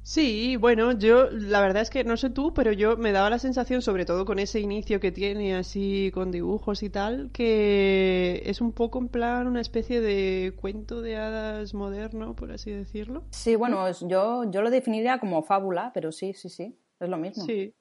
Sí, 0.05 0.57
bueno, 0.57 0.93
yo 0.99 1.31
la 1.31 1.61
verdad 1.61 1.83
es 1.83 1.91
que 1.91 2.03
no 2.03 2.17
sé 2.17 2.29
tú, 2.29 2.53
pero 2.53 2.73
yo 2.73 2.97
me 2.97 3.13
daba 3.13 3.31
la 3.31 3.39
sensación, 3.39 3.83
sobre 3.83 4.05
todo 4.05 4.25
con 4.25 4.41
ese 4.41 4.59
inicio 4.59 4.99
que 4.99 5.13
tiene 5.13 5.55
así 5.55 6.11
con 6.13 6.33
dibujos 6.33 6.83
y 6.83 6.91
tal, 6.91 7.31
que 7.33 8.43
es 8.45 8.61
un 8.61 8.73
poco 8.73 8.99
en 8.99 9.09
plan 9.09 9.47
una 9.47 9.61
especie 9.61 10.01
de 10.01 10.55
cuento 10.61 11.03
de 11.03 11.17
hadas 11.17 11.73
moderno, 11.73 12.35
por 12.35 12.51
así 12.51 12.73
decirlo. 12.73 13.23
Sí, 13.31 13.55
bueno, 13.55 13.91
yo, 14.09 14.51
yo 14.51 14.63
lo 14.63 14.71
definiría 14.71 15.19
como 15.19 15.43
fábula, 15.43 15.93
pero 15.95 16.11
sí, 16.11 16.35
sí, 16.35 16.49
sí, 16.49 16.77
es 16.99 17.09
lo 17.09 17.17
mismo. 17.17 17.45
Sí 17.45 17.73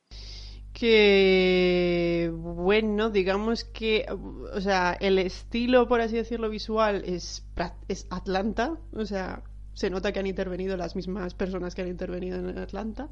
que 0.74 2.32
bueno, 2.34 3.10
digamos 3.10 3.66
que, 3.66 4.06
o 4.10 4.62
sea, 4.62 4.98
el 5.00 5.20
estilo, 5.20 5.88
por 5.88 6.02
así 6.02 6.16
decirlo, 6.16 6.50
visual 6.50 7.04
es, 7.06 7.46
es 7.90 8.08
Atlanta, 8.10 8.78
o 8.96 9.06
sea, 9.06 9.44
se 9.74 9.90
nota 9.90 10.12
que 10.12 10.20
han 10.20 10.28
intervenido 10.28 10.78
las 10.78 10.96
mismas 10.96 11.34
personas 11.34 11.76
que 11.76 11.82
han 11.82 11.88
intervenido 11.88 12.38
en 12.38 12.58
Atlanta, 12.58 13.10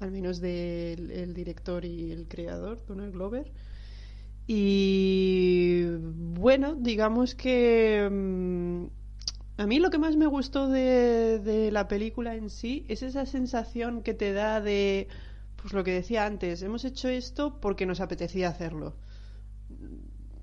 al 0.00 0.10
menos 0.10 0.40
del 0.40 1.10
el 1.10 1.34
director 1.34 1.84
y 1.84 2.10
el 2.10 2.26
creador, 2.28 2.84
Donald 2.86 3.12
Glover. 3.12 3.52
Y 4.46 5.84
bueno, 5.88 6.74
digamos 6.74 7.34
que 7.34 8.08
mm, 8.10 8.84
a 9.56 9.66
mí 9.66 9.78
lo 9.78 9.90
que 9.90 9.98
más 9.98 10.16
me 10.16 10.26
gustó 10.26 10.68
de, 10.68 11.38
de 11.38 11.70
la 11.70 11.88
película 11.88 12.34
en 12.34 12.50
sí 12.50 12.84
es 12.88 13.02
esa 13.02 13.24
sensación 13.24 14.02
que 14.02 14.12
te 14.12 14.32
da 14.32 14.60
de 14.60 15.08
pues 15.64 15.72
lo 15.72 15.82
que 15.82 15.92
decía 15.92 16.26
antes, 16.26 16.60
hemos 16.60 16.84
hecho 16.84 17.08
esto 17.08 17.58
porque 17.58 17.86
nos 17.86 18.00
apetecía 18.00 18.50
hacerlo. 18.50 18.96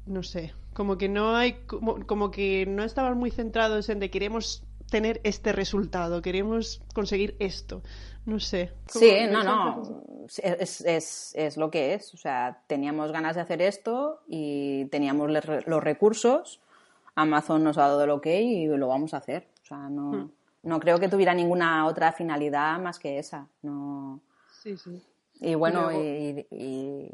No 0.07 0.23
sé, 0.23 0.51
como 0.73 0.97
que 0.97 1.09
no 1.09 1.35
hay, 1.35 1.57
como, 1.67 2.31
que 2.31 2.65
no 2.65 2.83
estaban 2.83 3.19
muy 3.19 3.29
centrados 3.29 3.89
en 3.89 3.99
de 3.99 4.09
queremos 4.09 4.63
tener 4.91 5.21
este 5.23 5.53
resultado, 5.53 6.21
queremos 6.21 6.83
conseguir 6.93 7.35
esto. 7.39 7.81
No 8.25 8.39
sé. 8.39 8.71
Sí, 8.87 9.11
no, 9.31 9.43
no. 9.43 10.03
Es, 10.37 10.81
es, 10.81 11.33
es, 11.33 11.57
lo 11.57 11.71
que 11.71 11.95
es. 11.95 12.13
O 12.13 12.17
sea, 12.17 12.61
teníamos 12.67 13.11
ganas 13.11 13.35
de 13.35 13.41
hacer 13.41 13.63
esto 13.63 14.21
y 14.27 14.85
teníamos 14.85 15.31
los 15.65 15.83
recursos. 15.83 16.61
Amazon 17.15 17.63
nos 17.63 17.79
ha 17.79 17.87
dado 17.87 18.05
lo 18.05 18.21
que 18.21 18.41
y 18.41 18.67
lo 18.67 18.87
vamos 18.89 19.15
a 19.15 19.17
hacer. 19.17 19.47
O 19.63 19.65
sea, 19.65 19.89
no, 19.89 20.11
hmm. 20.11 20.31
no 20.63 20.79
creo 20.79 20.99
que 20.99 21.07
tuviera 21.07 21.33
ninguna 21.33 21.87
otra 21.87 22.11
finalidad 22.11 22.79
más 22.79 22.99
que 22.99 23.17
esa. 23.17 23.47
No. 23.63 24.19
Sí, 24.61 24.77
sí. 24.77 25.01
Y 25.39 25.55
bueno, 25.55 25.91
y, 25.91 26.45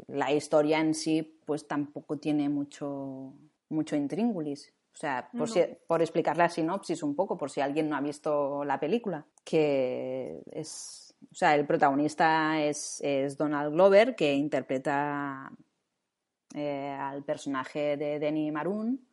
la 0.08 0.30
historia 0.32 0.80
en 0.80 0.94
sí, 0.94 1.22
pues 1.46 1.66
tampoco 1.66 2.18
tiene 2.18 2.50
mucho, 2.50 3.32
mucho 3.70 3.96
intríngulis. 3.96 4.70
O 4.98 5.00
sea, 5.00 5.30
por, 5.30 5.48
por 5.86 6.02
explicar 6.02 6.36
la 6.36 6.48
sinopsis 6.48 7.04
un 7.04 7.14
poco, 7.14 7.38
por 7.38 7.52
si 7.52 7.60
alguien 7.60 7.88
no 7.88 7.94
ha 7.94 8.00
visto 8.00 8.64
la 8.64 8.80
película, 8.80 9.24
que 9.44 10.42
es, 10.50 11.14
o 11.30 11.34
sea, 11.36 11.54
el 11.54 11.66
protagonista 11.66 12.60
es, 12.60 13.00
es 13.04 13.36
Donald 13.36 13.72
Glover, 13.74 14.16
que 14.16 14.34
interpreta 14.34 15.52
eh, 16.52 16.90
al 16.90 17.22
personaje 17.22 17.96
de 17.96 18.18
Denny 18.18 18.50
Maroon, 18.50 19.06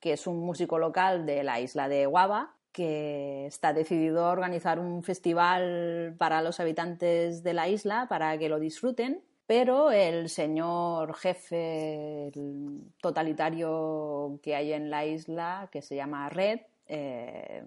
que 0.00 0.14
es 0.14 0.26
un 0.26 0.40
músico 0.40 0.78
local 0.78 1.26
de 1.26 1.44
la 1.44 1.60
isla 1.60 1.86
de 1.86 2.06
Guava, 2.06 2.56
que 2.72 3.44
está 3.44 3.74
decidido 3.74 4.24
a 4.24 4.32
organizar 4.32 4.78
un 4.78 5.02
festival 5.02 6.14
para 6.16 6.40
los 6.40 6.60
habitantes 6.60 7.42
de 7.42 7.52
la 7.52 7.68
isla 7.68 8.06
para 8.08 8.38
que 8.38 8.48
lo 8.48 8.58
disfruten, 8.58 9.22
pero 9.46 9.92
el 9.92 10.28
señor 10.28 11.14
jefe 11.14 12.32
totalitario 13.00 14.40
que 14.42 14.56
hay 14.56 14.72
en 14.72 14.90
la 14.90 15.06
isla, 15.06 15.68
que 15.70 15.82
se 15.82 15.94
llama 15.94 16.28
Red, 16.28 16.60
eh, 16.88 17.64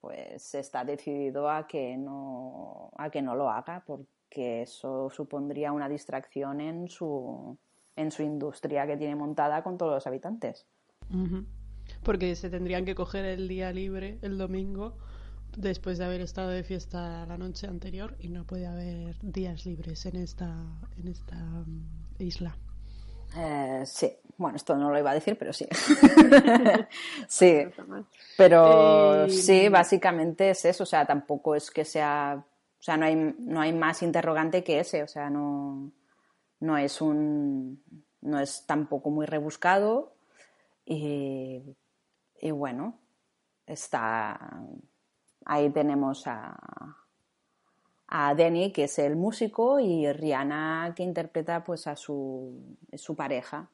pues 0.00 0.54
está 0.54 0.84
decidido 0.84 1.50
a 1.50 1.66
que 1.66 1.96
no 1.96 2.90
a 2.96 3.10
que 3.10 3.22
no 3.22 3.34
lo 3.34 3.50
haga 3.50 3.82
porque 3.86 4.62
eso 4.62 5.10
supondría 5.10 5.72
una 5.72 5.88
distracción 5.88 6.60
en 6.60 6.88
su 6.88 7.56
en 7.96 8.10
su 8.10 8.22
industria 8.22 8.86
que 8.86 8.96
tiene 8.96 9.14
montada 9.14 9.62
con 9.62 9.76
todos 9.76 9.92
los 9.92 10.06
habitantes. 10.06 10.66
Porque 12.02 12.34
se 12.36 12.48
tendrían 12.48 12.84
que 12.84 12.94
coger 12.94 13.24
el 13.24 13.48
día 13.48 13.72
libre 13.72 14.18
el 14.22 14.38
domingo 14.38 14.96
después 15.56 15.98
de 15.98 16.04
haber 16.04 16.20
estado 16.20 16.50
de 16.50 16.64
fiesta 16.64 17.26
la 17.26 17.38
noche 17.38 17.66
anterior 17.66 18.16
y 18.18 18.28
no 18.28 18.44
puede 18.46 18.66
haber 18.66 19.18
días 19.22 19.66
libres 19.66 20.06
en 20.06 20.16
esta 20.16 20.54
en 20.96 21.08
esta 21.08 21.36
mm, 21.36 21.88
isla. 22.18 22.58
Eh, 23.36 23.82
sí, 23.86 24.12
bueno, 24.36 24.56
esto 24.56 24.76
no 24.76 24.90
lo 24.90 24.98
iba 24.98 25.10
a 25.10 25.14
decir, 25.14 25.36
pero 25.38 25.52
sí. 25.52 25.66
sí, 27.28 27.64
pero 28.36 29.26
Eh, 29.26 29.28
sí, 29.28 29.68
básicamente 29.68 30.50
es 30.50 30.64
eso, 30.64 30.82
o 30.84 30.86
sea, 30.86 31.06
tampoco 31.06 31.54
es 31.54 31.70
que 31.70 31.84
sea, 31.84 32.44
o 32.78 32.82
sea, 32.82 32.96
no 32.96 33.06
hay, 33.06 33.16
no 33.38 33.60
hay 33.60 33.72
más 33.72 34.02
interrogante 34.02 34.62
que 34.64 34.80
ese, 34.80 35.02
o 35.02 35.08
sea, 35.08 35.30
no, 35.30 35.92
no 36.60 36.76
es 36.78 37.00
un, 37.00 37.82
no 38.22 38.40
es 38.40 38.66
tampoco 38.66 39.10
muy 39.10 39.26
rebuscado. 39.26 40.16
Y, 40.84 41.62
y 42.40 42.50
bueno, 42.50 42.98
está, 43.66 44.60
ahí 45.44 45.70
tenemos 45.70 46.26
a, 46.26 46.56
a 48.08 48.34
Denny, 48.34 48.72
que 48.72 48.84
es 48.84 48.98
el 48.98 49.16
músico, 49.16 49.80
y 49.80 50.10
Rihanna, 50.12 50.92
que 50.96 51.02
interpreta 51.02 51.64
pues 51.64 51.86
a 51.86 51.96
su, 51.96 52.76
su 52.94 53.14
pareja, 53.16 53.70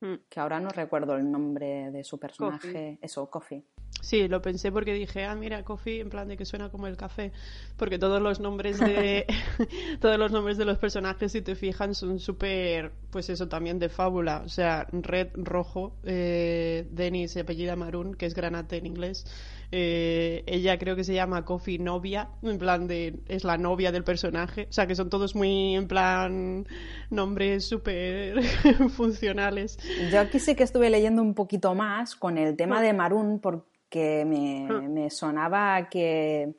Mm. 0.00 0.14
que 0.28 0.38
ahora 0.40 0.60
no 0.60 0.68
recuerdo 0.68 1.16
el 1.16 1.30
nombre 1.30 1.90
de 1.90 2.04
su 2.04 2.18
personaje. 2.18 2.68
Coffee. 2.68 2.98
Eso, 3.02 3.28
Coffee. 3.28 3.64
Sí, 4.00 4.28
lo 4.28 4.40
pensé 4.40 4.70
porque 4.70 4.92
dije, 4.92 5.24
ah, 5.24 5.34
mira, 5.34 5.64
coffee, 5.64 6.00
en 6.00 6.08
plan 6.08 6.28
de 6.28 6.36
que 6.36 6.44
suena 6.44 6.70
como 6.70 6.86
el 6.86 6.96
café, 6.96 7.32
porque 7.76 7.98
todos 7.98 8.22
los 8.22 8.38
nombres 8.38 8.78
de 8.78 9.26
todos 10.00 10.18
los 10.18 10.30
nombres 10.30 10.56
de 10.56 10.64
los 10.66 10.78
personajes, 10.78 11.32
si 11.32 11.42
te 11.42 11.56
fijan, 11.56 11.94
son 11.94 12.20
súper, 12.20 12.92
pues 13.10 13.28
eso 13.28 13.48
también 13.48 13.80
de 13.80 13.88
fábula, 13.88 14.42
o 14.44 14.48
sea, 14.48 14.86
Red, 14.92 15.30
rojo, 15.34 15.96
eh, 16.04 16.86
Dennis 16.92 17.32
se 17.32 17.40
apellida 17.40 17.74
Maroon, 17.74 18.14
que 18.14 18.26
es 18.26 18.34
granate 18.34 18.76
en 18.76 18.86
inglés, 18.86 19.26
eh, 19.70 20.42
ella 20.46 20.78
creo 20.78 20.96
que 20.96 21.04
se 21.04 21.14
llama 21.14 21.44
Coffee 21.44 21.78
novia, 21.78 22.30
en 22.42 22.58
plan 22.58 22.86
de, 22.86 23.20
es 23.28 23.44
la 23.44 23.58
novia 23.58 23.92
del 23.92 24.04
personaje, 24.04 24.66
o 24.68 24.72
sea, 24.72 24.86
que 24.86 24.94
son 24.94 25.10
todos 25.10 25.34
muy, 25.34 25.74
en 25.76 25.86
plan, 25.88 26.66
nombres 27.10 27.66
súper 27.66 28.42
funcionales. 28.90 29.78
Yo 30.10 30.20
aquí 30.20 30.38
sí 30.38 30.54
que 30.54 30.62
estuve 30.64 30.90
leyendo 30.90 31.22
un 31.22 31.34
poquito 31.34 31.74
más 31.74 32.16
con 32.16 32.38
el 32.38 32.56
tema 32.56 32.80
de 32.82 32.92
Maroon 32.92 33.40
porque 33.40 34.24
me, 34.26 34.66
Mm. 34.68 34.92
me 34.92 35.10
sonaba 35.10 35.88
que 35.88 36.54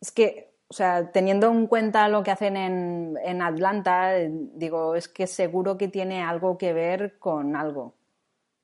es 0.00 0.12
que, 0.12 0.50
o 0.68 0.74
sea, 0.74 1.10
teniendo 1.10 1.50
en 1.50 1.66
cuenta 1.66 2.08
lo 2.08 2.22
que 2.22 2.30
hacen 2.30 2.56
en, 2.56 3.14
en 3.24 3.42
Atlanta, 3.42 4.12
digo, 4.54 4.94
es 4.94 5.08
que 5.08 5.26
seguro 5.26 5.76
que 5.78 5.88
tiene 5.88 6.22
algo 6.22 6.58
que 6.58 6.72
ver 6.74 7.18
con 7.18 7.56
algo. 7.56 7.94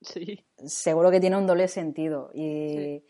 Sí. 0.03 0.39
Seguro 0.67 1.11
que 1.11 1.19
tiene 1.19 1.37
un 1.39 1.47
doble 1.47 1.67
sentido. 1.67 2.31
Y, 2.35 2.75
Sí. 2.77 3.05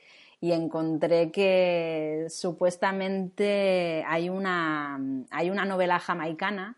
Y 0.45 0.53
encontré 0.53 1.33
que 1.33 2.27
supuestamente 2.29 4.05
hay 4.07 4.29
una, 4.29 5.01
hay 5.31 5.49
una 5.49 5.65
novela 5.65 5.99
jamaicana 5.99 6.77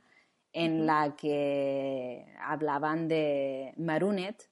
en 0.52 0.86
la 0.86 1.16
que 1.16 2.32
hablaban 2.40 3.08
de 3.08 3.74
Marunet, 3.76 4.48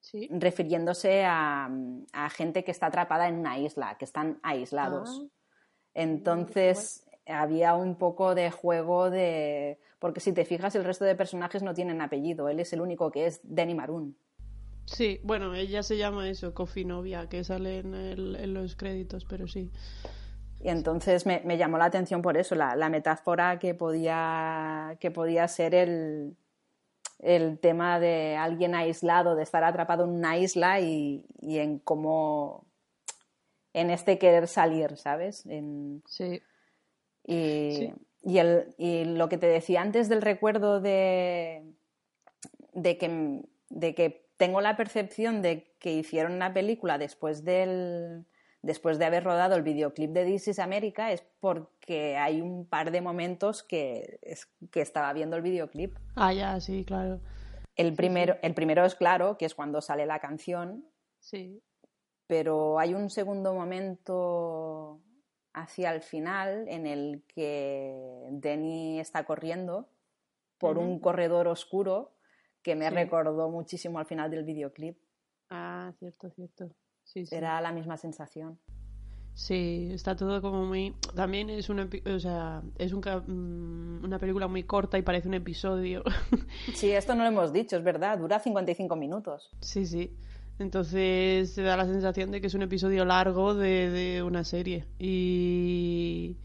Sí. 0.00 0.28
refiriéndose 0.30 1.24
a, 1.24 1.70
a 2.12 2.28
gente 2.28 2.64
que 2.64 2.70
está 2.70 2.88
atrapada 2.88 3.28
en 3.28 3.38
una 3.38 3.58
isla, 3.58 3.96
que 3.96 4.04
están 4.04 4.40
aislados. 4.42 5.22
Ah. 5.24 5.28
Entonces 5.94 7.08
había 7.26 7.76
un 7.76 7.96
poco 7.96 8.34
de 8.34 8.50
juego 8.50 9.08
de... 9.08 9.80
Porque 9.98 10.20
si 10.20 10.34
te 10.34 10.44
fijas, 10.44 10.74
el 10.74 10.84
resto 10.84 11.06
de 11.06 11.14
personajes 11.14 11.62
no 11.62 11.72
tienen 11.72 12.02
apellido. 12.02 12.50
Él 12.50 12.60
es 12.60 12.74
el 12.74 12.82
único 12.82 13.10
que 13.10 13.24
es 13.26 13.40
Danny 13.42 13.74
Maroon. 13.74 14.18
Sí, 14.90 15.20
bueno, 15.22 15.54
ella 15.54 15.82
se 15.82 15.96
llama 15.96 16.28
eso, 16.28 16.54
Coffee 16.54 16.84
Novia, 16.84 17.28
que 17.28 17.44
sale 17.44 17.78
en, 17.78 17.94
el- 17.94 18.36
en 18.36 18.54
los 18.54 18.74
créditos, 18.76 19.24
pero 19.24 19.46
sí. 19.46 19.70
Y 20.60 20.68
entonces 20.70 21.26
me, 21.26 21.40
me 21.44 21.56
llamó 21.58 21.78
la 21.78 21.84
atención 21.84 22.22
por 22.22 22.36
eso, 22.36 22.54
la, 22.54 22.74
la 22.74 22.88
metáfora 22.88 23.58
que 23.58 23.74
podía, 23.74 24.96
que 24.98 25.10
podía 25.10 25.46
ser 25.46 25.74
el, 25.74 26.36
el 27.20 27.58
tema 27.58 28.00
de 28.00 28.36
alguien 28.36 28.74
aislado, 28.74 29.36
de 29.36 29.42
estar 29.42 29.62
atrapado 29.62 30.04
en 30.04 30.10
una 30.10 30.36
isla 30.38 30.80
y, 30.80 31.26
y 31.40 31.58
en 31.58 31.78
cómo, 31.78 32.66
en 33.74 33.90
este 33.90 34.18
querer 34.18 34.48
salir, 34.48 34.96
¿sabes? 34.96 35.44
En, 35.46 36.02
Sí. 36.06 36.40
y, 37.24 37.72
Sí. 37.76 37.92
y, 38.22 38.38
el, 38.38 38.74
y 38.78 39.04
lo 39.04 39.28
que 39.28 39.38
te 39.38 39.46
decía 39.46 39.80
antes 39.82 40.08
del 40.08 40.22
recuerdo 40.22 40.80
de, 40.80 41.62
de, 42.72 42.98
que, 42.98 43.42
de 43.68 43.94
que 43.94 44.27
tengo 44.38 44.60
la 44.62 44.76
percepción 44.76 45.42
de 45.42 45.74
que 45.78 45.92
hicieron 45.92 46.32
una 46.32 46.54
película 46.54 46.96
después 46.96 47.44
del 47.44 48.24
después 48.60 48.98
de 48.98 49.04
haber 49.04 49.22
rodado 49.22 49.54
el 49.54 49.62
videoclip 49.62 50.10
de 50.10 50.24
This 50.24 50.48
is 50.48 50.58
America 50.58 51.12
es 51.12 51.22
porque 51.38 52.16
hay 52.16 52.40
un 52.40 52.66
par 52.66 52.90
de 52.90 53.00
momentos 53.00 53.62
que, 53.62 54.18
es- 54.22 54.48
que 54.72 54.80
estaba 54.80 55.12
viendo 55.12 55.36
el 55.36 55.42
videoclip. 55.42 55.96
Ah, 56.16 56.32
ya, 56.32 56.58
sí, 56.60 56.84
claro. 56.84 57.20
El 57.76 57.94
primero, 57.94 58.36
el 58.42 58.54
primero 58.54 58.84
es 58.84 58.96
claro, 58.96 59.38
que 59.38 59.44
es 59.46 59.54
cuando 59.54 59.80
sale 59.80 60.06
la 60.06 60.18
canción, 60.18 60.84
Sí. 61.20 61.62
pero 62.26 62.80
hay 62.80 62.94
un 62.94 63.10
segundo 63.10 63.54
momento 63.54 65.00
hacia 65.54 65.92
el 65.94 66.02
final 66.02 66.66
en 66.68 66.86
el 66.88 67.22
que 67.28 68.26
Denny 68.32 68.98
está 68.98 69.24
corriendo 69.24 69.88
por 70.58 70.78
un 70.78 70.98
corredor 70.98 71.46
oscuro 71.46 72.10
que 72.62 72.74
me 72.74 72.88
Sí. 72.88 72.94
recordó 72.94 73.48
muchísimo 73.50 73.98
al 73.98 74.06
final 74.06 74.30
del 74.30 74.44
videoclip. 74.44 74.96
Ah, 75.50 75.92
cierto, 75.98 76.30
cierto. 76.30 76.70
Sí, 77.04 77.24
sí. 77.26 77.34
Era 77.34 77.60
la 77.60 77.72
misma 77.72 77.96
sensación. 77.96 78.58
Sí, 79.34 79.90
está 79.92 80.16
todo 80.16 80.42
como 80.42 80.66
muy... 80.66 80.94
También 81.14 81.48
es 81.48 81.68
una, 81.68 81.88
o 82.12 82.18
sea, 82.18 82.60
es 82.76 82.92
un 82.92 83.00
mm, 83.00 84.04
una 84.04 84.18
película 84.18 84.48
muy 84.48 84.64
corta 84.64 84.98
y 84.98 85.02
parece 85.02 85.28
un 85.28 85.34
episodio. 85.34 86.02
Sí, 86.74 86.90
esto 86.90 87.14
no 87.14 87.22
lo 87.22 87.28
hemos 87.28 87.52
dicho, 87.52 87.76
es 87.76 87.84
verdad, 87.84 88.18
dura 88.18 88.40
55 88.40 88.96
minutos. 88.96 89.48
sí, 89.60 89.86
sí. 89.86 90.16
Entonces 90.58 91.54
te 91.54 91.62
da 91.62 91.76
la 91.76 91.86
sensación 91.86 92.32
de 92.32 92.40
que 92.40 92.48
es 92.48 92.54
un 92.54 92.62
episodio 92.62 93.04
largo 93.04 93.54
de, 93.54 93.90
de 93.90 94.22
una 94.24 94.42
serie. 94.42 94.86
Y... 94.98 96.36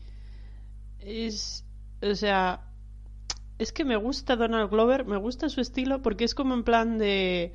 Es... 0.99 1.65
O 2.02 2.14
sea... 2.14 2.69
Es 3.58 3.72
que 3.72 3.86
me 3.86 3.96
gusta 3.96 4.36
Donald 4.36 4.70
Glover, 4.70 5.06
me 5.06 5.18
gusta 5.18 5.50
su 5.50 5.62
estilo 5.62 6.02
porque 6.02 6.24
es 6.26 6.36
como 6.36 6.54
en 6.54 6.64
plan 6.64 6.98
de... 6.98 7.54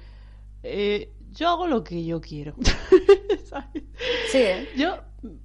eh, 0.62 1.12
yo 1.32 1.48
hago 1.48 1.66
lo 1.66 1.84
que 1.84 2.04
yo 2.04 2.20
quiero. 2.20 2.54
¿Sabes? 3.44 3.84
Sí, 4.30 4.38
¿eh? 4.38 4.68
Yo, 4.76 4.98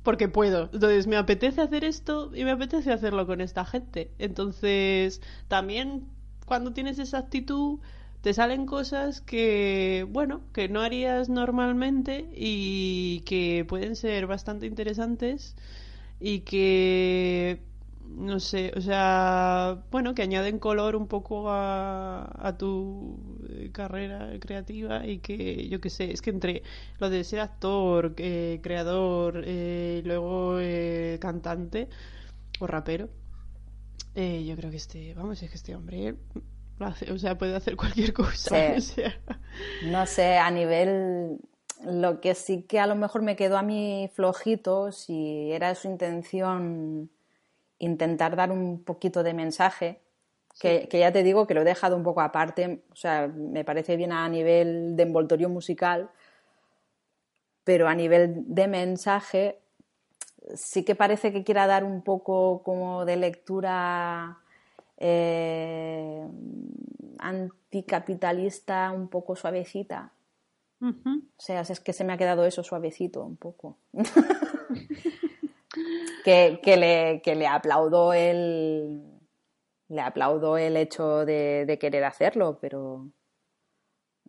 porque 0.04 0.30
puedo. 0.30 0.70
Entonces, 0.74 1.08
me 1.08 1.18
apetece 1.18 1.62
hacer 1.62 1.84
esto 1.84 2.32
y 2.36 2.44
me 2.46 2.52
apetece 2.52 2.92
hacerlo 2.92 3.26
con 3.28 3.42
esta 3.42 3.66
gente. 3.66 4.12
Entonces, 4.20 5.22
también 5.48 6.08
cuando 6.46 6.74
tienes 6.74 7.00
esa 7.00 7.20
actitud, 7.20 7.80
te 8.22 8.34
salen 8.34 8.66
cosas 8.66 9.22
que, 9.22 10.06
bueno, 10.10 10.42
que 10.54 10.70
no 10.70 10.82
harías 10.82 11.30
normalmente 11.30 12.30
y 12.36 13.22
que 13.26 13.66
pueden 13.68 13.96
ser 13.96 14.28
bastante 14.28 14.66
interesantes 14.66 15.56
y 16.20 16.40
que, 16.42 17.62
no 18.16 18.40
sé, 18.40 18.72
o 18.76 18.82
sea, 18.82 19.84
bueno, 19.92 20.14
que 20.16 20.22
añaden 20.22 20.60
color 20.60 20.96
un 20.96 21.08
poco 21.08 21.50
a, 21.50 22.30
a 22.48 22.58
tu 22.58 23.18
eh, 23.50 23.72
carrera 23.72 24.30
creativa 24.40 25.06
y 25.06 25.20
que, 25.20 25.68
yo 25.70 25.82
qué 25.82 25.90
sé, 25.90 26.12
es 26.12 26.22
que 26.22 26.30
entre 26.30 26.64
lo 27.00 27.10
de 27.10 27.24
ser 27.24 27.40
actor, 27.40 28.14
eh, 28.18 28.60
creador, 28.62 29.44
eh, 29.46 30.02
y 30.04 30.08
luego 30.08 30.60
eh, 30.60 31.18
cantante 31.22 31.90
o 32.60 32.68
rapero, 32.68 33.10
eh, 34.16 34.44
yo 34.46 34.56
creo 34.56 34.70
que 34.70 34.78
este, 34.78 35.14
vamos, 35.16 35.42
es 35.42 35.50
que 35.50 35.56
este 35.56 35.76
hombre 35.76 36.16
hace, 36.80 37.12
o 37.12 37.18
sea, 37.18 37.38
puede 37.38 37.56
hacer 37.56 37.76
cualquier 37.76 38.14
cosa. 38.14 38.50
Sí. 38.50 38.78
o 38.78 38.82
sea, 38.82 39.20
No 39.84 40.06
sé, 40.06 40.38
a 40.38 40.52
nivel. 40.52 41.40
Lo 41.86 42.22
que 42.22 42.34
sí 42.34 42.64
que 42.64 42.80
a 42.80 42.88
lo 42.88 42.96
mejor 42.96 43.24
me 43.24 43.36
quedó 43.36 43.58
a 43.58 43.64
mí 43.64 44.10
flojito, 44.14 44.92
si 44.94 45.52
era 45.52 45.76
su 45.76 45.90
intención 45.90 47.10
intentar 47.84 48.36
dar 48.36 48.52
un 48.52 48.84
poquito 48.84 49.24
de 49.24 49.34
mensaje, 49.34 50.00
que, 50.60 50.88
que 50.88 51.00
ya 51.00 51.12
te 51.12 51.24
digo 51.24 51.48
que 51.48 51.54
lo 51.54 51.62
he 51.62 51.66
dejado 51.66 51.96
un 51.96 52.04
poco 52.04 52.22
aparte, 52.22 52.84
o 52.92 52.96
sea, 52.96 53.28
me 53.28 53.66
parece 53.66 53.96
bien 53.98 54.12
a 54.12 54.28
nivel 54.30 54.96
de 54.96 55.04
envoltorio 55.04 55.50
musical, 55.50 56.10
pero 57.64 57.88
a 57.88 57.96
nivel 57.96 58.44
de 58.48 58.68
mensaje 58.68 59.60
sí 60.56 60.84
que 60.84 60.96
parece 60.96 61.32
que 61.32 61.44
quiera 61.44 61.68
dar 61.68 61.84
un 61.84 62.02
poco 62.02 62.62
como 62.64 63.06
de 63.06 63.16
lectura 63.16 64.40
eh, 64.98 66.28
anticapitalista, 67.20 68.92
un 68.92 69.08
poco 69.08 69.36
suavecita. 69.36 70.12
O 70.82 71.22
sea, 71.38 71.62
es 71.62 71.80
que 71.80 71.94
se 71.94 72.04
me 72.04 72.12
ha 72.12 72.18
quedado 72.18 72.46
eso 72.46 72.62
suavecito 72.62 73.24
un 73.24 73.38
poco. 73.38 73.78
que, 76.24 76.60
que 76.62 76.78
le, 76.78 77.22
que 77.22 77.36
le 77.36 77.48
aplaudo 77.48 78.14
el. 78.14 79.10
Le 79.90 80.02
aplaudo 80.02 80.58
el 80.58 80.78
hecho 80.78 81.26
de, 81.26 81.66
de 81.68 81.78
querer 81.78 82.04
hacerlo, 82.04 82.58
pero 82.60 83.10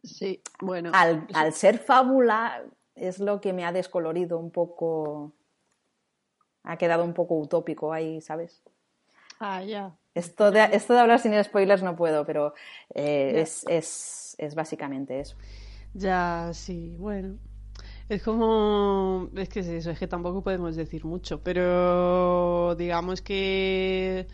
sí, 0.03 0.43
bueno. 0.61 0.91
al, 0.93 1.27
al 1.33 1.53
ser 1.55 1.79
fábula 1.79 2.65
es 2.95 3.19
lo 3.19 3.41
que 3.41 3.53
me 3.53 3.65
ha 3.65 3.73
descolorido 3.73 4.39
un 4.39 4.51
poco. 4.51 5.33
Ha 6.65 6.77
quedado 6.77 7.05
un 7.05 7.15
poco 7.15 7.37
utópico 7.37 7.93
ahí, 7.93 8.21
¿sabes? 8.21 8.63
Ah, 9.39 9.63
ya. 9.63 9.97
Esto 10.15 10.51
de, 10.51 10.69
esto 10.73 10.93
de 10.93 11.01
hablar 11.01 11.19
sin 11.19 11.43
spoilers 11.43 11.83
no 11.83 11.97
puedo, 11.97 12.25
pero 12.27 12.55
eh, 12.95 13.41
es, 13.41 13.65
es, 13.69 14.35
es 14.39 14.55
básicamente 14.55 15.21
eso. 15.21 15.37
Ya, 15.95 16.51
sí, 16.53 16.97
bueno. 16.99 17.39
Es 18.09 18.23
como. 18.23 19.29
Es 19.35 19.49
que 19.49 19.61
es 19.61 19.67
eso, 19.67 19.91
es 19.91 19.99
que 19.99 20.07
tampoco 20.07 20.43
podemos 20.43 20.77
decir 20.77 21.05
mucho, 21.05 21.41
pero 21.43 22.75
digamos 22.77 23.23
que. 23.23 24.27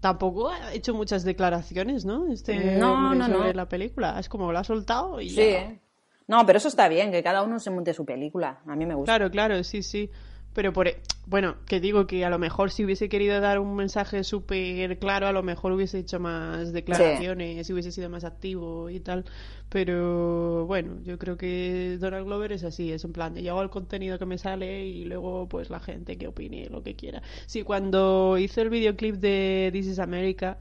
Tampoco 0.00 0.48
ha 0.50 0.74
hecho 0.74 0.94
muchas 0.94 1.22
declaraciones, 1.22 2.04
¿no? 2.04 2.32
Este 2.32 2.76
No, 2.76 3.14
no, 3.14 3.26
sobre 3.26 3.48
no. 3.48 3.52
la 3.54 3.68
película. 3.68 4.18
Es 4.18 4.28
como 4.28 4.50
lo 4.50 4.58
ha 4.58 4.64
soltado 4.64 5.20
y 5.20 5.30
Sí. 5.30 5.50
ya. 5.52 5.78
No, 6.26 6.44
pero 6.44 6.58
eso 6.58 6.68
está 6.68 6.88
bien, 6.88 7.10
que 7.12 7.22
cada 7.22 7.42
uno 7.42 7.58
se 7.60 7.70
monte 7.70 7.94
su 7.94 8.04
película. 8.04 8.60
A 8.66 8.74
mí 8.74 8.84
me 8.84 8.94
gusta. 8.94 9.12
Claro, 9.16 9.30
claro, 9.30 9.62
sí, 9.64 9.82
sí. 9.82 10.10
Pero 10.54 10.72
por. 10.72 10.88
e- 10.88 11.00
Bueno, 11.26 11.54
que 11.66 11.80
digo 11.80 12.06
que 12.08 12.24
a 12.24 12.30
lo 12.30 12.38
mejor 12.38 12.70
si 12.72 12.84
hubiese 12.84 13.08
querido 13.08 13.40
dar 13.40 13.58
un 13.60 13.76
mensaje 13.76 14.24
súper 14.24 14.98
claro, 14.98 15.28
a 15.28 15.32
lo 15.32 15.42
mejor 15.42 15.72
hubiese 15.72 15.98
hecho 16.00 16.18
más 16.18 16.72
declaraciones, 16.72 17.68
y 17.70 17.72
hubiese 17.72 17.92
sido 17.92 18.10
más 18.10 18.24
activo 18.24 18.90
y 18.90 18.98
tal. 19.00 19.24
Pero 19.68 20.66
bueno, 20.66 20.98
yo 21.04 21.18
creo 21.18 21.36
que 21.36 21.96
Donald 22.00 22.26
Glover 22.26 22.52
es 22.52 22.64
así, 22.64 22.92
es 22.92 23.04
en 23.04 23.12
plan 23.12 23.34
de 23.34 23.42
yo 23.42 23.52
hago 23.52 23.62
el 23.62 23.70
contenido 23.70 24.18
que 24.18 24.26
me 24.26 24.36
sale 24.36 24.84
y 24.86 25.04
luego 25.04 25.48
pues 25.48 25.70
la 25.70 25.80
gente 25.80 26.18
que 26.18 26.26
opine 26.28 26.68
lo 26.70 26.82
que 26.82 26.94
quiera. 26.96 27.22
Sí, 27.46 27.62
cuando 27.62 28.36
hizo 28.38 28.60
el 28.60 28.68
videoclip 28.70 29.16
de 29.16 29.70
This 29.72 29.86
is 29.86 29.98
America, 30.00 30.58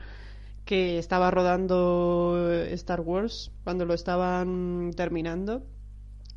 que 0.65 0.97
estaba 0.99 1.31
rodando 1.31 2.49
Star 2.72 3.01
Wars, 3.01 3.51
cuando 3.63 3.85
lo 3.85 3.93
estaban 3.93 4.91
terminando, 4.95 5.63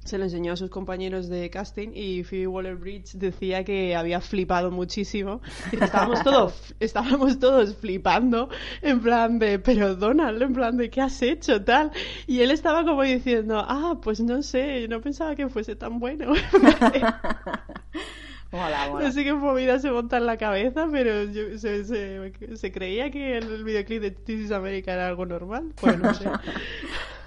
se 0.04 0.18
lo 0.18 0.24
enseñó 0.24 0.52
a 0.52 0.56
sus 0.56 0.70
compañeros 0.70 1.28
de 1.28 1.48
casting 1.50 1.88
y 1.94 2.22
Phoebe 2.24 2.46
Waller-Bridge 2.46 3.14
decía 3.14 3.64
que 3.64 3.96
había 3.96 4.20
flipado 4.20 4.70
muchísimo. 4.70 5.40
Estábamos 5.72 6.22
todos, 6.24 6.74
estábamos 6.78 7.38
todos 7.38 7.74
flipando 7.74 8.48
en 8.82 9.00
plan 9.00 9.38
de, 9.38 9.58
pero 9.58 9.96
Donald, 9.96 10.40
en 10.42 10.52
plan 10.52 10.76
de, 10.76 10.90
¿qué 10.90 11.00
has 11.00 11.22
hecho? 11.22 11.64
Tal. 11.64 11.90
Y 12.26 12.40
él 12.40 12.50
estaba 12.50 12.84
como 12.84 13.02
diciendo, 13.02 13.64
ah, 13.66 13.98
pues 14.02 14.20
no 14.20 14.42
sé, 14.42 14.86
no 14.88 15.00
pensaba 15.00 15.34
que 15.34 15.48
fuese 15.48 15.74
tan 15.74 15.98
bueno. 15.98 16.32
Mola, 18.54 18.88
mola. 18.88 19.04
No 19.06 19.12
sé 19.12 19.24
qué 19.24 19.34
movida 19.34 19.78
se 19.80 19.90
monta 19.90 20.16
en 20.18 20.26
la 20.26 20.36
cabeza, 20.36 20.86
pero 20.90 21.24
yo- 21.24 21.58
se, 21.58 21.84
se- 21.84 22.56
se 22.56 22.72
creía 22.72 23.10
que 23.10 23.36
el 23.38 23.64
videoclip 23.64 24.00
de 24.00 24.10
This 24.12 24.46
is 24.46 24.52
America 24.52 24.92
era 24.94 25.08
algo 25.08 25.26
normal. 25.26 25.72
Pues 25.80 25.98
no 25.98 26.14
sé. 26.14 26.26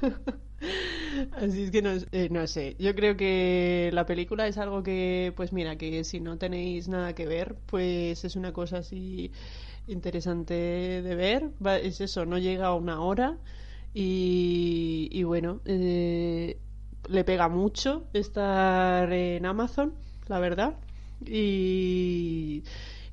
Así 1.41 1.63
es 1.63 1.71
que 1.71 1.81
no, 1.81 1.91
eh, 2.11 2.29
no 2.31 2.47
sé. 2.47 2.75
Yo 2.79 2.95
creo 2.95 3.15
que 3.17 3.89
la 3.93 4.05
película 4.05 4.47
es 4.47 4.57
algo 4.57 4.83
que, 4.83 5.33
pues 5.35 5.53
mira, 5.53 5.75
que 5.77 6.03
si 6.03 6.19
no 6.19 6.37
tenéis 6.37 6.87
nada 6.87 7.13
que 7.13 7.25
ver, 7.25 7.55
pues 7.67 8.23
es 8.25 8.35
una 8.35 8.53
cosa 8.53 8.77
así 8.79 9.31
interesante 9.87 10.53
de 10.53 11.15
ver. 11.15 11.49
Va- 11.65 11.77
es 11.77 12.01
eso, 12.01 12.25
no 12.25 12.37
llega 12.37 12.67
a 12.67 12.73
una 12.75 13.01
hora 13.01 13.37
y, 13.93 15.09
y 15.11 15.23
bueno, 15.23 15.61
eh, 15.65 16.57
le 17.09 17.23
pega 17.23 17.47
mucho 17.49 18.05
estar 18.13 19.11
en 19.11 19.45
Amazon, 19.45 19.93
la 20.27 20.39
verdad. 20.39 20.75
Y, 21.26 22.64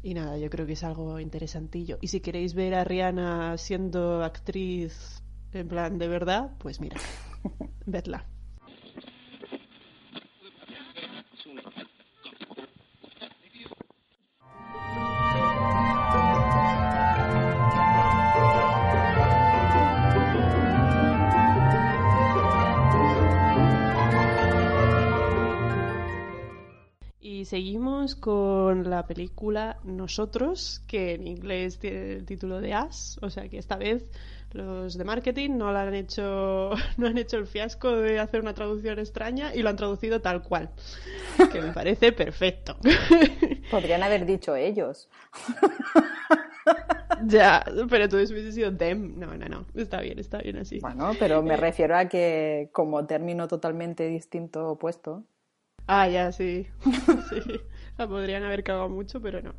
y 0.03 0.15
nada, 0.15 0.39
yo 0.39 0.51
creo 0.51 0.67
que 0.67 0.75
es 0.75 0.85
algo 0.85 1.19
interesantillo. 1.21 1.99
Y 2.01 2.09
si 2.09 2.21
queréis 2.21 2.55
ver 2.55 2.75
a 2.75 2.85
Rihanna 2.85 3.57
siendo 3.59 4.23
actriz 4.23 5.23
en 5.53 5.69
plan 5.69 5.99
de 5.99 6.09
verdad, 6.09 6.53
pues 6.59 6.81
mira, 6.81 6.97
vedla. 7.87 8.27
Seguimos 27.55 28.17
con 28.17 28.91
la 28.91 29.07
película 29.07 29.77
Nosotros, 29.85 30.83
que 30.89 31.15
en 31.15 31.29
inglés 31.29 31.79
tiene 31.79 32.15
el 32.15 32.27
título 32.27 32.61
de 32.61 32.77
Us, 32.77 33.17
o 33.23 33.31
sea 33.31 33.49
que 33.49 33.59
esta 33.59 33.77
vez 33.77 34.11
los 34.51 34.99
de 34.99 35.05
marketing 35.05 35.51
no 35.57 35.71
la 35.71 35.83
han 35.83 35.95
hecho, 35.95 36.71
no 36.97 37.07
han 37.07 37.17
hecho 37.17 37.37
el 37.37 37.47
fiasco 37.47 37.93
de 37.93 38.19
hacer 38.19 38.41
una 38.41 38.55
traducción 38.55 38.99
extraña 38.99 39.55
y 39.55 39.63
lo 39.63 39.69
han 39.69 39.77
traducido 39.77 40.21
tal 40.21 40.43
cual, 40.43 40.71
que 41.53 41.61
me 41.61 41.73
parece 41.73 42.11
perfecto. 42.11 42.77
Podrían 43.71 44.03
haber 44.03 44.27
dicho 44.27 44.57
ellos. 44.57 45.09
ya, 47.27 47.65
pero 47.89 48.09
tú 48.09 48.17
hubiese 48.17 48.51
sido 48.51 48.77
them. 48.77 49.17
No, 49.17 49.29
no, 49.37 49.47
no, 49.47 49.65
está 49.77 50.01
bien, 50.01 50.19
está 50.19 50.39
bien 50.39 50.57
así. 50.57 50.81
Bueno, 50.81 51.13
pero 51.21 51.41
me 51.41 51.57
refiero 51.57 51.97
a 51.97 52.07
que 52.07 52.69
como 52.73 53.07
término 53.07 53.47
totalmente 53.47 54.09
distinto 54.09 54.71
opuesto. 54.71 55.23
Ah, 55.87 56.09
ya, 56.09 56.33
sí. 56.33 56.67
La 57.99 58.09
podrían 58.09 58.43
haber 58.43 58.65
cagado 58.65 58.89
mucho, 58.89 59.21
pero 59.21 59.43
no. 59.43 59.55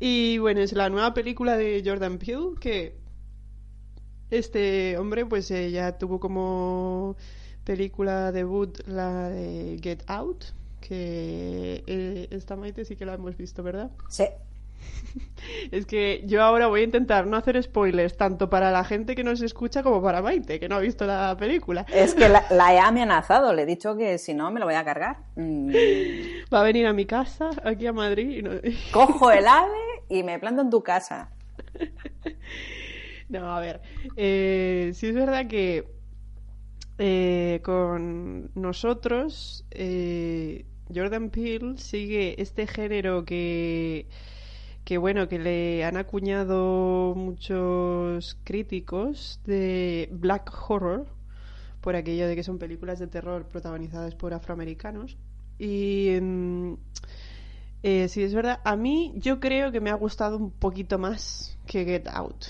Y 0.00 0.38
bueno, 0.38 0.60
es 0.60 0.72
la 0.72 0.88
nueva 0.88 1.14
película 1.14 1.56
de 1.56 1.82
Jordan 1.84 2.18
Peele, 2.18 2.54
que 2.60 2.96
este 4.30 4.96
hombre 4.96 5.26
pues 5.26 5.50
eh, 5.50 5.70
ya 5.70 5.98
tuvo 5.98 6.18
como 6.18 7.16
película 7.64 8.32
debut 8.32 8.78
la 8.86 9.28
de 9.28 9.78
Get 9.80 10.02
Out, 10.06 10.46
que 10.80 11.84
eh, 11.86 12.28
esta 12.30 12.56
Maite 12.56 12.84
sí 12.84 12.96
que 12.96 13.04
la 13.04 13.14
hemos 13.14 13.36
visto, 13.36 13.62
¿verdad? 13.62 13.90
Sí. 14.08 14.24
Es 15.72 15.86
que 15.86 16.22
yo 16.26 16.42
ahora 16.42 16.68
voy 16.68 16.82
a 16.82 16.84
intentar 16.84 17.26
no 17.26 17.36
hacer 17.36 17.60
spoilers 17.62 18.16
tanto 18.16 18.48
para 18.48 18.70
la 18.70 18.84
gente 18.84 19.14
que 19.14 19.24
nos 19.24 19.42
escucha 19.42 19.82
como 19.82 20.00
para 20.02 20.22
Maite, 20.22 20.60
que 20.60 20.68
no 20.68 20.76
ha 20.76 20.80
visto 20.80 21.04
la 21.06 21.36
película. 21.36 21.84
Es 21.92 22.14
que 22.14 22.28
la, 22.28 22.44
la 22.50 22.72
he 22.74 22.78
amenazado, 22.78 23.52
le 23.52 23.62
he 23.62 23.66
dicho 23.66 23.96
que 23.96 24.18
si 24.18 24.34
no 24.34 24.50
me 24.50 24.60
lo 24.60 24.66
voy 24.66 24.76
a 24.76 24.84
cargar. 24.84 25.18
Mm, 25.36 25.72
Va 26.52 26.60
a 26.60 26.62
venir 26.62 26.86
a 26.86 26.92
mi 26.92 27.06
casa, 27.06 27.50
aquí 27.64 27.86
a 27.86 27.92
Madrid, 27.92 28.38
y 28.38 28.42
no- 28.42 28.52
Cojo 28.92 29.30
el 29.32 29.46
ave 29.46 29.76
y 30.08 30.22
me 30.22 30.38
planto 30.38 30.62
en 30.62 30.70
tu 30.70 30.82
casa. 30.82 31.30
No, 33.28 33.54
a 33.56 33.60
ver, 33.60 33.80
eh, 34.16 34.90
sí 34.94 35.08
es 35.08 35.14
verdad 35.14 35.46
que 35.48 35.86
eh, 36.98 37.60
con 37.64 38.50
nosotros 38.54 39.64
eh, 39.70 40.66
Jordan 40.94 41.30
Peele 41.30 41.78
sigue 41.78 42.40
este 42.40 42.66
género 42.66 43.24
que, 43.24 44.06
que 44.84 44.98
bueno, 44.98 45.28
que 45.28 45.38
le 45.38 45.84
han 45.84 45.96
acuñado 45.96 47.14
muchos 47.14 48.36
críticos 48.44 49.40
de 49.44 50.08
black 50.12 50.52
horror 50.68 51.06
por 51.80 51.96
aquello 51.96 52.26
de 52.26 52.36
que 52.36 52.42
son 52.42 52.58
películas 52.58 52.98
de 52.98 53.06
terror 53.06 53.46
protagonizadas 53.46 54.14
por 54.14 54.34
afroamericanos 54.34 55.16
y 55.58 56.18
mm, 56.20 56.74
eh, 57.82 58.08
sí 58.08 58.22
es 58.22 58.34
verdad, 58.34 58.60
a 58.64 58.76
mí 58.76 59.12
yo 59.16 59.40
creo 59.40 59.72
que 59.72 59.80
me 59.80 59.90
ha 59.90 59.94
gustado 59.94 60.36
un 60.36 60.50
poquito 60.50 60.98
más 60.98 61.58
que 61.66 61.84
Get 61.84 62.08
Out 62.08 62.46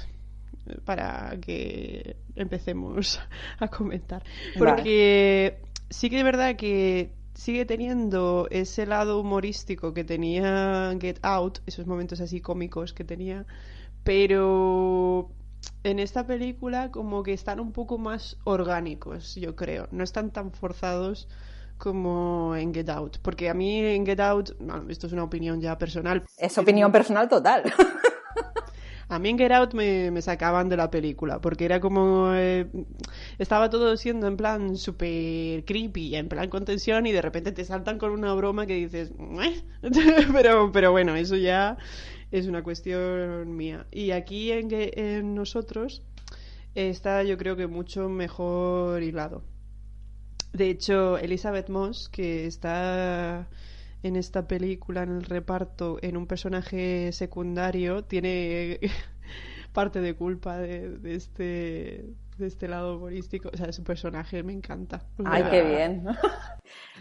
para 0.84 1.36
que 1.40 2.16
empecemos 2.36 3.20
a 3.58 3.68
comentar. 3.68 4.22
Vale. 4.58 4.58
Porque 4.58 5.58
sí 5.90 6.08
que 6.10 6.18
es 6.18 6.24
verdad 6.24 6.56
que 6.56 7.10
sigue 7.34 7.64
teniendo 7.64 8.46
ese 8.50 8.86
lado 8.86 9.20
humorístico 9.20 9.94
que 9.94 10.04
tenía 10.04 10.96
Get 11.00 11.18
Out, 11.22 11.58
esos 11.66 11.86
momentos 11.86 12.20
así 12.20 12.40
cómicos 12.40 12.92
que 12.92 13.04
tenía, 13.04 13.46
pero 14.04 15.30
en 15.84 15.98
esta 15.98 16.26
película 16.26 16.90
como 16.90 17.22
que 17.22 17.32
están 17.32 17.60
un 17.60 17.72
poco 17.72 17.98
más 17.98 18.38
orgánicos, 18.44 19.34
yo 19.36 19.56
creo. 19.56 19.88
No 19.90 20.04
están 20.04 20.30
tan 20.30 20.52
forzados 20.52 21.28
como 21.78 22.54
en 22.54 22.72
Get 22.72 22.88
Out. 22.88 23.18
Porque 23.22 23.48
a 23.50 23.54
mí 23.54 23.80
en 23.80 24.06
Get 24.06 24.20
Out, 24.20 24.56
bueno, 24.60 24.84
esto 24.88 25.06
es 25.06 25.12
una 25.12 25.24
opinión 25.24 25.60
ya 25.60 25.76
personal, 25.78 26.22
Es 26.36 26.56
opinión 26.58 26.92
personal 26.92 27.28
total. 27.28 27.64
a 29.08 29.18
mí 29.18 29.28
en 29.30 29.38
Get 29.38 29.52
Out 29.52 29.74
me, 29.74 30.20
sacaban 30.22 30.68
de 30.68 30.76
la 30.76 30.90
película, 30.90 31.40
porque 31.40 31.64
era 31.64 31.80
como... 31.80 32.32
eh, 32.34 32.66
estaba 33.38 33.70
todo 33.70 33.96
siendo 33.96 34.26
en 34.26 34.36
plan 34.36 34.76
súper 34.76 35.64
creepy, 35.64 36.16
en 36.16 36.28
plan 36.28 36.48
con 36.48 36.64
tensión, 36.64 37.06
y 37.06 37.12
de 37.12 37.22
repente 37.22 37.52
te 37.52 37.64
saltan 37.64 37.98
con 37.98 38.10
una 38.12 38.32
broma 38.34 38.66
que 38.66 38.74
dices... 38.76 39.12
"Eh". 39.42 39.62
pero, 40.32 40.70
pero 40.72 40.92
bueno, 40.92 41.14
eso 41.16 41.36
ya 41.36 41.76
es 42.30 42.46
una 42.46 42.62
cuestión 42.62 43.56
mía. 43.56 43.86
Y 43.90 44.10
aquí 44.12 44.52
en, 44.52 44.68
en 44.70 45.34
nosotros 45.34 46.02
está 46.74 47.22
yo 47.22 47.36
creo 47.38 47.56
que 47.56 47.66
mucho 47.66 48.08
mejor 48.08 49.02
hilado. 49.02 49.44
De 50.52 50.68
hecho, 50.70 51.18
Elizabeth 51.18 51.68
Moss, 51.70 52.08
que 52.08 52.46
está 52.46 53.48
en 54.02 54.16
esta 54.16 54.46
película, 54.46 55.02
en 55.02 55.10
el 55.10 55.22
reparto, 55.22 55.98
en 56.02 56.16
un 56.16 56.26
personaje 56.26 57.12
secundario, 57.12 58.04
tiene 58.04 58.80
parte 59.72 60.00
de 60.00 60.14
culpa 60.14 60.58
de, 60.58 60.98
de 60.98 61.14
este 61.14 62.14
de 62.38 62.46
este 62.46 62.68
lado 62.68 62.96
humorístico. 62.96 63.50
O 63.52 63.56
sea, 63.56 63.72
su 63.72 63.84
personaje 63.84 64.42
me 64.42 64.52
encanta. 64.52 65.02
O 65.18 65.22
Ay, 65.26 65.44
qué 65.50 65.62
bien. 65.62 66.06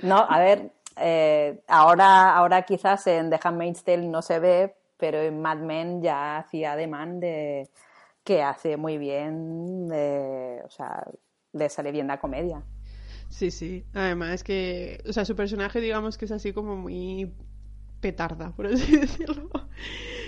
No, 0.03 0.17
a 0.17 0.39
ver, 0.39 0.73
eh, 0.97 1.61
ahora, 1.67 2.35
ahora 2.35 2.63
quizás 2.63 3.07
en 3.07 3.29
The 3.29 3.39
Handmaid's 3.41 3.83
Tale 3.83 4.07
no 4.07 4.21
se 4.21 4.39
ve, 4.39 4.75
pero 4.97 5.19
en 5.19 5.41
Mad 5.41 5.59
Men 5.59 6.01
ya 6.01 6.39
hacía 6.39 6.73
ademán 6.73 7.19
de 7.19 7.69
que 8.23 8.43
hace 8.43 8.75
muy 8.77 8.97
bien, 8.97 9.87
de, 9.87 10.61
o 10.65 10.69
sea, 10.69 11.05
le 11.53 11.69
sale 11.69 11.91
bien 11.91 12.07
la 12.07 12.19
comedia. 12.19 12.63
Sí, 13.31 13.49
sí. 13.51 13.85
Además 13.93 14.43
que, 14.43 15.01
o 15.07 15.13
sea, 15.13 15.25
su 15.25 15.35
personaje 15.35 15.79
digamos 15.81 16.17
que 16.17 16.25
es 16.25 16.31
así 16.31 16.53
como 16.53 16.75
muy 16.75 17.33
petarda, 18.01 18.53
por 18.55 18.67
así 18.67 18.97
decirlo. 18.97 19.49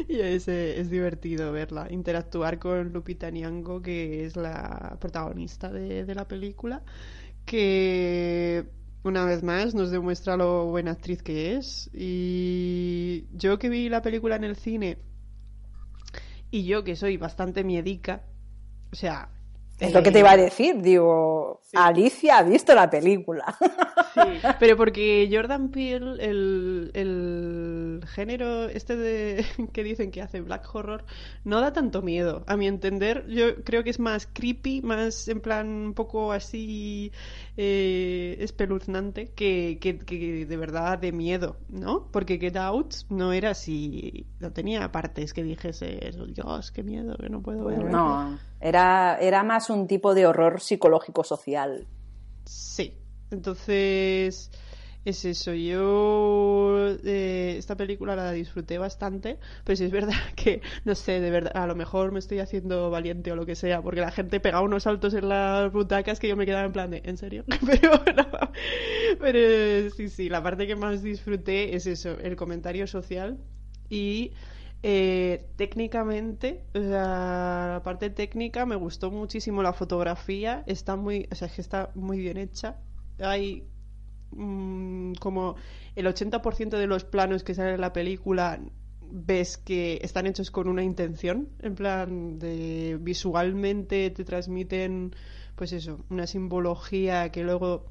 Y 0.08 0.20
es, 0.22 0.48
eh, 0.48 0.80
es 0.80 0.90
divertido 0.90 1.52
verla, 1.52 1.88
interactuar 1.92 2.60
con 2.60 2.94
Lupita 2.94 3.30
Nyong'o, 3.32 3.82
que 3.82 4.26
es 4.26 4.36
la 4.38 4.98
protagonista 5.02 5.72
de 5.72 6.16
la 6.16 6.28
película, 6.28 6.84
que 7.46 8.66
una 9.04 9.26
vez 9.26 9.44
más 9.44 9.76
nos 9.76 9.92
demuestra 9.92 10.38
lo 10.38 10.68
buena 10.68 10.92
actriz 10.92 11.24
que 11.24 11.56
es. 11.58 11.90
Y 11.94 13.28
yo 13.34 13.60
que 13.60 13.70
vi 13.70 13.90
la 13.90 14.02
película 14.02 14.38
en 14.38 14.46
el 14.46 14.56
cine, 14.58 15.00
y 16.52 16.66
yo 16.66 16.84
que 16.84 16.96
soy 16.96 17.18
bastante 17.18 17.64
miedica, 17.64 18.24
o 18.92 18.96
sea, 18.96 19.33
es 19.84 19.94
lo 19.94 20.04
que 20.04 20.12
te 20.12 20.20
iba 20.20 20.32
a 20.32 20.38
decir, 20.38 20.82
digo, 20.82 21.62
Alicia 21.74 22.38
ha 22.38 22.44
visto 22.44 22.74
la 22.74 22.90
película. 22.90 23.56
Sí, 24.14 24.22
pero 24.60 24.78
porque 24.78 25.30
Jordan 25.32 25.70
Peele, 25.70 26.24
el, 26.24 26.92
el 26.94 28.02
género 28.08 28.70
este 28.70 28.96
de 28.96 29.46
que 29.74 29.84
dicen 29.84 30.12
que 30.12 30.22
hace 30.22 30.42
black 30.42 30.74
horror, 30.74 31.06
no 31.44 31.60
da 31.62 31.74
tanto 31.74 32.02
miedo. 32.02 32.44
A 32.48 32.56
mi 32.58 32.68
entender, 32.68 33.26
yo 33.28 33.64
creo 33.64 33.84
que 33.84 33.90
es 33.90 34.00
más 34.00 34.28
creepy, 34.32 34.82
más 34.82 35.28
en 35.28 35.42
plan 35.42 35.68
un 35.68 35.94
poco 35.94 36.32
así 36.32 37.12
eh, 37.58 38.38
espeluznante 38.40 39.32
que, 39.32 39.78
que, 39.82 39.98
que, 40.00 40.46
de 40.46 40.58
verdad 40.58 41.00
de 41.00 41.12
miedo, 41.12 41.58
¿no? 41.70 42.08
Porque 42.12 42.38
Get 42.38 42.58
Out 42.58 42.94
no 43.10 43.34
era 43.34 43.52
así, 43.52 44.28
no 44.40 44.52
tenía 44.52 44.92
partes 44.92 45.34
que 45.34 45.44
dijese, 45.44 46.12
Dios, 46.30 46.72
qué 46.72 46.84
miedo, 46.84 47.16
que 47.18 47.30
no 47.30 47.42
puedo 47.42 47.66
ver. 47.66 47.84
No, 47.86 48.38
era, 48.64 49.18
era 49.20 49.44
más 49.44 49.70
un 49.70 49.88
tipo 49.88 50.16
de 50.16 50.26
horror 50.26 50.62
psicológico 50.62 51.26
social. 51.26 51.86
Sí, 52.46 52.98
entonces, 53.30 54.50
es 55.04 55.26
eso. 55.26 55.54
Yo 55.54 56.96
eh, 57.04 57.56
esta 57.58 57.76
película 57.76 58.16
la 58.16 58.32
disfruté 58.32 58.78
bastante, 58.78 59.38
pero 59.66 59.76
sí 59.76 59.84
es 59.84 59.92
verdad 59.92 60.14
que, 60.38 60.62
no 60.86 60.96
sé, 60.96 61.20
de 61.20 61.30
verdad, 61.30 61.52
a 61.56 61.68
lo 61.68 61.76
mejor 61.76 62.14
me 62.14 62.20
estoy 62.20 62.40
haciendo 62.40 62.90
valiente 62.90 63.34
o 63.34 63.36
lo 63.36 63.46
que 63.46 63.56
sea, 63.56 63.82
porque 63.82 64.00
la 64.00 64.12
gente 64.12 64.40
pegaba 64.40 64.64
unos 64.64 64.84
saltos 64.84 65.14
en 65.14 65.28
las 65.28 65.72
butacas 65.74 66.22
que 66.22 66.30
yo 66.30 66.38
me 66.38 66.46
quedaba 66.46 66.66
en 66.66 66.72
plan 66.72 66.90
de, 66.90 67.02
¿en 67.04 67.18
serio? 67.18 67.44
Pero 67.66 68.00
pero 69.20 69.90
sí, 69.90 70.10
sí, 70.10 70.30
la 70.30 70.42
parte 70.42 70.68
que 70.68 70.76
más 70.76 71.04
disfruté 71.04 71.76
es 71.76 71.86
eso, 71.86 72.18
el 72.20 72.38
comentario 72.38 72.88
social 72.88 73.38
y... 73.90 74.32
Eh, 74.86 75.48
técnicamente, 75.56 76.66
o 76.76 76.80
sea, 76.80 77.68
la 77.76 77.82
parte 77.86 78.10
técnica 78.10 78.66
me 78.66 78.76
gustó 78.76 79.12
muchísimo 79.12 79.64
la 79.64 79.72
fotografía, 79.72 80.64
está 80.68 80.98
muy, 80.98 81.26
o 81.32 81.36
sea, 81.36 81.48
que 81.48 81.62
está 81.62 81.92
muy 81.96 82.20
bien 82.20 82.36
hecha, 82.36 82.82
hay 83.20 83.64
mm, 84.32 85.14
como 85.22 85.56
el 85.96 86.06
80% 86.06 86.78
de 86.78 86.88
los 86.88 87.06
planos 87.06 87.46
que 87.46 87.56
salen 87.56 87.76
en 87.76 87.82
la 87.82 87.94
película 87.94 88.60
ves 89.10 89.58
que 89.58 90.00
están 90.02 90.28
hechos 90.28 90.52
con 90.52 90.68
una 90.68 90.84
intención, 90.84 91.48
en 91.62 91.76
plan 91.76 92.40
de 92.40 92.98
visualmente 93.00 94.10
te 94.10 94.26
transmiten 94.26 95.16
pues 95.56 95.72
eso, 95.72 96.04
una 96.10 96.28
simbología 96.28 97.32
que 97.32 97.44
luego 97.44 97.86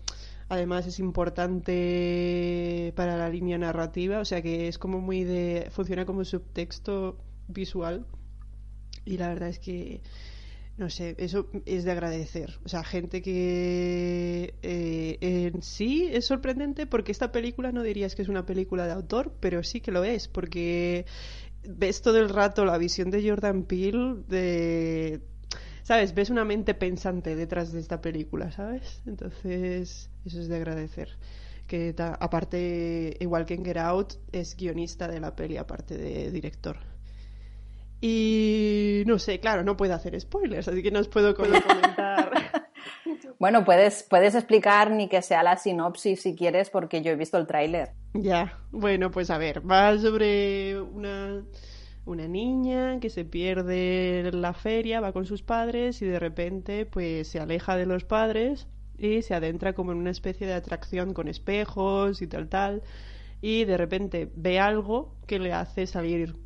además 0.52 0.86
es 0.86 0.98
importante 0.98 2.92
para 2.94 3.16
la 3.16 3.30
línea 3.30 3.56
narrativa, 3.56 4.20
o 4.20 4.24
sea 4.26 4.42
que 4.42 4.68
es 4.68 4.78
como 4.78 5.00
muy 5.00 5.24
de 5.24 5.68
funciona 5.70 6.04
como 6.04 6.26
subtexto 6.26 7.16
visual 7.48 8.04
y 9.06 9.16
la 9.16 9.28
verdad 9.28 9.48
es 9.48 9.58
que 9.58 10.02
no 10.76 10.90
sé, 10.90 11.14
eso 11.18 11.48
es 11.64 11.84
de 11.84 11.92
agradecer. 11.92 12.58
O 12.64 12.68
sea, 12.68 12.82
gente 12.82 13.22
que 13.22 14.54
eh, 14.62 15.18
en 15.20 15.62
sí 15.62 16.08
es 16.10 16.26
sorprendente 16.26 16.86
porque 16.86 17.12
esta 17.12 17.32
película 17.32 17.72
no 17.72 17.82
dirías 17.82 18.14
que 18.14 18.22
es 18.22 18.28
una 18.28 18.44
película 18.44 18.86
de 18.86 18.92
autor, 18.92 19.34
pero 19.40 19.62
sí 19.62 19.80
que 19.80 19.92
lo 19.92 20.04
es, 20.04 20.28
porque 20.28 21.06
ves 21.66 22.02
todo 22.02 22.18
el 22.18 22.28
rato 22.28 22.64
la 22.64 22.78
visión 22.78 23.10
de 23.10 23.26
Jordan 23.26 23.64
Peele 23.64 24.16
de... 24.28 25.20
¿Sabes? 25.82 26.14
Ves 26.14 26.30
una 26.30 26.44
mente 26.44 26.74
pensante 26.74 27.34
detrás 27.34 27.72
de 27.72 27.80
esta 27.80 28.00
película, 28.00 28.52
¿sabes? 28.52 29.02
Entonces, 29.06 30.10
eso 30.24 30.40
es 30.40 30.48
de 30.48 30.56
agradecer. 30.56 31.08
Que 31.66 31.94
aparte, 31.98 33.16
igual 33.20 33.46
que 33.46 33.54
en 33.54 33.64
Get 33.64 33.78
Out, 33.78 34.14
es 34.32 34.56
guionista 34.56 35.08
de 35.08 35.20
la 35.20 35.34
peli, 35.34 35.56
aparte 35.56 35.96
de 35.96 36.30
director. 36.30 36.76
Y 38.00 39.04
no 39.06 39.18
sé, 39.18 39.38
claro, 39.38 39.62
no 39.62 39.76
puedo 39.76 39.94
hacer 39.94 40.20
spoilers, 40.20 40.66
así 40.66 40.82
que 40.82 40.90
no 40.90 40.98
os 40.98 41.08
puedo 41.08 41.34
comentar. 41.34 42.32
bueno, 43.38 43.64
puedes, 43.64 44.02
puedes 44.02 44.34
explicar 44.34 44.90
ni 44.90 45.08
que 45.08 45.22
sea 45.22 45.44
la 45.44 45.56
sinopsis 45.56 46.20
si 46.20 46.34
quieres, 46.34 46.68
porque 46.68 47.02
yo 47.02 47.12
he 47.12 47.16
visto 47.16 47.38
el 47.38 47.46
tráiler. 47.46 47.92
Ya, 48.14 48.58
bueno, 48.72 49.10
pues 49.12 49.30
a 49.30 49.38
ver, 49.38 49.68
va 49.68 49.96
sobre 49.98 50.80
una, 50.80 51.44
una 52.04 52.26
niña 52.28 52.98
que 53.00 53.10
se 53.10 53.24
pierde 53.24 54.30
la 54.32 54.54
feria, 54.54 55.00
va 55.00 55.12
con 55.12 55.26
sus 55.26 55.42
padres 55.42 56.02
y 56.02 56.06
de 56.06 56.18
repente 56.18 56.86
pues 56.86 57.28
se 57.28 57.40
aleja 57.40 57.76
de 57.76 57.86
los 57.86 58.04
padres 58.04 58.66
y 58.98 59.22
se 59.22 59.34
adentra 59.34 59.74
como 59.74 59.92
en 59.92 59.98
una 59.98 60.10
especie 60.10 60.46
de 60.46 60.54
atracción 60.54 61.14
con 61.14 61.28
espejos 61.28 62.22
y 62.22 62.26
tal 62.26 62.48
tal 62.48 62.82
y 63.40 63.64
de 63.64 63.76
repente 63.76 64.30
ve 64.36 64.58
algo 64.58 65.16
que 65.26 65.38
le 65.38 65.52
hace 65.52 65.86
salir 65.86 66.36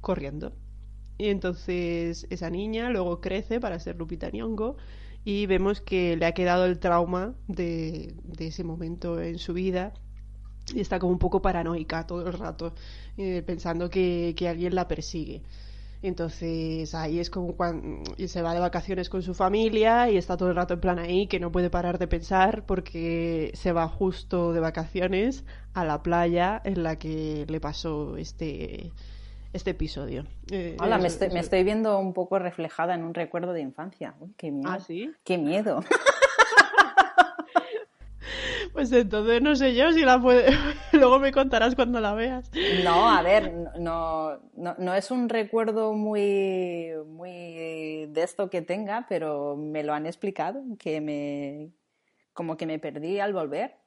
corriendo. 0.00 0.52
Y 1.18 1.28
entonces 1.28 2.26
esa 2.30 2.50
niña 2.50 2.90
luego 2.90 3.20
crece 3.20 3.60
para 3.60 3.78
ser 3.78 3.96
Lupita 3.96 4.30
Nyong'o 4.30 4.76
y 5.24 5.46
vemos 5.46 5.80
que 5.80 6.16
le 6.16 6.26
ha 6.26 6.32
quedado 6.32 6.66
el 6.66 6.78
trauma 6.78 7.34
de, 7.48 8.14
ese 8.38 8.64
momento 8.64 9.20
en 9.20 9.38
su 9.38 9.52
vida 9.52 9.94
y 10.72 10.80
está 10.80 10.98
como 10.98 11.12
un 11.12 11.18
poco 11.18 11.42
paranoica 11.42 12.06
todo 12.06 12.26
el 12.26 12.32
rato, 12.32 12.74
eh, 13.16 13.42
pensando 13.44 13.90
que, 13.90 14.34
alguien 14.48 14.74
la 14.74 14.88
persigue. 14.88 15.42
Entonces 16.02 16.94
ahí 16.94 17.18
es 17.18 17.30
como 17.30 17.56
cuando 17.56 18.02
y 18.18 18.28
se 18.28 18.42
va 18.42 18.52
de 18.52 18.60
vacaciones 18.60 19.08
con 19.08 19.22
su 19.22 19.32
familia 19.32 20.10
y 20.10 20.18
está 20.18 20.36
todo 20.36 20.50
el 20.50 20.56
rato 20.56 20.74
en 20.74 20.80
plan 20.80 20.98
ahí 20.98 21.26
que 21.28 21.40
no 21.40 21.50
puede 21.50 21.70
parar 21.70 21.98
de 21.98 22.06
pensar 22.06 22.66
porque 22.66 23.50
se 23.54 23.72
va 23.72 23.88
justo 23.88 24.52
de 24.52 24.60
vacaciones 24.60 25.44
a 25.72 25.82
la 25.86 26.02
playa 26.02 26.60
en 26.62 26.82
la 26.82 26.96
que 26.96 27.46
le 27.48 27.58
pasó 27.58 28.18
este 28.18 28.92
este 29.54 29.70
episodio. 29.70 30.26
Eh, 30.50 30.76
Hola, 30.80 30.98
me, 30.98 31.06
estoy, 31.06 31.64
viendo 31.64 31.98
un 31.98 32.12
poco 32.12 32.38
reflejada 32.38 32.94
en 32.94 33.04
un 33.04 33.14
recuerdo 33.14 33.52
de 33.52 33.62
infancia. 33.62 34.14
qué 34.36 34.50
miedo. 34.50 34.68
¿Ah, 34.70 34.80
sí? 34.80 35.12
Qué 35.24 35.38
miedo. 35.38 35.80
Pues 38.74 38.90
entonces 38.90 39.40
no 39.40 39.54
sé 39.54 39.76
yo 39.76 39.92
si 39.92 40.02
la 40.02 40.20
puede. 40.20 40.50
Luego 40.92 41.20
me 41.20 41.30
contarás 41.30 41.76
cuando 41.76 42.00
la 42.00 42.12
veas. 42.12 42.50
No, 42.82 43.08
a 43.08 43.22
ver, 43.22 43.54
no, 43.78 44.40
no, 44.56 44.94
es 44.94 45.12
un 45.12 45.28
recuerdo 45.28 45.92
muy, 45.92 46.90
muy 47.06 48.06
de 48.06 48.22
esto 48.22 48.50
que 48.50 48.62
tenga, 48.62 49.06
pero 49.08 49.56
me 49.56 49.84
lo 49.84 49.94
han 49.94 50.06
explicado, 50.06 50.60
que 50.76 51.00
me. 51.00 51.72
como 52.32 52.56
que 52.56 52.66
me 52.66 52.80
perdí 52.80 53.20
al 53.20 53.32
volver 53.32 53.78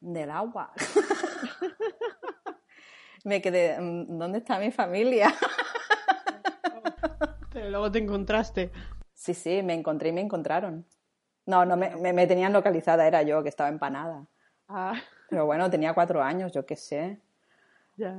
del 0.00 0.32
agua. 0.32 0.72
me 3.24 3.40
quedé, 3.40 3.80
mm, 3.80 4.18
¿dónde 4.18 4.38
está 4.38 4.58
mi 4.58 4.72
familia? 4.72 5.32
Pero 7.52 7.70
luego 7.70 7.92
te 7.92 8.00
encontraste. 8.00 8.72
Sí, 9.14 9.32
sí, 9.32 9.62
me 9.62 9.74
encontré 9.74 10.08
y 10.08 10.12
me 10.12 10.22
encontraron. 10.22 10.86
No, 11.46 11.64
no, 11.64 11.76
me, 11.76 12.12
me, 12.12 12.26
tenían 12.26 12.52
localizada, 12.52 13.06
era 13.06 13.22
yo 13.22 13.42
que 13.42 13.48
estaba 13.48 13.68
empanada. 13.68 14.26
Ah. 14.68 14.94
Pero 15.28 15.46
bueno, 15.46 15.70
tenía 15.70 15.94
cuatro 15.94 16.22
años, 16.22 16.52
yo 16.52 16.66
qué 16.66 16.76
sé. 16.76 17.20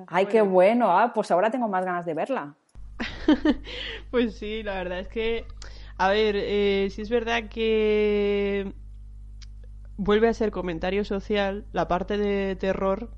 Ay, 0.07 0.25
qué 0.25 0.41
bueno. 0.41 0.97
Ah, 0.97 1.11
pues 1.13 1.31
ahora 1.31 1.49
tengo 1.49 1.67
más 1.67 1.85
ganas 1.85 2.05
de 2.05 2.13
verla. 2.13 2.55
pues 4.11 4.37
sí, 4.37 4.63
la 4.63 4.75
verdad 4.75 4.99
es 4.99 5.07
que, 5.07 5.45
a 5.97 6.09
ver, 6.09 6.35
eh, 6.37 6.89
si 6.91 7.01
es 7.01 7.09
verdad 7.09 7.49
que 7.49 8.73
vuelve 9.97 10.27
a 10.27 10.33
ser 10.33 10.51
comentario 10.51 11.03
social, 11.05 11.65
la 11.71 11.87
parte 11.87 12.17
de 12.17 12.55
terror 12.55 13.11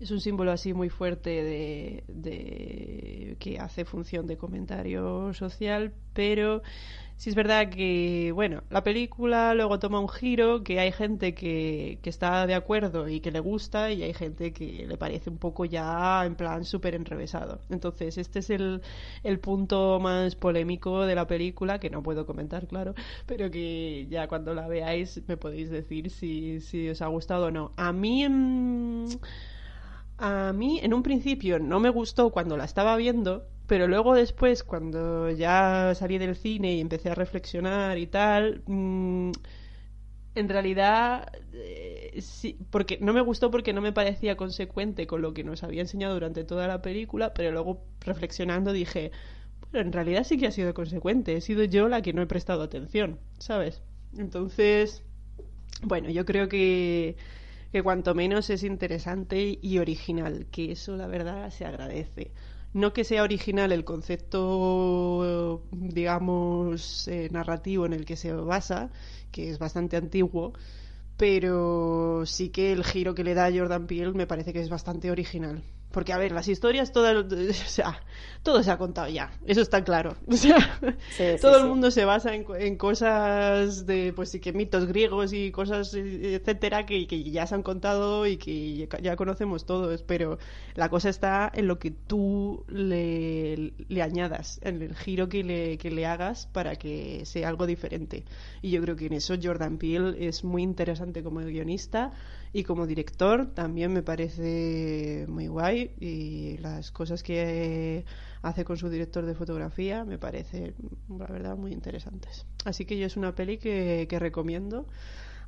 es 0.00 0.10
un 0.10 0.20
símbolo 0.20 0.52
así 0.52 0.74
muy 0.74 0.88
fuerte 0.88 1.30
de, 1.30 3.36
que 3.38 3.58
hace 3.58 3.84
función 3.84 4.26
de 4.26 4.36
comentario 4.36 5.32
social, 5.34 5.92
pero 6.12 6.62
sí 7.16 7.30
es 7.30 7.36
verdad 7.36 7.70
que, 7.70 8.32
bueno, 8.34 8.64
la 8.70 8.82
película 8.82 9.54
luego 9.54 9.78
toma 9.78 10.00
un 10.00 10.08
giro, 10.08 10.64
que 10.64 10.80
hay 10.80 10.90
gente 10.90 11.34
que, 11.34 11.98
que 12.02 12.10
está 12.10 12.46
de 12.46 12.54
acuerdo 12.54 13.08
y 13.08 13.20
que 13.20 13.30
le 13.30 13.40
gusta, 13.40 13.92
y 13.92 14.02
hay 14.02 14.14
gente 14.14 14.52
que 14.52 14.84
le 14.86 14.96
parece 14.96 15.30
un 15.30 15.38
poco 15.38 15.64
ya 15.64 16.24
en 16.26 16.34
plan 16.34 16.64
súper 16.64 16.96
enrevesado. 16.96 17.60
Entonces, 17.70 18.18
este 18.18 18.40
es 18.40 18.50
el, 18.50 18.82
el 19.22 19.38
punto 19.38 20.00
más 20.00 20.34
polémico 20.34 21.06
de 21.06 21.14
la 21.14 21.26
película, 21.26 21.78
que 21.78 21.90
no 21.90 22.02
puedo 22.02 22.26
comentar, 22.26 22.66
claro, 22.66 22.94
pero 23.26 23.50
que 23.50 24.06
ya 24.10 24.26
cuando 24.26 24.54
la 24.54 24.66
veáis 24.66 25.22
me 25.28 25.36
podéis 25.36 25.70
decir 25.70 26.10
si, 26.10 26.60
si 26.60 26.88
os 26.88 27.00
ha 27.00 27.06
gustado 27.06 27.46
o 27.46 27.50
no. 27.52 27.72
A 27.76 27.92
mí... 27.92 28.28
Mm, 28.28 29.06
A 30.18 30.52
mí, 30.52 30.80
en 30.82 30.94
un 30.94 31.02
principio, 31.02 31.58
no 31.58 31.80
me 31.80 31.90
gustó 31.90 32.30
cuando 32.30 32.56
la 32.56 32.64
estaba 32.64 32.96
viendo, 32.96 33.46
pero 33.66 33.88
luego 33.88 34.14
después, 34.14 34.62
cuando 34.64 35.30
ya 35.30 35.92
salí 35.94 36.18
del 36.18 36.36
cine 36.36 36.74
y 36.74 36.80
empecé 36.80 37.10
a 37.10 37.14
reflexionar 37.14 37.98
y 37.98 38.06
tal, 38.06 38.62
mm, 38.66 39.32
en 40.36 40.48
realidad, 40.48 41.28
eh, 41.52 42.18
sí, 42.20 42.58
porque 42.70 42.98
no 43.00 43.12
me 43.12 43.20
gustó 43.20 43.50
porque 43.50 43.72
no 43.72 43.80
me 43.80 43.92
parecía 43.92 44.36
consecuente 44.36 45.06
con 45.06 45.22
lo 45.22 45.32
que 45.32 45.44
nos 45.44 45.62
había 45.62 45.82
enseñado 45.82 46.14
durante 46.14 46.44
toda 46.44 46.66
la 46.66 46.82
película, 46.82 47.32
pero 47.34 47.52
luego 47.52 47.84
reflexionando 48.00 48.72
dije, 48.72 49.12
bueno, 49.72 49.86
en 49.88 49.92
realidad 49.92 50.24
sí 50.24 50.38
que 50.38 50.46
ha 50.48 50.50
sido 50.52 50.74
consecuente, 50.74 51.36
he 51.36 51.40
sido 51.40 51.64
yo 51.64 51.88
la 51.88 52.02
que 52.02 52.12
no 52.12 52.22
he 52.22 52.26
prestado 52.26 52.62
atención, 52.62 53.18
¿sabes? 53.38 53.82
Entonces, 54.18 55.02
bueno, 55.82 56.10
yo 56.10 56.24
creo 56.24 56.48
que, 56.48 57.16
que 57.74 57.82
cuanto 57.82 58.14
menos 58.14 58.50
es 58.50 58.62
interesante 58.62 59.58
y 59.60 59.78
original, 59.78 60.46
que 60.52 60.70
eso 60.70 60.96
la 60.96 61.08
verdad 61.08 61.50
se 61.50 61.64
agradece 61.64 62.30
no 62.72 62.92
que 62.92 63.02
sea 63.02 63.24
original 63.24 63.72
el 63.72 63.84
concepto, 63.84 65.60
digamos, 65.72 67.08
eh, 67.08 67.28
narrativo 67.32 67.86
en 67.86 67.92
el 67.94 68.04
que 68.04 68.16
se 68.16 68.32
basa, 68.32 68.90
que 69.32 69.50
es 69.50 69.58
bastante 69.58 69.96
antiguo, 69.96 70.52
pero 71.16 72.24
sí 72.26 72.50
que 72.50 72.72
el 72.72 72.84
giro 72.84 73.14
que 73.16 73.24
le 73.24 73.34
da 73.34 73.50
Jordan 73.52 73.88
Peele 73.88 74.12
me 74.12 74.28
parece 74.28 74.52
que 74.52 74.60
es 74.60 74.68
bastante 74.68 75.10
original. 75.10 75.64
Porque, 75.94 76.12
a 76.12 76.18
ver, 76.18 76.32
las 76.32 76.48
historias, 76.48 76.90
todas, 76.90 77.14
o 77.32 77.52
sea, 77.52 78.00
todo 78.42 78.62
se 78.64 78.70
ha 78.72 78.76
contado 78.76 79.08
ya, 79.08 79.30
eso 79.46 79.60
está 79.60 79.84
claro. 79.84 80.16
O 80.26 80.36
sea, 80.36 81.38
todo 81.40 81.58
el 81.58 81.68
mundo 81.68 81.92
se 81.92 82.04
basa 82.04 82.34
en, 82.34 82.76
cosas 82.76 83.86
de, 83.86 84.12
pues 84.12 84.30
sí, 84.30 84.40
que 84.40 84.52
mitos 84.52 84.86
griegos 84.86 85.32
y 85.32 85.52
cosas, 85.52 85.94
etcétera, 85.94 86.84
que, 86.84 87.06
ya 87.06 87.46
se 87.46 87.54
han 87.54 87.62
contado 87.62 88.26
y 88.26 88.36
que 88.36 88.88
ya 89.00 89.14
conocemos 89.14 89.64
todos, 89.64 90.02
pero 90.02 90.38
la 90.74 90.88
cosa 90.88 91.08
está 91.08 91.50
en 91.54 91.68
lo 91.68 91.78
que 91.78 91.92
tú 91.92 92.64
le, 92.68 93.72
le 93.88 94.02
añadas, 94.02 94.58
en 94.62 94.82
el 94.82 94.96
giro 94.96 95.28
que 95.28 95.44
le, 95.44 95.78
que 95.78 95.92
le 95.92 96.04
hagas 96.04 96.46
para 96.52 96.74
que 96.74 97.24
sea 97.24 97.48
algo 97.48 97.66
diferente. 97.66 98.24
Y 98.60 98.70
yo 98.70 98.82
creo 98.82 98.96
que 98.96 99.06
en 99.06 99.12
eso 99.12 99.34
Jordan 99.40 99.78
Peele 99.78 100.26
es 100.26 100.42
muy 100.42 100.62
interesante 100.62 101.22
como 101.22 101.40
guionista 101.40 102.12
y 102.52 102.62
como 102.62 102.86
director 102.86 103.52
también 103.52 103.92
me 103.92 104.02
parece 104.02 105.26
muy 105.28 105.48
guay 105.48 105.83
y 106.00 106.58
las 106.58 106.90
cosas 106.90 107.22
que 107.22 108.04
hace 108.42 108.64
con 108.64 108.76
su 108.76 108.88
director 108.88 109.24
de 109.24 109.34
fotografía 109.34 110.04
me 110.04 110.18
parece, 110.18 110.74
la 111.08 111.26
verdad, 111.26 111.56
muy 111.56 111.72
interesantes. 111.72 112.46
Así 112.64 112.84
que 112.84 112.98
yo 112.98 113.06
es 113.06 113.16
una 113.16 113.34
peli 113.34 113.58
que, 113.58 114.06
recomiendo. 114.18 114.86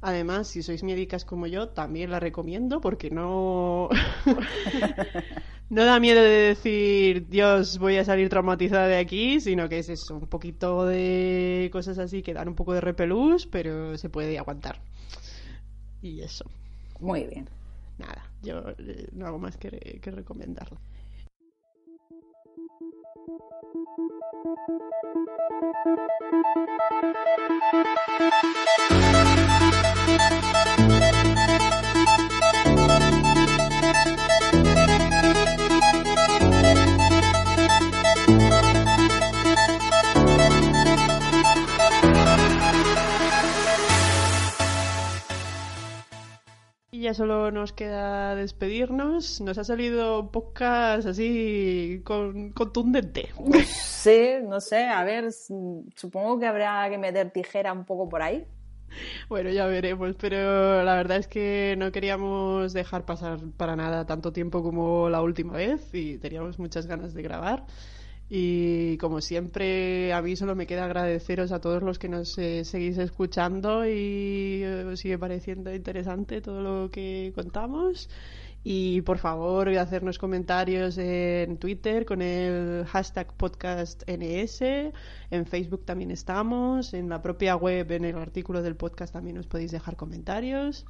Además, 0.00 0.48
si 0.48 0.62
sois 0.62 0.82
médicas 0.82 1.24
como 1.24 1.46
yo, 1.46 1.68
también 1.68 2.10
la 2.10 2.20
recomiendo 2.20 2.80
porque 2.80 3.10
no. 3.10 3.88
no 5.70 5.84
da 5.84 5.98
miedo 6.00 6.22
de 6.22 6.54
decir, 6.54 7.28
Dios, 7.28 7.78
voy 7.78 7.96
a 7.96 8.04
salir 8.04 8.28
traumatizada 8.28 8.86
de 8.86 8.98
aquí, 8.98 9.40
sino 9.40 9.68
que 9.68 9.78
es 9.78 9.88
eso, 9.88 10.14
un 10.14 10.26
poquito 10.26 10.86
de 10.86 11.68
cosas 11.72 11.98
así 11.98 12.22
que 12.22 12.34
dan 12.34 12.48
un 12.48 12.54
poco 12.54 12.74
de 12.74 12.80
repelús, 12.80 13.46
pero 13.46 13.96
se 13.98 14.08
puede 14.10 14.38
aguantar. 14.38 14.80
Y 16.02 16.20
eso. 16.20 16.44
Muy 17.00 17.24
bien. 17.24 17.48
Nada, 17.98 18.31
yo 18.43 18.62
eh, 18.78 19.09
no 19.12 19.27
hago 19.27 19.39
más 19.39 19.56
que, 19.56 20.01
que 20.02 20.10
recomendarlo. 20.10 20.78
Y 46.97 47.01
ya 47.01 47.12
solo 47.12 47.51
nos 47.51 47.74
queda 47.74 48.35
despedirnos. 48.35 49.43
Nos 49.43 49.59
ha 49.59 49.64
salido 49.64 50.20
un 50.20 50.31
podcast 50.31 51.06
así 51.06 52.01
con, 52.05 52.52
contundente. 52.52 53.28
Sí, 53.66 54.36
no 54.43 54.62
sé, 54.62 54.85
a 54.85 55.05
ver, 55.05 55.31
supongo 55.31 56.39
que 56.39 56.47
habrá 56.47 56.89
que 56.89 56.97
meter 56.97 57.31
tijera 57.32 57.74
un 57.74 57.85
poco 57.85 58.09
por 58.09 58.23
ahí. 58.23 58.47
Bueno, 59.28 59.51
ya 59.51 59.66
veremos, 59.66 60.16
pero 60.18 60.82
la 60.85 60.94
verdad 60.94 61.18
es 61.18 61.28
que 61.28 61.74
no 61.77 61.93
queríamos 61.93 62.73
dejar 62.73 63.05
pasar 63.05 63.40
para 63.59 63.77
nada 63.77 64.06
tanto 64.06 64.32
tiempo 64.32 64.62
como 64.62 65.10
la 65.10 65.20
última 65.20 65.52
vez 65.52 65.93
y 65.93 66.16
teníamos 66.16 66.59
muchas 66.59 66.86
ganas 66.86 67.12
de 67.12 67.20
grabar. 67.20 67.66
Y 68.28 68.96
como 68.98 69.20
siempre, 69.20 70.12
a 70.12 70.20
mí 70.20 70.34
solo 70.34 70.56
me 70.56 70.66
queda 70.66 70.84
agradeceros 70.84 71.52
a 71.52 71.60
todos 71.60 71.82
los 71.82 71.98
que 71.98 72.08
nos 72.08 72.36
eh, 72.38 72.64
seguís 72.64 72.98
escuchando 72.98 73.86
y 73.86 74.62
eh, 74.64 74.84
os 74.84 74.98
sigue 74.98 75.16
pareciendo 75.16 75.72
interesante 75.72 76.40
todo 76.40 76.60
lo 76.60 76.90
que 76.90 77.32
contamos. 77.36 78.08
Y 78.64 79.02
por 79.02 79.18
favor, 79.18 79.68
hacernos 79.68 80.18
comentarios 80.18 80.98
en 80.98 81.56
Twitter 81.58 82.04
con 82.04 82.20
el 82.20 82.84
hashtag 82.86 83.32
podcastNS. 83.34 84.60
En 85.30 85.46
Facebook 85.46 85.84
también 85.84 86.10
estamos. 86.10 86.92
En 86.92 87.08
la 87.08 87.22
propia 87.22 87.54
web, 87.54 87.92
en 87.92 88.06
el 88.06 88.16
artículo 88.16 88.62
del 88.62 88.74
podcast 88.74 89.12
también 89.12 89.38
os 89.38 89.46
podéis 89.46 89.70
dejar 89.70 89.94
comentarios. 89.94 90.84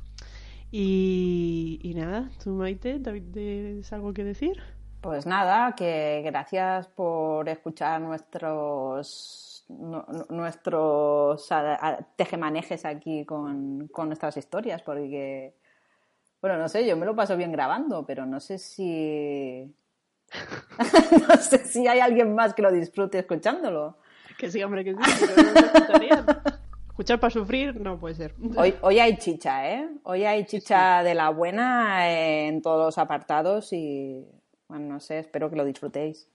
Y, 0.72 1.78
y 1.82 1.92
nada, 1.92 2.30
tú 2.42 2.50
Maite, 2.52 2.98
¿tienes 2.98 3.92
algo 3.92 4.14
que 4.14 4.24
decir? 4.24 4.56
Pues 5.06 5.24
nada, 5.24 5.76
que 5.76 6.20
gracias 6.24 6.88
por 6.88 7.48
escuchar 7.48 8.00
nuestros 8.00 9.64
nuestros 9.68 11.48
tejemanejes 12.16 12.84
aquí 12.84 13.24
con, 13.24 13.88
nuestras 13.96 14.36
historias, 14.36 14.82
porque, 14.82 15.54
bueno, 16.40 16.58
no 16.58 16.68
sé, 16.68 16.84
yo 16.84 16.96
me 16.96 17.06
lo 17.06 17.14
paso 17.14 17.36
bien 17.36 17.52
grabando, 17.52 18.04
pero 18.04 18.26
no 18.26 18.40
sé 18.40 18.58
si... 18.58 19.72
no 21.28 21.36
sé 21.36 21.58
si 21.58 21.86
hay 21.86 22.00
alguien 22.00 22.34
más 22.34 22.52
que 22.52 22.62
lo 22.62 22.72
disfrute 22.72 23.20
escuchándolo. 23.20 23.98
Que 24.36 24.50
sí, 24.50 24.60
hombre, 24.64 24.82
que 24.82 24.92
sí. 24.92 24.98
Escuchar 26.88 27.20
para 27.20 27.30
sufrir 27.30 27.80
no 27.80 27.96
puede 28.00 28.16
ser. 28.16 28.34
Hoy, 28.56 28.74
hoy 28.80 28.98
hay 28.98 29.18
chicha, 29.18 29.70
¿eh? 29.70 29.88
Hoy 30.02 30.24
hay 30.24 30.46
chicha 30.46 31.04
de 31.04 31.14
la 31.14 31.30
buena 31.30 32.10
en 32.10 32.60
todos 32.60 32.86
los 32.86 32.98
apartados 32.98 33.72
y 33.72 34.26
bueno, 34.68 34.86
no 34.86 35.00
sé, 35.00 35.18
espero 35.18 35.50
que 35.50 35.56
lo 35.56 35.64
disfrutéis. 35.64 36.28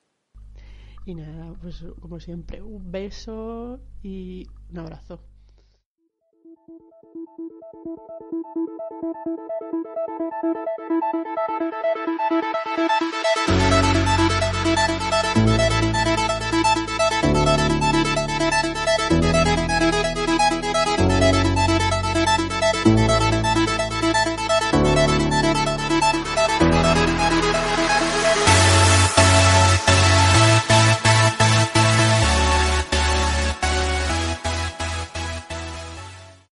Y 1.06 1.16
nada, 1.16 1.54
pues 1.62 1.84
como 2.00 2.20
siempre, 2.20 2.62
un 2.62 2.92
beso 2.92 3.80
y 4.04 4.48
un 4.70 4.80
abrazo. 4.80 5.20